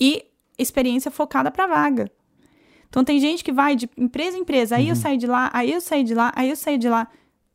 e 0.00 0.24
experiência 0.56 1.10
focada 1.10 1.50
para 1.50 1.66
vaga. 1.66 2.10
Então 2.88 3.02
tem 3.02 3.18
gente 3.18 3.42
que 3.42 3.50
vai 3.52 3.74
de 3.74 3.90
empresa 3.96 4.36
em 4.38 4.42
empresa, 4.42 4.76
aí 4.76 4.88
eu 4.88 4.94
saí 4.94 5.16
de 5.16 5.26
lá, 5.26 5.50
aí 5.52 5.72
eu 5.72 5.80
saí 5.80 6.04
de 6.04 6.14
lá, 6.14 6.32
aí 6.36 6.48
eu 6.50 6.56
saí 6.56 6.78
de 6.78 6.88
lá. 6.88 7.08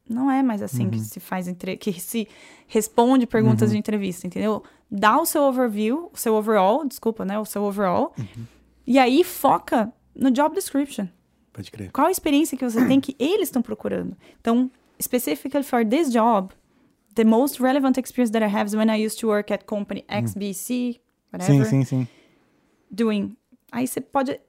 Não 0.10 0.30
é 0.30 0.44
mais 0.44 0.62
assim 0.62 0.86
Uhum. 0.86 0.90
que 0.92 1.00
se 1.00 1.20
faz 1.22 1.48
entre... 1.48 1.78
que 1.78 1.94
se 1.94 2.28
responde 2.68 3.26
perguntas 3.26 3.70
Uhum. 3.70 3.74
de 3.76 3.80
entrevista, 3.80 4.28
entendeu? 4.28 4.62
Dá 4.92 5.18
o 5.18 5.26
seu 5.26 5.44
overview, 5.44 6.10
o 6.12 6.18
seu 6.18 6.34
overall, 6.34 6.86
desculpa, 6.86 7.24
né? 7.24 7.40
O 7.40 7.46
seu 7.46 7.64
overall. 7.64 8.12
Uhum. 8.18 8.46
E 8.86 8.98
aí 9.00 9.24
foca 9.24 9.94
no 10.16 10.32
job 10.32 10.54
description. 10.56 11.08
Pode 11.54 11.72
crer. 11.72 11.92
Qual 11.92 12.08
a 12.08 12.12
experiência 12.12 12.58
que 12.58 12.64
você 12.70 12.86
tem 12.88 13.00
que 13.02 13.16
eles 13.20 13.48
estão 13.48 13.62
procurando? 13.62 14.16
Então, 14.40 14.70
specifically 15.02 15.64
for 15.64 15.86
this 15.86 16.12
job, 16.12 16.54
the 17.16 17.24
most 17.24 17.62
relevant 17.62 17.98
experience 17.98 18.32
that 18.32 18.44
I 18.46 18.50
have 18.56 18.68
is 18.68 18.76
when 18.76 18.90
I 18.90 19.06
used 19.06 19.20
to 19.20 19.28
work 19.28 19.52
at 19.54 19.66
company 19.66 20.06
XBC, 20.08 21.00
whatever, 21.34 21.56
Hum. 21.62 21.66
Sim, 21.66 21.84
sim, 21.84 21.86
sim. 21.86 22.08
doing. 22.92 23.36
Aí 23.72 23.88
você 23.88 24.00
pode 24.02 24.40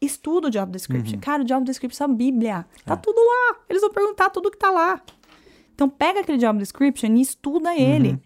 estuda 0.00 0.48
o 0.48 0.50
job 0.50 0.72
description. 0.72 1.14
Uhum. 1.16 1.20
Cara, 1.20 1.42
o 1.42 1.44
job 1.44 1.64
description 1.64 2.04
é 2.04 2.10
a 2.10 2.14
Bíblia. 2.14 2.66
Tá 2.86 2.94
É. 2.94 2.96
tudo 2.96 3.18
lá. 3.20 3.60
Eles 3.68 3.82
vão 3.82 3.90
perguntar 3.92 4.30
tudo 4.30 4.50
que 4.50 4.56
tá 4.58 4.70
lá. 4.70 5.00
Então 5.74 5.88
pega 5.90 6.20
aquele 6.20 6.38
job 6.38 6.58
description 6.58 7.14
e 7.16 7.20
estuda 7.20 7.74
ele. 7.76 8.10
Uhum. 8.12 8.20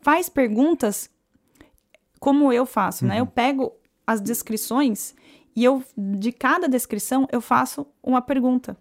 Faz 0.00 0.28
perguntas 0.28 1.10
como 2.20 2.52
eu 2.52 2.64
faço, 2.64 3.04
Uhum. 3.04 3.10
né? 3.10 3.20
Eu 3.20 3.26
pego 3.26 3.72
as 4.06 4.20
descrições 4.20 5.14
e 5.56 5.64
eu 5.64 5.82
de 5.96 6.30
cada 6.30 6.68
descrição 6.68 7.26
eu 7.32 7.40
faço 7.40 7.86
uma 8.02 8.20
pergunta, 8.22 8.76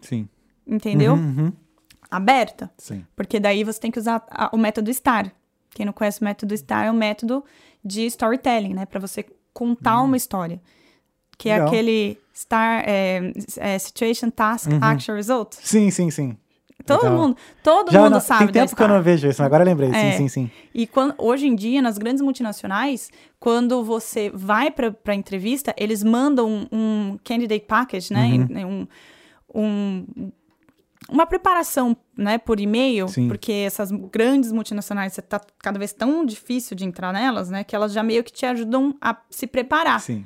Sim. 0.00 0.28
entendeu? 0.66 1.14
Uhum, 1.14 1.38
uhum. 1.46 1.52
Aberta. 2.10 2.70
Sim. 2.78 3.04
Porque 3.14 3.38
daí 3.38 3.62
você 3.64 3.78
tem 3.80 3.90
que 3.90 3.98
usar 3.98 4.24
a- 4.30 4.50
o 4.52 4.56
método 4.58 4.90
STAR. 4.92 5.32
Quem 5.70 5.84
não 5.86 5.92
conhece 5.92 6.20
o 6.20 6.24
método 6.24 6.56
STAR 6.56 6.86
é 6.86 6.90
um 6.90 6.94
método 6.96 7.44
de 7.84 8.04
storytelling, 8.06 8.74
né? 8.74 8.86
Para 8.86 8.98
você 9.00 9.24
contar 9.52 10.00
uma 10.02 10.16
história. 10.16 10.60
Que 11.38 11.48
é. 11.48 11.52
Legal. 11.54 11.68
aquele 11.68 12.18
STAR, 12.34 12.82
é, 12.86 13.32
é, 13.58 13.78
Situation, 13.78 14.28
Task, 14.30 14.68
Action, 14.80 15.14
Result. 15.14 15.54
Sim, 15.54 15.90
sim, 15.90 16.10
sim. 16.10 16.36
Todo 16.86 17.02
Legal. 17.02 17.18
mundo, 17.18 17.36
todo 17.62 17.90
Já 17.92 18.00
mundo 18.02 18.12
não- 18.12 18.20
sabe 18.20 18.44
Tem 18.52 18.62
tempo 18.62 18.74
que 18.76 18.82
eu 18.82 18.88
não 18.88 19.02
vejo 19.02 19.28
isso, 19.28 19.40
mas 19.40 19.46
agora 19.46 19.62
eu 19.62 19.66
lembrei. 19.66 19.90
É. 19.90 20.12
Sim, 20.12 20.18
sim, 20.18 20.28
sim. 20.28 20.50
E 20.74 20.86
quando, 20.86 21.14
hoje 21.18 21.46
em 21.46 21.54
dia, 21.54 21.82
nas 21.82 21.98
grandes 21.98 22.22
multinacionais, 22.22 23.10
quando 23.38 23.84
você 23.84 24.30
vai 24.34 24.70
para 24.70 24.94
a 25.06 25.14
entrevista, 25.14 25.74
eles 25.76 26.02
mandam 26.02 26.48
um, 26.48 26.66
um 26.72 27.18
candidate 27.24 27.64
package, 27.66 28.12
né? 28.12 28.46
Uhum. 28.48 28.86
Um, 29.54 29.62
um- 30.18 30.32
uma 31.08 31.26
preparação, 31.26 31.96
né, 32.16 32.38
por 32.38 32.60
e-mail, 32.60 33.06
porque 33.26 33.50
essas 33.52 33.90
grandes 33.90 34.52
multinacionais, 34.52 35.12
você 35.12 35.22
tá 35.22 35.40
cada 35.58 35.78
vez 35.78 35.92
tão 35.92 36.24
difícil 36.24 36.76
de 36.76 36.84
entrar 36.84 37.12
nelas, 37.12 37.50
né, 37.50 37.64
que 37.64 37.74
elas 37.74 37.92
já 37.92 38.02
meio 38.02 38.22
que 38.22 38.30
te 38.32 38.46
ajudam 38.46 38.94
a 39.00 39.16
se 39.28 39.46
preparar. 39.46 40.00
Sim. 40.00 40.24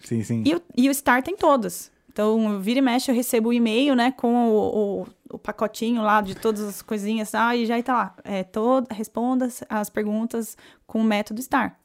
Sim, 0.00 0.22
sim. 0.24 0.42
E, 0.46 0.54
o- 0.54 0.62
e 0.76 0.88
o 0.88 0.94
Star 0.94 1.22
tem 1.22 1.36
todas. 1.36 1.90
Então, 2.16 2.58
vira 2.62 2.78
e 2.78 2.82
mexe, 2.82 3.10
eu 3.10 3.14
recebo 3.14 3.50
o 3.50 3.52
e-mail, 3.52 3.94
né, 3.94 4.10
com 4.10 4.48
o, 4.48 5.02
o- 5.02 5.06
o 5.34 5.38
pacotinho 5.38 6.00
lá 6.00 6.22
de 6.22 6.34
todas 6.34 6.62
as 6.62 6.80
coisinhas, 6.80 7.34
ah, 7.34 7.54
e 7.54 7.66
já 7.66 7.82
tá 7.82 7.92
lá. 7.92 8.16
É, 8.24 8.42
todo, 8.42 8.86
responda 8.90 9.44
as- 9.44 9.62
as 9.68 9.90
perguntas 9.90 10.56
com 10.86 11.02
o 11.02 11.04
método 11.04 11.42
Star. 11.42 11.78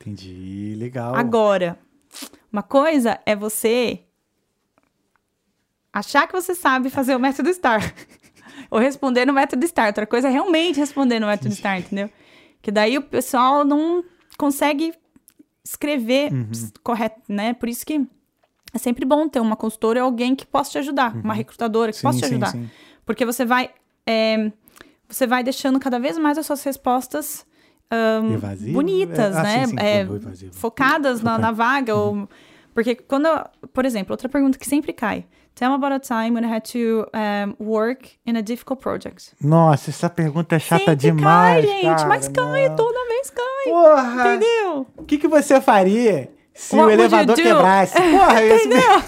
Entendi. 0.00 0.74
Legal. 0.76 1.14
Agora, 1.14 1.78
uma 2.52 2.60
coisa 2.64 3.20
é 3.24 3.36
você 3.36 4.00
achar 5.92 6.26
que 6.26 6.32
você 6.32 6.56
sabe 6.56 6.90
fazer 6.90 7.14
o 7.14 7.20
método 7.20 7.48
STAR. 7.54 7.80
ou 8.72 8.80
responder 8.80 9.26
no 9.26 9.32
método 9.32 9.64
STAR. 9.64 9.86
Outra 9.86 10.08
coisa 10.08 10.26
é 10.26 10.30
realmente 10.32 10.80
responder 10.80 11.20
no 11.20 11.28
método 11.28 11.54
STAR, 11.54 11.78
entendeu? 11.78 12.10
Que 12.60 12.72
daí 12.72 12.98
o 12.98 13.02
pessoal 13.02 13.64
não 13.64 14.04
consegue 14.36 14.92
escrever 15.64 16.32
Uhum. 16.32 16.50
correto, 16.82 17.20
né? 17.28 17.54
Por 17.54 17.68
isso 17.68 17.86
que 17.86 18.04
é 18.72 18.78
sempre 18.78 19.04
bom 19.04 19.28
ter 19.28 19.40
uma 19.40 19.56
consultora 19.56 20.00
ou 20.00 20.06
alguém 20.06 20.34
que 20.34 20.46
possa 20.46 20.70
te 20.72 20.78
ajudar, 20.78 21.14
uma 21.16 21.34
recrutadora 21.34 21.90
que 21.92 21.98
Sim, 21.98 22.02
possa 22.06 22.18
te 22.18 22.26
sim, 22.26 22.30
ajudar. 22.32 22.52
sim. 22.52 22.68
Porque 23.06 23.24
você 23.24 23.44
vai, 23.44 23.70
é, 24.06 24.52
você 25.08 25.26
vai 25.26 25.42
deixando 25.42 25.78
cada 25.80 25.98
vez 25.98 26.18
mais 26.18 26.36
as 26.38 26.46
suas 26.46 26.62
respostas 26.62 27.46
Evasivo? 28.34 28.72
bonitas, 28.74 29.34
É, 29.34 29.38
ah, 29.38 29.42
né? 29.42 29.66
sim, 29.66 29.70
sim, 29.70 29.76
É, 29.78 30.06
focadas 30.52 31.22
na, 31.22 31.38
na 31.38 31.50
vaga. 31.52 31.94
Ou, 31.94 32.28
porque 32.74 32.94
quando, 32.94 33.28
por 33.72 33.84
exemplo, 33.84 34.12
outra 34.12 34.28
pergunta 34.28 34.58
que 34.58 34.66
sempre 34.68 34.92
cai. 34.92 35.24
Tell 35.54 35.70
me 35.70 35.74
about 35.74 35.92
a 35.92 35.98
time 35.98 36.36
when 36.36 36.44
I 36.44 36.54
had 36.54 36.62
to 36.72 37.08
um, 37.12 37.56
work 37.58 38.10
in 38.24 38.36
a 38.36 38.40
difficult 38.42 38.80
project. 38.80 39.32
Nossa, 39.42 39.90
essa 39.90 40.08
pergunta 40.08 40.54
é 40.54 40.58
chata 40.60 40.84
sempre 40.84 40.96
demais, 40.96 41.64
cai, 41.66 41.74
gente. 41.74 41.84
cara, 41.96 42.06
mas 42.08 42.28
cai, 42.28 42.68
não. 42.68 42.76
toda 42.76 43.08
vez 43.08 43.30
cai. 43.30 43.64
Porra! 43.72 44.28
Entendeu? 44.36 44.86
O 44.96 45.02
que, 45.04 45.18
que 45.18 45.26
você 45.26 45.60
faria 45.60 46.30
se 46.60 46.74
What 46.76 46.88
o 46.88 46.90
elevador 46.90 47.36
do? 47.36 47.42
quebrasse? 47.42 47.94
Porra, 48.10 48.42
eu 48.42 48.56
ia, 48.68 49.04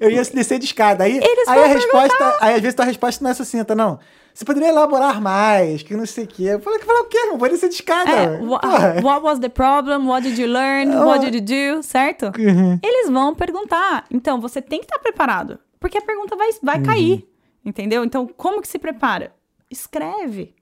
eu 0.00 0.10
ia 0.10 0.22
descer 0.24 0.58
de 0.58 0.64
escada. 0.64 1.04
Aí, 1.04 1.16
Eles 1.18 1.48
aí 1.48 1.62
a 1.62 1.66
resposta, 1.66 2.38
aí 2.40 2.54
às 2.54 2.60
vezes 2.60 2.74
tua 2.74 2.84
resposta 2.84 3.22
não 3.22 3.30
é 3.30 3.34
sucinta, 3.34 3.74
não. 3.74 3.98
Você 4.34 4.44
poderia 4.46 4.70
elaborar 4.70 5.20
mais, 5.20 5.82
que 5.82 5.94
não 5.94 6.06
sei 6.06 6.24
o 6.24 6.26
quê. 6.26 6.42
Eu 6.44 6.60
falei, 6.60 6.78
falar 6.80 7.00
o 7.00 7.04
quê? 7.04 7.18
Não 7.26 7.36
vou 7.38 7.48
descer 7.50 7.68
de 7.68 7.74
escada. 7.76 8.10
É, 8.10 8.40
wha- 8.40 8.58
Porra. 8.60 8.94
what 9.02 9.22
was 9.24 9.38
the 9.38 9.48
problem? 9.50 10.06
What 10.08 10.26
did 10.26 10.38
you 10.38 10.48
learn? 10.48 10.90
What 10.96 11.20
did 11.30 11.34
you 11.34 11.76
do? 11.76 11.82
Certo? 11.82 12.32
Uhum. 12.38 12.78
Eles 12.82 13.10
vão 13.10 13.34
perguntar. 13.34 14.06
Então, 14.10 14.40
você 14.40 14.60
tem 14.62 14.78
que 14.80 14.86
estar 14.86 14.98
preparado. 14.98 15.58
Porque 15.78 15.98
a 15.98 16.02
pergunta 16.02 16.34
vai, 16.34 16.48
vai 16.62 16.76
Uhum. 16.78 16.82
cair. 16.82 17.28
Entendeu? 17.64 18.02
Então, 18.04 18.26
como 18.26 18.60
que 18.62 18.68
se 18.68 18.78
prepara? 18.78 19.32
Escreve, 19.70 20.54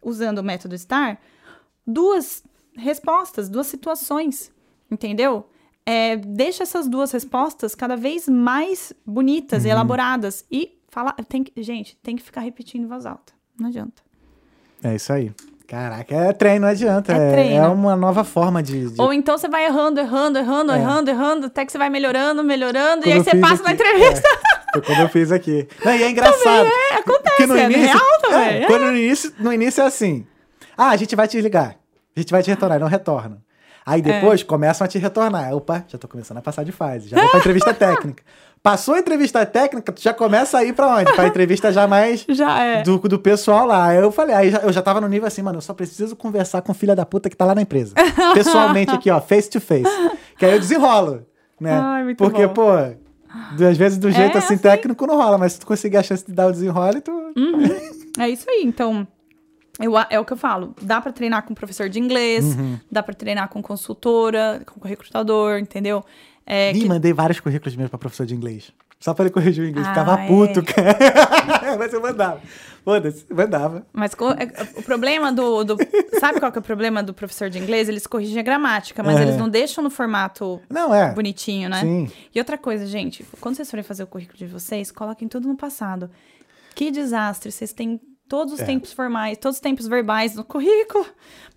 usando 0.00 0.38
o 0.38 0.42
método 0.44 0.78
STAR, 0.78 1.18
duas 1.86 2.42
respostas, 2.76 3.48
duas 3.48 3.66
situações. 3.66 4.50
Entendeu? 4.90 5.46
É, 5.86 6.16
deixa 6.16 6.62
essas 6.62 6.86
duas 6.88 7.10
respostas 7.12 7.74
cada 7.74 7.96
vez 7.96 8.28
mais 8.28 8.92
bonitas 9.06 9.64
e 9.64 9.66
Uhum. 9.68 9.72
elaboradas. 9.72 10.44
E 10.50 10.78
fala, 10.88 11.12
tem 11.28 11.42
que, 11.44 11.62
gente, 11.62 11.96
tem 12.02 12.16
que 12.16 12.22
ficar 12.22 12.40
repetindo 12.42 12.84
em 12.84 12.86
voz 12.86 13.06
alta. 13.06 13.32
Não 13.58 13.68
adianta. 13.68 14.02
É 14.82 14.94
isso 14.94 15.12
aí. 15.12 15.32
Caraca, 15.66 16.12
é 16.14 16.32
treino, 16.32 16.62
não 16.62 16.68
adianta. 16.68 17.12
É 17.12 17.28
É, 17.28 17.32
treino. 17.32 17.64
é 17.64 17.68
uma 17.68 17.94
nova 17.94 18.24
forma 18.24 18.60
de. 18.60 18.90
de- 18.90 19.00
Ou 19.00 19.12
então 19.12 19.38
você 19.38 19.48
vai 19.48 19.66
errando, 19.66 20.00
errando, 20.00 20.36
errando, 20.38 20.72
É. 20.72 20.78
errando, 20.78 21.10
errando, 21.10 21.46
até 21.46 21.64
que 21.64 21.70
você 21.70 21.78
vai 21.78 21.88
melhorando, 21.88 22.42
melhorando, 22.42 23.02
Como 23.02 23.14
e 23.14 23.18
aí 23.18 23.22
você 23.22 23.36
passa 23.36 23.62
na 23.62 23.70
aqui. 23.70 23.80
entrevista. 23.82 24.28
É, 24.28 24.72
foi 24.72 24.82
como 24.82 25.02
eu 25.02 25.08
fiz 25.08 25.30
aqui. 25.30 25.68
Não, 25.84 25.94
e 25.94 26.02
é 26.02 26.10
engraçado. 26.10 26.66
é, 26.66 26.94
acontece, 26.96 27.46
no 27.46 27.56
é 27.56 27.64
início, 27.66 27.82
real 27.86 28.20
também, 28.20 28.40
é, 28.48 28.62
é. 28.62 28.66
Quando 28.66 28.82
no 28.86 28.96
início, 28.96 29.32
no 29.38 29.52
início 29.52 29.80
é 29.82 29.86
assim. 29.86 30.26
Ah, 30.76 30.88
a 30.90 30.96
gente 30.96 31.14
vai 31.14 31.28
te 31.28 31.40
ligar. 31.40 31.76
A 32.16 32.20
gente 32.20 32.32
vai 32.32 32.42
te 32.42 32.50
retornar, 32.50 32.80
não 32.80 32.88
retorna. 32.88 33.40
Aí 33.84 34.00
É. 34.00 34.02
depois 34.02 34.42
começam 34.42 34.84
a 34.84 34.88
te 34.88 34.98
retornar. 34.98 35.52
Opa, 35.54 35.84
já 35.88 35.98
tô 35.98 36.06
começando 36.06 36.38
a 36.38 36.42
passar 36.42 36.64
de 36.64 36.72
fase. 36.72 37.08
Já 37.08 37.18
vou 37.20 37.28
pra 37.30 37.38
entrevista 37.40 37.72
técnica. 37.74 38.22
Passou 38.62 38.94
a 38.94 38.98
entrevista 38.98 39.46
técnica, 39.46 39.90
tu 39.90 40.02
já 40.02 40.12
começa 40.12 40.58
a 40.58 40.64
ir 40.64 40.74
pra 40.74 40.86
onde? 40.96 41.10
Pra 41.14 41.26
entrevista 41.26 41.72
já 41.72 41.86
mais 41.86 42.24
Já 42.28 42.62
é. 42.62 42.82
do, 42.82 42.98
do 42.98 43.18
pessoal 43.18 43.66
lá. 43.66 43.86
Aí 43.86 43.96
eu 43.96 44.12
falei, 44.12 44.36
aí 44.36 44.52
eu 44.62 44.70
já 44.70 44.82
tava 44.82 45.00
no 45.00 45.08
nível 45.08 45.26
assim, 45.26 45.40
mano, 45.40 45.56
eu 45.58 45.62
só 45.62 45.72
preciso 45.72 46.14
conversar 46.14 46.60
com 46.60 46.72
o 46.72 46.74
filho 46.74 46.94
da 46.94 47.06
puta 47.06 47.30
que 47.30 47.36
tá 47.36 47.46
lá 47.46 47.54
na 47.54 47.62
empresa. 47.62 47.94
Pessoalmente 48.34 48.90
aqui, 48.90 49.10
ó, 49.10 49.18
face 49.20 49.48
to 49.48 49.60
face. 49.62 49.88
Que 50.38 50.44
aí 50.44 50.52
eu 50.52 50.60
desenrolo, 50.60 51.26
né? 51.58 51.72
Ai, 51.72 52.04
muito 52.04 52.18
Porque, 52.18 52.46
bom. 52.48 52.52
pô, 52.52 52.70
às 53.66 53.76
vezes 53.78 53.96
do 53.96 54.10
jeito 54.10 54.36
assim, 54.36 54.54
assim. 54.54 54.58
técnico 54.62 55.06
não 55.06 55.16
rola, 55.16 55.38
mas 55.38 55.54
se 55.54 55.60
tu 55.60 55.66
conseguir 55.66 55.96
a 55.96 56.02
chance 56.02 56.26
de 56.26 56.32
dar 56.32 56.48
o 56.48 56.52
desenrole, 56.52 57.00
tu. 57.00 57.12
É 58.18 58.28
isso 58.28 58.44
aí. 58.50 58.62
Então, 58.64 59.08
eu, 59.80 59.92
é 60.10 60.18
o 60.20 60.24
que 60.24 60.32
eu 60.32 60.36
falo. 60.36 60.74
Dá 60.82 61.00
pra 61.00 61.12
treinar 61.12 61.42
com 61.44 61.54
professor 61.54 61.88
de 61.88 61.98
inglês, 61.98 62.44
Uhum. 62.56 62.78
dá 62.90 63.02
pra 63.02 63.14
treinar 63.14 63.48
com 63.48 63.62
consultora, 63.62 64.62
com 64.66 64.86
recrutador, 64.86 65.58
entendeu? 65.58 66.04
É, 66.46 66.72
que- 66.72 66.86
mandei 66.86 67.12
vários 67.12 67.40
currículos 67.40 67.76
meus 67.76 67.88
pra 67.90 67.98
professor 67.98 68.26
de 68.26 68.34
inglês. 68.34 68.72
Só 68.98 69.14
pra 69.14 69.24
ele 69.24 69.32
corrigir 69.32 69.64
o 69.64 69.66
inglês. 69.66 69.86
Ah, 69.86 69.90
Ficava 69.90 70.20
é. 70.20 70.26
puto, 70.26 70.62
cara. 70.62 70.98
mas 71.78 71.90
eu 71.92 72.02
mandava. 72.02 72.38
Foda-se, 72.84 73.24
mandava. 73.32 73.86
Mas 73.94 74.12
é- 74.12 74.78
o 74.78 74.82
problema 74.82 75.32
do, 75.32 75.64
do- 75.64 75.76
Sabe 76.18 76.38
qual 76.38 76.52
que 76.52 76.58
é 76.58 76.60
o 76.60 76.62
problema 76.64 77.02
do 77.02 77.14
professor 77.14 77.48
de 77.48 77.58
inglês? 77.58 77.88
Eles 77.88 78.06
corrigem 78.06 78.38
a 78.38 78.42
gramática, 78.42 79.02
mas 79.02 79.16
É. 79.18 79.22
eles 79.22 79.36
não 79.38 79.48
deixam 79.48 79.82
no 79.82 79.88
formato 79.90 80.60
Não, 80.68 80.94
é. 80.94 81.14
bonitinho, 81.14 81.70
né? 81.70 81.80
Sim. 81.80 82.10
E 82.34 82.38
outra 82.38 82.58
coisa, 82.58 82.84
gente, 82.86 83.24
quando 83.40 83.56
vocês 83.56 83.70
forem 83.70 83.82
fazer 83.82 84.02
o 84.02 84.06
currículo 84.06 84.36
de 84.38 84.46
vocês, 84.46 84.90
coloquem 84.90 85.28
tudo 85.28 85.48
no 85.48 85.56
passado. 85.56 86.10
Que 86.74 86.90
desastre, 86.90 87.50
vocês 87.50 87.72
têm 87.72 87.98
todos 88.30 88.54
os 88.54 88.60
É. 88.60 88.64
tempos 88.64 88.92
formais, 88.92 89.36
todos 89.36 89.56
os 89.56 89.60
tempos 89.60 89.88
verbais 89.88 90.36
no 90.36 90.44
currículo, 90.44 91.04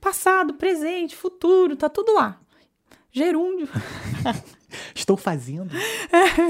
passado, 0.01 0.55
presente, 0.55 1.15
futuro, 1.15 1.75
tá 1.77 1.87
tudo 1.87 2.13
lá. 2.15 2.39
Gerúndio. 3.11 3.69
Estou 4.95 5.15
fazendo. 5.15 5.69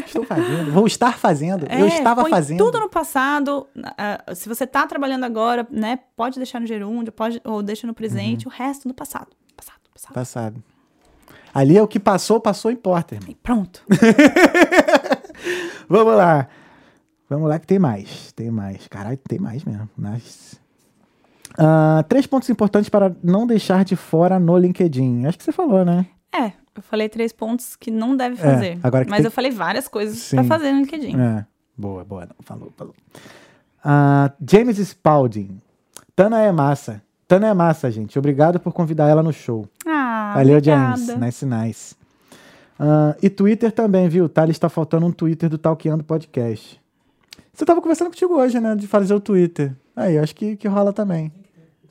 Estou 0.05 0.23
fazendo. 0.23 0.71
Vou 0.71 0.87
estar 0.87 1.17
fazendo. 1.17 1.65
eu 1.69 1.85
É, 1.85 1.87
estava 1.89 2.21
põe 2.21 2.31
fazendo. 2.31 2.57
tudo 2.57 2.79
no 2.79 2.87
passado. 2.89 3.67
ah, 3.97 4.33
se 4.33 4.47
você 4.47 4.65
tá 4.65 4.87
trabalhando 4.87 5.25
agora, 5.25 5.67
né, 5.69 5.99
pode 6.15 6.37
deixar 6.37 6.61
no 6.61 6.65
gerúndio, 6.65 7.11
pode, 7.11 7.41
ou 7.43 7.61
deixa 7.61 7.85
no 7.85 7.93
presente, 7.93 8.47
Uhum. 8.47 8.53
o 8.53 8.55
resto 8.55 8.87
no 8.87 8.93
passado. 8.93 9.27
Passado, 9.57 9.79
passado. 9.93 10.13
Passado. 10.13 10.63
Ali 11.53 11.77
é 11.77 11.83
o 11.83 11.87
que 11.87 11.99
passou, 11.99 12.39
passou, 12.39 12.71
importa, 12.71 13.15
irmão. 13.15 13.29
E 13.29 13.35
pronto. 13.35 13.83
Vamos 15.89 16.15
lá. 16.15 16.47
Vamos 17.34 17.49
lá 17.49 17.60
que 17.60 17.68
tem 17.68 17.80
mais. 17.80 18.31
Tem 18.34 18.49
mais. 18.51 18.88
Caralho, 18.88 19.18
tem 19.18 19.39
mais 19.39 19.64
mesmo. 19.64 19.89
Nice. 19.97 20.57
Ah, 21.57 22.03
três 22.07 22.26
pontos 22.26 22.49
importantes 22.49 22.89
para 22.89 23.15
não 23.23 23.45
deixar 23.45 23.84
de 23.85 23.95
fora 23.95 24.39
no 24.39 24.57
LinkedIn. 24.57 25.26
Acho 25.26 25.38
que 25.38 25.43
você 25.43 25.51
falou, 25.51 25.85
né? 25.85 26.05
É, 26.34 26.47
eu 26.76 26.81
falei 26.81 27.07
três 27.10 27.31
pontos 27.31 27.76
que 27.76 27.91
não 27.91 28.15
deve 28.18 28.35
fazer. 28.35 28.80
agora 28.81 29.05
que 29.05 29.10
mas 29.11 29.18
tem- 29.19 29.26
eu 29.26 29.31
falei 29.31 29.51
várias 29.51 29.88
coisas 29.88 30.30
pra 30.30 30.43
fazer 30.43 30.72
no 30.72 30.80
LinkedIn. 30.80 31.15
É. 31.19 31.45
Boa, 31.77 32.03
boa. 32.03 32.26
Não, 32.26 32.35
falou, 32.41 32.72
falou. 32.76 32.93
Ah, 33.84 34.31
James 34.49 34.77
Spalding. 34.80 35.60
Tana 36.15 36.41
é 36.41 36.51
massa. 36.51 37.01
Tana 37.27 37.47
é 37.47 37.53
massa, 37.53 37.89
gente. 37.91 38.18
Obrigado 38.18 38.60
por 38.60 38.73
convidar 38.73 39.07
ela 39.10 39.22
no 39.23 39.34
show. 39.34 39.68
Ah, 39.88 40.34
Valeu, 40.35 40.57
obrigada. 40.57 40.97
James. 40.97 41.19
Nice, 41.19 41.45
nice. 41.45 41.95
Ah, 42.80 43.15
e 43.22 43.30
Twitter 43.30 43.72
também, 43.72 44.07
viu? 44.10 44.27
Thales 44.27 44.55
está 44.55 44.69
faltando 44.69 45.05
um 45.05 45.11
Twitter 45.11 45.49
do 45.49 45.57
Talkeando 45.57 46.03
Podcast. 46.03 46.81
Você 47.53 47.65
tava 47.65 47.81
conversando 47.81 48.09
contigo 48.09 48.34
hoje, 48.35 48.59
né? 48.59 48.75
De 48.75 48.88
fazer 48.88 49.13
o 49.13 49.19
Twitter. 49.19 49.75
Aí, 49.95 50.17
acho 50.17 50.35
que, 50.35 50.55
que 50.55 50.67
rola 50.67 50.91
também. 50.91 51.31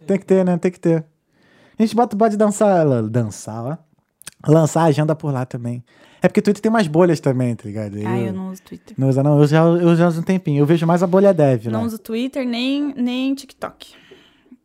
Tem 0.07 0.19
que 0.19 0.27
ter, 0.27 0.45
né? 0.45 0.59
Tem 0.59 0.71
que 0.73 0.81
ter. 0.81 1.05
A 1.79 1.83
gente 1.83 1.95
bota, 1.95 2.17
pode 2.17 2.37
dançar, 2.37 2.85
la- 2.87 3.03
dançar, 3.03 3.65
ó. 3.65 3.77
Lançar 4.51 4.83
a 4.83 4.85
agenda 4.87 5.15
por 5.15 5.33
lá 5.33 5.47
também. 5.47 5.85
É 6.21 6.27
porque 6.29 6.43
Twitter 6.43 6.61
tem 6.61 6.71
mais 6.71 6.87
bolhas 6.89 7.21
também, 7.21 7.55
tá 7.55 7.65
ligado? 7.65 7.97
Ah, 8.05 8.19
eu 8.19 8.33
não 8.33 8.51
uso 8.51 8.63
Twitter. 8.63 8.95
Não 8.99 9.09
usa, 9.09 9.23
não. 9.23 9.39
Eu 9.41 9.47
já, 9.47 9.61
eu 9.63 9.95
já 9.97 10.09
uso 10.09 10.21
um 10.21 10.25
tempinho. 10.25 10.59
Eu 10.61 10.67
vejo 10.67 10.85
mais 10.87 11.03
a 11.03 11.07
bolha 11.07 11.33
dev, 11.33 11.67
né? 11.67 11.73
Não 11.73 11.85
uso 11.85 11.99
Twitter 11.99 12.45
nem, 12.47 12.93
nem 12.97 13.33
TikTok. 13.35 13.95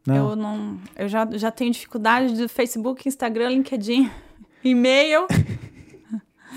Não. 0.06 0.16
Eu 0.32 0.36
não. 0.36 0.78
Eu 0.96 1.08
já, 1.08 1.28
já 1.34 1.52
tenho 1.52 1.72
dificuldade 1.72 2.36
de 2.36 2.48
Facebook, 2.48 3.08
Instagram, 3.08 3.50
LinkedIn, 3.50 4.10
e-mail, 4.64 5.28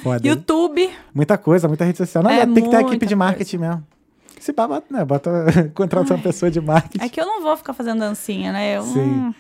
Foda. 0.02 0.26
YouTube. 0.26 0.88
Muita 1.14 1.36
coisa, 1.36 1.68
muita 1.68 1.84
rede 1.84 1.98
social. 1.98 2.22
Não, 2.24 2.30
É 2.30 2.46
tem 2.46 2.64
que 2.64 2.70
ter 2.70 2.76
a 2.76 2.80
equipe 2.82 3.04
de 3.06 3.14
marketing 3.14 3.58
mesmo. 3.58 3.86
Se 4.40 4.52
pá, 4.52 4.66
bota, 4.66 4.86
né? 4.90 5.04
Bota, 5.04 5.30
contrata 5.74 6.14
uma 6.14 6.22
pessoa 6.22 6.50
de 6.50 6.60
marketing. 6.60 7.04
É 7.04 7.08
que 7.08 7.20
eu 7.20 7.26
não 7.26 7.42
vou 7.42 7.56
ficar 7.56 7.72
fazendo 7.74 8.00
dancinha, 8.00 8.52
né? 8.52 8.78
Eu, 8.78 8.82
Sim. 8.82 9.00
hum, 9.00 9.34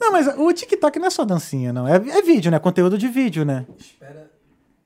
Não, 0.00 0.12
mas 0.12 0.28
o 0.38 0.52
TikTok 0.52 0.98
não 0.98 1.06
é 1.06 1.10
só 1.10 1.24
dancinha, 1.24 1.72
não. 1.72 1.88
É, 1.88 1.96
é 1.96 2.22
vídeo, 2.22 2.50
né? 2.50 2.58
Conteúdo 2.58 2.96
de 2.98 3.08
vídeo, 3.08 3.44
né? 3.44 3.66
Espera, 3.78 4.30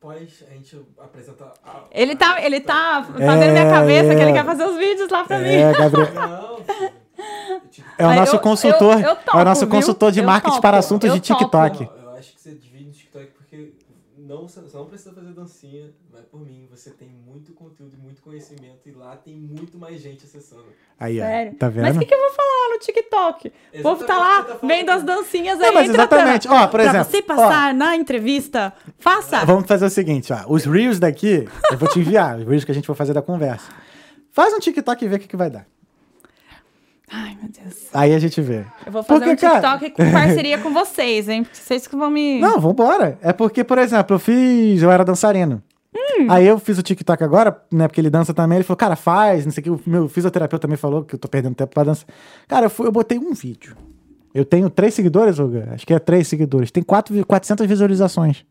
pós 0.01 0.45
a 0.49 0.55
gente 0.55 0.81
apresenta 0.99 1.53
a... 1.65 1.83
Ele 1.91 2.17
tá, 2.17 2.41
ele 2.43 2.61
tá 2.61 3.05
fazendo 3.13 3.43
É, 3.43 3.51
minha 3.53 3.71
cabeça 3.71 4.13
é. 4.13 4.17
que 4.17 4.23
ele 4.23 4.33
quer 4.33 4.45
fazer 4.45 4.65
os 4.65 4.77
vídeos 4.77 5.11
lá 5.11 5.25
pra 5.25 5.39
mim. 5.39 5.49
É, 5.49 5.73
Gabriel. 5.73 6.09
Não, 6.15 6.63
É 7.99 8.07
o 8.07 8.15
nosso 8.15 8.37
eu- 8.37 8.41
consultor. 8.41 8.95
eu- 8.95 9.01
eu 9.01 9.09
é 9.09 9.13
o 9.13 9.17
topo, 9.17 9.45
nosso 9.45 9.61
viu? 9.67 9.69
consultor 9.71 10.11
de 10.13 10.23
marketing 10.23 10.51
topo, 10.57 10.63
para 10.63 10.79
assuntos 10.79 11.09
eu 11.09 11.15
de 11.19 11.21
topo. 11.29 11.39
TikTok. 11.41 11.85
não, 11.85 12.13
eu 12.13 12.19
acho 12.19 12.33
que 12.35 12.41
você 12.41 12.55
divide 12.55 12.85
no 12.87 12.93
TikTok 12.93 13.27
porque 13.37 13.73
não, 14.33 14.49
você 14.49 14.77
não 14.79 14.87
precisa 14.87 15.13
fazer 15.13 15.33
dancinha, 15.33 15.91
vai 16.11 16.23
por 16.23 16.41
mim. 16.41 16.67
Você 16.71 16.91
tem 16.91 17.09
muito 17.09 17.53
conteúdo 17.53 17.95
e 17.95 18.03
muito 18.03 18.23
conhecimento 18.23 18.89
e 18.89 18.93
lá 18.93 19.15
tem 19.15 19.37
muito 19.37 19.77
mais 19.77 20.01
gente 20.01 20.25
acessando. 20.25 20.65
Aí, 20.99 21.21
ó. 21.21 21.23
Sério. 21.23 21.55
Tá 21.55 21.69
vendo? 21.69 21.83
Mas 21.83 21.97
o 21.97 21.99
que, 22.01 22.07
que 22.07 22.15
eu 22.15 22.19
vou 22.19 22.31
falar 22.31 22.49
lá 22.49 22.75
no 22.75 22.81
TikTok? 22.81 23.53
O 23.75 23.83
povo 23.83 24.05
tá 24.05 24.15
Exatamente 24.15 24.49
lá 24.49 24.55
tá 24.55 24.67
vendo 24.67 24.91
as 24.91 25.03
dancinhas 25.03 25.59
Não, 25.59 25.67
aí. 25.69 25.75
mas 25.75 25.91
exatamente. 25.91 26.49
Tana. 26.49 26.63
Ó, 26.63 26.67
por 26.67 26.71
pra 26.71 26.85
exemplo, 26.85 27.11
você 27.11 27.23
passar 27.23 27.75
na 27.75 27.95
entrevista, 27.95 28.73
faça. 28.99 29.45
Vamos 29.45 29.67
fazer 29.67 29.85
o 29.85 29.91
seguinte, 29.91 30.33
ó. 30.33 30.45
Os 30.49 30.65
Reels 30.65 30.99
daqui, 30.99 31.47
eu 31.71 31.77
vou 31.77 31.89
te 31.89 32.01
enviar. 32.01 32.39
Os 32.39 32.47
Reels 32.47 32.65
que 32.65 32.73
a 32.73 32.75
gente 32.75 32.87
for 32.87 32.97
fazer 32.97 33.13
da 33.13 33.21
conversa. 33.21 33.71
Faz 34.31 34.55
um 34.55 34.59
TikTok 34.59 35.05
e 35.05 35.09
vê 35.09 35.17
o 35.17 35.19
que, 35.19 35.29
que 35.29 35.37
vai 35.37 35.51
dar. 35.51 35.67
Ai, 37.13 37.37
meu 37.41 37.51
Deus. 37.51 37.89
Aí 37.93 38.15
a 38.15 38.19
gente 38.19 38.41
vê. 38.41 38.65
Eu 38.87 38.93
vou 38.93 39.03
fazer 39.03 39.25
Porque, 39.27 39.47
um 39.47 39.51
cara- 39.51 39.79
TikTok 39.79 39.91
com 39.91 40.11
parceria 40.13 40.59
com 40.59 40.73
vocês, 40.73 41.29
hein? 41.29 41.45
Porque 41.45 41.59
Vocês 41.59 41.87
que 41.87 41.95
vão 41.95 42.11
me. 42.11 42.41
Não, 42.41 42.59
vambora. 42.61 43.19
É 43.21 43.33
porque, 43.33 43.63
por 43.63 43.79
exemplo, 43.79 44.17
eu 44.17 44.19
fiz. 44.19 44.81
Eu 44.83 44.91
era 44.91 45.05
dançarino. 45.05 45.63
Hum. 45.95 46.27
Aí 46.31 46.47
eu 46.47 46.59
fiz 46.59 46.79
o 46.79 46.83
TikTok 46.83 47.23
agora, 47.23 47.63
né? 47.71 47.87
Porque 47.87 48.01
ele 48.01 48.09
dança 48.09 48.33
também. 48.33 48.57
Ele 48.57 48.65
falou, 48.65 48.79
cara, 48.79 48.97
faz, 48.97 49.45
não 49.45 49.53
sei 49.53 49.61
o 49.61 49.65
que. 49.65 49.71
O 49.71 49.81
meu 49.85 50.09
fisioterapeuta 50.09 50.63
também 50.63 50.77
falou 50.79 51.05
que 51.05 51.15
eu 51.15 51.19
tô 51.19 51.29
perdendo 51.29 51.55
tempo 51.55 51.73
pra 51.75 51.85
dançar. 51.85 52.07
Cara, 52.49 52.67
eu, 52.67 52.71
fui, 52.71 52.87
eu 52.87 52.93
botei 52.93 53.19
um 53.19 53.35
vídeo. 53.35 53.77
Eu 54.35 54.47
tenho 54.47 54.71
três 54.71 54.95
seguidores, 54.95 55.39
Olga? 55.39 55.69
Acho 55.75 55.87
que 55.87 55.93
é 55.93 55.99
três 55.99 56.27
seguidores. 56.29 56.71
Tem 56.71 56.83
quatro, 56.83 57.15
vi- 57.15 57.25
400 57.25 57.67
visualizações. 57.67 58.47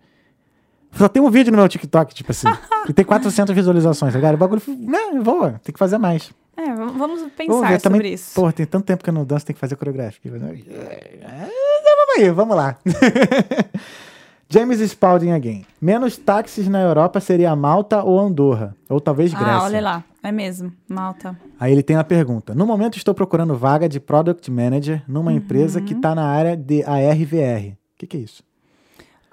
Só 0.92 1.08
tem 1.08 1.22
um 1.24 1.30
vídeo 1.32 1.50
no 1.52 1.58
meu 1.58 1.68
TikTok, 1.68 2.14
tipo 2.14 2.32
assim. 2.32 2.48
e 2.88 2.94
tem 2.94 3.04
400 3.04 3.56
visualizações, 3.56 4.14
tá 4.14 4.20
ligado? 4.20 4.36
O 4.36 4.38
bagulho, 4.38 4.62
né, 4.68 5.00
voa. 5.24 5.60
Tem 5.64 5.74
que 5.74 5.80
fazer 5.80 5.98
mais. 5.98 6.32
É, 6.64 6.74
vamos 6.76 6.98
Vamos 6.98 7.32
pensar 7.34 7.68
ver 7.70 7.80
sobre 7.80 7.98
também. 8.00 8.14
isso. 8.14 8.36
Porra, 8.36 8.54
tem 8.54 8.66
tanto 8.66 8.86
tempo 8.86 9.04
que 9.04 9.10
eu 9.10 9.14
não 9.14 9.26
danço, 9.26 9.46
tem 9.46 9.54
que 9.54 9.60
fazer 9.60 9.76
coreográfica. 9.76 10.30
É, 10.30 10.32
Vamos 10.32 12.18
aí, 12.18 12.30
vamos 12.30 12.56
lá. 12.56 12.78
James 14.50 14.80
Spalding 14.82 15.32
again. 15.32 15.66
Menos 15.82 16.18
táxis 16.18 16.68
na 16.68 16.82
Europa 16.82 17.20
seria 17.22 17.56
Malta 17.56 18.04
ou 18.04 18.20
Andorra? 18.20 18.76
Ou 18.90 19.00
talvez 19.00 19.34
Grécia. 19.34 19.54
ah, 19.54 19.64
olha 19.64 19.82
lá. 19.82 20.04
É 20.22 20.30
mesmo. 20.32 20.72
Malta. 20.90 21.38
Aí 21.60 21.72
ele 21.72 21.82
tem 21.82 21.96
a 21.96 22.04
pergunta. 22.04 22.54
No 22.54 22.66
momento 22.66 22.98
estou 22.98 23.14
procurando 23.14 23.56
vaga 23.56 23.88
de 23.88 24.00
Product 24.00 24.52
Manager 24.52 25.02
numa 25.08 25.32
empresa 25.32 25.80
Uhum. 25.80 25.86
que 25.86 25.94
está 25.94 26.14
na 26.14 26.26
área 26.26 26.58
de 26.58 26.84
ARVR. 26.84 27.72
O 27.74 27.78
que, 27.98 28.08
que 28.08 28.18
é 28.18 28.20
isso? 28.20 28.44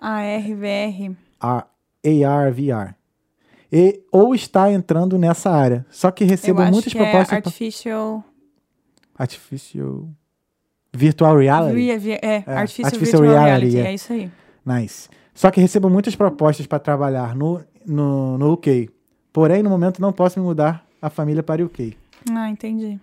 A 0.01 0.21
RVR. 0.23 1.17
A- 1.41 1.67
ARVR. 2.07 2.95
E, 3.73 4.01
ou 4.11 4.35
está 4.35 4.73
entrando 4.73 5.19
nessa 5.19 5.51
área. 5.51 5.85
Só 5.91 6.11
que 6.11 6.25
recebo 6.25 6.63
muitas 6.65 6.93
que 6.93 6.99
propostas... 6.99 7.23
é 7.25 7.41
pra- 7.41 7.49
Artificial... 7.49 8.25
Artificial... 9.17 10.09
Virtual 10.93 11.37
Reality. 11.37 11.75
Rea- 11.77 11.99
vi- 11.99 12.13
é, 12.13 12.19
É, 12.23 12.35
Artificial, 12.47 12.87
Artificial 12.87 13.23
Virtual 13.23 13.23
Reality, 13.45 13.77
Reality. 13.77 13.79
é. 13.79 13.91
É 13.91 13.95
isso 13.95 14.13
aí. 14.13 14.31
Nice. 14.65 15.09
Só 15.35 15.51
que 15.51 15.61
recebo 15.61 15.89
muitas 15.91 16.17
propostas 16.17 16.67
para 16.67 16.79
trabalhar 16.79 17.37
no, 17.37 17.61
no, 17.87 18.39
no 18.39 18.53
UK. 18.55 18.89
Porém, 19.33 19.63
no 19.63 19.71
momento 19.71 20.01
não 20.01 20.13
posso 20.13 20.41
me 20.41 20.47
mudar 20.47 20.85
a 21.01 21.11
família 21.11 21.43
para 21.43 21.63
o 21.63 21.67
UK. 21.67 21.97
Ah, 22.33 22.49
entendi. 22.51 22.99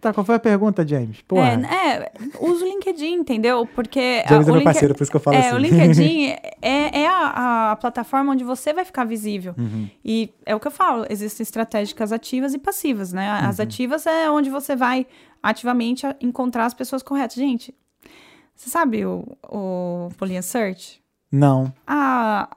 Tá, 0.00 0.12
qual 0.14 0.24
foi 0.24 0.36
a 0.36 0.38
pergunta, 0.40 0.86
James? 0.86 1.20
Porra. 1.22 1.60
É, 1.70 1.88
é, 2.04 2.12
usa 2.40 2.64
o 2.64 2.68
LinkedIn, 2.68 3.14
entendeu? 3.14 3.66
Porque. 3.74 4.24
James 4.28 4.48
ah, 4.48 4.50
é 4.50 4.54
meu 4.54 4.64
parceiro, 4.64 4.94
por 4.94 5.02
isso 5.02 5.10
que 5.10 5.16
eu 5.16 5.20
falo 5.20 5.36
é, 5.36 5.40
assim. 5.48 5.54
o 5.54 5.58
LinkedIn 5.58 6.26
é, 6.62 7.00
é 7.02 7.06
a, 7.06 7.72
a 7.72 7.76
plataforma 7.76 8.32
onde 8.32 8.42
você 8.42 8.72
vai 8.72 8.84
ficar 8.84 9.04
visível. 9.04 9.54
Uhum. 9.58 9.88
E 10.04 10.32
é 10.46 10.54
o 10.54 10.60
que 10.60 10.66
eu 10.66 10.70
falo, 10.70 11.04
existem 11.10 11.42
estratégicas 11.42 12.12
ativas 12.12 12.54
e 12.54 12.58
passivas, 12.58 13.12
né? 13.12 13.28
As 13.30 13.58
Uhum. 13.58 13.64
ativas 13.64 14.06
é 14.06 14.30
onde 14.30 14.48
você 14.48 14.74
vai 14.74 15.06
ativamente 15.42 16.06
a- 16.06 16.16
encontrar 16.20 16.64
as 16.66 16.74
pessoas 16.74 17.02
corretas. 17.02 17.36
Gente, 17.36 17.74
você 18.54 18.70
sabe 18.70 19.04
o, 19.04 19.24
o 19.48 20.08
Boolean 20.18 20.42
Search? 20.42 21.00
Não. 21.32 21.72
A, 21.86 22.48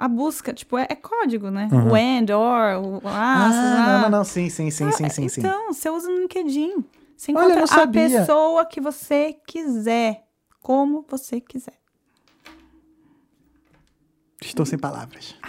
a 0.00 0.08
busca, 0.08 0.52
tipo, 0.54 0.78
é, 0.78 0.86
é 0.88 0.94
código, 0.96 1.50
né? 1.50 1.68
Uhum. 1.70 1.90
O 1.90 1.94
and, 1.94 2.34
or, 2.34 2.82
o 2.82 3.00
Ah, 3.04 3.46
ah, 3.46 3.86
não, 3.86 4.00
não, 4.02 4.10
não. 4.18 4.24
Sim, 4.24 4.48
sim, 4.48 4.70
sim, 4.70 4.90
sim, 4.92 5.08
sim, 5.10 5.28
sim. 5.28 5.40
Então, 5.40 5.72
você 5.72 5.90
usa 5.90 6.08
no 6.08 6.18
LinkedIn. 6.20 6.82
Você 7.16 7.32
Olha, 7.32 7.54
encontra 7.54 7.76
não 7.76 7.84
a 7.84 7.88
pessoa 7.88 8.64
que 8.64 8.80
você 8.80 9.36
quiser, 9.46 10.24
como 10.62 11.04
você 11.08 11.40
quiser. 11.40 11.74
Estou 14.40 14.64
sem 14.64 14.78
palavras. 14.78 15.34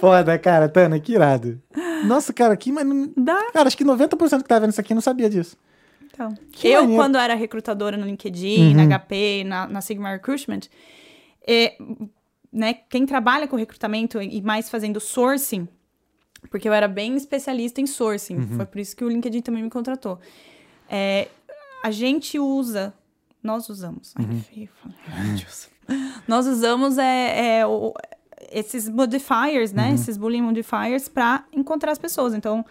Foda, 0.00 0.38
cara, 0.38 0.68
Tana, 0.68 0.98
que 0.98 1.12
irado. 1.12 1.60
Nossa, 2.04 2.32
cara, 2.32 2.56
que. 2.56 2.72
Mas, 2.72 2.84
não- 2.84 3.12
Dá. 3.16 3.50
cara, 3.52 3.68
acho 3.68 3.76
que 3.76 3.84
90% 3.84 4.42
que 4.42 4.48
tá 4.48 4.58
vendo 4.58 4.70
isso 4.70 4.80
aqui 4.80 4.92
não 4.94 5.00
sabia 5.00 5.30
disso. 5.30 5.56
Então, 6.12 6.34
Que 6.50 6.68
eu, 6.68 6.80
maneiro. 6.82 7.00
quando 7.02 7.16
era 7.18 7.34
recrutadora 7.34 7.96
no 7.96 8.06
LinkedIn, 8.06 8.76
Uhum. 8.76 8.86
na 8.86 8.98
HP, 8.98 9.44
na, 9.44 9.66
na 9.68 9.80
Sigma 9.80 10.10
Recruitment, 10.10 10.62
é, 11.46 11.76
né, 12.52 12.74
quem 12.88 13.06
trabalha 13.06 13.46
com 13.46 13.56
recrutamento 13.56 14.20
e 14.20 14.40
mais 14.42 14.68
fazendo 14.70 15.00
sourcing, 15.00 15.68
porque 16.50 16.68
eu 16.68 16.72
era 16.72 16.88
bem 16.88 17.16
especialista 17.16 17.80
em 17.80 17.86
sourcing, 17.86 18.36
Uhum. 18.36 18.56
foi 18.56 18.66
por 18.66 18.78
isso 18.80 18.96
que 18.96 19.04
o 19.04 19.08
LinkedIn 19.08 19.40
também 19.42 19.62
me 19.62 19.70
contratou. 19.70 20.18
É, 20.88 21.28
a 21.82 21.90
gente 21.90 22.38
usa, 22.38 22.94
nós 23.42 23.68
usamos, 23.68 24.12
ai, 24.16 24.24
Uhum. 24.24 24.40
feio 24.42 24.68
falar, 24.82 25.20
a 25.20 25.24
gente 25.24 25.46
usa. 25.46 25.68
nós 26.26 26.46
usamos 26.46 26.98
é, 26.98 27.58
é, 27.60 27.66
o- 27.66 27.92
esses 28.50 28.88
modifiers, 28.88 29.70
Uhum. 29.70 29.76
né, 29.76 29.92
esses 29.94 30.16
Boolean 30.16 30.42
modifiers 30.42 31.08
para 31.08 31.44
encontrar 31.52 31.92
as 31.92 31.98
pessoas. 31.98 32.34
Então, 32.34 32.64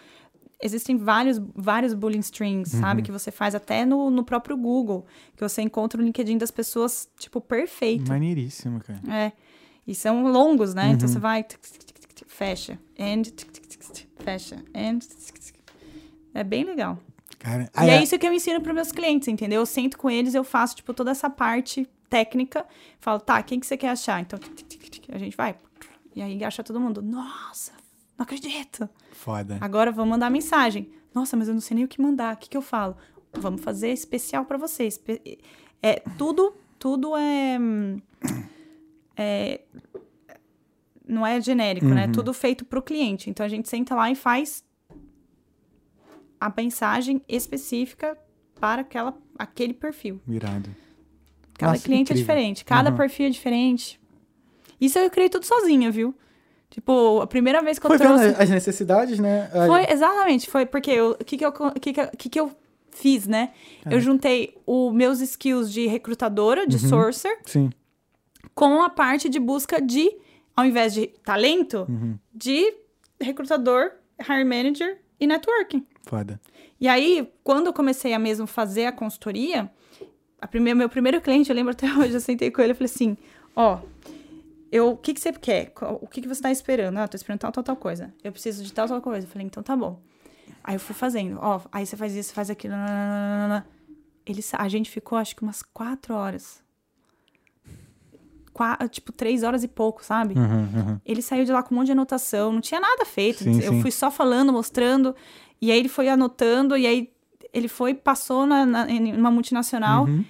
existem 0.62 0.98
vários, 0.98 1.40
vários 1.56 1.94
Boolean 1.94 2.20
strings, 2.20 2.74
Uhum. 2.74 2.80
sabe? 2.82 3.02
Que 3.02 3.12
você 3.12 3.32
faz 3.32 3.54
até 3.56 3.86
no, 3.86 4.10
no 4.10 4.24
próprio 4.24 4.56
Google, 4.58 5.06
que 5.36 5.42
você 5.48 5.62
encontra 5.62 6.02
o 6.02 6.04
LinkedIn 6.04 6.38
das 6.38 6.52
pessoas, 6.52 7.10
tipo, 7.18 7.40
perfeito. 7.42 8.10
Maneiríssimo, 8.10 8.80
cara. 8.82 9.00
É. 9.10 9.32
E 9.88 9.94
são 9.94 10.24
longos, 10.32 10.74
né? 10.74 10.88
Uhum. 10.88 10.92
Então 10.94 11.08
você 11.08 11.20
vai, 11.20 11.44
tic, 11.44 11.60
tic, 11.62 12.14
tic, 12.16 12.28
fecha, 12.28 12.80
and, 13.00 13.24
fecha, 14.24 14.56
and. 14.74 15.00
É 16.34 16.44
bem 16.44 16.64
legal. 16.64 16.98
Cara, 17.40 17.64
E 17.76 17.80
aí, 17.80 17.90
é 17.92 18.04
isso 18.04 18.18
que 18.18 18.26
eu 18.28 18.34
ensino 18.34 18.60
para 18.62 18.74
meus 18.74 18.92
clientes, 18.92 19.28
entendeu? 19.28 19.62
Eu 19.62 19.66
sento 19.66 19.98
com 19.98 20.10
eles, 20.10 20.34
eu 20.34 20.44
faço, 20.44 20.76
tipo, 20.78 20.94
toda 20.94 21.12
essa 21.12 21.30
parte 21.30 21.88
técnica. 22.10 22.66
Falo, 23.00 23.20
tá, 23.20 23.42
quem 23.44 23.60
que 23.60 23.68
você 23.68 23.78
quer 23.78 23.90
achar? 23.90 24.20
Então, 24.22 24.40
a 25.10 25.18
gente 25.18 25.38
vai. 25.38 25.56
E 26.16 26.22
aí 26.22 26.44
acha 26.44 26.64
todo 26.64 26.80
mundo. 26.80 27.02
Nossa, 27.02 27.72
não 28.18 28.24
acredito. 28.24 28.88
Foda. 29.12 29.58
Agora 29.62 29.92
vamos 29.92 30.12
mandar 30.12 30.30
mensagem. 30.30 30.90
Nossa, 31.14 31.36
mas 31.38 31.48
eu 31.48 31.54
não 31.54 31.62
sei 31.62 31.76
nem 31.76 31.86
o 31.86 31.88
que 31.88 32.02
mandar. 32.02 32.36
O 32.36 32.38
que, 32.38 32.50
que 32.50 32.58
eu 32.58 32.62
falo? 32.62 32.96
Vamos 33.34 33.62
fazer 33.62 33.90
especial 33.92 34.46
para 34.46 34.58
você. 34.58 34.84
Espe- 34.86 35.40
É, 35.82 36.02
tudo, 36.18 36.54
tudo 36.80 37.16
é, 37.16 37.58
hum, 37.60 38.02
é- 39.16 39.62
Não 41.08 41.26
é 41.26 41.40
genérico, 41.40 41.86
né? 41.88 42.06
Uhum. 42.08 42.12
Tudo 42.12 42.34
feito 42.34 42.66
para 42.66 42.80
o 42.80 42.82
cliente. 42.82 43.30
Então 43.30 43.46
a 43.46 43.50
gente 43.50 43.70
senta 43.70 43.94
lá 43.94 44.10
e 44.10 44.16
faz 44.16 44.64
a 46.40 46.52
mensagem 46.56 47.22
específica 47.28 48.18
para 48.60 48.82
aquela, 48.82 49.16
aquele 49.38 49.74
perfil. 49.74 50.20
Irado. 50.28 50.70
Cada 51.58 51.74
Nossa, 51.74 51.84
cliente 51.86 52.12
é 52.12 52.16
diferente, 52.16 52.66
cada 52.66 52.90
Uhum. 52.90 52.98
perfil 52.98 53.28
é 53.28 53.30
diferente. 53.30 54.00
Isso 54.82 55.00
eu 55.00 55.10
criei 55.10 55.30
tudo 55.30 55.46
sozinha, 55.46 55.90
viu? 55.92 56.14
Tipo, 56.76 57.22
a 57.22 57.28
primeira 57.28 57.62
vez 57.62 57.80
que 57.80 57.86
eu 57.86 57.90
Foi 57.90 57.98
vendo 57.98 58.20
trouxe. 58.20 58.36
as 58.44 58.50
necessidades, 58.50 59.18
né? 59.18 59.50
A- 59.54 59.66
Foi, 59.66 59.90
exatamente, 59.90 60.50
foi 60.50 60.66
porque 60.66 61.00
o 61.00 61.16
que 61.16 61.38
que 61.38 61.46
eu, 61.46 61.54
que 61.54 61.94
que, 61.94 62.08
que 62.18 62.30
que 62.30 62.38
eu 62.38 62.52
fiz, 62.92 63.26
né? 63.26 63.54
Eu 63.90 64.02
juntei 64.02 64.58
os 64.68 64.94
meus 64.94 65.22
skills 65.22 65.72
de 65.72 65.88
recrutadora, 65.88 66.68
de 66.68 66.78
sourcer, 66.78 67.40
Sim. 67.46 67.70
com 68.54 68.84
a 68.84 68.90
parte 68.90 69.30
de 69.30 69.40
busca 69.40 69.82
de, 69.82 70.12
ao 70.54 70.66
invés 70.66 70.94
de 70.94 71.08
talento, 71.24 71.88
de 72.34 72.74
recrutador, 73.22 73.92
hire 74.20 74.44
manager 74.44 74.98
e 75.18 75.26
networking. 75.28 75.86
Foda. 76.04 76.42
E 76.78 76.90
aí, 76.90 77.32
quando 77.42 77.68
eu 77.68 77.74
comecei 77.74 78.14
a 78.14 78.20
mesmo 78.20 78.46
fazer 78.46 78.86
a 78.86 78.92
consultoria, 78.92 79.72
a 80.42 80.46
primeira, 80.46 80.78
meu 80.78 80.90
primeiro 80.90 81.22
cliente, 81.22 81.50
eu 81.50 81.56
lembro 81.56 81.72
até 81.72 81.88
hoje, 81.98 82.16
eu 82.16 82.20
sentei 82.20 82.52
com 82.52 82.62
ele 82.62 82.74
e 82.74 82.76
falei 82.76 82.92
assim, 82.94 83.16
ó, 83.56 83.80
eu, 84.76 84.92
o 84.92 84.98
que, 84.98 85.14
que 85.14 85.20
você 85.22 85.32
quer? 85.32 85.72
O 86.02 86.08
que, 86.08 86.22
que 86.22 86.28
você 86.28 86.42
tá 86.42 86.52
esperando? 86.52 86.98
Ah, 86.98 87.08
tô 87.08 87.16
esperando 87.16 87.40
tal, 87.40 87.52
tal, 87.52 87.64
tal 87.64 87.76
coisa. 87.76 88.14
Eu 88.24 88.32
preciso 88.32 88.64
de 88.64 88.74
tal, 88.74 88.88
tal 88.88 89.02
coisa. 89.02 89.26
Eu 89.26 89.32
falei, 89.32 89.48
então 89.48 89.64
tá 89.64 89.76
bom. 89.76 90.00
Aí 90.64 90.76
eu 90.76 90.80
fui 90.80 90.96
fazendo, 90.96 91.38
ó, 91.42 91.62
aí 91.72 91.86
você 91.86 91.96
faz 91.96 92.14
isso, 92.16 92.34
faz 92.34 92.50
aquilo. 92.50 92.74
Ele, 94.26 94.42
a 94.54 94.68
gente 94.68 94.90
ficou, 94.90 95.18
acho 95.18 95.36
que 95.36 95.44
umas 95.44 95.62
quatro 95.62 96.14
horas. 96.14 96.64
Tipo, 98.90 99.12
três 99.12 99.44
horas 99.44 99.64
e 99.64 99.68
pouco, 99.68 100.04
sabe? 100.04 100.34
Uhum, 100.34 100.62
uhum. 100.64 101.02
Ele 101.06 101.22
saiu 101.22 101.44
de 101.44 101.52
lá 101.52 101.62
com 101.62 101.76
um 101.76 101.78
monte 101.78 101.88
de 101.88 101.92
anotação, 101.92 102.54
não 102.54 102.62
tinha 102.62 102.80
nada 102.80 103.06
feito. 103.06 103.44
Sim, 103.44 103.60
eu 103.62 103.74
sim. 103.74 103.82
fui 103.82 103.92
só 103.92 104.10
falando, 104.10 104.54
mostrando, 104.54 105.14
e 105.62 105.72
aí 105.72 105.78
ele 105.78 105.90
foi 105.90 106.08
anotando, 106.08 106.78
e 106.78 106.88
aí 106.88 107.12
ele 107.54 107.68
foi, 107.68 107.94
passou 107.94 108.46
na, 108.46 108.66
na, 108.66 108.90
em 108.90 109.14
uma 109.14 109.30
multinacional, 109.30 110.06
Uhum. 110.06 110.24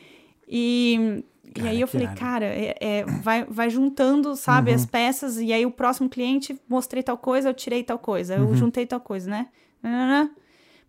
e, 0.48 1.24
e 1.56 1.60
Cara, 1.60 1.70
aí 1.72 1.80
eu 1.82 1.88
falei, 1.88 2.06
irado. 2.08 2.20
cara, 2.20 2.46
é, 2.46 2.76
é, 2.80 3.06
vai, 3.06 3.46
vai 3.46 3.70
juntando, 3.70 4.36
sabe, 4.36 4.72
Uhum. 4.72 4.76
as 4.76 4.86
peças, 4.86 5.40
e 5.40 5.54
aí 5.54 5.66
o 5.66 5.72
próximo 5.72 6.10
cliente, 6.10 6.60
mostrei 6.68 7.02
tal 7.02 7.18
coisa, 7.18 7.50
eu 7.50 7.54
tirei 7.54 7.84
tal 7.84 7.98
coisa, 7.98 8.36
Uhum. 8.38 8.50
eu 8.50 8.56
juntei 8.56 8.86
tal 8.86 9.00
coisa, 9.00 9.30
né? 9.30 9.48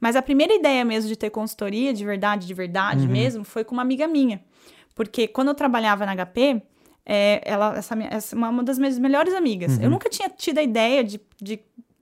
Mas 0.00 0.14
a 0.16 0.22
primeira 0.22 0.54
ideia 0.54 0.84
mesmo 0.84 1.08
de 1.08 1.16
ter 1.16 1.30
consultoria, 1.30 1.92
de 1.92 2.04
verdade, 2.04 2.46
de 2.46 2.54
verdade 2.54 3.06
Uhum. 3.06 3.12
mesmo, 3.12 3.44
foi 3.44 3.64
com 3.64 3.72
uma 3.74 3.82
amiga 3.82 4.06
minha. 4.06 4.42
Porque 4.94 5.26
quando 5.28 5.48
eu 5.48 5.54
trabalhava 5.54 6.04
na 6.04 6.12
HP, 6.16 6.62
é, 7.04 7.40
ela, 7.44 7.76
essa, 7.76 7.94
minha- 7.94 8.08
essa 8.10 8.34
uma, 8.34 8.62
das 8.62 8.78
minhas 8.78 8.98
melhores 8.98 9.32
amigas. 9.34 9.76
Uhum. 9.78 9.84
Eu 9.84 9.90
nunca 9.90 10.08
tinha 10.10 10.28
tido 10.28 10.58
a 10.58 10.62
ideia 10.62 11.04
de, 11.04 11.20
de, 11.40 11.60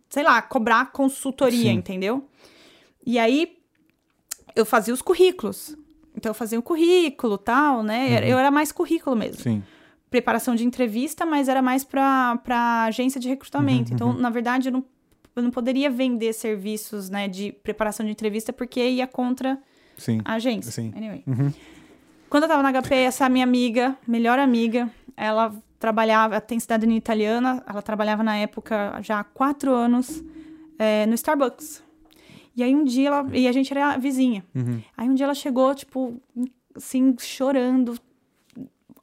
sei 0.08 0.22
lá, 0.22 0.40
cobrar 0.40 0.90
consultoria, 0.92 1.70
Sim. 1.70 1.76
entendeu? 1.76 2.26
E 3.06 3.18
aí 3.18 3.58
eu 4.56 4.64
fazia 4.64 4.94
os 4.94 5.02
currículos. 5.02 5.76
Então 6.16 6.30
eu 6.30 6.34
fazia 6.34 6.58
o 6.58 6.62
currículo, 6.62 7.36
tal, 7.36 7.82
né? 7.82 8.20
Uhum. 8.20 8.26
Eu 8.26 8.38
era 8.38 8.50
mais 8.50 8.70
currículo 8.70 9.16
mesmo 9.16 9.42
Sim. 9.42 9.62
preparação 10.10 10.54
de 10.54 10.64
entrevista, 10.64 11.26
mas 11.26 11.48
era 11.48 11.60
mais 11.60 11.84
para 11.84 12.84
agência 12.86 13.20
de 13.20 13.28
recrutamento. 13.28 13.90
Uhum, 13.90 13.94
então, 13.94 14.12
na 14.12 14.30
verdade, 14.30 14.68
eu 14.68 14.72
não, 14.72 14.84
eu 15.34 15.42
não 15.42 15.50
poderia 15.50 15.90
vender 15.90 16.32
serviços 16.32 17.10
né, 17.10 17.26
de 17.26 17.52
preparação 17.52 18.06
de 18.06 18.12
entrevista 18.12 18.52
porque 18.52 18.80
ia 18.88 19.06
contra 19.06 19.58
Sim. 19.96 20.20
a 20.24 20.34
agência. 20.34 20.70
Sim. 20.70 20.92
Anyway. 20.96 21.22
Uhum. 21.26 21.52
Quando 22.30 22.44
eu 22.44 22.48
tava 22.48 22.62
na 22.62 22.72
HP, 22.72 22.94
essa 22.94 23.28
minha 23.28 23.44
amiga, 23.44 23.96
melhor 24.06 24.38
amiga, 24.38 24.90
ela 25.16 25.54
trabalhava, 25.78 26.40
tem 26.40 26.58
cidadania 26.58 26.96
italiana, 26.96 27.62
ela 27.68 27.82
trabalhava 27.82 28.22
na 28.22 28.36
época 28.36 28.98
já 29.02 29.20
há 29.20 29.24
quatro 29.24 29.72
anos 29.72 30.24
é, 30.78 31.06
no 31.06 31.14
Starbucks. 31.14 31.82
E 32.56 32.62
aí 32.62 32.74
um 32.74 32.84
dia 32.84 33.08
ela. 33.08 33.26
E 33.36 33.48
a 33.48 33.52
gente 33.52 33.70
era 33.72 33.96
vizinha. 33.96 34.44
Uhum. 34.54 34.80
Aí 34.96 35.08
um 35.08 35.14
dia 35.14 35.24
ela 35.24 35.34
chegou, 35.34 35.74
tipo, 35.74 36.20
assim, 36.74 37.14
chorando, 37.18 37.98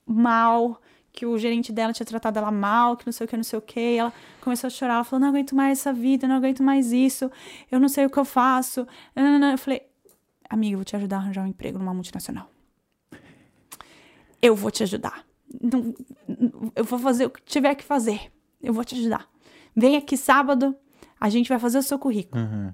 mal, 0.06 0.82
que 1.11 1.26
o 1.26 1.38
gerente 1.38 1.72
dela 1.72 1.91
tinha 1.94 2.06
tratado 2.06 2.38
ela 2.40 2.52
mal, 2.52 2.95
que 2.95 3.06
não 3.06 3.11
sei 3.11 3.26
o 3.26 3.28
que, 3.28 3.36
não 3.38 3.44
sei 3.44 3.60
o 3.60 3.61
que. 3.61 3.80
E 3.80 3.98
ela 3.98 4.14
começou 4.41 4.68
a 4.68 4.72
chorar, 4.72 4.95
ela 4.95 5.03
falou: 5.03 5.22
não 5.22 5.30
aguento 5.30 5.56
mais 5.56 5.80
essa 5.80 5.91
vida, 5.94 6.28
não 6.28 6.36
aguento 6.36 6.64
mais 6.64 6.91
isso, 6.91 7.30
eu 7.72 7.80
não 7.80 7.90
sei 7.90 8.06
o 8.06 8.10
que 8.10 8.18
eu 8.18 8.26
faço. 8.26 8.88
Eu 9.15 9.57
falei: 9.57 9.82
amiga, 10.49 10.73
eu 10.73 10.78
vou 10.78 10.86
te 10.86 10.95
ajudar 10.95 11.18
a 11.18 11.19
arranjar 11.19 11.44
um 11.44 11.48
emprego 11.48 11.78
numa 11.78 11.94
multinacional. 11.94 12.49
Eu 14.41 14.56
vou 14.56 14.72
te 14.72 14.84
ajudar. 14.84 15.26
Não- 15.61 15.94
eu 16.76 16.84
vou 16.84 16.98
fazer 16.98 17.26
o 17.26 17.30
que 17.30 17.41
tiver 17.44 17.76
que 17.76 17.84
fazer. 17.84 18.32
Eu 18.61 18.73
vou 18.73 18.84
te 18.84 18.95
ajudar. 18.95 19.28
Vem 19.76 19.95
aqui 19.98 20.18
sábado, 20.18 20.76
a 21.19 21.30
gente 21.30 21.48
vai 21.49 21.60
fazer 21.60 21.78
o 21.78 21.84
seu 21.84 21.99
currículo. 21.99 22.41
Uhum. 22.44 22.73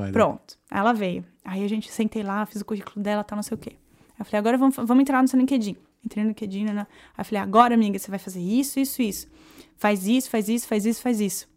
Foda. 0.00 0.12
Pronto. 0.12 0.58
Ela 0.70 0.92
veio. 0.92 1.24
Aí 1.44 1.64
a 1.64 1.68
gente 1.68 1.90
sentei 1.90 2.22
lá, 2.22 2.44
fiz 2.46 2.60
o 2.60 2.64
currículo 2.64 3.02
dela, 3.02 3.24
tal, 3.24 3.36
não 3.36 3.42
sei 3.42 3.54
o 3.54 3.58
quê. 3.58 3.76
Aí 4.10 4.16
eu 4.20 4.24
falei, 4.24 4.38
agora 4.38 4.58
vamos, 4.58 4.76
vamos 4.76 5.00
entrar 5.00 5.22
no 5.22 5.28
seu 5.28 5.38
LinkedIn. 5.38 5.76
Entrei 6.04 6.24
no 6.24 6.30
LinkedIn, 6.30 6.64
né? 6.64 6.86
Aí 7.16 7.20
eu 7.20 7.24
falei, 7.24 7.42
agora, 7.42 7.74
amiga, 7.74 7.98
você 7.98 8.10
vai 8.10 8.18
fazer 8.18 8.40
isso, 8.40 8.78
isso, 8.78 9.02
isso. 9.02 9.28
Faz 9.76 10.06
isso, 10.06 10.30
faz 10.30 10.48
isso, 10.48 10.66
faz 10.66 10.86
isso, 10.86 11.02
faz 11.02 11.20
isso. 11.20 11.48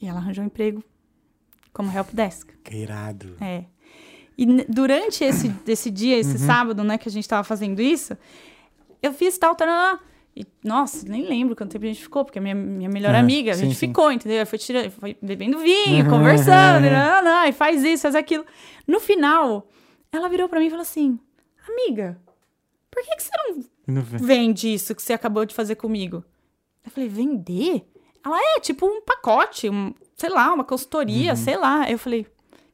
E 0.00 0.06
ela 0.06 0.18
arranjou 0.18 0.42
um 0.42 0.46
emprego 0.46 0.82
como 1.72 1.92
help 1.96 2.10
desk. 2.12 2.48
Que 2.64 2.76
irado. 2.76 3.36
É. 3.40 3.64
E 4.36 4.46
durante 4.64 5.22
esse, 5.22 5.54
esse 5.66 5.90
dia, 5.90 6.18
esse 6.18 6.38
sábado, 6.38 6.82
né, 6.82 6.96
que 6.96 7.08
a 7.08 7.12
gente 7.12 7.28
tava 7.28 7.44
fazendo 7.44 7.80
isso, 7.80 8.16
eu 9.02 9.12
fiz 9.12 9.36
tal, 9.36 9.54
tal, 9.54 9.98
e, 10.36 10.46
nossa, 10.64 11.06
nem 11.08 11.26
lembro 11.26 11.56
quanto 11.56 11.72
tempo 11.72 11.84
a 11.84 11.88
gente 11.88 12.02
ficou, 12.02 12.24
porque 12.24 12.38
a 12.38 12.42
minha, 12.42 12.54
minha 12.54 12.88
melhor 12.88 13.14
Ah, 13.14 13.18
amiga, 13.18 13.50
a 13.50 13.54
sim, 13.54 13.64
gente 13.64 13.74
sim. 13.76 13.88
ficou, 13.88 14.10
entendeu? 14.12 14.46
Foi, 14.46 14.58
tirando, 14.58 14.90
foi 14.90 15.16
bebendo 15.20 15.58
vinho, 15.58 16.08
conversando, 16.08 16.86
e, 16.86 16.90
não, 16.90 17.22
não, 17.24 17.44
e 17.46 17.52
faz 17.52 17.82
isso, 17.82 18.02
faz 18.02 18.14
aquilo. 18.14 18.44
No 18.86 19.00
final, 19.00 19.68
ela 20.12 20.28
virou 20.28 20.48
pra 20.48 20.60
mim 20.60 20.66
e 20.66 20.70
falou 20.70 20.82
assim, 20.82 21.18
amiga, 21.68 22.18
por 22.90 23.02
que, 23.02 23.16
que 23.16 23.22
você 23.22 23.30
não 23.48 23.64
Não 23.96 24.02
vende 24.02 24.72
isso 24.72 24.94
que 24.94 25.02
você 25.02 25.12
acabou 25.12 25.44
de 25.44 25.54
fazer 25.54 25.74
comigo? 25.74 26.24
Eu 26.84 26.90
falei, 26.90 27.08
vender? 27.08 27.84
Ela 28.24 28.38
é 28.56 28.60
tipo 28.60 28.86
um 28.86 29.00
pacote, 29.02 29.68
um, 29.68 29.92
sei 30.16 30.28
lá, 30.30 30.52
uma 30.52 30.64
consultoria, 30.64 31.34
sei 31.36 31.56
lá. 31.56 31.90
Eu 31.90 31.98
falei, 31.98 32.26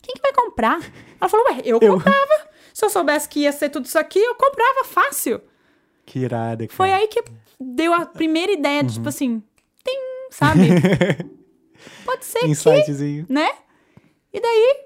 quem 0.02 0.14
que 0.14 0.20
vai 0.22 0.32
comprar? 0.32 0.78
Ela 1.20 1.28
falou, 1.28 1.46
ué, 1.46 1.62
eu, 1.64 1.78
Eu. 1.80 1.94
comprava. 1.94 2.48
Se 2.74 2.84
eu 2.84 2.90
soubesse 2.90 3.28
que 3.28 3.40
ia 3.40 3.52
ser 3.52 3.70
tudo 3.70 3.86
isso 3.86 3.98
aqui, 3.98 4.18
eu 4.18 4.34
comprava 4.34 4.84
fácil. 4.84 5.40
Que 6.04 6.20
irado, 6.20 6.64
cara. 6.66 6.76
Foi 6.76 6.92
aí 6.92 7.08
que 7.08 7.22
deu 7.60 7.92
a 7.94 8.04
primeira 8.06 8.52
ideia, 8.52 8.82
de, 8.82 8.94
tipo 8.94 9.08
assim, 9.08 9.42
tem, 9.84 9.98
sabe? 10.30 10.60
Pode 12.04 12.24
ser 12.24 12.40
que, 12.40 13.32
né? 13.32 13.48
E 14.32 14.40
daí, 14.40 14.84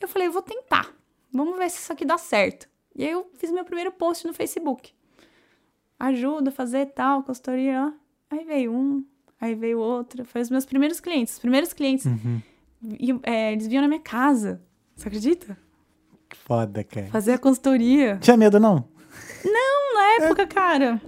eu 0.00 0.08
falei, 0.08 0.28
vou 0.28 0.42
tentar. 0.42 0.94
Vamos 1.32 1.56
ver 1.58 1.68
se 1.70 1.78
isso 1.78 1.92
aqui 1.92 2.04
dá 2.04 2.16
certo. 2.18 2.68
E 2.94 3.04
aí 3.04 3.10
eu 3.10 3.30
fiz 3.34 3.50
meu 3.50 3.64
primeiro 3.64 3.92
post 3.92 4.26
no 4.26 4.32
Facebook. 4.34 4.92
Ajuda 5.98 6.50
a 6.50 6.52
fazer 6.52 6.86
tal, 6.86 7.22
consultoria. 7.22 7.92
ó. 7.92 8.34
Aí 8.34 8.44
veio 8.44 8.72
um, 8.72 9.04
aí 9.40 9.54
veio 9.54 9.78
outro. 9.78 10.24
Foi 10.24 10.40
os 10.40 10.50
meus 10.50 10.64
primeiros 10.64 11.00
clientes. 11.00 11.34
Os 11.34 11.38
primeiros 11.40 11.72
clientes, 11.72 12.06
Uhum. 12.06 12.40
iam- 13.00 13.20
é, 13.24 13.52
eles 13.52 13.66
vinham 13.66 13.82
na 13.82 13.88
minha 13.88 14.00
casa. 14.00 14.60
Você 14.94 15.08
acredita? 15.08 15.56
Que 16.28 16.36
Foda, 16.36 16.84
cara. 16.84 17.06
Fazer 17.08 17.32
a 17.32 17.38
consultoria. 17.38 18.18
Tinha 18.20 18.36
medo, 18.36 18.60
não? 18.60 18.88
Na 19.44 20.24
época, 20.24 20.46
cara, 20.46 21.00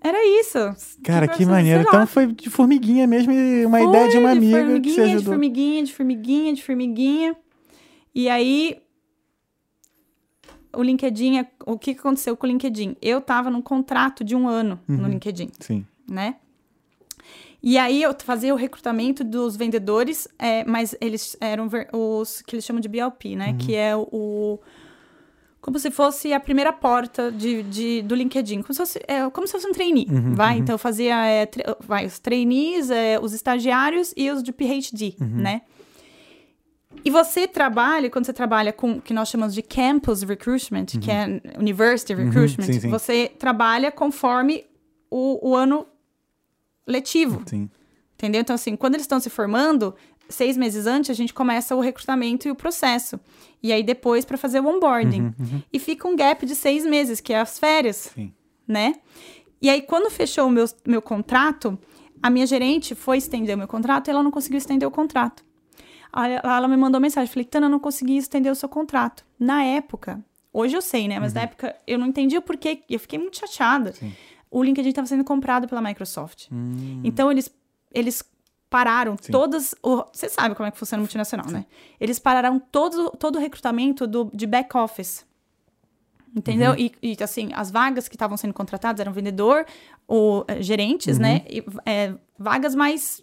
era 0.00 0.18
isso. 0.40 0.58
Cara, 1.02 1.26
Tipo, 1.26 1.38
que 1.38 1.44
sei 1.44 1.52
maneiro. 1.52 1.82
Então 1.82 2.06
foi 2.06 2.26
de 2.26 2.48
formiguinha 2.50 3.06
mesmo 3.06 3.32
uma 3.66 3.78
Foi 3.78 3.88
ideia 3.88 4.08
de 4.08 4.18
uma 4.18 4.30
de 4.32 4.36
amiga 4.38 4.58
que 4.58 4.64
formiguinha, 4.64 4.94
você 4.94 5.02
De 5.06 5.14
ajudou. 5.14 5.32
formiguinha, 5.32 5.82
de 5.84 5.92
formiguinha, 5.94 6.52
de 6.54 6.62
formiguinha. 6.62 7.36
E 8.14 8.28
aí, 8.28 8.80
o 10.76 10.82
LinkedIn, 10.82 11.38
é- 11.38 11.46
o 11.66 11.78
que 11.78 11.94
que 11.94 12.00
aconteceu 12.00 12.36
com 12.36 12.46
o 12.46 12.50
LinkedIn? 12.50 12.96
Eu 13.02 13.20
tava 13.20 13.50
num 13.50 13.62
contrato 13.62 14.22
de 14.24 14.34
um 14.36 14.48
ano 14.48 14.80
no 14.88 15.02
Uhum. 15.04 15.08
LinkedIn, 15.08 15.50
Sim. 15.60 15.84
né? 16.08 16.36
E 17.62 17.76
aí 17.76 18.02
eu 18.02 18.14
fazia 18.24 18.54
o 18.54 18.56
recrutamento 18.56 19.22
dos 19.22 19.54
vendedores, 19.54 20.26
é, 20.38 20.64
mas 20.64 20.94
eles 21.00 21.36
eram 21.40 21.68
os 21.92 22.40
que 22.42 22.54
eles 22.56 22.64
chamam 22.64 22.80
de 22.80 22.88
BLP, 22.88 23.36
né? 23.36 23.54
Que 23.58 23.74
é 23.74 23.94
o- 23.94 24.58
como 25.60 25.78
se 25.78 25.90
fosse 25.90 26.32
a 26.32 26.40
primeira 26.40 26.72
porta 26.72 27.30
de, 27.30 27.62
de- 27.64 28.02
do 28.02 28.14
LinkedIn, 28.14 28.62
como 28.62 28.72
se 28.72 28.78
fosse, 28.78 29.00
é, 29.06 29.28
como 29.30 29.46
se 29.46 29.52
fosse 29.52 29.66
um 29.66 29.72
trainee, 29.72 30.06
vai? 30.34 30.56
Então 30.58 30.74
eu 30.74 30.78
fazia 30.78 31.14
é, 31.26 31.48
vai, 31.80 32.06
os 32.06 32.18
trainees, 32.18 32.90
é, 32.90 33.18
os 33.20 33.32
estagiários 33.32 34.14
e 34.16 34.30
os 34.30 34.42
de 34.42 34.52
PhD, 34.52 35.14
né? 35.20 35.62
E 37.04 37.10
você 37.10 37.46
trabalha, 37.46 38.10
quando 38.10 38.26
você 38.26 38.32
trabalha 38.32 38.72
com 38.72 38.92
o 38.94 39.00
que 39.00 39.14
nós 39.14 39.28
chamamos 39.28 39.54
de 39.54 39.62
campus 39.62 40.22
recruitment, 40.22 40.86
que 41.00 41.10
é 41.10 41.40
university 41.58 42.12
recruitment, 42.14 42.66
sim, 42.66 42.80
sim. 42.80 42.90
você 42.90 43.30
trabalha 43.38 43.90
conforme 43.92 44.64
o, 45.10 45.50
o 45.50 45.56
ano 45.56 45.86
letivo, 46.86 47.42
Sim. 47.46 47.70
entendeu? 48.14 48.40
Então, 48.40 48.54
assim, 48.54 48.74
quando 48.76 48.94
eles 48.94 49.04
estão 49.04 49.20
se 49.20 49.30
formando, 49.30 49.94
seis 50.30 50.56
meses 50.56 50.86
antes, 50.86 51.10
a 51.10 51.14
gente 51.14 51.34
começa 51.34 51.76
o 51.76 51.80
recrutamento 51.80 52.48
e 52.48 52.50
o 52.50 52.54
processo. 52.54 53.20
E 53.62 53.72
aí, 53.72 53.82
depois, 53.82 54.24
para 54.24 54.38
fazer 54.38 54.60
o 54.60 54.66
onboarding. 54.66 55.34
E 55.72 55.78
fica 55.78 56.08
um 56.08 56.16
gap 56.16 56.46
de 56.46 56.54
seis 56.54 56.86
meses, 56.86 57.20
que 57.20 57.32
é 57.32 57.40
as 57.40 57.58
férias, 57.58 58.10
Sim. 58.14 58.32
né? 58.66 58.94
E 59.60 59.68
aí, 59.68 59.82
quando 59.82 60.10
fechou 60.10 60.46
o 60.46 60.50
meu, 60.50 60.64
meu 60.86 61.02
contrato, 61.02 61.78
a 62.22 62.30
minha 62.30 62.46
gerente 62.46 62.94
foi 62.94 63.18
estender 63.18 63.54
o 63.54 63.58
meu 63.58 63.68
contrato 63.68 64.08
e 64.08 64.10
ela 64.10 64.22
não 64.22 64.30
conseguiu 64.30 64.58
estender 64.58 64.88
o 64.88 64.90
contrato. 64.90 65.44
Aí 66.12 66.32
ela 66.42 66.66
me 66.66 66.76
mandou 66.76 67.00
mensagem, 67.00 67.30
falei, 67.30 67.44
Tana, 67.44 67.66
eu 67.66 67.70
não 67.70 67.78
consegui 67.78 68.16
estender 68.16 68.50
o 68.50 68.54
seu 68.54 68.68
contrato. 68.68 69.24
Na 69.38 69.62
época, 69.62 70.20
hoje 70.52 70.76
eu 70.76 70.82
sei, 70.82 71.06
né? 71.06 71.20
Mas 71.20 71.32
na 71.32 71.42
época 71.42 71.76
eu 71.86 71.98
não 71.98 72.06
entendi 72.06 72.36
o 72.36 72.42
porquê, 72.42 72.82
eu 72.88 72.98
fiquei 72.98 73.18
muito 73.18 73.38
chateada. 73.38 73.92
Sim. 73.92 74.12
o 74.50 74.62
LinkedIn 74.64 74.88
estava 74.88 75.06
sendo 75.06 75.22
comprado 75.22 75.68
pela 75.68 75.80
Microsoft. 75.80 76.48
Hum. 76.50 77.00
Então, 77.04 77.30
eles, 77.30 77.48
eles 77.94 78.24
pararam 78.70 79.16
Sim. 79.20 79.32
todas. 79.32 79.74
Você 80.12 80.28
sabe 80.28 80.54
como 80.54 80.66
é 80.66 80.70
que 80.70 80.78
funciona 80.78 81.00
multinacional, 81.02 81.46
né? 81.50 81.66
Eles 82.00 82.18
pararam 82.20 82.58
todo, 82.58 83.10
todo 83.18 83.36
o 83.36 83.38
recrutamento 83.40 84.06
do, 84.06 84.30
de 84.32 84.46
back 84.46 84.76
office. 84.76 85.26
Entendeu? 86.34 86.70
Uhum. 86.72 86.78
E, 86.78 86.92
e, 87.02 87.16
assim, 87.24 87.50
as 87.52 87.70
vagas 87.72 88.06
que 88.06 88.14
estavam 88.14 88.36
sendo 88.36 88.54
contratadas 88.54 89.00
eram 89.00 89.12
vendedor 89.12 89.66
ou 90.06 90.44
eh, 90.46 90.62
gerentes, 90.62 91.16
Uhum. 91.16 91.22
né? 91.22 91.42
E, 91.50 91.64
eh, 91.84 92.14
vagas 92.38 92.72
mais 92.76 93.20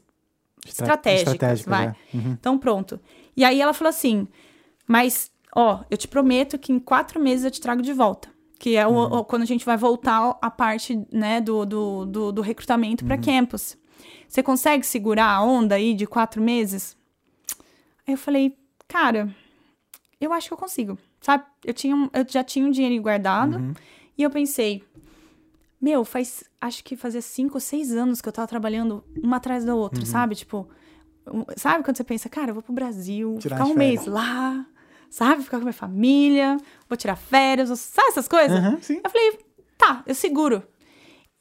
Estra- 0.65 0.87
estratégicas, 0.87 1.33
estratégicas, 1.33 1.65
vai. 1.65 1.85
é. 1.87 1.95
Uhum. 2.17 2.31
Então, 2.33 2.57
pronto. 2.57 2.99
E 3.35 3.45
aí 3.45 3.61
ela 3.61 3.73
falou 3.73 3.89
assim: 3.89 4.27
Mas, 4.85 5.31
ó, 5.55 5.79
eu 5.89 5.95
te 5.97 6.07
prometo 6.07 6.57
que 6.59 6.73
em 6.73 6.79
quatro 6.79 7.17
meses 7.19 7.45
eu 7.45 7.51
te 7.51 7.61
trago 7.61 7.81
de 7.81 7.93
volta. 7.93 8.27
Que 8.59 8.75
é 8.75 8.85
o, 8.85 8.89
Uhum. 8.91 9.19
o- 9.19 9.23
quando 9.23 9.43
a 9.43 9.45
gente 9.45 9.63
vai 9.65 9.77
voltar 9.77 10.37
a 10.41 10.51
parte, 10.51 10.99
né, 11.11 11.39
do, 11.39 11.65
do, 11.65 12.05
do, 12.05 12.31
do 12.33 12.41
recrutamento 12.41 13.03
Uhum. 13.05 13.07
para 13.07 13.17
campus. 13.17 13.77
Você 14.27 14.43
consegue 14.43 14.85
segurar 14.85 15.27
a 15.31 15.41
onda 15.41 15.75
aí 15.75 15.93
de 15.93 16.05
quatro 16.05 16.41
meses? 16.41 16.95
Aí 18.05 18.13
eu 18.13 18.17
falei, 18.17 18.57
cara, 18.87 19.33
eu 20.19 20.31
acho 20.33 20.47
que 20.47 20.53
eu 20.53 20.57
consigo. 20.57 20.97
Sabe? 21.21 21.43
Eu, 21.63 21.73
tinha, 21.73 21.95
um- 21.95 22.09
eu 22.13 22.25
já 22.27 22.43
tinha 22.43 22.65
um 22.65 22.71
dinheiro 22.71 23.01
guardado. 23.01 23.57
Uhum. 23.57 23.73
E 24.17 24.23
eu 24.23 24.29
pensei, 24.29 24.83
meu, 25.81 26.03
faz. 26.05 26.43
Acho 26.59 26.83
que 26.83 26.95
fazia 26.95 27.21
cinco 27.21 27.55
ou 27.55 27.59
seis 27.61 27.91
anos 27.91 28.21
que 28.21 28.27
eu 28.27 28.33
tava 28.33 28.47
trabalhando 28.47 29.03
uma 29.21 29.37
atrás 29.37 29.63
da 29.63 29.73
Uhum. 29.73 29.79
outra, 29.81 30.05
sabe? 30.05 30.35
Tipo, 30.35 30.67
sabe 31.55 31.83
quando 31.83 31.97
você 31.97 32.03
pensa, 32.03 32.29
cara, 32.29 32.49
eu 32.51 32.53
vou 32.53 32.63
pro 32.63 32.73
Brasil, 32.73 33.37
Tirar 33.39 33.57
ficar 33.57 33.69
um 33.69 33.75
mês 33.75 34.05
lá, 34.05 34.65
sabe? 35.09 35.43
Ficar 35.43 35.57
com 35.57 35.63
minha 35.63 35.73
família, 35.73 36.57
vou 36.89 36.97
tirar 36.97 37.15
férias, 37.15 37.67
vou- 37.69 37.77
sabe 37.77 38.09
essas 38.09 38.27
coisas? 38.27 38.57
Uhum. 38.59 38.99
Eu 39.03 39.09
falei, 39.09 39.39
tá, 39.77 40.03
eu 40.05 40.15
seguro. 40.15 40.63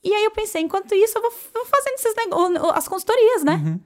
E 0.07 0.15
aí 0.15 0.25
eu 0.25 0.31
pensei, 0.31 0.63
enquanto 0.63 0.95
isso, 0.95 1.19
eu 1.19 1.23
vou, 1.23 1.33
vou 1.53 1.67
fazendo 1.67 1.95
esses 1.95 2.15
negócios, 2.15 2.77
as 2.77 2.87
consultorias, 2.87 3.43
né? 3.43 3.55
Uhum. 3.55 3.81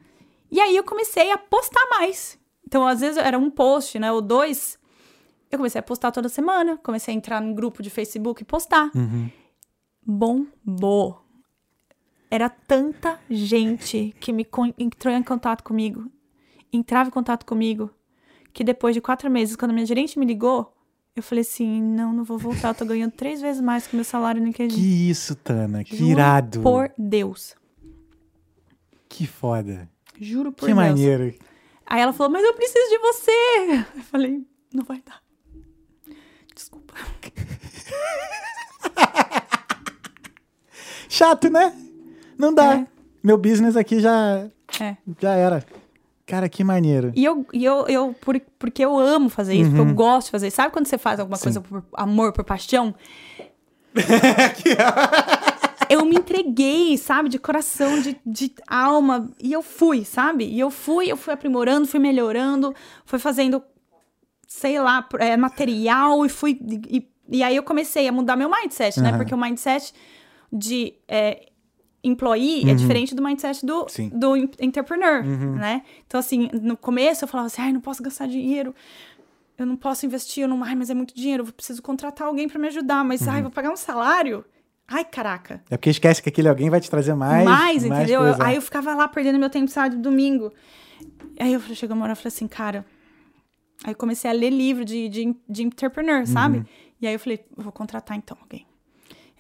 E 0.51 0.61
aí 0.61 0.77
eu 0.77 0.85
comecei 0.85 1.31
a 1.31 1.39
postar 1.39 1.87
mais. 1.89 2.39
Então, 2.63 2.87
às 2.87 3.01
vezes, 3.01 3.17
era 3.17 3.39
um 3.39 3.51
post, 3.51 3.99
né? 3.99 4.13
Ou 4.13 4.21
dois. 4.21 4.79
Eu 5.51 5.57
comecei 5.57 5.79
a 5.79 5.83
postar 5.83 6.13
toda 6.13 6.29
semana. 6.29 6.77
Comecei 6.83 7.15
a 7.15 7.17
entrar 7.17 7.41
num 7.41 7.55
grupo 7.55 7.83
de 7.83 7.89
Facebook 7.89 8.43
e 8.43 8.45
postar. 8.45 8.91
Uhum. 8.95 9.31
Bombou. 10.05 11.25
Era 12.31 12.51
tanta 12.51 13.19
gente 13.31 14.15
que 14.21 14.31
me 14.31 14.47
entrou 14.77 15.15
em 15.15 15.23
contato 15.23 15.65
comigo. 15.65 16.05
Entrava 16.71 17.09
em 17.09 17.13
contato 17.13 17.47
comigo. 17.47 17.89
Que 18.53 18.63
depois 18.63 18.95
de 18.95 19.01
quatro 19.01 19.31
meses, 19.31 19.57
quando 19.57 19.71
a 19.71 19.75
minha 19.75 19.87
gerente 19.87 20.19
me 20.19 20.27
ligou, 20.27 20.71
eu 21.21 21.23
falei 21.23 21.43
assim: 21.43 21.81
não, 21.83 22.13
não 22.13 22.25
vou 22.25 22.37
voltar. 22.39 22.69
Eu 22.69 22.75
tô 22.75 22.85
ganhando 22.85 23.13
três 23.13 23.41
vezes 23.41 23.63
mais 23.63 23.87
que 23.87 23.95
o 23.95 23.97
meu 23.97 24.05
salário 24.05 24.41
no 24.41 24.47
LinkedIn. 24.49 24.75
Que 24.75 25.09
isso, 25.11 25.35
Tana. 25.37 25.83
Que 25.85 25.97
Juro 25.97 26.11
irado. 26.11 26.61
Por 26.61 26.93
Deus. 26.99 27.55
Que 29.09 29.27
foda. 29.27 29.89
Juro 30.21 30.53
por 30.53 30.67
que 30.69 30.75
Deus. 30.75 30.77
maneiro. 30.77 31.35
Aí 31.87 32.01
ela 32.01 32.13
falou, 32.13 32.33
mas 32.33 32.45
eu 32.45 32.55
preciso 32.55 32.89
de 32.91 32.99
você. 32.99 33.31
Eu 33.97 34.03
falei, 34.05 34.47
não 34.73 34.85
vai 34.85 35.03
dar. 35.05 35.21
Desculpa. 36.55 36.95
Chato, 41.09 41.51
né? 41.51 41.73
Não 42.39 42.55
dá. 42.55 42.77
É. 42.77 42.87
Meu 43.23 43.37
business 43.37 43.77
aqui 43.77 44.01
já, 44.01 44.49
É. 44.81 44.97
já 45.21 45.33
era. 45.35 45.65
Cara, 46.31 46.49
que 46.49 46.63
maneiro. 46.63 47.11
E 47.15 47.25
eu, 47.25 47.45
e 47.53 47.65
eu, 47.65 47.87
eu 47.89 48.15
por, 48.21 48.41
porque 48.57 48.85
eu 48.85 48.97
amo 48.97 49.29
fazer 49.29 49.55
isso, 49.55 49.71
porque 49.71 49.91
eu 49.91 49.95
gosto 49.95 50.27
de 50.27 50.31
fazer. 50.31 50.47
isso. 50.47 50.57
Sabe 50.57 50.73
quando 50.73 50.87
você 50.87 50.97
faz 50.97 51.19
alguma 51.19 51.37
Sim. 51.37 51.43
coisa 51.43 51.61
por 51.61 51.85
amor, 51.93 52.33
por 52.33 52.45
paixão? 52.45 52.95
eu 55.91 56.05
me 56.05 56.17
entreguei, 56.17 56.97
sabe, 56.97 57.29
de 57.29 57.37
coração, 57.37 58.01
de, 58.01 58.17
de 58.25 58.53
alma, 58.69 59.29
e 59.43 59.53
eu 59.53 59.61
fui, 59.61 60.05
sabe? 60.05 60.45
E 60.45 60.61
eu 60.61 60.71
fui, 60.71 61.11
eu 61.11 61.17
fui 61.17 61.35
aprimorando, 61.35 61.89
fui 61.89 61.99
melhorando, 61.99 62.73
fui 63.05 63.19
fazendo, 63.19 63.61
sei 64.47 64.81
lá, 64.81 65.05
é, 65.19 65.37
material, 65.37 66.25
e 66.25 66.29
fui. 66.29 66.61
E, 66.89 67.09
e 67.29 67.43
aí 67.43 67.57
eu 67.57 67.65
comecei 67.65 68.07
a 68.07 68.13
mudar 68.13 68.37
meu 68.37 68.49
mindset, 68.49 69.01
né? 69.01 69.09
Aham. 69.09 69.19
Porque 69.19 69.35
o 69.35 69.39
mindset 69.39 69.93
de 70.53 70.95
é, 71.09 71.50
employee 72.03 72.69
é 72.71 72.75
diferente 72.75 73.15
do 73.15 73.23
mindset 73.23 73.65
do, 73.65 73.87
Sim. 73.89 74.09
do 74.09 74.37
entrepreneur, 74.59 75.23
né? 75.25 75.83
Então, 76.07 76.19
assim, 76.19 76.49
no 76.53 76.77
começo 76.77 77.25
eu 77.25 77.29
falava 77.29 77.47
assim, 77.47 77.63
ai, 77.63 77.73
não 77.73 77.81
posso 77.81 78.03
gastar 78.03 78.27
dinheiro. 78.27 78.75
Eu 79.59 79.67
não 79.67 79.77
posso 79.77 80.07
investir, 80.07 80.43
eu 80.43 80.49
não, 80.49 80.65
ai, 80.65 80.75
mas 80.75 80.89
é 80.89 80.95
muito 80.95 81.15
dinheiro, 81.15 81.45
eu 81.47 81.53
preciso 81.53 81.83
contratar 81.83 82.27
alguém 82.27 82.49
pra 82.49 82.59
me 82.59 82.69
ajudar, 82.69 83.05
mas 83.05 83.29
ai, 83.29 83.43
vou 83.43 83.51
pagar 83.51 83.71
um 83.71 83.77
salário. 83.77 84.45
Ai, 84.89 85.05
caraca. 85.05 85.63
É 85.71 85.77
porque 85.77 85.91
esquece 85.91 86.21
que 86.23 86.29
aquele 86.29 86.49
alguém 86.49 86.69
vai 86.69 86.81
te 86.81 86.91
trazer 86.91 87.15
mais. 87.15 87.45
Mais, 87.45 87.85
entendeu? 87.85 88.23
Eu- 88.23 88.35
coisa. 88.35 88.45
aí 88.45 88.57
eu 88.57 88.63
ficava 88.63 88.93
lá 88.95 89.07
perdendo 89.07 89.39
meu 89.39 89.49
tempo 89.51 89.71
sábado 89.71 89.97
e 89.97 89.99
domingo. 89.99 90.53
Aí 91.39 91.53
eu 91.53 91.61
chegou 91.61 91.95
uma 91.95 92.05
hora 92.05 92.15
e 92.15 92.17
falei 92.17 92.29
assim, 92.29 92.49
cara. 92.49 92.85
Aí 93.85 93.93
eu 93.93 93.97
comecei 93.97 94.29
a 94.29 94.33
ler 94.35 94.51
livro 94.51 94.85
de, 94.85 95.09
de, 95.09 95.37
de 95.49 95.63
entrepreneur, 95.63 96.27
sabe? 96.27 96.59
Uhum. 96.59 96.65
E 97.01 97.07
aí 97.07 97.13
eu 97.15 97.21
falei, 97.21 97.41
vou 97.57 97.71
contratar 97.73 98.17
então 98.17 98.37
alguém. 98.41 98.67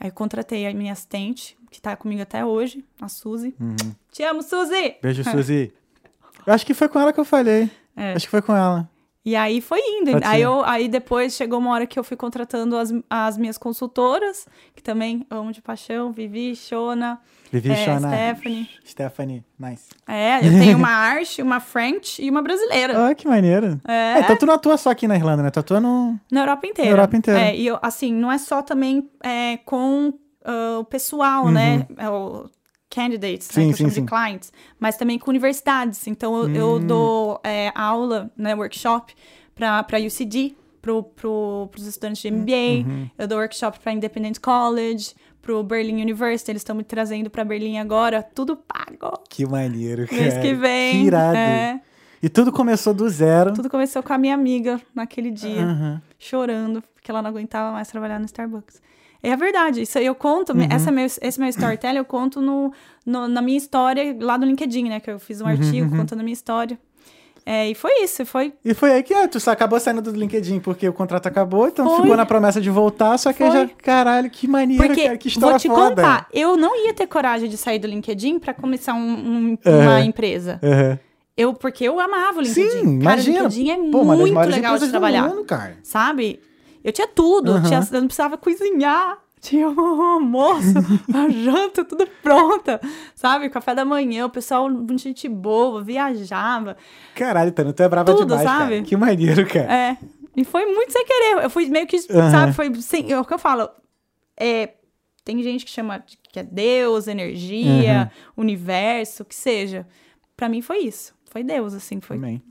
Aí 0.00 0.08
eu 0.08 0.12
contratei 0.14 0.66
a 0.66 0.72
minha 0.72 0.92
assistente, 0.94 1.58
que 1.70 1.80
tá 1.80 1.94
comigo 1.94 2.22
até 2.22 2.42
hoje, 2.44 2.82
a 3.00 3.06
Suzy. 3.06 3.54
Uhum. 3.60 3.76
Te 4.10 4.22
amo, 4.22 4.42
Suzy! 4.42 4.96
Beijo, 5.02 5.22
Suzy. 5.30 5.72
Eu 6.46 6.54
acho 6.54 6.64
que 6.64 6.72
foi 6.72 6.88
com 6.88 6.98
ela 6.98 7.12
que 7.12 7.20
eu 7.20 7.24
falei. 7.24 7.70
É. 7.94 8.14
Acho 8.14 8.24
que 8.26 8.30
foi 8.30 8.40
com 8.40 8.56
ela. 8.56 8.89
E 9.24 9.36
aí 9.36 9.60
foi 9.60 9.80
indo. 9.80 10.12
Pode 10.12 10.26
Aí, 10.26 10.38
ser. 10.38 10.46
eu, 10.46 10.64
aí 10.64 10.88
depois 10.88 11.34
chegou 11.34 11.58
uma 11.58 11.70
hora 11.72 11.86
que 11.86 11.98
eu 11.98 12.04
fui 12.04 12.16
contratando 12.16 12.76
as, 12.76 12.92
as 13.08 13.36
minhas 13.36 13.58
consultoras, 13.58 14.46
que 14.74 14.82
também 14.82 15.26
amo 15.30 15.52
de 15.52 15.60
paixão, 15.60 16.10
Vivi, 16.10 16.56
Shona, 16.56 17.20
Vivi, 17.52 17.70
é, 17.70 17.84
Shona. 17.84 18.08
Stephanie. 18.08 18.68
Stephanie, 18.86 19.44
nice. 19.58 19.90
É, 20.08 20.38
eu 20.38 20.50
tenho 20.58 20.78
uma 20.78 20.88
arte, 20.90 21.42
uma 21.42 21.60
French 21.60 22.22
e 22.22 22.30
uma 22.30 22.40
brasileira. 22.40 23.08
Ah, 23.08 23.14
que 23.14 23.28
maneiro. 23.28 23.78
É. 23.86 24.20
então 24.20 24.36
tu 24.36 24.46
não 24.46 24.54
atua 24.54 24.78
só 24.78 24.90
aqui 24.90 25.06
na 25.06 25.16
Irlanda, 25.16 25.42
né? 25.42 25.50
Tu 25.50 25.60
atua 25.60 25.80
no... 25.80 26.18
Na 26.32 26.40
Europa 26.40 26.66
inteira. 26.66 26.90
Na 26.90 26.96
Europa 26.96 27.16
inteira. 27.16 27.40
É, 27.40 27.56
e 27.56 27.66
eu, 27.66 27.78
assim, 27.82 28.14
não 28.14 28.32
é 28.32 28.38
só 28.38 28.62
também 28.62 29.10
é, 29.22 29.58
com 29.58 30.14
ah, 30.44 30.78
o 30.80 30.84
pessoal, 30.84 31.50
né? 31.50 31.86
É 31.96 32.08
o 32.08 32.48
candidates, 32.90 33.48
Uhum. 33.48 33.54
Sim, 33.54 33.66
né? 33.68 33.72
Que 33.72 33.76
sim, 33.78 33.84
eu 33.84 33.90
chamo 33.90 33.90
sim. 33.90 34.00
de 34.04 34.06
clients. 34.10 34.52
Mas 34.78 34.96
também 34.96 35.18
com 35.18 35.30
universidades. 35.30 36.06
Então, 36.06 36.36
eu, 36.36 36.54
eu 36.54 36.68
Hum. 36.74 36.86
dou 36.86 37.40
é, 37.44 37.70
aula, 37.74 38.30
né? 38.36 38.54
Workshop 38.54 39.14
para 39.54 39.98
UCD, 40.04 40.56
pro, 40.82 41.02
pro, 41.02 41.68
pros 41.70 41.86
estudantes 41.86 42.20
de 42.22 42.30
MBA. 42.30 42.88
Uhum. 42.88 43.10
Eu 43.18 43.28
dou 43.28 43.38
workshop 43.38 43.78
para 43.80 43.92
Independent 43.92 44.38
College, 44.40 45.14
pro 45.42 45.62
Berlin 45.62 46.00
University. 46.02 46.50
Eles 46.50 46.60
estão 46.62 46.74
me 46.74 46.82
trazendo 46.82 47.28
para 47.30 47.44
Berlim 47.44 47.78
agora. 47.78 48.22
Tudo 48.22 48.56
pago. 48.56 49.22
Que 49.28 49.46
maneiro, 49.46 50.06
cara. 50.08 50.20
Mês 50.22 50.38
que 50.38 50.54
vem. 50.54 50.92
Que 51.02 51.06
irado. 51.06 51.36
É, 51.36 51.80
E 52.22 52.28
tudo 52.28 52.50
começou 52.50 52.92
do 52.94 53.08
zero. 53.08 53.52
tudo 53.52 53.68
começou 53.70 54.02
com 54.02 54.12
a 54.12 54.18
minha 54.18 54.34
amiga 54.34 54.80
naquele 54.94 55.30
dia. 55.30 55.62
Aham. 55.62 56.02
chorando, 56.18 56.82
porque 56.94 57.10
ela 57.10 57.22
não 57.22 57.30
aguentava 57.30 57.72
mais 57.72 57.88
trabalhar 57.88 58.18
no 58.18 58.24
Starbucks. 58.26 58.80
É 59.22 59.32
a 59.32 59.36
verdade, 59.36 59.82
isso 59.82 59.98
aí 59.98 60.06
eu 60.06 60.14
conto, 60.14 60.52
Uhum. 60.54 60.66
essa 60.70 60.90
meu, 60.90 61.04
esse 61.04 61.38
meu 61.38 61.48
storytelling 61.50 61.98
eu 61.98 62.04
conto 62.04 62.40
no, 62.40 62.72
no- 63.04 63.28
na 63.28 63.42
minha 63.42 63.58
história 63.58 64.16
lá 64.18 64.38
no 64.38 64.46
LinkedIn, 64.46 64.88
né? 64.88 64.98
Que 65.00 65.10
eu 65.10 65.18
fiz 65.18 65.40
um 65.40 65.44
Uhum, 65.44 65.50
artigo 65.50 65.96
contando 65.96 66.20
a 66.20 66.22
minha 66.22 66.32
história. 66.32 66.78
É, 67.44 67.68
e 67.70 67.74
foi 67.74 68.02
isso, 68.02 68.24
foi. 68.26 68.52
E 68.64 68.74
foi 68.74 68.92
aí 68.92 69.02
que 69.02 69.12
ah, 69.14 69.26
tu 69.26 69.40
só 69.40 69.50
acabou 69.50 69.80
saindo 69.80 70.02
do 70.02 70.10
LinkedIn 70.12 70.60
porque 70.60 70.86
o 70.88 70.92
contrato 70.92 71.26
acabou, 71.26 71.66
então 71.68 71.86
Foi. 71.88 72.02
ficou 72.02 72.16
na 72.16 72.24
promessa 72.26 72.60
de 72.60 72.70
voltar, 72.70 73.16
só 73.18 73.32
que 73.32 73.42
aí 73.42 73.50
já, 73.50 73.58
Foi. 73.66 73.74
caralho, 73.82 74.30
que 74.30 74.46
maneiro, 74.46 74.84
Porque, 74.86 75.04
cara, 75.04 75.18
que 75.18 75.28
história 75.28 75.52
vou 75.52 75.58
te 75.58 75.68
foda. 75.68 75.88
contar, 76.02 76.28
eu 76.32 76.56
não 76.56 76.76
ia 76.86 76.92
ter 76.94 77.06
coragem 77.06 77.48
de 77.48 77.56
sair 77.56 77.78
do 77.78 77.86
LinkedIn 77.88 78.38
pra 78.38 78.52
começar 78.54 78.94
um- 78.94 78.98
um- 78.98 79.58
Aham. 79.66 79.78
uma 79.80 80.00
empresa. 80.02 80.60
Aham. 80.62 80.98
Eu, 81.36 81.54
porque 81.54 81.84
eu 81.84 81.98
amava 81.98 82.38
o 82.38 82.42
LinkedIn. 82.42 82.68
Sim, 82.70 82.80
Cara, 83.00 83.14
imagina. 83.14 83.38
o 83.40 83.42
LinkedIn 83.44 83.70
é 83.70 83.76
Pô, 83.90 84.04
muito 84.04 84.48
legal 84.50 84.76
de 84.78 84.88
trabalhar. 84.88 85.28
mundo, 85.28 85.44
cara. 85.44 85.78
sabe? 85.82 86.38
Eu 86.82 86.92
tinha 86.92 87.06
tudo, 87.08 87.52
Aham. 87.52 87.62
tinha- 87.62 87.88
eu 87.92 88.00
não 88.00 88.06
precisava 88.08 88.36
cozinhar. 88.38 89.18
Tinha 89.40 89.68
um 89.70 90.02
almoço, 90.20 90.74
a 91.14 91.28
janta, 91.30 91.82
tudo 91.82 92.06
pronta, 92.22 92.78
sabe? 93.14 93.48
Café 93.48 93.74
da 93.74 93.86
manhã, 93.86 94.26
o 94.26 94.30
pessoal, 94.30 94.68
gente 94.98 95.26
boa, 95.28 95.82
viajava. 95.82 96.76
Caralho, 97.14 97.50
Tano, 97.50 97.72
tu 97.72 97.82
é 97.82 97.88
brava 97.88 98.12
Tudo, 98.12 98.26
demais, 98.26 98.42
sabe? 98.46 98.70
cara. 98.70 98.82
Que 98.82 98.96
maneiro, 98.98 99.46
cara. 99.46 99.72
É, 99.72 99.96
e 100.36 100.44
foi 100.44 100.66
muito 100.66 100.92
sem 100.92 101.06
querer. 101.06 101.42
Eu 101.44 101.48
fui 101.48 101.66
meio 101.70 101.86
que, 101.86 101.96
Aham. 102.10 102.30
sabe? 102.30 102.52
Foi 102.52 102.74
sem, 102.82 103.10
é 103.10 103.18
o 103.18 103.24
que 103.24 103.32
eu 103.32 103.38
falo. 103.38 103.66
É, 104.38 104.74
tem 105.24 105.42
gente 105.42 105.64
que 105.64 105.70
chama 105.70 106.04
que 106.30 106.38
é 106.38 106.42
Deus, 106.42 107.08
energia, 107.08 108.10
universo, 108.36 109.22
o 109.22 109.26
que 109.26 109.34
seja. 109.34 109.86
Pra 110.36 110.50
mim 110.50 110.60
foi 110.60 110.80
isso. 110.80 111.14
Foi 111.30 111.42
Deus, 111.42 111.72
assim, 111.72 111.98
foi. 112.00 112.16
Também. 112.16 112.42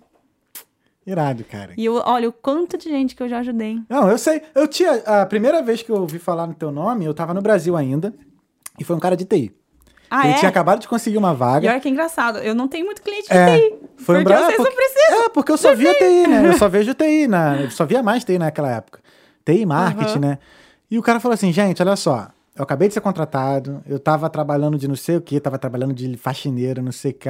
Irado, 1.10 1.44
cara. 1.44 1.74
E 1.78 1.86
eu, 1.86 1.96
olha 2.06 2.30
o 2.30 2.32
quanto 2.32 2.78
de 2.78 2.86
gente 2.90 3.16
que 3.16 3.24
eu 3.24 3.28
já 3.30 3.40
ajudei. 3.40 3.80
Não, 3.90 4.10
eu 4.10 4.18
sei. 4.18 4.42
Eu 4.54 4.68
tinha. 4.68 4.92
A 5.06 5.26
primeira 5.26 5.62
vez 5.62 5.82
que 5.82 5.90
eu 5.92 5.96
ouvi 5.96 6.20
falar 6.20 6.46
no 6.48 6.54
teu 6.54 6.72
nome, 6.72 7.06
eu 7.06 7.14
tava 7.14 7.34
no 7.34 7.42
Brasil 7.42 7.76
ainda. 7.76 8.14
E 8.80 8.84
foi 8.84 8.96
um 8.96 9.00
cara 9.00 9.16
de 9.18 9.26
TI. 9.26 9.52
Ah, 10.12 10.24
Ele 10.26 10.34
é? 10.34 10.38
tinha 10.40 10.50
acabado 10.50 10.80
de 10.80 10.88
conseguir 10.88 11.18
uma 11.18 11.34
E 11.34 11.36
vaga. 11.36 11.70
olha 11.70 11.80
que 11.80 11.88
engraçado, 11.90 12.40
eu 12.40 12.56
não 12.56 12.68
tenho 12.68 12.86
muito 12.86 13.02
cliente 13.02 13.28
de 13.30 13.34
É, 13.38 13.60
TI. 13.60 13.76
foi 13.98 14.16
um 14.16 14.24
porque 14.24 14.24
bra- 14.24 14.38
vocês 14.46 14.58
porque- 14.58 14.70
não 14.70 14.76
precisam. 14.76 15.24
É, 15.26 15.30
porque 15.30 15.52
eu 15.52 15.58
só 15.58 15.76
via 15.76 15.94
TI, 15.94 16.28
né? 16.28 16.48
Eu 16.48 16.54
só 16.54 16.68
vejo 16.70 16.94
TI, 16.96 17.28
na, 17.28 17.62
eu 17.62 17.70
só 17.72 17.86
via 17.86 18.02
mais 18.02 18.24
TI 18.24 18.40
naquela 18.40 18.72
época. 18.72 19.00
TI 19.46 19.66
marketing, 19.66 20.12
Aham. 20.12 20.20
né? 20.20 20.40
E 20.90 20.98
o 20.98 21.02
cara 21.04 21.20
falou 21.20 21.34
assim, 21.36 21.52
gente, 21.52 21.82
olha 21.82 21.96
só. 21.96 22.28
eu 22.56 22.64
acabei 22.64 22.88
de 22.88 22.94
ser 22.96 23.02
contratado, 23.02 23.84
eu 23.88 24.00
tava 24.00 24.28
trabalhando 24.30 24.78
de 24.80 24.88
não 24.88 24.96
sei 24.96 25.16
o 25.18 25.22
que, 25.22 25.40
tava 25.40 25.58
trabalhando 25.60 25.94
de 25.94 26.18
faxineiro, 26.18 26.82
não 26.82 26.92
sei 26.92 27.12
o 27.12 27.14
que. 27.14 27.30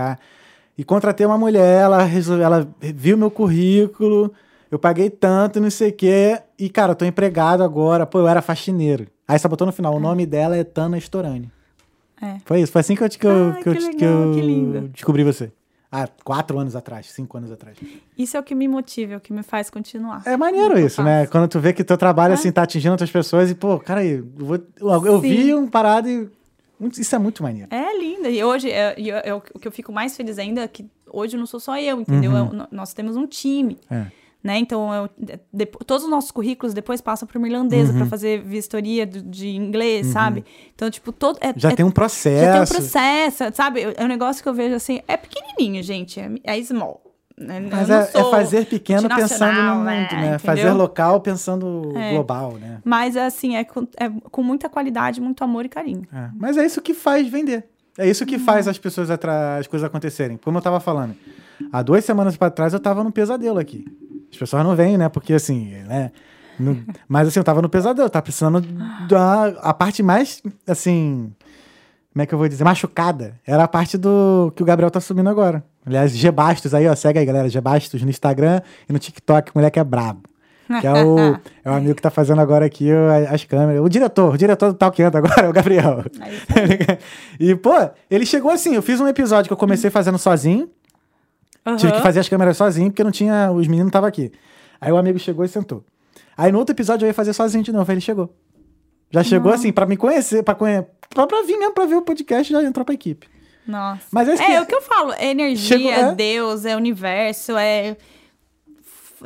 E 0.80 0.84
contratei 0.86 1.26
uma 1.26 1.38
mulher, 1.38 1.82
ela, 1.82 2.08
ela 2.42 2.66
viu 2.80 3.18
meu 3.18 3.30
currículo, 3.30 4.32
eu 4.72 4.80
paguei 4.80 5.10
tanto, 5.10 5.60
não 5.60 5.70
sei 5.70 5.90
o 5.90 5.94
que. 5.94 6.40
E, 6.58 6.70
cara, 6.70 6.94
eu 6.94 6.96
tô 6.96 7.04
empregado 7.04 7.62
agora. 7.62 8.06
Pô, 8.06 8.20
eu 8.20 8.30
era 8.30 8.42
faxineiro. 8.42 9.06
Aí 9.28 9.38
só 9.38 9.50
botou 9.50 9.68
no 9.68 9.74
final, 9.74 9.94
o 9.94 10.00
nome 10.00 10.26
dela 10.26 10.56
é 10.56 10.64
Tana 10.64 10.98
Storani. 10.98 11.52
É. 12.22 12.38
Foi 12.46 12.62
isso, 12.62 12.72
foi 12.72 12.80
assim 12.80 12.96
que 12.96 13.04
eu, 13.04 13.10
que 13.10 13.28
eu, 13.28 13.52
Ai, 13.54 13.62
que 13.62 13.70
legal, 13.70 13.92
que 13.92 14.06
eu 14.06 14.88
descobri 14.88 15.22
você. 15.26 15.52
Ah, 15.92 16.08
quatro 16.24 16.58
anos 16.58 16.78
atrás, 16.78 17.08
cinco 17.08 17.38
anos 17.38 17.52
atrás. 17.52 17.76
Isso 18.18 18.38
é 18.38 18.40
o 18.40 18.44
que 18.44 18.56
me 18.56 18.66
motiva, 18.70 19.16
é 19.16 19.18
o 19.18 19.20
que 19.20 19.34
me 19.34 19.44
faz 19.44 19.70
continuar. 19.70 20.22
É 20.26 20.38
maneiro 20.38 20.80
isso, 20.80 21.04
né? 21.04 21.28
Quando 21.28 21.50
tu 21.50 21.60
vê 21.60 21.74
que 21.74 21.84
teu 21.84 21.98
trabalho, 21.98 22.32
É. 22.32 22.36
assim, 22.36 22.54
tá 22.54 22.62
atingindo 22.64 22.92
outras 22.94 23.12
pessoas 23.12 23.52
e, 23.52 23.56
pô, 23.56 23.80
cara, 23.80 24.06
eu, 24.06 24.26
vou, 24.38 24.58
eu, 24.80 25.06
eu 25.08 25.20
vi 25.20 25.54
um 25.54 25.68
parado 25.68 26.08
e. 26.08 26.30
Isso 26.98 27.16
é 27.16 27.20
muito 27.20 27.44
maneiro. 27.44 27.68
É 27.72 27.98
linda. 27.98 28.30
E 28.30 28.44
hoje, 28.44 28.70
é, 28.72 28.96
eu- 28.98 29.18
eu- 29.18 29.44
o 29.54 29.60
que 29.60 29.68
eu 29.68 29.72
fico 29.72 29.92
mais 29.92 30.16
feliz 30.16 30.38
ainda 30.40 30.62
é 30.62 30.68
que 30.68 30.86
hoje 31.12 31.36
não 31.38 31.46
sou 31.46 31.60
só 31.60 31.78
eu, 31.80 32.00
entendeu? 32.02 32.32
Uhum. 32.32 32.62
É, 32.64 32.68
nós 32.72 32.94
temos 32.94 33.16
um 33.16 33.26
time. 33.28 33.78
É. 33.90 34.06
Né? 34.42 34.58
Então, 34.58 34.94
eu- 34.94 35.10
depo- 35.52 35.84
todos 35.84 36.06
os 36.06 36.10
nossos 36.10 36.32
currículos 36.32 36.74
depois 36.74 37.02
passam 37.02 37.28
para 37.28 37.38
uma 37.38 37.46
irlandesa 37.46 37.92
Uhum. 37.92 37.98
para 38.00 38.08
fazer 38.08 38.42
vistoria 38.42 39.06
de, 39.06 39.22
de 39.22 39.50
inglês, 39.50 40.08
sabe? 40.08 40.46
Então, 40.74 40.90
tipo, 40.90 41.12
todo. 41.12 41.38
É, 41.42 41.48
Já 41.58 41.72
é- 41.72 41.76
tem 41.76 41.86
um 41.86 41.90
já 41.90 41.92
tem 41.92 41.92
um 41.92 41.92
processo. 41.92 42.74
processo, 42.74 43.44
sabe? 43.54 43.82
É 43.98 44.02
um 44.04 44.08
negócio 44.08 44.42
que 44.42 44.48
eu 44.48 44.54
vejo 44.54 44.76
assim, 44.76 45.02
é 45.10 45.18
pequenininho, 45.18 45.84
gente, 45.84 46.22
é, 46.22 46.32
é 46.46 46.64
small. 46.64 47.02
Né? 47.40 47.60
Mas 47.72 47.90
é, 47.90 48.10
é 48.14 48.24
fazer 48.30 48.66
pequeno 48.66 49.08
pensando 49.10 49.62
no 49.62 49.76
mundo, 49.76 49.86
né? 49.86 50.08
né? 50.12 50.38
Fazer 50.40 50.72
local 50.72 51.22
pensando 51.22 51.94
É. 51.96 52.12
global, 52.14 52.54
né? 52.54 52.80
Mas, 52.84 53.16
assim, 53.18 53.56
é 53.56 53.64
com, 53.64 53.88
é 53.98 54.10
com 54.30 54.44
muita 54.44 54.68
qualidade, 54.70 55.22
muito 55.22 55.44
amor 55.44 55.66
e 55.66 55.70
carinho. 55.70 56.04
É. 56.14 56.30
Mas 56.36 56.58
é 56.58 56.66
isso 56.66 56.82
que 56.82 56.94
faz 56.94 57.28
vender. 57.30 57.66
É 57.98 58.08
isso 58.10 58.26
que 58.26 58.36
Uhum. 58.36 58.44
faz 58.46 58.68
as 58.68 58.78
pessoas 58.78 59.10
as 59.10 59.68
coisas 59.68 59.86
acontecerem. 59.86 60.38
Como 60.38 60.58
eu 60.58 60.62
tava 60.62 60.80
falando, 60.80 61.16
há 61.72 61.82
duas 61.82 62.06
semanas 62.06 62.38
pra 62.38 62.50
trás 62.50 62.74
eu 62.74 62.80
tava 62.80 63.04
num 63.04 63.12
pesadelo 63.12 63.60
aqui. 63.60 63.86
As 64.32 64.38
pessoas 64.38 64.64
não 64.64 64.76
vêm, 64.76 64.98
né? 64.98 65.10
Porque 65.10 65.34
assim, 65.34 65.72
né? 65.88 66.12
no- 66.60 66.82
Mas 67.08 67.28
assim, 67.28 67.40
eu 67.40 67.44
tava 67.44 67.62
no 67.62 67.68
pesadelo, 67.70 68.10
tava 68.10 68.24
precisando 68.24 68.62
da 69.08 69.46
a 69.62 69.74
parte 69.74 70.04
mais, 70.04 70.42
assim, 70.68 71.34
como 72.14 72.24
é 72.24 72.26
que 72.26 72.34
eu 72.34 72.38
vou 72.38 72.48
dizer, 72.48 72.64
machucada. 72.64 73.40
Era 73.46 73.64
a 73.64 73.68
parte 73.68 73.98
do 73.98 74.52
que 74.56 74.62
o 74.64 74.66
Gabriel 74.66 74.92
tá 74.92 75.00
subindo 75.02 75.30
agora. 75.30 75.64
Aliás, 75.86 76.12
Gebastos 76.16 76.74
aí, 76.74 76.88
ó, 76.88 76.96
segue 76.96 77.20
aí, 77.20 77.26
galera, 77.26 77.50
Gebastos 77.50 78.02
no 78.02 78.10
Instagram 78.10 78.62
e 78.88 78.94
no 78.94 79.00
TikTok, 79.00 79.52
moleque 79.56 79.80
é 79.80 79.84
brabo. 79.84 80.22
Que 80.80 80.86
é 80.86 81.04
o, 81.04 81.18
é 81.66 81.70
o 81.70 81.74
amigo 81.74 81.96
que 81.96 82.02
tá 82.02 82.12
fazendo 82.12 82.40
agora 82.40 82.66
aqui 82.66 82.90
as 83.32 83.44
câmeras. 83.44 83.82
O 83.82 83.90
diretor, 83.90 84.34
o 84.34 84.38
diretor 84.38 84.72
do 84.72 84.78
Talkando 84.78 85.18
agora, 85.18 85.48
é 85.48 85.50
o 85.50 85.54
Gabriel. 85.54 86.04
Aí, 86.20 86.38
e, 87.50 87.56
pô, 87.56 87.74
ele 88.10 88.26
chegou 88.26 88.52
assim, 88.52 88.76
eu 88.76 88.82
fiz 88.82 89.00
um 89.00 89.08
episódio 89.08 89.50
que 89.50 89.54
eu 89.54 89.58
comecei 89.58 89.90
fazendo 89.90 90.18
sozinho, 90.20 90.70
tive 91.78 91.94
que 91.94 92.02
fazer 92.02 92.20
as 92.20 92.30
câmeras 92.30 92.56
sozinho, 92.56 92.92
porque 92.92 93.04
não 93.04 93.12
tinha, 93.12 93.52
os 93.52 93.68
meninos 93.68 93.86
não 93.86 93.90
estavam 93.90 94.08
aqui. 94.08 94.32
Aí 94.80 94.92
o 94.92 94.98
amigo 94.98 95.18
chegou 95.18 95.44
e 95.44 95.48
sentou. 95.48 95.84
Aí 96.38 96.52
no 96.52 96.60
outro 96.60 96.74
episódio 96.74 97.06
eu 97.06 97.08
ia 97.08 97.14
fazer 97.14 97.34
sozinho 97.34 97.64
de 97.64 97.72
novo, 97.72 97.90
aí 97.90 97.96
ele 97.96 98.02
chegou. 98.02 98.34
Já 99.12 99.24
chegou 99.24 99.52
assim, 99.52 99.72
pra 99.74 99.88
me 99.88 99.98
conhecer, 99.98 100.44
pra, 100.44 100.54
conhe... 100.54 100.86
pra, 101.10 101.26
pra 101.26 101.42
vir 101.42 101.58
mesmo, 101.58 101.74
pra 101.74 101.86
ver 101.88 101.96
o 101.96 102.02
podcast, 102.04 102.54
já 102.54 102.64
entrou 102.64 102.86
pra 102.86 102.94
equipe. 102.94 103.28
Nossa. 103.68 104.02
Mas 104.12 104.28
é 104.30 104.36
que- 104.38 104.44
é 104.44 104.62
o 104.62 104.66
que 104.66 104.74
eu 104.76 104.82
falo, 104.82 105.14
é 105.14 105.28
energia, 105.32 105.78
Chegou- 105.78 105.92
é. 105.92 106.16
Deus, 106.16 106.66
é 106.66 106.76
universo, 106.76 107.56
é. 107.58 107.96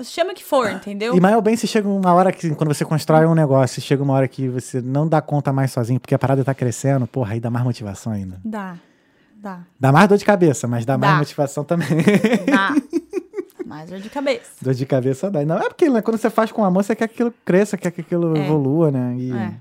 Chama 0.04 0.32
o 0.32 0.36
que 0.36 0.44
for, 0.44 0.72
entendeu? 0.72 1.16
E 1.16 1.20
mais 1.20 1.36
ou 1.36 1.42
bem 1.42 1.56
se 1.56 1.68
chega 1.68 1.88
uma 1.88 2.12
hora 2.14 2.32
que, 2.32 2.50
quando 2.56 2.74
você 2.74 2.84
constrói 2.84 3.28
um 3.28 3.36
negócio, 3.36 3.80
chega 3.80 4.02
uma 4.02 4.14
hora 4.14 4.28
que 4.28 4.50
você 4.50 4.82
não 4.82 5.08
dá 5.08 5.22
conta 5.22 5.54
mais 5.54 5.72
sozinho, 5.72 6.00
porque 6.00 6.16
a 6.16 6.20
parada 6.20 6.44
tá 6.44 6.54
crescendo, 6.54 7.06
porra, 7.06 7.34
aí 7.34 7.40
dá 7.40 7.52
mais 7.52 7.64
motivação 7.64 8.12
ainda. 8.12 8.40
Dá. 8.44 8.76
Dá. 9.36 9.60
Dá 9.80 9.92
mais 9.92 10.08
dor 10.08 10.18
de 10.18 10.26
cabeça, 10.26 10.68
mas 10.68 10.84
dá, 10.84 10.98
mais 10.98 11.14
Dá. 11.14 11.20
motivação 11.20 11.64
também. 11.64 11.88
Dá. 12.50 12.74
Mais 13.66 13.90
dor 13.90 14.00
de 14.00 14.10
cabeça. 14.10 14.52
dor 14.62 14.74
de 14.74 14.86
cabeça 14.86 15.32
dá. 15.32 15.44
Não, 15.46 15.58
é 15.58 15.68
porque 15.68 15.90
né, 15.90 16.00
quando 16.02 16.18
você 16.18 16.30
faz 16.30 16.52
com 16.52 16.64
amor, 16.64 16.84
você 16.84 16.96
quer 16.96 17.08
que 17.08 17.14
aquilo 17.16 17.34
cresça, 17.44 17.76
quer 17.76 17.90
que 17.92 18.02
aquilo 18.02 18.36
É. 18.38 18.42
evolua, 18.46 18.92
né? 18.92 19.16
E... 19.18 19.32
É. 19.32 19.54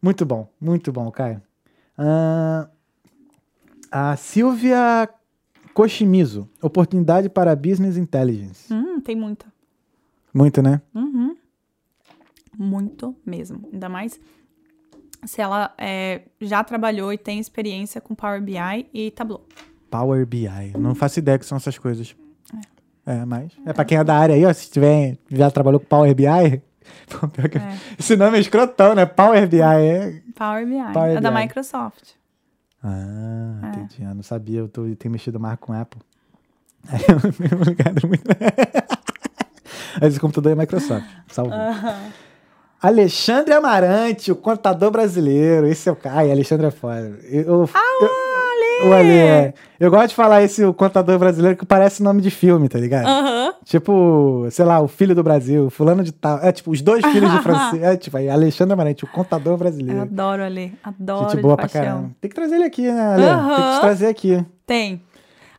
Muito 0.00 0.24
bom, 0.24 0.48
muito 0.58 0.90
bom, 0.90 1.10
Caio. 1.10 1.42
Ah, 1.98 2.66
a 3.90 4.16
Silvia 4.16 5.08
Koshimizu, 5.74 6.48
oportunidade 6.62 7.28
para 7.28 7.54
Business 7.56 7.96
Intelligence. 7.96 8.72
Hum, 8.72 9.00
tem 9.00 9.16
muita. 9.16 9.46
Muito, 10.32 10.62
né? 10.62 10.80
Uhum. 10.94 11.36
Muito 12.56 13.14
mesmo. 13.24 13.68
Ainda 13.72 13.88
mais 13.88 14.20
se 15.24 15.40
ela 15.40 15.72
é, 15.76 16.22
já 16.40 16.62
trabalhou 16.64 17.12
e 17.12 17.18
tem 17.18 17.38
experiência 17.38 18.00
com 18.00 18.14
Power 18.14 18.40
BI 18.42 18.86
e 18.92 19.10
Tableau. 19.10 19.46
Power 19.90 20.24
BI. 20.26 20.72
Não 20.78 20.94
faço 20.94 21.18
ideia 21.18 21.38
que 21.38 21.44
são 21.44 21.56
essas 21.56 21.78
coisas. 21.78 22.14
É, 23.04 23.24
mas. 23.24 23.52
É 23.66 23.72
pra 23.72 23.84
quem 23.84 23.98
é 23.98 24.04
da 24.04 24.16
área 24.16 24.34
aí, 24.34 24.44
ó. 24.44 24.52
Se 24.52 24.70
tiver, 24.70 25.18
já 25.30 25.50
trabalhou 25.50 25.80
com 25.80 25.86
Power 25.86 26.14
BI. 26.14 26.24
É. 27.12 27.78
Esse 27.98 28.16
nome 28.16 28.38
é 28.38 28.40
escrotão, 28.40 28.94
né? 28.94 29.06
Power 29.06 29.46
BI. 29.48 29.60
É... 29.60 30.22
Power 30.34 30.66
BI. 30.66 30.92
Power 30.92 31.16
é 31.16 31.20
da 31.20 31.30
BI. 31.30 31.42
Microsoft. 31.42 32.14
Ah, 32.82 33.60
É. 33.62 33.68
entendi. 33.68 34.02
Eu 34.02 34.14
não 34.14 34.22
sabia. 34.22 34.60
Eu, 34.60 34.68
tô, 34.68 34.86
eu 34.86 34.96
tenho 34.96 35.12
mexido 35.12 35.38
mais 35.38 35.58
com 35.58 35.72
Apple. 35.72 36.00
Aí 36.88 37.04
eu 37.08 37.20
fico 37.32 37.62
ligado 37.64 38.06
muito. 38.08 38.24
Mas 40.00 40.12
esse 40.12 40.20
computador 40.20 40.52
é 40.52 40.54
Microsoft. 40.54 41.06
Salve. 41.28 41.52
Alexandre 42.82 43.52
Amarante, 43.52 44.32
o 44.32 44.36
contador 44.36 44.90
brasileiro. 44.90 45.66
Esse 45.66 45.88
é 45.88 45.92
o 45.92 45.96
cara. 45.96 46.16
Ai, 46.20 46.30
Alexandre 46.32 46.66
é 46.66 46.70
foda. 46.70 47.18
Eu, 47.30 47.42
eu, 47.42 47.68
o 48.88 48.92
Ale. 48.94 49.12
é. 49.12 49.54
Eu 49.78 49.90
gosto 49.90 50.08
de 50.10 50.14
falar 50.14 50.42
esse 50.42 50.64
o 50.64 50.72
contador 50.72 51.18
brasileiro 51.18 51.56
que 51.56 51.66
parece 51.66 52.02
nome 52.02 52.22
de 52.22 52.30
filme, 52.30 52.68
tá 52.68 52.78
ligado? 52.78 53.06
Tipo, 53.64 54.46
sei 54.50 54.64
lá, 54.64 54.80
o 54.80 54.88
filho 54.88 55.14
do 55.14 55.22
Brasil, 55.22 55.68
fulano 55.68 56.02
de 56.02 56.12
tal. 56.12 56.38
É 56.42 56.50
tipo, 56.50 56.70
os 56.70 56.80
dois 56.80 57.04
filhos 57.04 57.30
de 57.30 57.38
francês. 57.42 57.82
É 57.82 57.96
tipo, 57.96 58.16
aí, 58.16 58.30
Alexandre 58.30 58.72
Amarante, 58.72 59.04
o 59.04 59.08
contador 59.08 59.52
Eu 59.54 59.58
brasileiro. 59.58 60.00
adoro 60.02 60.42
ele. 60.42 60.72
Adoro 60.82 61.24
Gente 61.24 61.36
de 61.36 61.42
boa 61.42 61.56
pra 61.56 61.66
paixão. 61.68 61.82
caramba. 61.82 62.10
Tem 62.20 62.28
que 62.30 62.34
trazer 62.34 62.54
ele 62.54 62.64
aqui, 62.64 62.90
né, 62.90 63.00
Ale? 63.14 63.22
Tem 63.56 63.64
que 63.66 63.74
te 63.74 63.80
trazer 63.80 64.06
aqui. 64.06 64.46
Tem. 64.66 65.02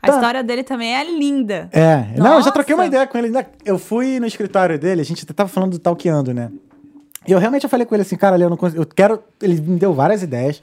A 0.01 0.07
Tá. 0.07 0.13
história 0.15 0.43
dele 0.43 0.63
também 0.63 0.95
é 0.95 1.03
linda. 1.03 1.69
É, 1.71 2.05
não, 2.17 2.37
eu 2.37 2.41
já 2.41 2.49
troquei 2.51 2.73
uma 2.73 2.85
Nossa. 2.85 2.95
ideia 2.95 3.07
com 3.07 3.17
ele. 3.19 3.31
Eu 3.63 3.77
fui 3.77 4.19
no 4.19 4.25
escritório 4.25 4.79
dele, 4.79 5.01
a 5.01 5.05
gente 5.05 5.23
tava 5.27 5.47
falando 5.47 5.73
do 5.73 5.79
Talkeando, 5.79 6.33
né? 6.33 6.49
E 7.27 7.31
eu 7.31 7.39
realmente 7.39 7.67
falei 7.67 7.85
com 7.85 7.93
ele 7.95 8.01
assim, 8.01 8.15
cara, 8.17 8.37
eu 8.37 8.49
não 8.49 8.57
consigo, 8.57 8.81
eu 8.81 8.85
quero. 8.85 9.21
Ele 9.41 9.59
me 9.61 9.77
deu 9.79 9.93
várias 9.93 10.23
ideias. 10.23 10.61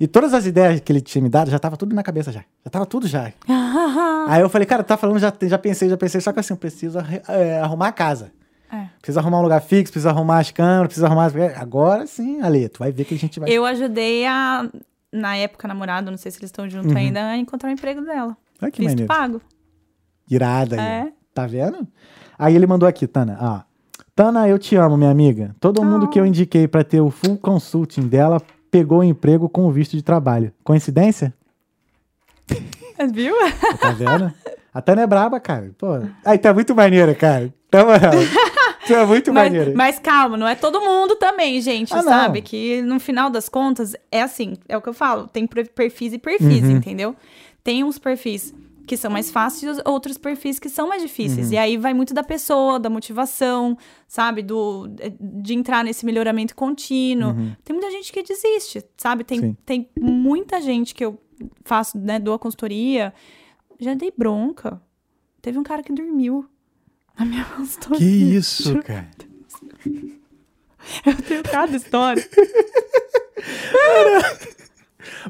E 0.00 0.06
todas 0.06 0.32
as 0.32 0.46
ideias 0.46 0.78
que 0.80 0.92
ele 0.92 1.00
tinha 1.00 1.20
me 1.20 1.28
dado 1.28 1.50
já 1.50 1.58
tava 1.58 1.76
tudo 1.76 1.94
na 1.94 2.04
cabeça 2.04 2.30
já. 2.30 2.44
Já 2.64 2.70
tava 2.70 2.86
tudo 2.86 3.08
já. 3.08 3.32
Aí 4.28 4.40
eu 4.40 4.48
falei, 4.48 4.64
cara, 4.66 4.84
tá 4.84 4.96
falando, 4.96 5.18
já, 5.18 5.32
já 5.42 5.58
pensei, 5.58 5.88
já 5.88 5.96
pensei, 5.96 6.20
só 6.20 6.32
que 6.32 6.38
assim, 6.38 6.52
eu 6.54 6.56
preciso 6.58 6.98
é, 7.26 7.58
arrumar 7.60 7.88
a 7.88 7.92
casa. 7.92 8.30
É. 8.70 8.86
Preciso 9.00 9.18
arrumar 9.18 9.38
um 9.40 9.42
lugar 9.42 9.60
fixo, 9.60 9.92
preciso 9.92 10.08
arrumar 10.08 10.38
as 10.38 10.50
câmeras, 10.52 10.86
preciso 10.88 11.06
arrumar. 11.06 11.24
as- 11.26 11.34
Agora 11.58 12.06
sim, 12.06 12.40
Ale, 12.42 12.68
tu 12.68 12.78
vai 12.78 12.92
ver 12.92 13.04
que 13.06 13.14
a 13.14 13.18
gente 13.18 13.40
vai. 13.40 13.50
Eu 13.50 13.64
ajudei 13.64 14.24
a, 14.26 14.68
na 15.12 15.36
época, 15.36 15.66
namorado, 15.66 16.10
não 16.12 16.18
sei 16.18 16.30
se 16.30 16.38
eles 16.38 16.48
estão 16.50 16.68
juntos 16.70 16.94
ainda, 16.94 17.24
a 17.30 17.36
encontrar 17.36 17.70
o 17.70 17.72
emprego 17.72 18.02
dela. 18.02 18.36
Olha 18.62 18.66
Uhum. 18.66 18.70
que 18.70 18.78
Visto 18.82 18.90
maneiro. 18.90 19.08
pago. 19.08 19.40
Irada 20.30 20.76
aí. 20.76 20.80
É. 21.08 21.12
Tá 21.34 21.46
vendo? 21.46 21.86
Aí 22.38 22.54
ele 22.54 22.66
mandou 22.66 22.88
aqui, 22.88 23.06
Tana, 23.06 23.36
ó. 23.40 23.67
Tana, 24.18 24.48
eu 24.48 24.58
te 24.58 24.74
amo, 24.74 24.96
minha 24.96 25.12
amiga. 25.12 25.54
Todo 25.60 25.84
mundo 25.84 26.06
Ah. 26.06 26.08
que 26.08 26.18
eu 26.18 26.26
indiquei 26.26 26.66
pra 26.66 26.82
ter 26.82 27.00
o 27.00 27.08
full 27.08 27.38
consulting 27.38 28.08
dela 28.08 28.42
pegou 28.68 28.98
o 28.98 29.04
emprego 29.04 29.48
com 29.48 29.64
o 29.64 29.70
visto 29.70 29.96
de 29.96 30.02
trabalho. 30.02 30.52
Coincidência? 30.64 31.32
Viu? 33.14 33.32
Tá 33.80 33.92
vendo? 33.92 34.34
A 34.74 34.82
Tana 34.82 35.02
é 35.02 35.06
braba, 35.06 35.38
cara. 35.38 35.70
Pô. 35.78 36.00
Aí 36.24 36.36
tá 36.36 36.52
muito 36.52 36.74
maneira, 36.74 37.14
cara. 37.14 37.54
Na 37.72 37.84
moral. 37.84 38.10
Tu 38.88 38.92
é 38.92 39.06
muito 39.06 39.32
maneira. 39.32 39.66
Mas, 39.76 39.94
mas 39.94 39.98
calma, 40.00 40.36
não 40.36 40.48
é 40.48 40.56
todo 40.56 40.80
mundo 40.80 41.14
também, 41.14 41.60
gente, 41.60 41.92
Ah, 41.94 41.98
não. 41.98 42.02
sabe? 42.02 42.42
Que 42.42 42.82
no 42.82 42.98
final 42.98 43.30
das 43.30 43.48
contas, 43.48 43.94
é 44.10 44.20
assim, 44.20 44.54
é 44.68 44.76
o 44.76 44.82
que 44.82 44.88
eu 44.88 44.94
falo, 44.94 45.28
tem 45.28 45.46
per- 45.46 45.70
perfis 45.70 46.12
e 46.12 46.18
perfis, 46.18 46.64
Uhum. 46.64 46.72
entendeu? 46.72 47.14
Tem 47.62 47.84
uns 47.84 48.00
perfis 48.00 48.52
que 48.88 48.96
são 48.96 49.10
mais 49.10 49.30
fáceis 49.30 49.78
e 49.78 49.82
outros 49.88 50.18
perfis 50.18 50.58
que 50.58 50.68
são 50.68 50.88
mais 50.88 51.02
Uhum. 51.02 51.06
difíceis. 51.08 51.52
E 51.52 51.56
aí 51.56 51.76
vai 51.76 51.94
muito 51.94 52.12
da 52.12 52.24
pessoa, 52.24 52.80
da 52.80 52.90
motivação, 52.90 53.76
sabe? 54.08 54.42
Do, 54.42 54.88
de 55.20 55.54
entrar 55.54 55.84
nesse 55.84 56.04
melhoramento 56.04 56.56
contínuo. 56.56 57.34
Tem 57.62 57.76
muita 57.76 57.90
gente 57.92 58.12
que 58.12 58.22
desiste, 58.22 58.82
sabe? 58.96 59.24
Uhum. 59.30 59.38
Sim. 59.38 59.56
Tem, 59.64 59.84
tem 59.84 59.90
muita 60.00 60.60
gente 60.60 60.94
que 60.94 61.04
eu 61.04 61.20
faço, 61.64 61.96
né, 61.98 62.18
dou 62.18 62.34
a 62.34 62.38
consultoria, 62.38 63.12
já 63.78 63.94
dei 63.94 64.12
bronca. 64.16 64.80
Teve 65.40 65.56
um 65.58 65.62
cara 65.62 65.82
que 65.84 65.92
dormiu 65.92 66.44
na 67.16 67.24
minha 67.24 67.44
consultoria. 67.56 67.98
Que 67.98 68.04
isso, 68.36 68.82
cara. 68.82 69.08
Eu 71.06 71.14
tenho 71.22 71.42
cada 71.44 71.76
história. 71.76 72.26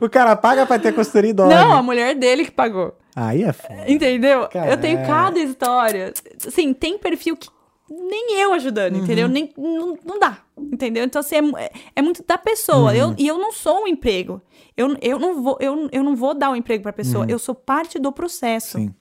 O 0.01 0.09
cara 0.09 0.35
paga 0.36 0.66
pra 0.66 0.78
ter 0.78 0.93
consultoria 0.94 1.30
e 1.30 1.32
dorme. 1.32 1.55
Não, 1.55 1.72
a 1.72 1.82
mulher 1.82 2.14
dele 2.14 2.44
que 2.44 2.51
pagou. 2.51 2.97
Aí 3.27 3.43
é 3.43 3.53
foda. 3.53 3.90
Entendeu? 3.90 4.49
Caraca. 4.49 4.73
Eu 4.73 4.81
tenho 4.81 5.07
cada 5.07 5.39
história. 5.40 6.12
Assim, 6.47 6.73
tem 6.73 6.99
perfil 6.99 7.36
que 7.36 7.49
nem 7.90 8.39
eu 8.40 8.53
ajudando, 8.53 8.97
Uhum. 8.97 9.05
entendeu? 9.05 9.28
Nem, 9.28 9.51
não, 9.57 9.99
não 10.05 10.19
dá. 10.19 10.39
Entendeu? 10.59 11.05
Então, 11.05 11.20
assim, 11.20 11.36
é, 11.57 11.65
é- 11.65 11.70
é 11.97 12.03
muito 12.03 12.23
da 12.27 12.36
pessoa. 12.36 12.90
Uhum. 12.93 12.97
Eu, 12.97 13.15
e 13.19 13.27
eu 13.27 13.39
não 13.39 13.51
sou 13.53 13.85
um 13.85 13.89
emprego. 13.89 14.43
Eu, 14.77 14.97
eu, 15.01 15.19
não, 15.19 15.43
vou, 15.43 15.57
eu, 15.61 15.89
eu 15.90 16.03
não 16.05 16.15
vou 16.15 16.35
dar 16.35 16.51
o 16.51 16.57
emprego 16.57 16.82
pra 16.82 16.93
pessoa. 16.93 17.24
Eu 17.28 17.39
sou 17.39 17.55
parte 17.55 17.99
do 17.99 18.12
processo. 18.12 18.78
Uhum. 18.78 18.86
Sim. 18.89 18.95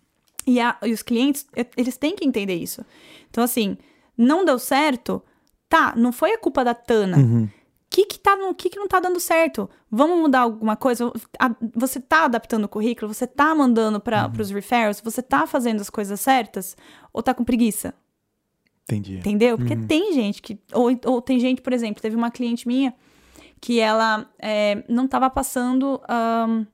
E, 0.48 0.60
a- 0.61 0.77
e 0.84 0.94
os 0.94 1.02
clientes, 1.03 1.45
eles 1.76 1.98
têm 1.98 2.15
que 2.15 2.26
entender 2.26 2.56
isso. 2.56 2.84
Então, 3.30 3.44
assim, 3.44 3.77
não 4.18 4.45
deu 4.45 4.57
certo, 4.57 5.22
tá, 5.68 5.94
não 5.98 6.14
foi 6.14 6.31
a 6.31 6.38
culpa 6.38 6.64
da 6.64 6.73
Tana. 6.73 7.18
Uhum. 7.18 7.49
O 7.98 7.99
que 7.99 8.06
que, 8.06 8.19
tá, 8.19 8.36
no- 8.36 8.53
que 8.53 8.69
que 8.69 8.78
não 8.78 8.88
tá 8.88 8.99
dando 8.99 9.19
certo? 9.19 9.68
Vamos 9.90 10.19
mudar 10.19 10.41
alguma 10.41 10.76
coisa? 10.76 11.11
Você 11.74 11.99
tá 11.99 12.26
adaptando 12.26 12.65
o 12.65 12.69
currículo? 12.69 13.11
Você 13.11 13.26
tá 13.26 13.56
mandando 13.56 13.99
para 13.99 14.28
Uhum. 14.28 14.40
os 14.40 14.52
referrals? 14.52 15.02
Você 15.02 15.22
tá 15.24 15.48
fazendo 15.48 15.82
as 15.82 15.90
coisas 15.90 16.19
certas? 16.19 16.78
Ou 17.11 17.24
tá 17.24 17.34
com 17.34 17.44
preguiça? 17.44 17.95
Entendi. 18.84 19.18
Entendeu? 19.18 19.57
Porque 19.57 19.74
Uhum. 19.74 19.88
tem 19.88 20.14
gente 20.14 20.41
que. 20.44 20.60
Ou, 20.74 20.91
ou 21.06 21.22
tem 21.22 21.40
gente, 21.40 21.60
por 21.61 21.74
exemplo, 21.74 22.02
teve 22.02 22.15
uma 22.15 22.30
cliente 22.30 22.68
minha 22.68 22.94
que 23.60 23.80
ela 23.80 24.30
é, 24.38 24.84
não 24.88 25.06
estava 25.06 25.28
passando 25.30 25.99
ahn, 26.07 26.65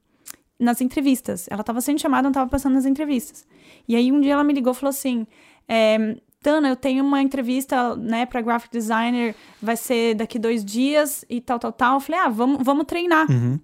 nas 0.60 0.82
entrevistas. 0.82 1.48
Ela 1.50 1.62
estava 1.62 1.80
sendo 1.80 2.00
chamada, 2.02 2.24
não 2.24 2.32
estava 2.32 2.50
passando 2.50 2.74
nas 2.74 2.86
entrevistas. 2.86 3.48
E 3.88 3.96
aí 3.96 4.12
um 4.12 4.20
dia 4.20 4.34
ela 4.34 4.44
me 4.44 4.52
ligou 4.54 4.74
e 4.74 4.76
falou 4.76 4.90
assim: 4.90 5.26
é, 5.68 6.18
Tana, 6.44 6.68
eu 6.70 6.76
tenho 6.76 7.04
uma 7.04 7.22
entrevista 7.22 7.96
né, 7.96 8.26
para 8.26 8.42
graphic 8.42 8.72
designer, 8.72 9.34
vai 9.62 9.76
ser 9.78 10.14
daqui 10.14 10.38
dois 10.38 10.64
dias 10.64 11.24
e 11.30 11.40
tal, 11.42 11.58
tal, 11.58 11.72
tal. 11.72 11.94
Eu 11.96 12.00
falei: 12.02 12.20
ah, 12.22 12.30
vamos, 12.30 12.60
vamos 12.64 12.86
treinar 12.86 13.26
Uhum. 13.32 13.60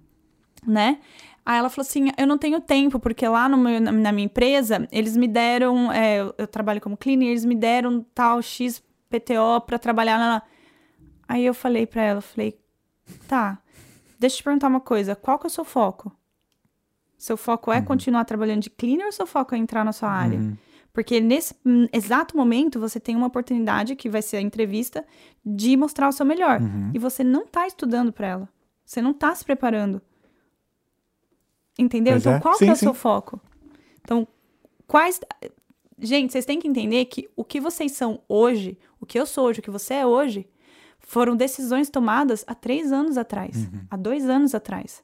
né? 0.66 0.98
Aí 1.44 1.58
ela 1.58 1.68
falou 1.70 1.86
assim: 1.86 2.10
eu 2.16 2.26
não 2.26 2.38
tenho 2.38 2.60
tempo, 2.60 2.98
porque 2.98 3.26
lá 3.28 3.48
no 3.48 3.56
meu- 3.56 3.80
na, 3.80 4.12
minha 4.12 4.24
empresa, 4.24 4.88
eles 4.90 5.16
me 5.16 5.28
deram, 5.28 5.92
é, 5.92 6.20
eu, 6.20 6.34
eu 6.38 6.46
trabalho 6.46 6.80
como 6.80 6.96
cleaner, 6.96 7.28
eles 7.28 7.44
me 7.44 7.54
deram 7.54 8.04
tal 8.14 8.40
X 8.42 8.82
PTO 9.10 9.60
pra 9.66 9.78
trabalhar 9.78 10.18
na. 10.18 10.42
Aí 11.28 11.44
eu 11.46 11.54
falei 11.54 11.86
pra 11.86 12.02
ela, 12.02 12.20
falei, 12.20 12.58
tá, 13.28 13.58
deixa 14.18 14.34
eu 14.36 14.38
te 14.38 14.44
perguntar 14.44 14.68
uma 14.68 14.80
coisa, 14.80 15.14
qual 15.14 15.38
que 15.38 15.46
é 15.46 15.48
o 15.48 15.50
seu 15.50 15.64
foco? 15.64 16.10
Seu 17.18 17.36
foco 17.36 17.70
é 17.70 17.80
continuar 17.82 18.24
trabalhando 18.24 18.62
de 18.62 18.70
cleaner 18.70 19.06
ou 19.06 19.12
seu 19.12 19.26
foco 19.26 19.54
é 19.54 19.58
entrar 19.58 19.84
na 19.84 19.92
sua 19.92 20.08
área? 20.10 20.38
Uhum. 20.38 20.56
Porque 20.92 21.20
nesse 21.20 21.54
hum, 21.64 21.86
exato 21.92 22.36
momento 22.36 22.80
você 22.80 22.98
tem 22.98 23.14
uma 23.14 23.28
oportunidade, 23.28 23.94
que 23.94 24.08
vai 24.08 24.22
ser 24.22 24.38
a 24.38 24.40
entrevista, 24.40 25.04
de 25.44 25.76
mostrar 25.76 26.08
o 26.08 26.12
seu 26.12 26.26
melhor. 26.26 26.60
Uhum. 26.60 26.90
E 26.92 26.98
você 26.98 27.22
não 27.22 27.46
tá 27.46 27.66
estudando 27.66 28.12
para 28.12 28.26
ela. 28.26 28.48
Você 28.84 29.00
não 29.00 29.12
tá 29.12 29.34
se 29.34 29.44
preparando. 29.44 30.02
Entendeu? 31.78 32.16
Então, 32.16 32.34
é. 32.34 32.40
qual 32.40 32.54
Sim, 32.54 32.64
que 32.64 32.70
é 32.70 32.74
o 32.74 32.76
seu 32.76 32.94
foco? 32.94 33.40
Então, 34.02 34.26
quais. 34.86 35.20
Gente, 35.98 36.32
vocês 36.32 36.44
têm 36.44 36.58
que 36.58 36.66
entender 36.66 37.04
que 37.04 37.28
o 37.36 37.44
que 37.44 37.60
vocês 37.60 37.92
são 37.92 38.20
hoje, 38.28 38.76
o 39.00 39.06
que 39.06 39.18
eu 39.18 39.26
sou 39.26 39.46
hoje, 39.46 39.60
o 39.60 39.62
que 39.62 39.70
você 39.70 39.94
é 39.94 40.06
hoje, 40.06 40.48
foram 40.98 41.36
decisões 41.36 41.88
tomadas 41.88 42.44
há 42.46 42.54
três 42.54 42.90
anos 42.90 43.16
atrás, 43.16 43.56
Uhum. 43.56 43.86
há 43.90 43.96
dois 43.96 44.28
anos 44.28 44.54
atrás. 44.54 45.02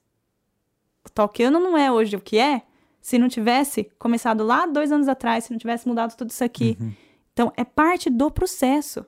O 1.04 1.10
Talkiano 1.10 1.60
não 1.60 1.76
é 1.78 1.90
hoje 1.92 2.16
o 2.16 2.20
que 2.20 2.38
é 2.38 2.62
se 3.06 3.18
não 3.18 3.28
tivesse 3.28 3.84
começado 4.00 4.42
lá 4.42 4.66
dois 4.66 4.90
anos 4.90 5.06
atrás, 5.06 5.44
se 5.44 5.52
não 5.52 5.58
tivesse 5.58 5.86
mudado 5.86 6.16
tudo 6.16 6.30
isso 6.30 6.42
aqui. 6.42 6.76
Uhum. 6.80 6.92
Então, 7.32 7.52
é 7.56 7.62
parte 7.64 8.10
do 8.10 8.28
processo. 8.32 9.06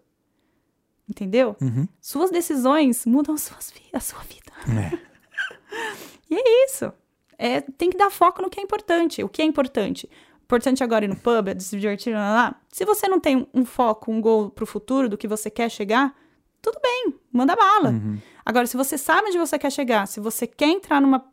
Entendeu? 1.08 1.56
Uhum. 1.60 1.88
Suas 2.00 2.30
decisões 2.30 3.04
mudam 3.04 3.34
as 3.34 3.42
suas 3.50 3.72
vi- 3.72 3.90
a 3.92 3.98
sua 3.98 4.20
vida. 4.20 4.52
É. 4.80 5.08
E 6.30 6.34
é 6.36 6.64
isso. 6.66 6.92
É, 7.36 7.60
tem 7.60 7.90
que 7.90 7.96
dar 7.96 8.10
foco 8.10 8.40
no 8.42 8.48
que 8.50 8.60
é 8.60 8.62
importante. 8.62 9.24
O 9.24 9.28
que 9.28 9.42
é 9.42 9.44
importante? 9.44 10.08
Importante 10.44 10.84
agora 10.84 11.04
ir 11.04 11.08
no 11.08 11.16
pub, 11.16 11.48
é 11.48 11.58
se 11.58 11.76
divertir, 11.76 12.12
lá, 12.14 12.20
lá, 12.20 12.34
lá. 12.34 12.60
Se 12.70 12.84
você 12.84 13.08
não 13.08 13.18
tem 13.18 13.48
um 13.52 13.64
foco, 13.64 14.12
um 14.12 14.20
gol 14.20 14.48
pro 14.50 14.64
futuro, 14.66 15.08
do 15.08 15.16
que 15.18 15.26
você 15.26 15.50
quer 15.50 15.68
chegar, 15.70 16.14
tudo 16.62 16.78
bem, 16.82 17.14
manda 17.32 17.56
bala. 17.56 17.90
Uhum. 17.90 18.18
Agora, 18.44 18.66
se 18.66 18.76
você 18.76 18.96
sabe 18.96 19.28
onde 19.28 19.38
você 19.38 19.58
quer 19.58 19.72
chegar, 19.72 20.06
se 20.06 20.20
você 20.20 20.46
quer 20.46 20.68
entrar 20.68 21.00
numa 21.00 21.24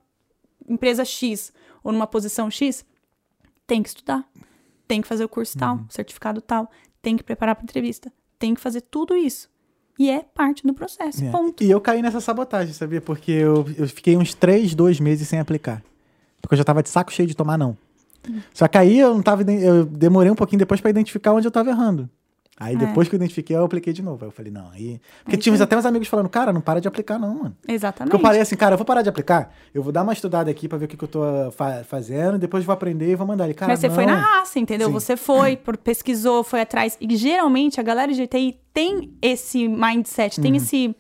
empresa 0.68 1.04
X 1.06 1.54
ou 1.86 1.94
numa 1.94 2.06
posição 2.08 2.52
X, 2.52 2.84
tem 3.66 3.82
que 3.82 3.88
estudar. 3.90 4.28
Tem 4.88 5.02
que 5.02 5.08
fazer 5.08 5.24
o 5.24 5.30
curso 5.30 5.58
tal, 5.58 5.76
Uhum. 5.78 5.86
certificado 5.90 6.42
tal, 6.42 6.70
tem 7.02 7.16
que 7.16 7.24
preparar 7.24 7.56
para 7.56 7.64
entrevista, 7.64 8.12
tem 8.38 8.54
que 8.54 8.60
fazer 8.62 8.82
tudo 8.82 9.16
isso. 9.16 9.50
E 9.98 10.10
é 10.10 10.20
parte 10.24 10.68
do 10.68 10.74
processo. 10.74 11.24
É. 11.24 11.32
Ponto. 11.32 11.64
E 11.64 11.72
eu 11.72 11.80
caí 11.80 12.02
nessa 12.02 12.20
sabotagem, 12.20 12.74
sabia? 12.74 13.00
Porque 13.00 13.32
eu, 13.32 13.66
eu 13.78 13.88
fiquei 13.88 14.18
uns 14.18 14.34
três, 14.34 14.76
dois 14.76 15.00
meses 15.00 15.28
sem 15.28 15.40
aplicar. 15.40 15.82
Porque 16.42 16.54
eu 16.54 16.58
já 16.58 16.64
tava 16.66 16.84
de 16.84 16.90
saco 16.90 17.14
cheio 17.14 17.28
de 17.28 17.36
tomar 17.36 17.58
não. 17.58 17.78
Só 18.54 18.68
que 18.68 18.78
aí 18.78 19.00
eu 19.00 19.14
não 19.14 19.22
tava. 19.22 19.44
Eu 19.50 19.86
demorei 19.86 20.30
um 20.32 20.36
pouquinho 20.36 20.60
depois 20.60 20.82
pra 20.82 20.90
identificar 20.90 21.32
onde 21.32 21.48
eu 21.48 21.52
tava 21.52 21.70
errando. 21.70 22.10
Aí 22.58 22.74
É. 22.74 22.78
depois 22.78 23.10
que 23.10 23.16
eu 23.16 23.18
identifiquei, 23.18 23.54
eu 23.56 23.66
apliquei 23.66 23.92
de 23.92 24.02
novo. 24.02 24.24
Aí 24.24 24.28
eu 24.30 24.32
falei, 24.32 24.50
não, 24.50 24.70
aí. 24.72 25.02
Porque 25.26 25.36
Aí 25.36 25.52
uns- 25.54 25.58
foi. 25.58 25.64
até 25.66 25.78
uns 25.78 25.86
amigos 25.86 26.08
falando, 26.08 26.30
cara, 26.30 26.54
não 26.54 26.62
para 26.62 26.80
de 26.80 26.88
aplicar, 26.88 27.20
não, 27.20 27.36
mano. 27.36 27.58
Exatamente. 27.68 28.12
Porque 28.12 28.16
eu 28.16 28.22
parei 28.26 28.40
assim, 28.40 28.56
cara, 28.56 28.76
eu 28.76 28.78
vou 28.78 28.86
parar 28.86 29.02
de 29.02 29.10
aplicar, 29.10 29.54
eu 29.74 29.84
vou 29.84 29.92
dar 29.92 30.04
uma 30.04 30.14
estudada 30.14 30.50
aqui 30.50 30.70
pra 30.70 30.78
ver 30.78 30.86
o 30.86 30.88
que, 30.88 30.96
que 30.96 31.04
eu 31.04 31.08
tô 31.10 31.20
fa- 31.52 31.84
fazendo, 31.84 32.40
depois 32.40 32.64
vou 32.64 32.72
aprender 32.72 33.12
e 33.12 33.16
vou 33.16 33.28
mandar 33.28 33.44
ele. 33.44 33.54
Cara, 33.54 33.74
Mas 33.74 33.82
você 33.82 33.90
foi 33.90 34.06
não. 34.06 34.14
na 34.14 34.22
raça, 34.22 34.58
entendeu? 34.58 34.88
Sim. 34.88 34.94
Você 34.94 35.18
foi, 35.18 35.58
pesquisou, 35.84 36.46
foi 36.46 36.62
atrás. 36.62 36.98
E 37.02 37.16
geralmente 37.18 37.78
a 37.80 37.84
galera 37.84 38.14
de 38.14 38.26
TI 38.26 38.58
tem 38.74 39.14
esse 39.22 39.68
mindset, 39.68 40.38
Uhum. 40.38 40.44
tem 40.44 40.56
esse. 40.56 40.96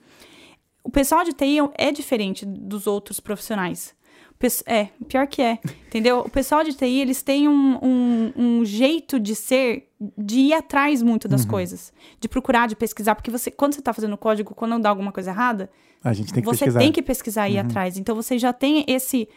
O 0.83 0.89
pessoal 0.91 1.23
de 1.23 1.31
TI 1.31 1.57
é 1.77 1.89
diferente 1.89 2.45
dos 2.45 2.85
outros 2.85 3.21
profissionais. 3.21 3.94
O 4.41 4.47
É, 4.71 4.89
pior 5.07 5.25
que 5.27 5.41
é, 5.41 5.57
entendeu? 5.87 6.19
O 6.19 6.29
pessoal 6.29 6.63
de 6.63 6.73
TI, 6.73 6.99
eles 6.99 7.21
têm 7.23 7.47
um, 7.47 7.79
um, 7.81 8.33
um 8.35 8.65
jeito 8.65 9.19
de 9.19 9.33
ser, 9.33 9.89
de 10.17 10.39
ir 10.39 10.53
atrás 10.53 11.01
muito 11.01 11.25
Uhum. 11.25 11.31
das 11.31 11.45
coisas. 11.45 11.91
De 12.19 12.27
procurar, 12.27 12.67
de 12.67 12.75
pesquisar. 12.75 13.15
Porque 13.15 13.31
você, 13.31 13.49
quando 13.49 13.73
você 13.73 13.81
tá 13.81 13.91
fazendo 13.93 14.15
código, 14.17 14.53
quando 14.53 14.77
dá 14.79 14.89
alguma 14.89 15.11
coisa 15.11 15.31
errada, 15.31 15.69
A 16.03 16.13
gente 16.13 16.31
tem 16.31 16.43
que 16.43 16.47
você 16.49 16.59
pesquisar. 16.65 16.79
tem 16.79 16.91
que 16.91 17.01
pesquisar 17.01 17.49
e 17.49 17.53
ir 17.53 17.57
atrás. 17.59 17.97
Então 17.97 18.13
você 18.15 18.37
já 18.37 18.53
tem 18.53 18.83
esse, 18.87 19.27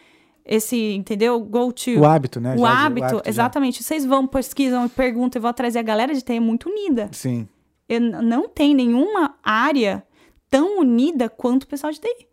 esse 0.45 0.93
entendeu? 0.93 1.39
Go 1.39 1.71
to. 1.73 1.91
O 1.99 2.05
hábito, 2.05 2.39
né? 2.39 2.53
O 2.55 2.59
Já- 2.59 2.85
hábito, 2.85 3.15
já. 3.15 3.21
exatamente. 3.25 3.81
Vocês 3.81 4.05
vão, 4.05 4.27
pesquisam 4.27 4.85
e 4.85 4.89
perguntam 4.89 5.39
e 5.39 5.41
vão 5.41 5.49
atrás. 5.49 5.73
E 5.73 5.79
a 5.79 5.81
galera 5.81 6.13
de 6.13 6.21
TI 6.21 6.33
é 6.35 6.39
muito 6.39 6.69
unida. 6.69 7.09
Sim. 7.13 7.47
Eu 7.87 7.99
não 8.01 8.47
tem 8.47 8.75
nenhuma 8.75 9.35
área 9.41 10.03
tão 10.51 10.79
unida 10.81 11.27
quanto 11.29 11.63
o 11.63 11.67
pessoal 11.67 11.91
de 11.91 11.99
TI. 11.99 12.27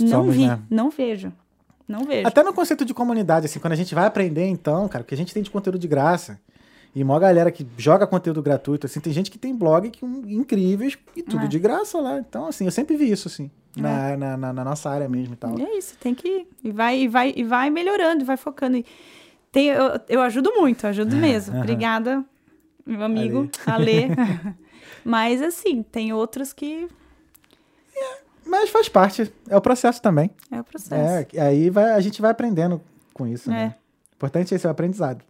Não 0.00 0.08
Somos, 0.08 0.34
vi, 0.34 0.46
né? 0.46 0.60
não 0.68 0.90
vejo. 0.90 1.32
Não 1.86 2.04
vejo. 2.04 2.26
Até 2.26 2.42
no 2.42 2.52
conceito 2.54 2.84
de 2.84 2.94
comunidade, 2.94 3.46
assim, 3.46 3.58
quando 3.60 3.72
a 3.74 3.76
gente 3.76 3.94
vai 3.94 4.06
aprender, 4.06 4.46
então, 4.46 4.88
cara, 4.88 5.04
porque 5.04 5.14
a 5.14 5.18
gente 5.18 5.34
tem 5.34 5.42
de 5.42 5.50
conteúdo 5.50 5.78
de 5.78 5.86
graça. 5.88 6.40
E 6.94 7.02
maior 7.02 7.18
galera 7.18 7.50
que 7.50 7.66
joga 7.76 8.06
conteúdo 8.06 8.40
gratuito, 8.40 8.86
assim, 8.86 9.00
tem 9.00 9.12
gente 9.12 9.28
que 9.30 9.36
tem 9.36 9.54
blog 9.54 9.90
que, 9.90 10.04
um, 10.04 10.22
incríveis 10.28 10.96
e 11.16 11.22
tudo 11.22 11.44
É. 11.44 11.48
de 11.48 11.58
graça 11.58 12.00
lá. 12.00 12.18
Então, 12.18 12.46
assim, 12.46 12.64
eu 12.66 12.70
sempre 12.70 12.96
vi 12.96 13.10
isso, 13.10 13.26
assim, 13.26 13.50
na, 13.76 14.16
na, 14.16 14.36
na- 14.36 14.52
na 14.52 14.64
nossa 14.64 14.88
área 14.88 15.08
mesmo 15.08 15.34
e 15.34 15.36
tal. 15.36 15.58
E 15.58 15.62
é 15.64 15.76
isso, 15.76 15.96
tem 15.98 16.14
que 16.14 16.28
ir. 16.28 16.48
E 16.62 16.70
vai, 16.70 17.00
e 17.00 17.08
vai, 17.08 17.32
e 17.36 17.42
vai 17.42 17.68
melhorando, 17.68 18.22
e 18.22 18.24
vai 18.24 18.36
focando. 18.36 18.76
E 18.76 18.86
tem, 19.50 19.66
eu, 19.68 20.00
eu 20.08 20.20
ajudo 20.22 20.52
muito, 20.54 20.86
ajudo 20.86 21.16
mesmo. 21.16 21.52
aham. 21.56 21.62
Obrigada, 21.62 22.24
meu 22.86 23.02
amigo, 23.02 23.50
Ale. 23.66 24.08
Mas 25.04 25.42
assim, 25.42 25.82
tem 25.82 26.12
outros 26.12 26.52
que 26.52 26.86
Mas 28.56 28.70
faz 28.70 28.88
parte, 28.88 29.32
é 29.48 29.56
o 29.56 29.60
processo 29.60 30.00
também. 30.00 30.30
é 30.50 30.60
o 30.60 30.64
processo. 30.64 30.94
É, 31.34 31.40
aí 31.40 31.70
vai, 31.70 31.92
a 31.92 32.00
gente 32.00 32.20
vai 32.22 32.30
aprendendo 32.30 32.80
com 33.12 33.26
isso, 33.26 33.50
É. 33.50 33.54
né? 33.54 33.74
O 34.12 34.16
importante 34.16 34.54
é 34.54 34.56
esse 34.56 34.64
é 34.66 34.68
o 34.68 34.72
aprendizado. 34.72 35.22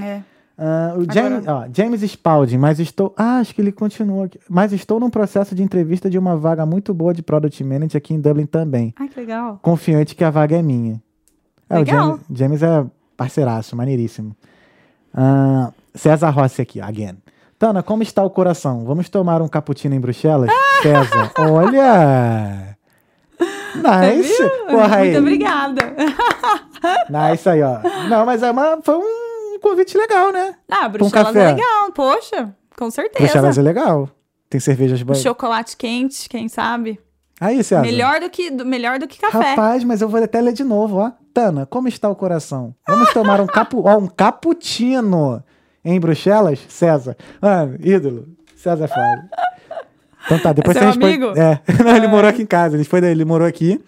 É. 0.00 0.22
Ah, 0.56 0.94
o 0.96 1.12
James, 1.12 1.46
ó, 1.46 1.66
James 1.72 2.02
Spalding, 2.02 2.58
mas 2.58 2.78
estou. 2.80 3.12
Ah, 3.16 3.38
acho 3.38 3.54
que 3.54 3.60
ele 3.60 3.72
continua 3.72 4.26
aqui. 4.26 4.38
Mas 4.48 4.72
estou 4.72 4.98
num 5.00 5.10
processo 5.10 5.54
de 5.54 5.62
entrevista 5.62 6.08
de 6.10 6.18
uma 6.18 6.36
vaga 6.36 6.64
muito 6.66 6.92
boa 6.94 7.12
de 7.12 7.22
Product 7.22 7.62
Manager 7.64 7.96
aqui 7.98 8.14
em 8.14 8.20
Dublin 8.20 8.46
também. 8.46 8.94
Ai, 8.98 9.08
que 9.08 9.18
legal. 9.20 9.58
Confiante 9.62 10.14
que 10.14 10.22
a 10.24 10.30
vaga 10.30 10.56
é 10.56 10.62
minha. 10.62 11.00
É, 11.68 11.76
o 11.76 11.78
Legal. 11.78 12.06
James, 12.06 12.20
James 12.30 12.62
é 12.62 12.86
parceiraço, 13.16 13.74
maneiríssimo. 13.76 14.36
Ah, 15.14 15.72
César 15.94 16.30
Rossi 16.30 16.62
aqui, 16.62 16.80
again. 16.80 17.16
Tana, 17.58 17.82
como 17.82 18.02
está 18.02 18.22
o 18.24 18.30
coração? 18.30 18.84
Vamos 18.84 19.08
tomar 19.08 19.40
um 19.40 19.48
cappuccino 19.48 19.94
em 19.94 20.00
Bruxelas? 20.00 20.50
César, 20.82 21.32
olha! 21.38 22.76
Nice! 23.74 24.50
Porra 24.68 24.96
aí. 24.96 25.06
Muito 25.12 25.18
obrigada. 25.20 25.94
Nice 27.08 27.48
aí, 27.48 27.62
ó. 27.62 27.78
Não, 28.08 28.26
mas 28.26 28.42
é 28.42 28.50
uma, 28.50 28.80
foi 28.82 28.96
um 28.96 29.58
convite 29.60 29.96
legal, 29.96 30.32
né? 30.32 30.54
Ah, 30.70 30.86
um 30.86 30.90
Bruxelas 30.90 31.26
café. 31.28 31.40
é 31.50 31.52
legal, 31.54 31.92
poxa, 31.92 32.54
com 32.76 32.90
certeza. 32.90 33.22
Bruxelas 33.24 33.58
é 33.58 33.62
legal. 33.62 34.08
Tem 34.50 34.60
cervejas 34.60 35.00
Um 35.02 35.06
boas. 35.06 35.22
chocolate 35.22 35.76
quente, 35.76 36.28
quem 36.28 36.48
sabe? 36.48 37.00
Aí, 37.40 37.62
César. 37.64 37.82
Melhor 37.82 38.20
do 38.20 38.28
que, 38.30 38.50
do- 38.50 38.64
melhor 38.66 38.98
do 38.98 39.08
que 39.08 39.18
café. 39.18 39.38
Rapaz, 39.38 39.82
mas 39.84 40.00
eu 40.02 40.08
vou 40.08 40.22
até 40.22 40.40
ler 40.40 40.52
de 40.52 40.62
novo, 40.62 40.98
ó. 40.98 41.10
Tana, 41.32 41.64
como 41.66 41.88
está 41.88 42.08
o 42.08 42.14
coração? 42.14 42.74
Vamos 42.86 43.12
tomar 43.12 43.40
um, 43.40 43.46
capu... 43.46 43.82
ó, 43.86 43.96
um 43.96 44.06
cappuccino 44.06 45.42
em 45.84 45.98
Bruxelas? 45.98 46.60
César. 46.68 47.16
Mano, 47.40 47.76
ídolo. 47.80 48.28
César 48.54 48.84
é 48.84 48.88
foda. 48.88 49.30
Então 50.24 50.38
tá, 50.38 50.52
depois 50.52 50.76
É 50.76 50.80
você 50.80 50.86
responde. 50.86 51.06
amigo? 51.06 51.32
É. 51.38 51.60
Não, 51.84 51.96
ele 51.96 52.06
morou 52.08 52.28
aqui 52.28 52.42
em 52.42 52.46
casa. 52.46 52.76
Ele, 52.76 52.84
foi 52.84 53.00
daí, 53.00 53.10
ele 53.10 53.24
morou 53.24 53.46
aqui. 53.46 53.80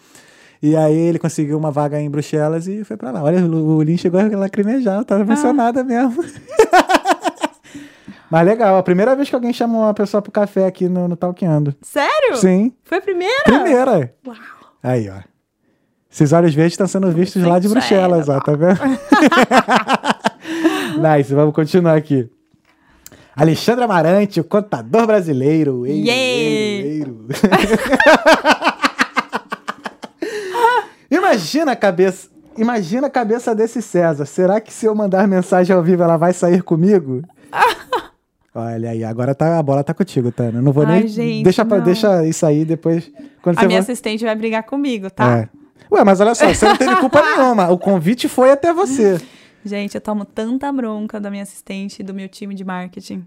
E 0.63 0.75
aí 0.77 0.97
ele 0.97 1.19
conseguiu 1.19 1.59
uma 1.59 1.71
vaga 1.71 2.01
em 2.01 2.09
Bruxelas 2.11 2.67
e 2.67 2.83
foi 2.85 2.97
pra 2.97 3.11
lá. 3.11 3.23
Olha, 3.23 3.45
o, 3.45 3.83
Lin 3.83 3.99
chegou 3.99 4.19
a 4.19 4.23
lacrimejar, 4.25 5.05
tava 5.05 5.21
Ah. 5.23 5.27
emocionada 5.27 5.85
mesmo. 5.85 6.25
Mas 8.31 8.47
legal, 8.47 8.77
a 8.79 8.83
primeira 8.83 9.15
vez 9.15 9.29
que 9.29 9.35
alguém 9.35 9.53
chamou 9.53 9.83
uma 9.83 9.95
pessoa 9.95 10.21
pro 10.23 10.33
café 10.33 10.67
aqui 10.67 10.89
no, 10.89 11.07
no 11.07 11.17
Talkando. 11.17 11.75
Sério? 11.83 12.37
Sim, 12.37 12.73
Foi 12.83 12.99
a 12.99 13.01
primeira? 13.01 13.45
primeira. 13.45 14.15
Uau. 14.27 14.37
Aí, 14.83 15.09
ó. 15.09 15.21
Esses 16.11 16.33
olhos 16.33 16.55
verdes 16.55 16.73
estão 16.75 16.87
sendo 16.87 17.11
vistos 17.13 17.43
lá 17.43 17.59
de 17.59 17.69
Bruxelas, 17.69 18.29
ó, 18.29 18.41
tá 18.41 18.53
vendo? 18.55 18.79
nice, 21.17 21.35
vamos 21.35 21.55
continuar 21.55 21.97
aqui. 21.97 22.29
Alexandre 23.37 23.85
Amarante, 23.85 24.41
o 24.41 24.45
contador 24.45 25.07
brasileiro. 25.07 25.87
Eiro, 25.87 26.09
eiro. 26.11 27.27
Imagina 31.11 31.73
a 31.73 31.77
cabeça. 31.77 32.29
Imagina 32.57 33.09
a 33.09 33.11
cabeça 33.11 33.55
desse 33.55 33.83
César. 33.83 34.25
Será 34.25 34.61
que 34.61 34.73
se 34.73 34.87
eu 34.87 34.95
mandar 34.95 35.27
mensagem 35.27 35.75
ao 35.75 35.83
vivo 35.83 36.03
ela 36.03 36.17
vai 36.17 36.33
sair 36.33 36.63
comigo? 36.63 37.23
Olha 38.55 38.91
aí, 38.91 39.03
agora 39.03 39.35
tá, 39.35 39.59
a 39.59 39.63
bola 39.63 39.83
tá 39.83 39.93
contigo, 39.93 40.31
Tana. 40.31 40.63
Não 40.63 40.73
vou 40.73 40.87
Ai, 40.87 41.01
nem. 41.01 41.09
gente, 41.09 41.43
deixa, 41.43 41.65
pra- 41.65 41.81
deixa 41.81 42.25
isso 42.25 42.47
aí 42.47 42.65
depois. 42.65 43.11
Quando 43.43 43.59
A 43.59 43.63
minha 43.63 43.71
vai- 43.71 43.79
assistente 43.79 44.25
vai 44.25 44.35
brigar 44.37 44.63
comigo, 44.63 45.11
tá? 45.11 45.39
é. 45.39 45.49
Ué, 45.93 46.05
mas 46.05 46.21
olha 46.21 46.35
só, 46.37 46.47
você 46.53 46.67
não 46.69 46.77
teve 46.77 46.95
culpa 46.97 47.21
nenhuma. 47.37 47.69
O 47.71 47.79
convite 47.79 48.29
foi 48.29 48.53
até 48.53 48.73
você. 48.73 49.21
Gente, 49.65 49.95
eu 49.95 50.01
tomo 50.01 50.25
tanta 50.25 50.71
bronca 50.73 51.19
da 51.21 51.31
minha 51.31 51.43
assistente 51.43 52.01
e 52.01 52.03
do 52.03 52.13
meu 52.13 52.29
time 52.29 52.55
de 52.55 52.65
marketing. 52.65 53.25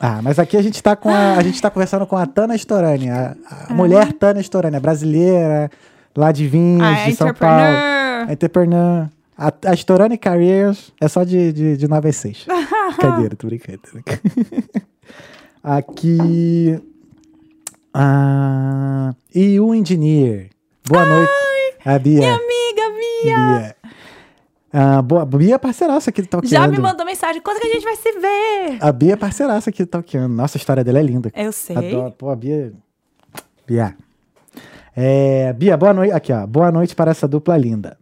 Ah, 0.00 0.20
mas 0.22 0.38
aqui 0.38 0.56
a 0.56 0.62
gente 0.62 0.82
tá 0.82 0.96
com 0.96 1.08
a, 1.10 1.34
a 1.36 1.42
gente 1.42 1.60
tá 1.60 1.70
conversando 1.70 2.06
com 2.06 2.16
a 2.16 2.26
Tana 2.26 2.54
Storani, 2.56 3.10
a, 3.10 3.36
a 3.68 3.72
mulher 3.74 4.12
Tana 4.12 4.40
Storani, 4.40 4.76
a 4.76 4.80
brasileira, 4.80 5.70
lá 6.16 6.32
de 6.32 6.46
Vinhos, 6.46 6.82
Ah, 6.82 7.04
de 7.06 7.14
São 7.14 7.32
Paulo. 7.34 7.62
A 8.28 8.32
entrepreneur. 8.32 9.08
A, 9.36 9.52
a 9.66 9.72
Storani 9.74 10.18
Careers 10.18 10.92
é 11.00 11.08
só 11.08 11.24
de, 11.24 11.52
de, 11.52 11.76
de 11.76 11.88
9 11.88 12.08
às 12.08 12.16
6. 12.16 12.46
Brincadeira, 12.98 13.36
tô 13.36 13.46
brincando. 13.46 13.80
Aqui. 15.62 16.80
Ah, 17.94 19.14
e 19.34 19.58
o 19.60 19.74
engineer. 19.74 20.50
Boa 20.88 21.04
noite. 21.04 21.30
A 21.84 21.98
Bia. 21.98 22.20
Minha 22.20 22.34
amiga, 22.34 22.98
Bia! 22.98 23.34
Bia. 23.34 23.76
Ah, 24.72 25.02
boa, 25.02 25.26
Bia 25.26 25.56
é 25.56 25.58
parceiraça 25.58 26.08
aqui 26.10 26.22
do 26.22 26.28
Talkando. 26.28 26.50
Já 26.50 26.66
me 26.66 26.78
mandou 26.78 27.04
mensagem. 27.04 27.42
Quando 27.42 27.60
que 27.60 27.66
a 27.66 27.72
gente 27.72 27.84
vai 27.84 27.96
se 27.96 28.12
ver? 28.12 28.78
A 28.80 28.90
Bia 28.90 29.12
é 29.12 29.16
parceiraça 29.16 29.68
aqui 29.70 29.84
do 29.84 29.88
Talkando. 29.88 30.34
Nossa, 30.34 30.56
a 30.56 30.60
história 30.60 30.82
dela 30.82 30.98
é 30.98 31.02
linda. 31.02 31.30
Eu 31.34 31.52
sei. 31.52 31.76
Adoro. 31.76 32.12
Pô, 32.12 32.30
a 32.30 32.36
Bia. 32.36 32.72
Bia. 33.66 33.94
É, 34.96 35.52
Bia, 35.52 35.76
boa 35.76 35.92
noite. 35.92 36.12
Aqui, 36.12 36.32
ó. 36.32 36.46
Boa 36.46 36.72
noite 36.72 36.94
para 36.94 37.10
essa 37.10 37.28
dupla 37.28 37.56
linda. 37.56 37.98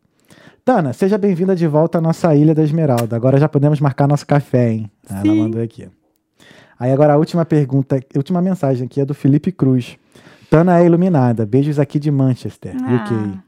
Tana, 0.64 0.92
seja 0.92 1.18
bem-vinda 1.18 1.56
de 1.56 1.66
volta 1.66 1.98
à 1.98 2.00
nossa 2.00 2.34
Ilha 2.36 2.54
da 2.54 2.62
Esmeralda. 2.62 3.16
Agora 3.16 3.38
já 3.38 3.48
podemos 3.48 3.80
marcar 3.80 4.06
nosso 4.06 4.26
café, 4.26 4.70
hein? 4.72 4.90
Ela 5.08 5.22
Sim. 5.22 5.42
mandou 5.42 5.62
aqui. 5.62 5.88
Aí 6.78 6.92
agora 6.92 7.14
a 7.14 7.16
última 7.16 7.44
pergunta, 7.44 7.96
a 7.96 8.18
última 8.18 8.40
mensagem 8.40 8.86
aqui 8.86 9.00
é 9.00 9.04
do 9.04 9.14
Felipe 9.14 9.50
Cruz. 9.50 9.98
Tana 10.48 10.78
é 10.80 10.86
iluminada. 10.86 11.44
Beijos 11.46 11.78
aqui 11.78 11.98
de 11.98 12.10
Manchester, 12.10 12.74
UK. 12.76 13.14
Ah, 13.14 13.38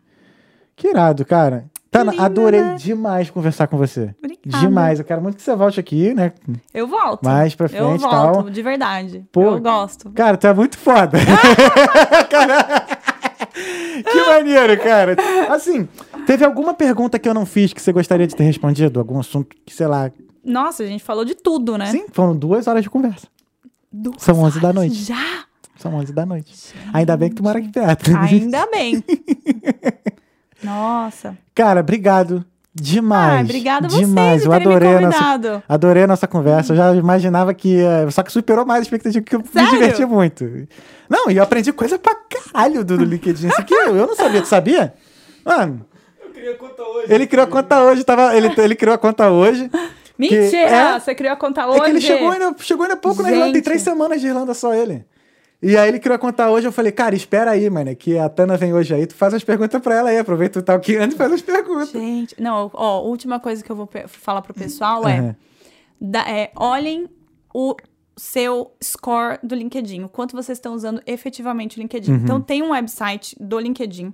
Que 0.74 0.88
irado, 0.88 1.24
cara. 1.24 1.64
Tana, 1.92 2.14
adorei 2.18 2.62
né? 2.62 2.74
demais 2.76 3.28
conversar 3.30 3.66
com 3.66 3.76
você. 3.76 4.14
obrigada. 4.18 4.58
Demais. 4.66 4.98
Eu 4.98 5.04
quero 5.04 5.20
muito 5.20 5.36
que 5.36 5.42
você 5.42 5.54
volte 5.54 5.78
aqui, 5.78 6.14
né? 6.14 6.32
Eu 6.72 6.88
volto. 6.88 7.22
Mais 7.22 7.54
pra 7.54 7.66
Eu 7.66 7.68
frente 7.68 8.00
e 8.00 8.02
volto, 8.02 8.10
tal. 8.10 8.50
de 8.50 8.62
verdade. 8.62 9.24
Pô. 9.30 9.42
Eu 9.42 9.60
gosto. 9.60 10.10
Cara, 10.12 10.38
tu 10.38 10.46
é 10.46 10.54
muito 10.54 10.78
foda. 10.78 11.18
Que 14.10 14.26
maneiro, 14.26 14.78
cara. 14.82 15.16
Assim, 15.50 15.86
teve 16.26 16.44
alguma 16.44 16.72
pergunta 16.72 17.18
que 17.18 17.28
eu 17.28 17.34
não 17.34 17.44
fiz 17.44 17.72
que 17.72 17.82
você 17.82 17.92
gostaria 17.92 18.26
de 18.26 18.34
ter 18.34 18.44
respondido? 18.44 18.98
Algum 18.98 19.18
assunto 19.20 19.54
que, 19.66 19.74
sei 19.74 19.86
lá. 19.86 20.10
Nossa, 20.42 20.82
a 20.82 20.86
gente 20.86 21.04
falou 21.04 21.24
de 21.24 21.34
tudo, 21.34 21.76
né? 21.76 21.86
Sim, 21.86 22.06
foram 22.12 22.34
duas 22.34 22.66
horas 22.66 22.82
de 22.82 22.88
conversa. 22.90 23.26
Duas 23.92 24.16
São 24.22 24.40
11 24.40 24.60
da 24.60 24.72
noite. 24.72 24.94
Já? 24.94 25.44
São 25.76 25.94
11 25.94 26.12
da 26.12 26.24
noite. 26.24 26.54
Ainda 26.92 27.16
bem 27.16 27.28
que 27.28 27.34
tu 27.36 27.42
mora 27.42 27.58
aqui 27.58 27.68
perto. 27.70 28.16
Ainda 28.16 28.66
bem. 28.70 29.04
Nossa. 30.62 31.36
Cara, 31.54 31.80
obrigado. 31.80 32.44
Demais. 32.74 33.38
Ah, 33.40 33.42
obrigada 33.42 33.86
a 33.86 33.90
vocês 33.90 34.06
Demais. 34.08 34.44
Eu 34.46 34.52
adorei 34.52 34.94
a 34.94 35.00
nossa, 35.02 35.62
adorei 35.68 36.02
a 36.04 36.06
nossa 36.06 36.26
conversa. 36.26 36.72
Eu 36.72 36.76
já 36.78 36.94
imaginava 36.94 37.52
que. 37.52 37.68
ia- 37.76 38.10
Só 38.10 38.22
que 38.22 38.32
superou 38.32 38.64
mais 38.64 38.80
a 38.80 38.82
expectativa, 38.82 39.22
que 39.22 39.36
eu 39.36 39.42
Sério? 39.52 39.70
me 39.72 39.78
diverti 39.78 40.06
muito. 40.06 40.44
Não, 41.08 41.30
e 41.30 41.36
eu 41.36 41.42
aprendi 41.42 41.70
coisa 41.70 41.98
pra 41.98 42.14
caralho 42.14 42.82
do, 42.82 42.96
do 42.96 43.04
LinkedIn. 43.04 43.48
Isso 43.48 43.60
aqui 43.60 43.74
eu, 43.74 43.94
eu 43.94 44.06
não 44.06 44.16
sabia. 44.16 44.40
Tu 44.40 44.48
sabia? 44.48 44.94
Mano, 45.44 45.84
Eu 46.24 46.30
queria 46.30 46.54
contar 46.56 46.82
hoje. 46.84 47.12
ele 47.12 47.26
criou 47.26 47.44
a 47.44 47.46
conta 47.46 47.82
hoje. 47.82 48.04
Tava, 48.04 48.34
ele, 48.34 48.50
ele 48.56 48.74
criou 48.74 48.94
a 48.94 48.98
conta 48.98 49.28
hoje. 49.30 49.70
Mentira! 50.18 50.56
é- 50.70 50.98
Você 51.00 51.14
criou 51.14 51.34
a 51.34 51.36
conta 51.36 51.60
É 51.62 51.66
hoje? 51.66 51.80
que 51.82 51.90
ele 51.90 52.00
chegou 52.00 52.30
ainda, 52.30 52.54
chegou 52.58 52.84
ainda 52.84 52.96
pouco 52.96 53.22
na 53.22 53.28
Irlanda. 53.30 53.46
Tem 53.48 53.54
Gente. 53.56 53.64
três 53.64 53.82
semanas 53.82 54.18
de 54.18 54.28
Irlanda 54.28 54.54
só 54.54 54.72
ele. 54.72 55.04
E 55.62 55.76
aí 55.76 55.88
ele 55.88 56.00
criou 56.00 56.16
a 56.16 56.18
conta 56.18 56.50
hoje. 56.50 56.66
Eu 56.66 56.72
falei, 56.72 56.90
cara, 56.90 57.14
espera 57.14 57.52
aí, 57.52 57.70
mano. 57.70 57.94
Que 57.94 58.18
a 58.18 58.28
Tana 58.28 58.56
vem 58.56 58.74
hoje 58.74 58.92
aí. 58.94 59.06
Tu 59.06 59.14
faz 59.14 59.32
as 59.32 59.44
perguntas 59.44 59.80
pra 59.80 59.94
ela 59.94 60.10
aí. 60.10 60.18
Aproveita 60.18 60.58
o 60.58 60.62
tal 60.62 60.80
que 60.80 60.96
anda 60.96 61.14
e 61.14 61.16
faz 61.16 61.30
as 61.32 61.40
perguntas. 61.42 61.90
Gente, 61.90 62.34
não, 62.40 62.68
ó, 62.74 62.98
a 62.98 63.00
última 63.02 63.38
coisa 63.38 63.62
que 63.62 63.70
eu 63.70 63.76
vou 63.76 63.88
falar 64.08 64.42
pro 64.42 64.52
pessoal 64.52 65.06
é, 65.06 65.36
da- 66.00 66.28
é, 66.28 66.50
olhem 66.56 67.08
o 67.54 67.76
seu 68.16 68.72
score 68.82 69.38
do 69.42 69.54
LinkedIn, 69.54 70.02
o 70.02 70.08
quanto 70.08 70.34
vocês 70.34 70.58
estão 70.58 70.74
usando 70.74 71.00
efetivamente 71.06 71.78
o 71.78 71.80
LinkedIn. 71.80 72.10
Uhum. 72.12 72.18
Então, 72.18 72.40
tem 72.40 72.62
um 72.62 72.70
website 72.72 73.36
do 73.40 73.58
LinkedIn 73.58 74.12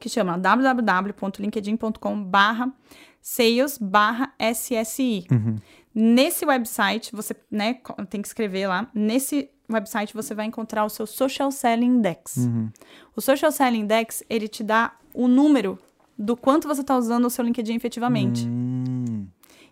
que 0.00 0.08
chama 0.08 0.36
www.linkedin.com 0.38 2.24
barra 2.24 2.72
sales 3.20 3.78
barra 3.78 4.32
SSI. 4.38 5.26
Uhum. 5.30 5.56
Nesse 5.94 6.44
website, 6.44 7.14
você 7.14 7.34
né, 7.50 7.76
tem 8.10 8.20
que 8.20 8.26
escrever 8.28 8.66
lá. 8.66 8.88
Nesse 8.94 9.48
website, 9.74 10.14
você 10.14 10.34
vai 10.34 10.46
encontrar 10.46 10.84
o 10.84 10.88
seu 10.88 11.06
Social 11.06 11.50
Selling 11.50 11.86
Index. 11.98 12.36
Uhum. 12.36 12.70
O 13.16 13.20
Social 13.20 13.50
Selling 13.52 13.80
Index, 13.80 14.22
ele 14.30 14.48
te 14.48 14.62
dá 14.64 14.92
o 15.12 15.28
número 15.28 15.78
do 16.18 16.36
quanto 16.36 16.66
você 16.68 16.80
está 16.80 16.96
usando 16.96 17.24
o 17.26 17.30
seu 17.30 17.44
LinkedIn 17.44 17.74
efetivamente. 17.74 18.46
Hum, 18.46 19.26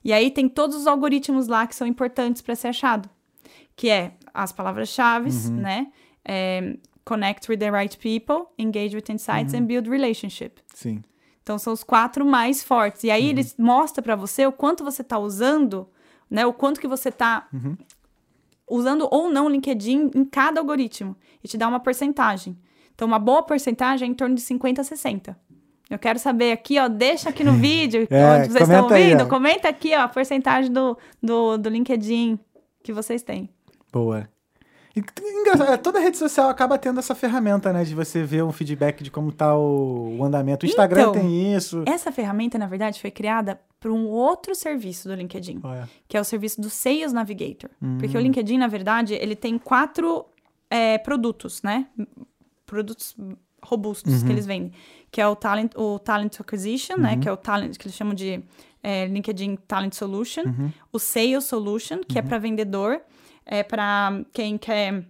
E 0.04 0.12
aí 0.12 0.30
tem 0.32 0.48
todos 0.48 0.74
os 0.76 0.86
algoritmos 0.88 1.46
lá 1.46 1.64
que 1.66 1.74
são 1.76 1.86
importantes 1.86 2.42
para 2.42 2.56
ser 2.56 2.68
achado. 2.68 3.08
Que 3.76 3.88
é 3.88 4.12
as 4.34 4.50
palavras-chave, 4.52 5.30
Uhum. 5.30 5.56
né? 5.56 5.92
É, 6.24 6.76
connect 7.04 7.48
with 7.50 7.58
the 7.58 7.70
right 7.70 7.96
people, 7.98 8.46
engage 8.58 8.94
with 8.96 9.04
insights 9.10 9.52
Uhum. 9.54 9.60
and 9.60 9.64
build 9.66 9.88
relationship. 9.88 10.60
sim. 10.74 11.02
Então 11.42 11.58
são 11.58 11.72
os 11.72 11.82
quatro 11.82 12.24
mais 12.24 12.62
fortes. 12.62 13.02
E 13.04 13.10
aí 13.10 13.24
Uhum. 13.24 13.30
eles 13.30 13.54
mostram 13.58 14.02
para 14.02 14.14
você 14.14 14.46
o 14.46 14.52
quanto 14.52 14.84
você 14.84 15.02
está 15.02 15.18
usando, 15.18 15.88
né? 16.30 16.46
O 16.46 16.52
quanto 16.52 16.80
que 16.80 16.86
você 16.86 17.08
está 17.08 17.48
Uhum. 17.52 17.76
Usando 18.74 19.06
ou 19.10 19.30
não 19.30 19.46
o 19.46 19.48
LinkedIn 19.48 20.10
em 20.14 20.24
cada 20.24 20.60
algoritmo. 20.60 21.16
E 21.42 21.48
te 21.48 21.56
dá 21.58 21.68
uma 21.68 21.80
porcentagem. 21.80 22.56
Então, 22.94 23.06
uma 23.08 23.18
boa 23.18 23.42
porcentagem 23.42 24.08
é 24.08 24.10
em 24.10 24.14
torno 24.14 24.34
de 24.34 24.40
50 24.40 24.80
a 24.80 24.84
60. 24.84 25.36
Eu 25.90 25.98
quero 25.98 26.18
saber 26.18 26.52
aqui, 26.52 26.78
ó, 26.78 26.88
deixa 26.88 27.28
aqui 27.28 27.44
no 27.44 27.52
vídeo 27.58 28.06
É, 28.10 28.24
onde 28.40 28.48
vocês 28.52 28.68
estão 28.68 28.88
aí, 28.88 29.02
ouvindo. 29.04 29.22
ó. 29.24 29.26
comenta 29.28 29.68
aqui, 29.68 29.94
ó, 29.94 30.00
a 30.00 30.08
porcentagem 30.08 30.70
do, 30.72 30.96
do, 31.22 31.58
do 31.58 31.68
LinkedIn 31.68 32.38
que 32.82 32.92
vocês 32.92 33.22
têm. 33.22 33.48
Boa. 33.92 34.28
Engraçado, 34.94 35.72
é, 35.72 35.76
toda 35.76 35.98
rede 35.98 36.18
social 36.18 36.48
acaba 36.50 36.76
tendo 36.78 36.98
essa 36.98 37.14
ferramenta, 37.14 37.72
né? 37.72 37.82
De 37.84 37.94
você 37.94 38.22
ver 38.22 38.44
um 38.44 38.52
feedback 38.52 39.02
de 39.02 39.10
como 39.10 39.32
tá 39.32 39.56
o, 39.56 40.18
o 40.18 40.24
andamento. 40.24 40.66
O 40.66 40.68
Instagram 40.68 41.00
Então, 41.00 41.12
tem 41.14 41.54
isso. 41.54 41.82
Essa 41.86 42.12
ferramenta, 42.12 42.58
na 42.58 42.66
verdade, 42.66 43.00
foi 43.00 43.10
criada 43.10 43.58
para 43.80 43.90
um 43.90 44.06
outro 44.06 44.54
serviço 44.54 45.08
do 45.08 45.14
LinkedIn. 45.14 45.60
Olha. 45.62 45.88
que 46.06 46.16
é 46.16 46.20
o 46.20 46.24
serviço 46.24 46.60
do 46.60 46.68
Sales 46.70 47.12
Navigator. 47.12 47.70
Hum. 47.82 47.98
Porque 47.98 48.16
o 48.16 48.20
LinkedIn, 48.20 48.58
na 48.58 48.68
verdade, 48.68 49.14
ele 49.14 49.34
tem 49.34 49.58
quatro 49.58 50.26
é, 50.70 50.98
produtos, 50.98 51.62
né? 51.62 51.86
Produtos 52.66 53.16
robustos 53.64 54.12
Uhum. 54.20 54.26
que 54.26 54.32
eles 54.32 54.46
vendem. 54.46 54.72
Que 55.10 55.20
é 55.20 55.26
o 55.26 55.36
Talent, 55.36 55.72
o 55.76 55.98
talent 55.98 56.40
Acquisition, 56.40 56.96
né? 56.96 57.16
Que 57.16 57.28
é 57.28 57.32
o 57.32 57.36
Talent, 57.36 57.76
que 57.76 57.86
eles 57.86 57.96
chamam 57.96 58.14
de 58.14 58.42
é, 58.82 59.06
LinkedIn 59.06 59.56
Talent 59.68 59.94
Solution. 59.94 60.42
Uhum. 60.44 60.70
O 60.92 60.98
Sales 60.98 61.44
Solution, 61.44 62.00
que 62.06 62.18
é 62.18 62.22
para 62.22 62.38
vendedor. 62.38 63.00
É 63.44 63.62
para 63.62 64.22
quem 64.32 64.56
quer 64.58 65.04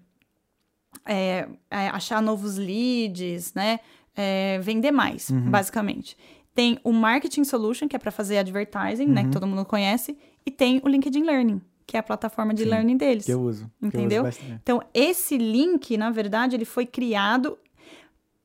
é, 1.07 1.49
é, 1.71 1.89
achar 1.89 2.21
novos 2.23 2.57
leads, 2.57 3.55
né? 3.55 3.81
É, 4.15 4.59
vender 4.61 4.91
mais, 4.93 5.31
Uhum. 5.31 5.51
basicamente. 5.51 6.17
Tem 6.55 6.79
o 6.85 6.93
Marketing 6.93 7.45
Solution, 7.45 7.89
que 7.89 7.97
é 7.97 7.99
para 7.99 8.11
fazer 8.11 8.37
advertising, 8.39 9.07
né? 9.07 9.23
Que 9.23 9.27
Uhum. 9.29 9.33
todo 9.33 9.47
mundo 9.47 9.65
conhece. 9.65 10.17
E 10.45 10.51
tem 10.51 10.81
o 10.85 10.89
LinkedIn 10.89 11.23
Learning, 11.23 11.63
que 11.87 11.97
é 11.97 12.01
a 12.01 12.03
plataforma 12.03 12.53
de 12.53 12.65
Sim, 12.65 12.69
learning 12.69 12.97
deles. 12.99 13.25
Que 13.25 13.33
eu 13.33 13.41
uso. 13.41 13.65
que 13.81 13.85
eu 13.85 13.89
uso 13.89 13.97
Entendeu? 13.97 14.25
Então, 14.63 14.83
esse 14.93 15.39
link, 15.39 15.97
na 15.97 16.11
verdade, 16.11 16.55
ele 16.57 16.65
foi 16.67 16.85
criado 16.87 17.59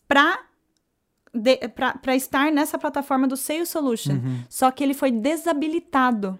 para 0.07 0.39
para 2.01 2.15
estar 2.15 2.51
nessa 2.51 2.79
plataforma 2.79 3.27
do 3.27 3.37
Sales 3.37 3.69
Solution. 3.69 4.13
Uhum. 4.13 4.39
Só 4.49 4.71
que 4.71 4.83
ele 4.83 4.93
foi 4.95 5.11
desabilitado. 5.11 6.39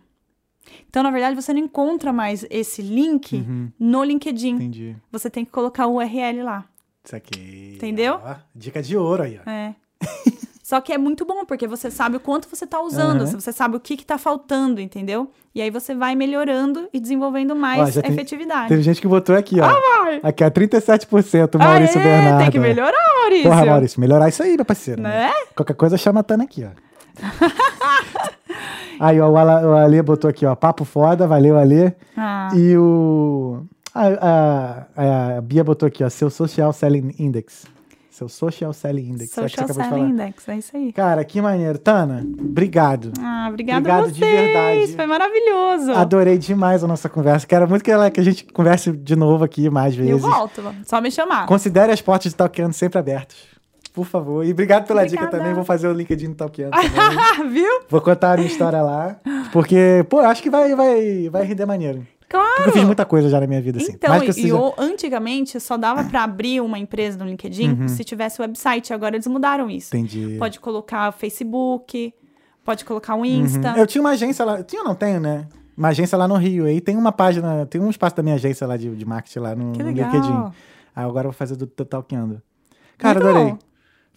Então, 0.90 1.04
na 1.04 1.12
verdade, 1.12 1.36
você 1.36 1.54
não 1.54 1.60
encontra 1.60 2.12
mais 2.14 2.46
esse 2.50 2.82
link 2.82 3.36
Uhum. 3.38 3.70
no 3.80 4.04
LinkedIn. 4.04 4.56
Entendi. 4.56 4.96
Você 5.12 5.30
tem 5.30 5.44
que 5.46 5.52
colocar 5.52 5.88
o 5.88 5.96
URL 5.96 6.44
lá. 6.44 6.66
Isso 7.04 7.16
aqui. 7.16 7.74
Entendeu? 7.76 8.20
ó. 8.24 8.36
dica 8.56 8.82
de 8.82 8.98
ouro 8.98 9.24
aí, 9.24 9.40
ó. 9.46 9.50
É. 9.50 9.76
Só 10.62 10.82
que 10.82 10.92
é 10.92 10.98
muito 10.98 11.24
bom, 11.26 11.46
porque 11.46 11.66
você 11.66 11.90
sabe 11.90 12.18
o 12.18 12.20
quanto 12.20 12.50
você 12.50 12.68
tá 12.68 12.82
usando, 12.82 13.22
Aham. 13.22 13.40
você 13.40 13.54
sabe 13.54 13.78
o 13.78 13.80
que 13.80 13.96
que 13.96 14.06
tá 14.06 14.18
faltando, 14.18 14.82
entendeu? 14.82 15.32
E 15.56 15.62
aí 15.62 15.70
você 15.70 15.96
vai 15.96 16.14
melhorando 16.14 16.90
e 16.92 17.00
desenvolvendo 17.00 17.52
Ó, 17.52 17.56
mais 17.56 17.94
já 17.94 18.02
tem- 18.02 18.12
efetividade. 18.12 18.68
Teve 18.68 18.82
gente 18.82 19.00
que 19.00 19.08
botou 19.08 19.34
aqui, 19.34 19.62
ó. 19.62 19.66
vai! 19.66 20.20
Aqui, 20.22 20.44
ó, 20.44 20.50
37%, 20.50 21.58
Maurício 21.58 21.98
Aê, 22.00 22.04
Bernardo. 22.04 22.42
Tem 22.42 22.52
que 22.52 22.60
melhorar, 22.60 23.16
Maurício. 23.22 23.44
Porra, 23.50 23.66
Maurício, 23.66 24.02
melhorar 24.02 24.28
isso 24.28 24.44
aí, 24.44 24.58
meu 24.58 24.66
parceiro. 24.66 25.02
Né? 25.02 25.32
Qualquer 25.56 25.74
coisa 25.76 25.98
chama 25.98 26.20
a 26.20 26.24
Tana 26.24 26.44
aqui, 26.44 26.66
ó. 26.66 26.70
aí, 29.00 29.20
ó, 29.20 29.30
o, 29.30 29.38
Ala, 29.38 29.68
o 29.68 29.74
Ale 29.76 30.02
botou 30.02 30.30
aqui, 30.30 30.46
ó. 30.46 30.56
Papo 30.56 30.84
foda, 30.86 31.28
valeu, 31.28 31.58
Ale. 31.58 31.94
Ah, 32.16 32.50
E 32.56 32.78
o. 32.78 33.64
A, 33.94 34.86
a, 34.96 35.38
a 35.38 35.42
Bia 35.42 35.64
botou 35.64 35.88
aqui, 35.88 36.04
ó. 36.04 36.10
Seu 36.10 36.30
Social 36.30 36.72
Selling 36.74 37.14
Index. 37.18 37.66
Seu 38.12 38.28
Social 38.28 38.74
Selling 38.74 39.10
Index. 39.10 39.38
é 39.38 39.42
Social 39.44 39.68
de 39.68 39.74
Selling. 39.74 40.10
Index, 40.10 40.50
é 40.50 40.58
isso 40.58 40.76
aí. 40.76 40.92
Cara, 40.92 41.24
que 41.24 41.40
maneiro. 41.40 41.78
Tana, 41.78 42.26
obrigado. 42.40 43.12
Ah, 43.20 43.48
obrigada 43.48 43.78
Obrigado 43.80 44.06
a 44.06 44.08
de 44.12 44.20
vocês. 44.20 44.42
verdade. 44.54 44.96
Foi 44.96 45.06
maravilhoso. 45.06 45.92
Adorei 45.92 46.38
demais 46.40 46.84
a 46.84 46.88
nossa 46.88 47.08
conversa. 47.10 47.46
Quero 47.46 47.70
muito 47.70 47.84
que, 47.84 47.92
ela, 47.92 48.10
que 48.10 48.20
a 48.20 48.24
gente 48.24 48.44
converse 48.46 48.92
de 48.92 49.16
novo 49.16 49.44
aqui 49.44 49.70
mais 49.70 49.96
Eu 49.96 50.04
vezes. 50.04 50.22
volto, 50.24 50.64
só 50.86 51.00
me 51.00 51.12
chamar. 51.12 51.46
Considere 51.46 51.92
as 51.92 52.02
portas 52.02 52.32
de 52.32 52.36
Talkando 52.36 52.74
sempre 52.74 52.98
abertas. 52.98 53.38
Por 53.98 54.06
favor. 54.06 54.46
E 54.46 54.52
obrigado 54.52 54.86
pela 54.86 55.04
dica 55.08 55.24
Obrigada. 55.24 55.40
também. 55.40 55.56
Vou 55.56 55.66
fazer 55.66 55.88
o 55.88 55.92
LinkedIn 55.92 56.30
do 56.30 56.36
Talkando 56.36 56.70
também. 56.70 57.50
Viu? 57.50 57.82
Vou 57.90 58.00
contar 58.00 58.34
a 58.34 58.38
minha 58.38 58.48
história 58.48 58.80
lá. 58.80 59.20
Porque, 59.52 60.06
pô, 60.08 60.20
acho 60.20 60.44
que 60.44 60.52
vai, 60.52 60.76
vai, 60.76 61.30
vai 61.32 61.44
render 61.44 61.66
maneiro. 61.66 62.06
Claro. 62.30 62.48
Porque 62.58 62.70
eu 62.70 62.74
fiz 62.74 62.84
muita 62.84 63.06
coisa 63.06 63.28
já 63.28 63.40
na 63.40 63.48
minha 63.48 63.60
vida, 63.60 63.80
assim. 63.80 63.94
Então, 63.94 64.12
Mais 64.12 64.36
que 64.36 64.48
eu 64.48 64.72
antigamente 64.78 65.60
só 65.60 65.78
dava 65.78 66.04
pra 66.04 66.26
abrir 66.26 66.62
uma 66.62 66.78
empresa 66.78 67.18
no 67.18 67.26
LinkedIn 67.26 67.88
se 67.88 68.04
tivesse 68.04 68.40
website. 68.40 68.94
Agora 68.94 69.16
eles 69.16 69.26
mudaram 69.26 69.68
isso. 69.68 69.96
Uhum. 69.96 70.04
Entendi. 70.04 70.36
Pode 70.38 70.60
colocar 70.60 71.12
Facebook, 71.12 72.14
pode 72.64 72.86
colocar 72.86 73.16
o 73.16 73.26
Insta. 73.26 73.72
Uhum. 73.72 73.78
Eu 73.78 73.88
tinha 73.88 74.00
uma 74.00 74.12
agência 74.12 74.46
lá. 74.46 74.62
Tinha 74.62 74.84
ou 74.84 74.88
não 74.88 74.94
tenho, 74.94 75.20
né? 75.20 75.48
Uma 75.76 75.88
agência 75.88 76.16
lá 76.16 76.28
no 76.28 76.36
Rio. 76.36 76.66
Aí 76.66 76.80
tem 76.80 76.96
uma 76.96 77.12
página, 77.12 77.66
tem 77.66 77.82
um 77.82 77.90
espaço 77.90 78.16
da 78.16 78.22
minha 78.22 78.36
agência 78.36 78.68
lá 78.68 78.78
de, 78.78 78.96
de 78.96 79.06
marketing 79.06 79.40
lá 79.40 79.56
no, 79.56 79.72
Que 79.72 79.82
no. 79.82 79.90
LinkedIn. 79.90 80.52
Aí 80.96 81.04
agora 81.04 81.26
eu 81.28 81.32
vou 81.32 81.38
fazer 81.38 81.56
do, 81.56 81.66
do 81.66 81.86
Talkando. 81.86 82.44
Cara, 82.98 83.20
adorei. 83.20 83.56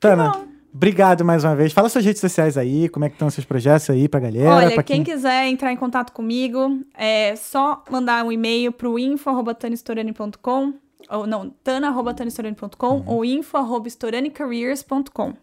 Tana, 0.00 0.30
bom. 0.32 0.44
obrigado 0.74 1.24
mais 1.24 1.44
uma 1.44 1.54
vez. 1.54 1.72
Fala 1.72 1.88
suas 1.88 2.04
redes 2.04 2.20
sociais 2.20 2.56
aí, 2.56 2.88
como 2.88 3.04
é 3.04 3.08
que 3.08 3.14
estão 3.14 3.28
os 3.28 3.34
seus 3.34 3.44
projetos 3.44 3.88
aí 3.90 4.08
pra 4.08 4.18
galera. 4.20 4.50
Olha, 4.54 4.70
pra 4.72 4.82
quem... 4.82 5.04
quiser 5.04 5.46
entrar 5.46 5.72
em 5.72 5.76
contato 5.76 6.12
comigo, 6.12 6.80
é 6.96 7.34
só 7.36 7.84
mandar 7.90 8.24
um 8.24 8.32
e-mail 8.32 8.72
pro 8.72 8.98
info.tanistorani.com 8.98 10.74
ou 11.10 11.26
não, 11.26 11.50
tana.tanistorani.com 11.64 12.96
Uhum. 12.96 13.02
ou 13.06 13.24
info.storanicareers.com. 13.24 15.34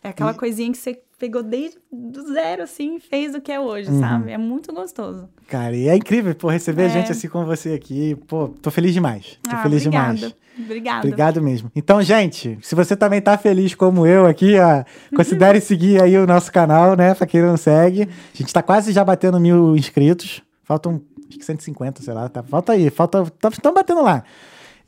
É 0.03 0.09
aquela 0.09 0.33
E- 0.33 0.35
coisinha 0.35 0.71
que 0.73 0.79
você 0.79 0.99
pegou 1.21 1.43
desde 1.43 1.77
do 1.93 2.33
zero, 2.33 2.63
assim, 2.63 2.97
e 2.97 3.01
fez 3.01 3.35
o 3.35 3.41
que 3.41 3.53
é 3.53 3.61
hoje, 3.61 3.91
Uhum. 3.91 4.01
sabe? 4.01 4.33
É 4.33 4.39
muito 4.39 4.73
gostoso. 4.73 5.29
Cara, 5.47 5.77
e 5.77 5.87
é 5.87 5.95
incrível, 5.95 6.35
pô, 6.35 6.49
receber 6.49 6.85
É. 6.85 6.89
gente 6.89 7.13
assim 7.13 7.29
como 7.29 7.45
você 7.47 7.75
aqui. 7.75 8.17
Pô, 8.27 8.49
tô 8.49 8.71
feliz 8.71 8.95
demais. 8.95 9.39
Tô 9.43 9.55
ah, 9.55 9.63
feliz 9.63 9.87
obrigada. 9.87 10.15
demais. 10.17 10.35
Obrigada. 10.59 10.99
Obrigado 11.07 11.43
mesmo. 11.43 11.71
Então, 11.77 12.03
gente, 12.03 12.59
se 12.63 12.75
você 12.75 12.97
também 12.97 13.21
tá 13.21 13.37
feliz 13.39 13.75
como 13.75 14.07
eu 14.07 14.27
aqui, 14.27 14.57
ó, 14.59 14.83
considere 15.15 15.61
seguir 15.63 16.03
aí 16.03 16.17
o 16.17 16.27
nosso 16.27 16.51
canal, 16.51 16.97
né? 16.97 17.15
Pra 17.15 17.27
quem 17.27 17.43
não 17.43 17.57
segue. 17.57 18.03
A 18.35 18.37
gente 18.37 18.53
tá 18.53 18.63
quase 18.63 18.91
já 18.93 19.05
batendo 19.05 19.39
mil 19.39 19.77
inscritos. 19.77 20.43
Faltam, 20.65 21.01
acho 21.29 21.39
que 21.39 21.45
150, 21.45 22.03
sei 22.03 22.13
lá. 22.15 22.29
Tá, 22.29 22.43
falta 22.43 22.73
aí, 22.73 22.91
falta. 22.91 23.23
Estão 23.53 23.73
batendo 23.75 24.03
lá. 24.03 24.25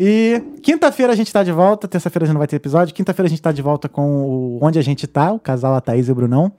E 0.05 0.43
quinta-feira 0.61 1.13
a 1.13 1.15
gente 1.15 1.33
tá 1.33 1.45
de 1.45 1.53
volta. 1.53 1.87
Terça-feira 1.87 2.27
já 2.27 2.33
não 2.33 2.41
vai 2.41 2.49
ter 2.49 2.57
episódio. 2.57 2.93
Quinta-feira 2.93 3.29
a 3.29 3.31
gente 3.31 3.41
tá 3.41 3.53
de 3.53 3.63
volta 3.63 3.89
com 3.89 4.25
o 4.25 4.59
Onde 4.61 4.77
a 4.77 4.83
Gente 4.83 5.07
Tá, 5.07 5.31
o 5.33 5.39
casal 5.39 5.77
a 5.77 5.81
Thaís 5.81 6.09
e 6.09 6.11
o 6.11 6.15
Brunão. 6.17 6.51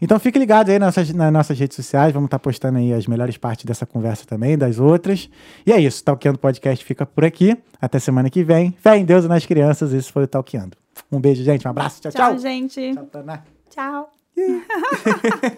Então 0.00 0.18
fique 0.18 0.38
ligado 0.38 0.70
aí 0.70 0.78
nas 0.78 0.96
nossas, 0.96 1.12
nas 1.14 1.30
nossas 1.30 1.58
redes 1.58 1.76
sociais. 1.76 2.14
Vamos 2.14 2.28
estar 2.28 2.38
postando 2.38 2.78
aí 2.78 2.94
as 2.94 3.06
melhores 3.06 3.36
partes 3.36 3.66
dessa 3.66 3.84
conversa 3.84 4.24
também, 4.24 4.56
das 4.56 4.78
outras. 4.78 5.28
E 5.66 5.72
é 5.72 5.78
isso. 5.78 6.02
Talkeando 6.02 6.38
Podcast 6.38 6.82
fica 6.82 7.04
por 7.04 7.26
aqui. 7.26 7.58
Até 7.78 7.98
semana 7.98 8.30
que 8.30 8.42
vem. 8.42 8.74
Fé 8.80 8.96
em 8.96 9.04
Deus 9.04 9.26
e 9.26 9.28
nas 9.28 9.44
crianças. 9.44 9.92
Esse 9.92 10.10
foi 10.10 10.24
o 10.24 10.26
Talkeando. 10.26 10.74
Um 11.12 11.20
beijo, 11.20 11.44
gente. 11.44 11.66
Um 11.68 11.70
abraço. 11.70 12.00
Tchau, 12.00 12.10
Tchau, 12.10 12.30
tchau. 12.30 12.38
gente. 12.38 12.94
Tchau, 12.94 13.04
Tana. 13.04 13.44
Tchau. 13.68 14.14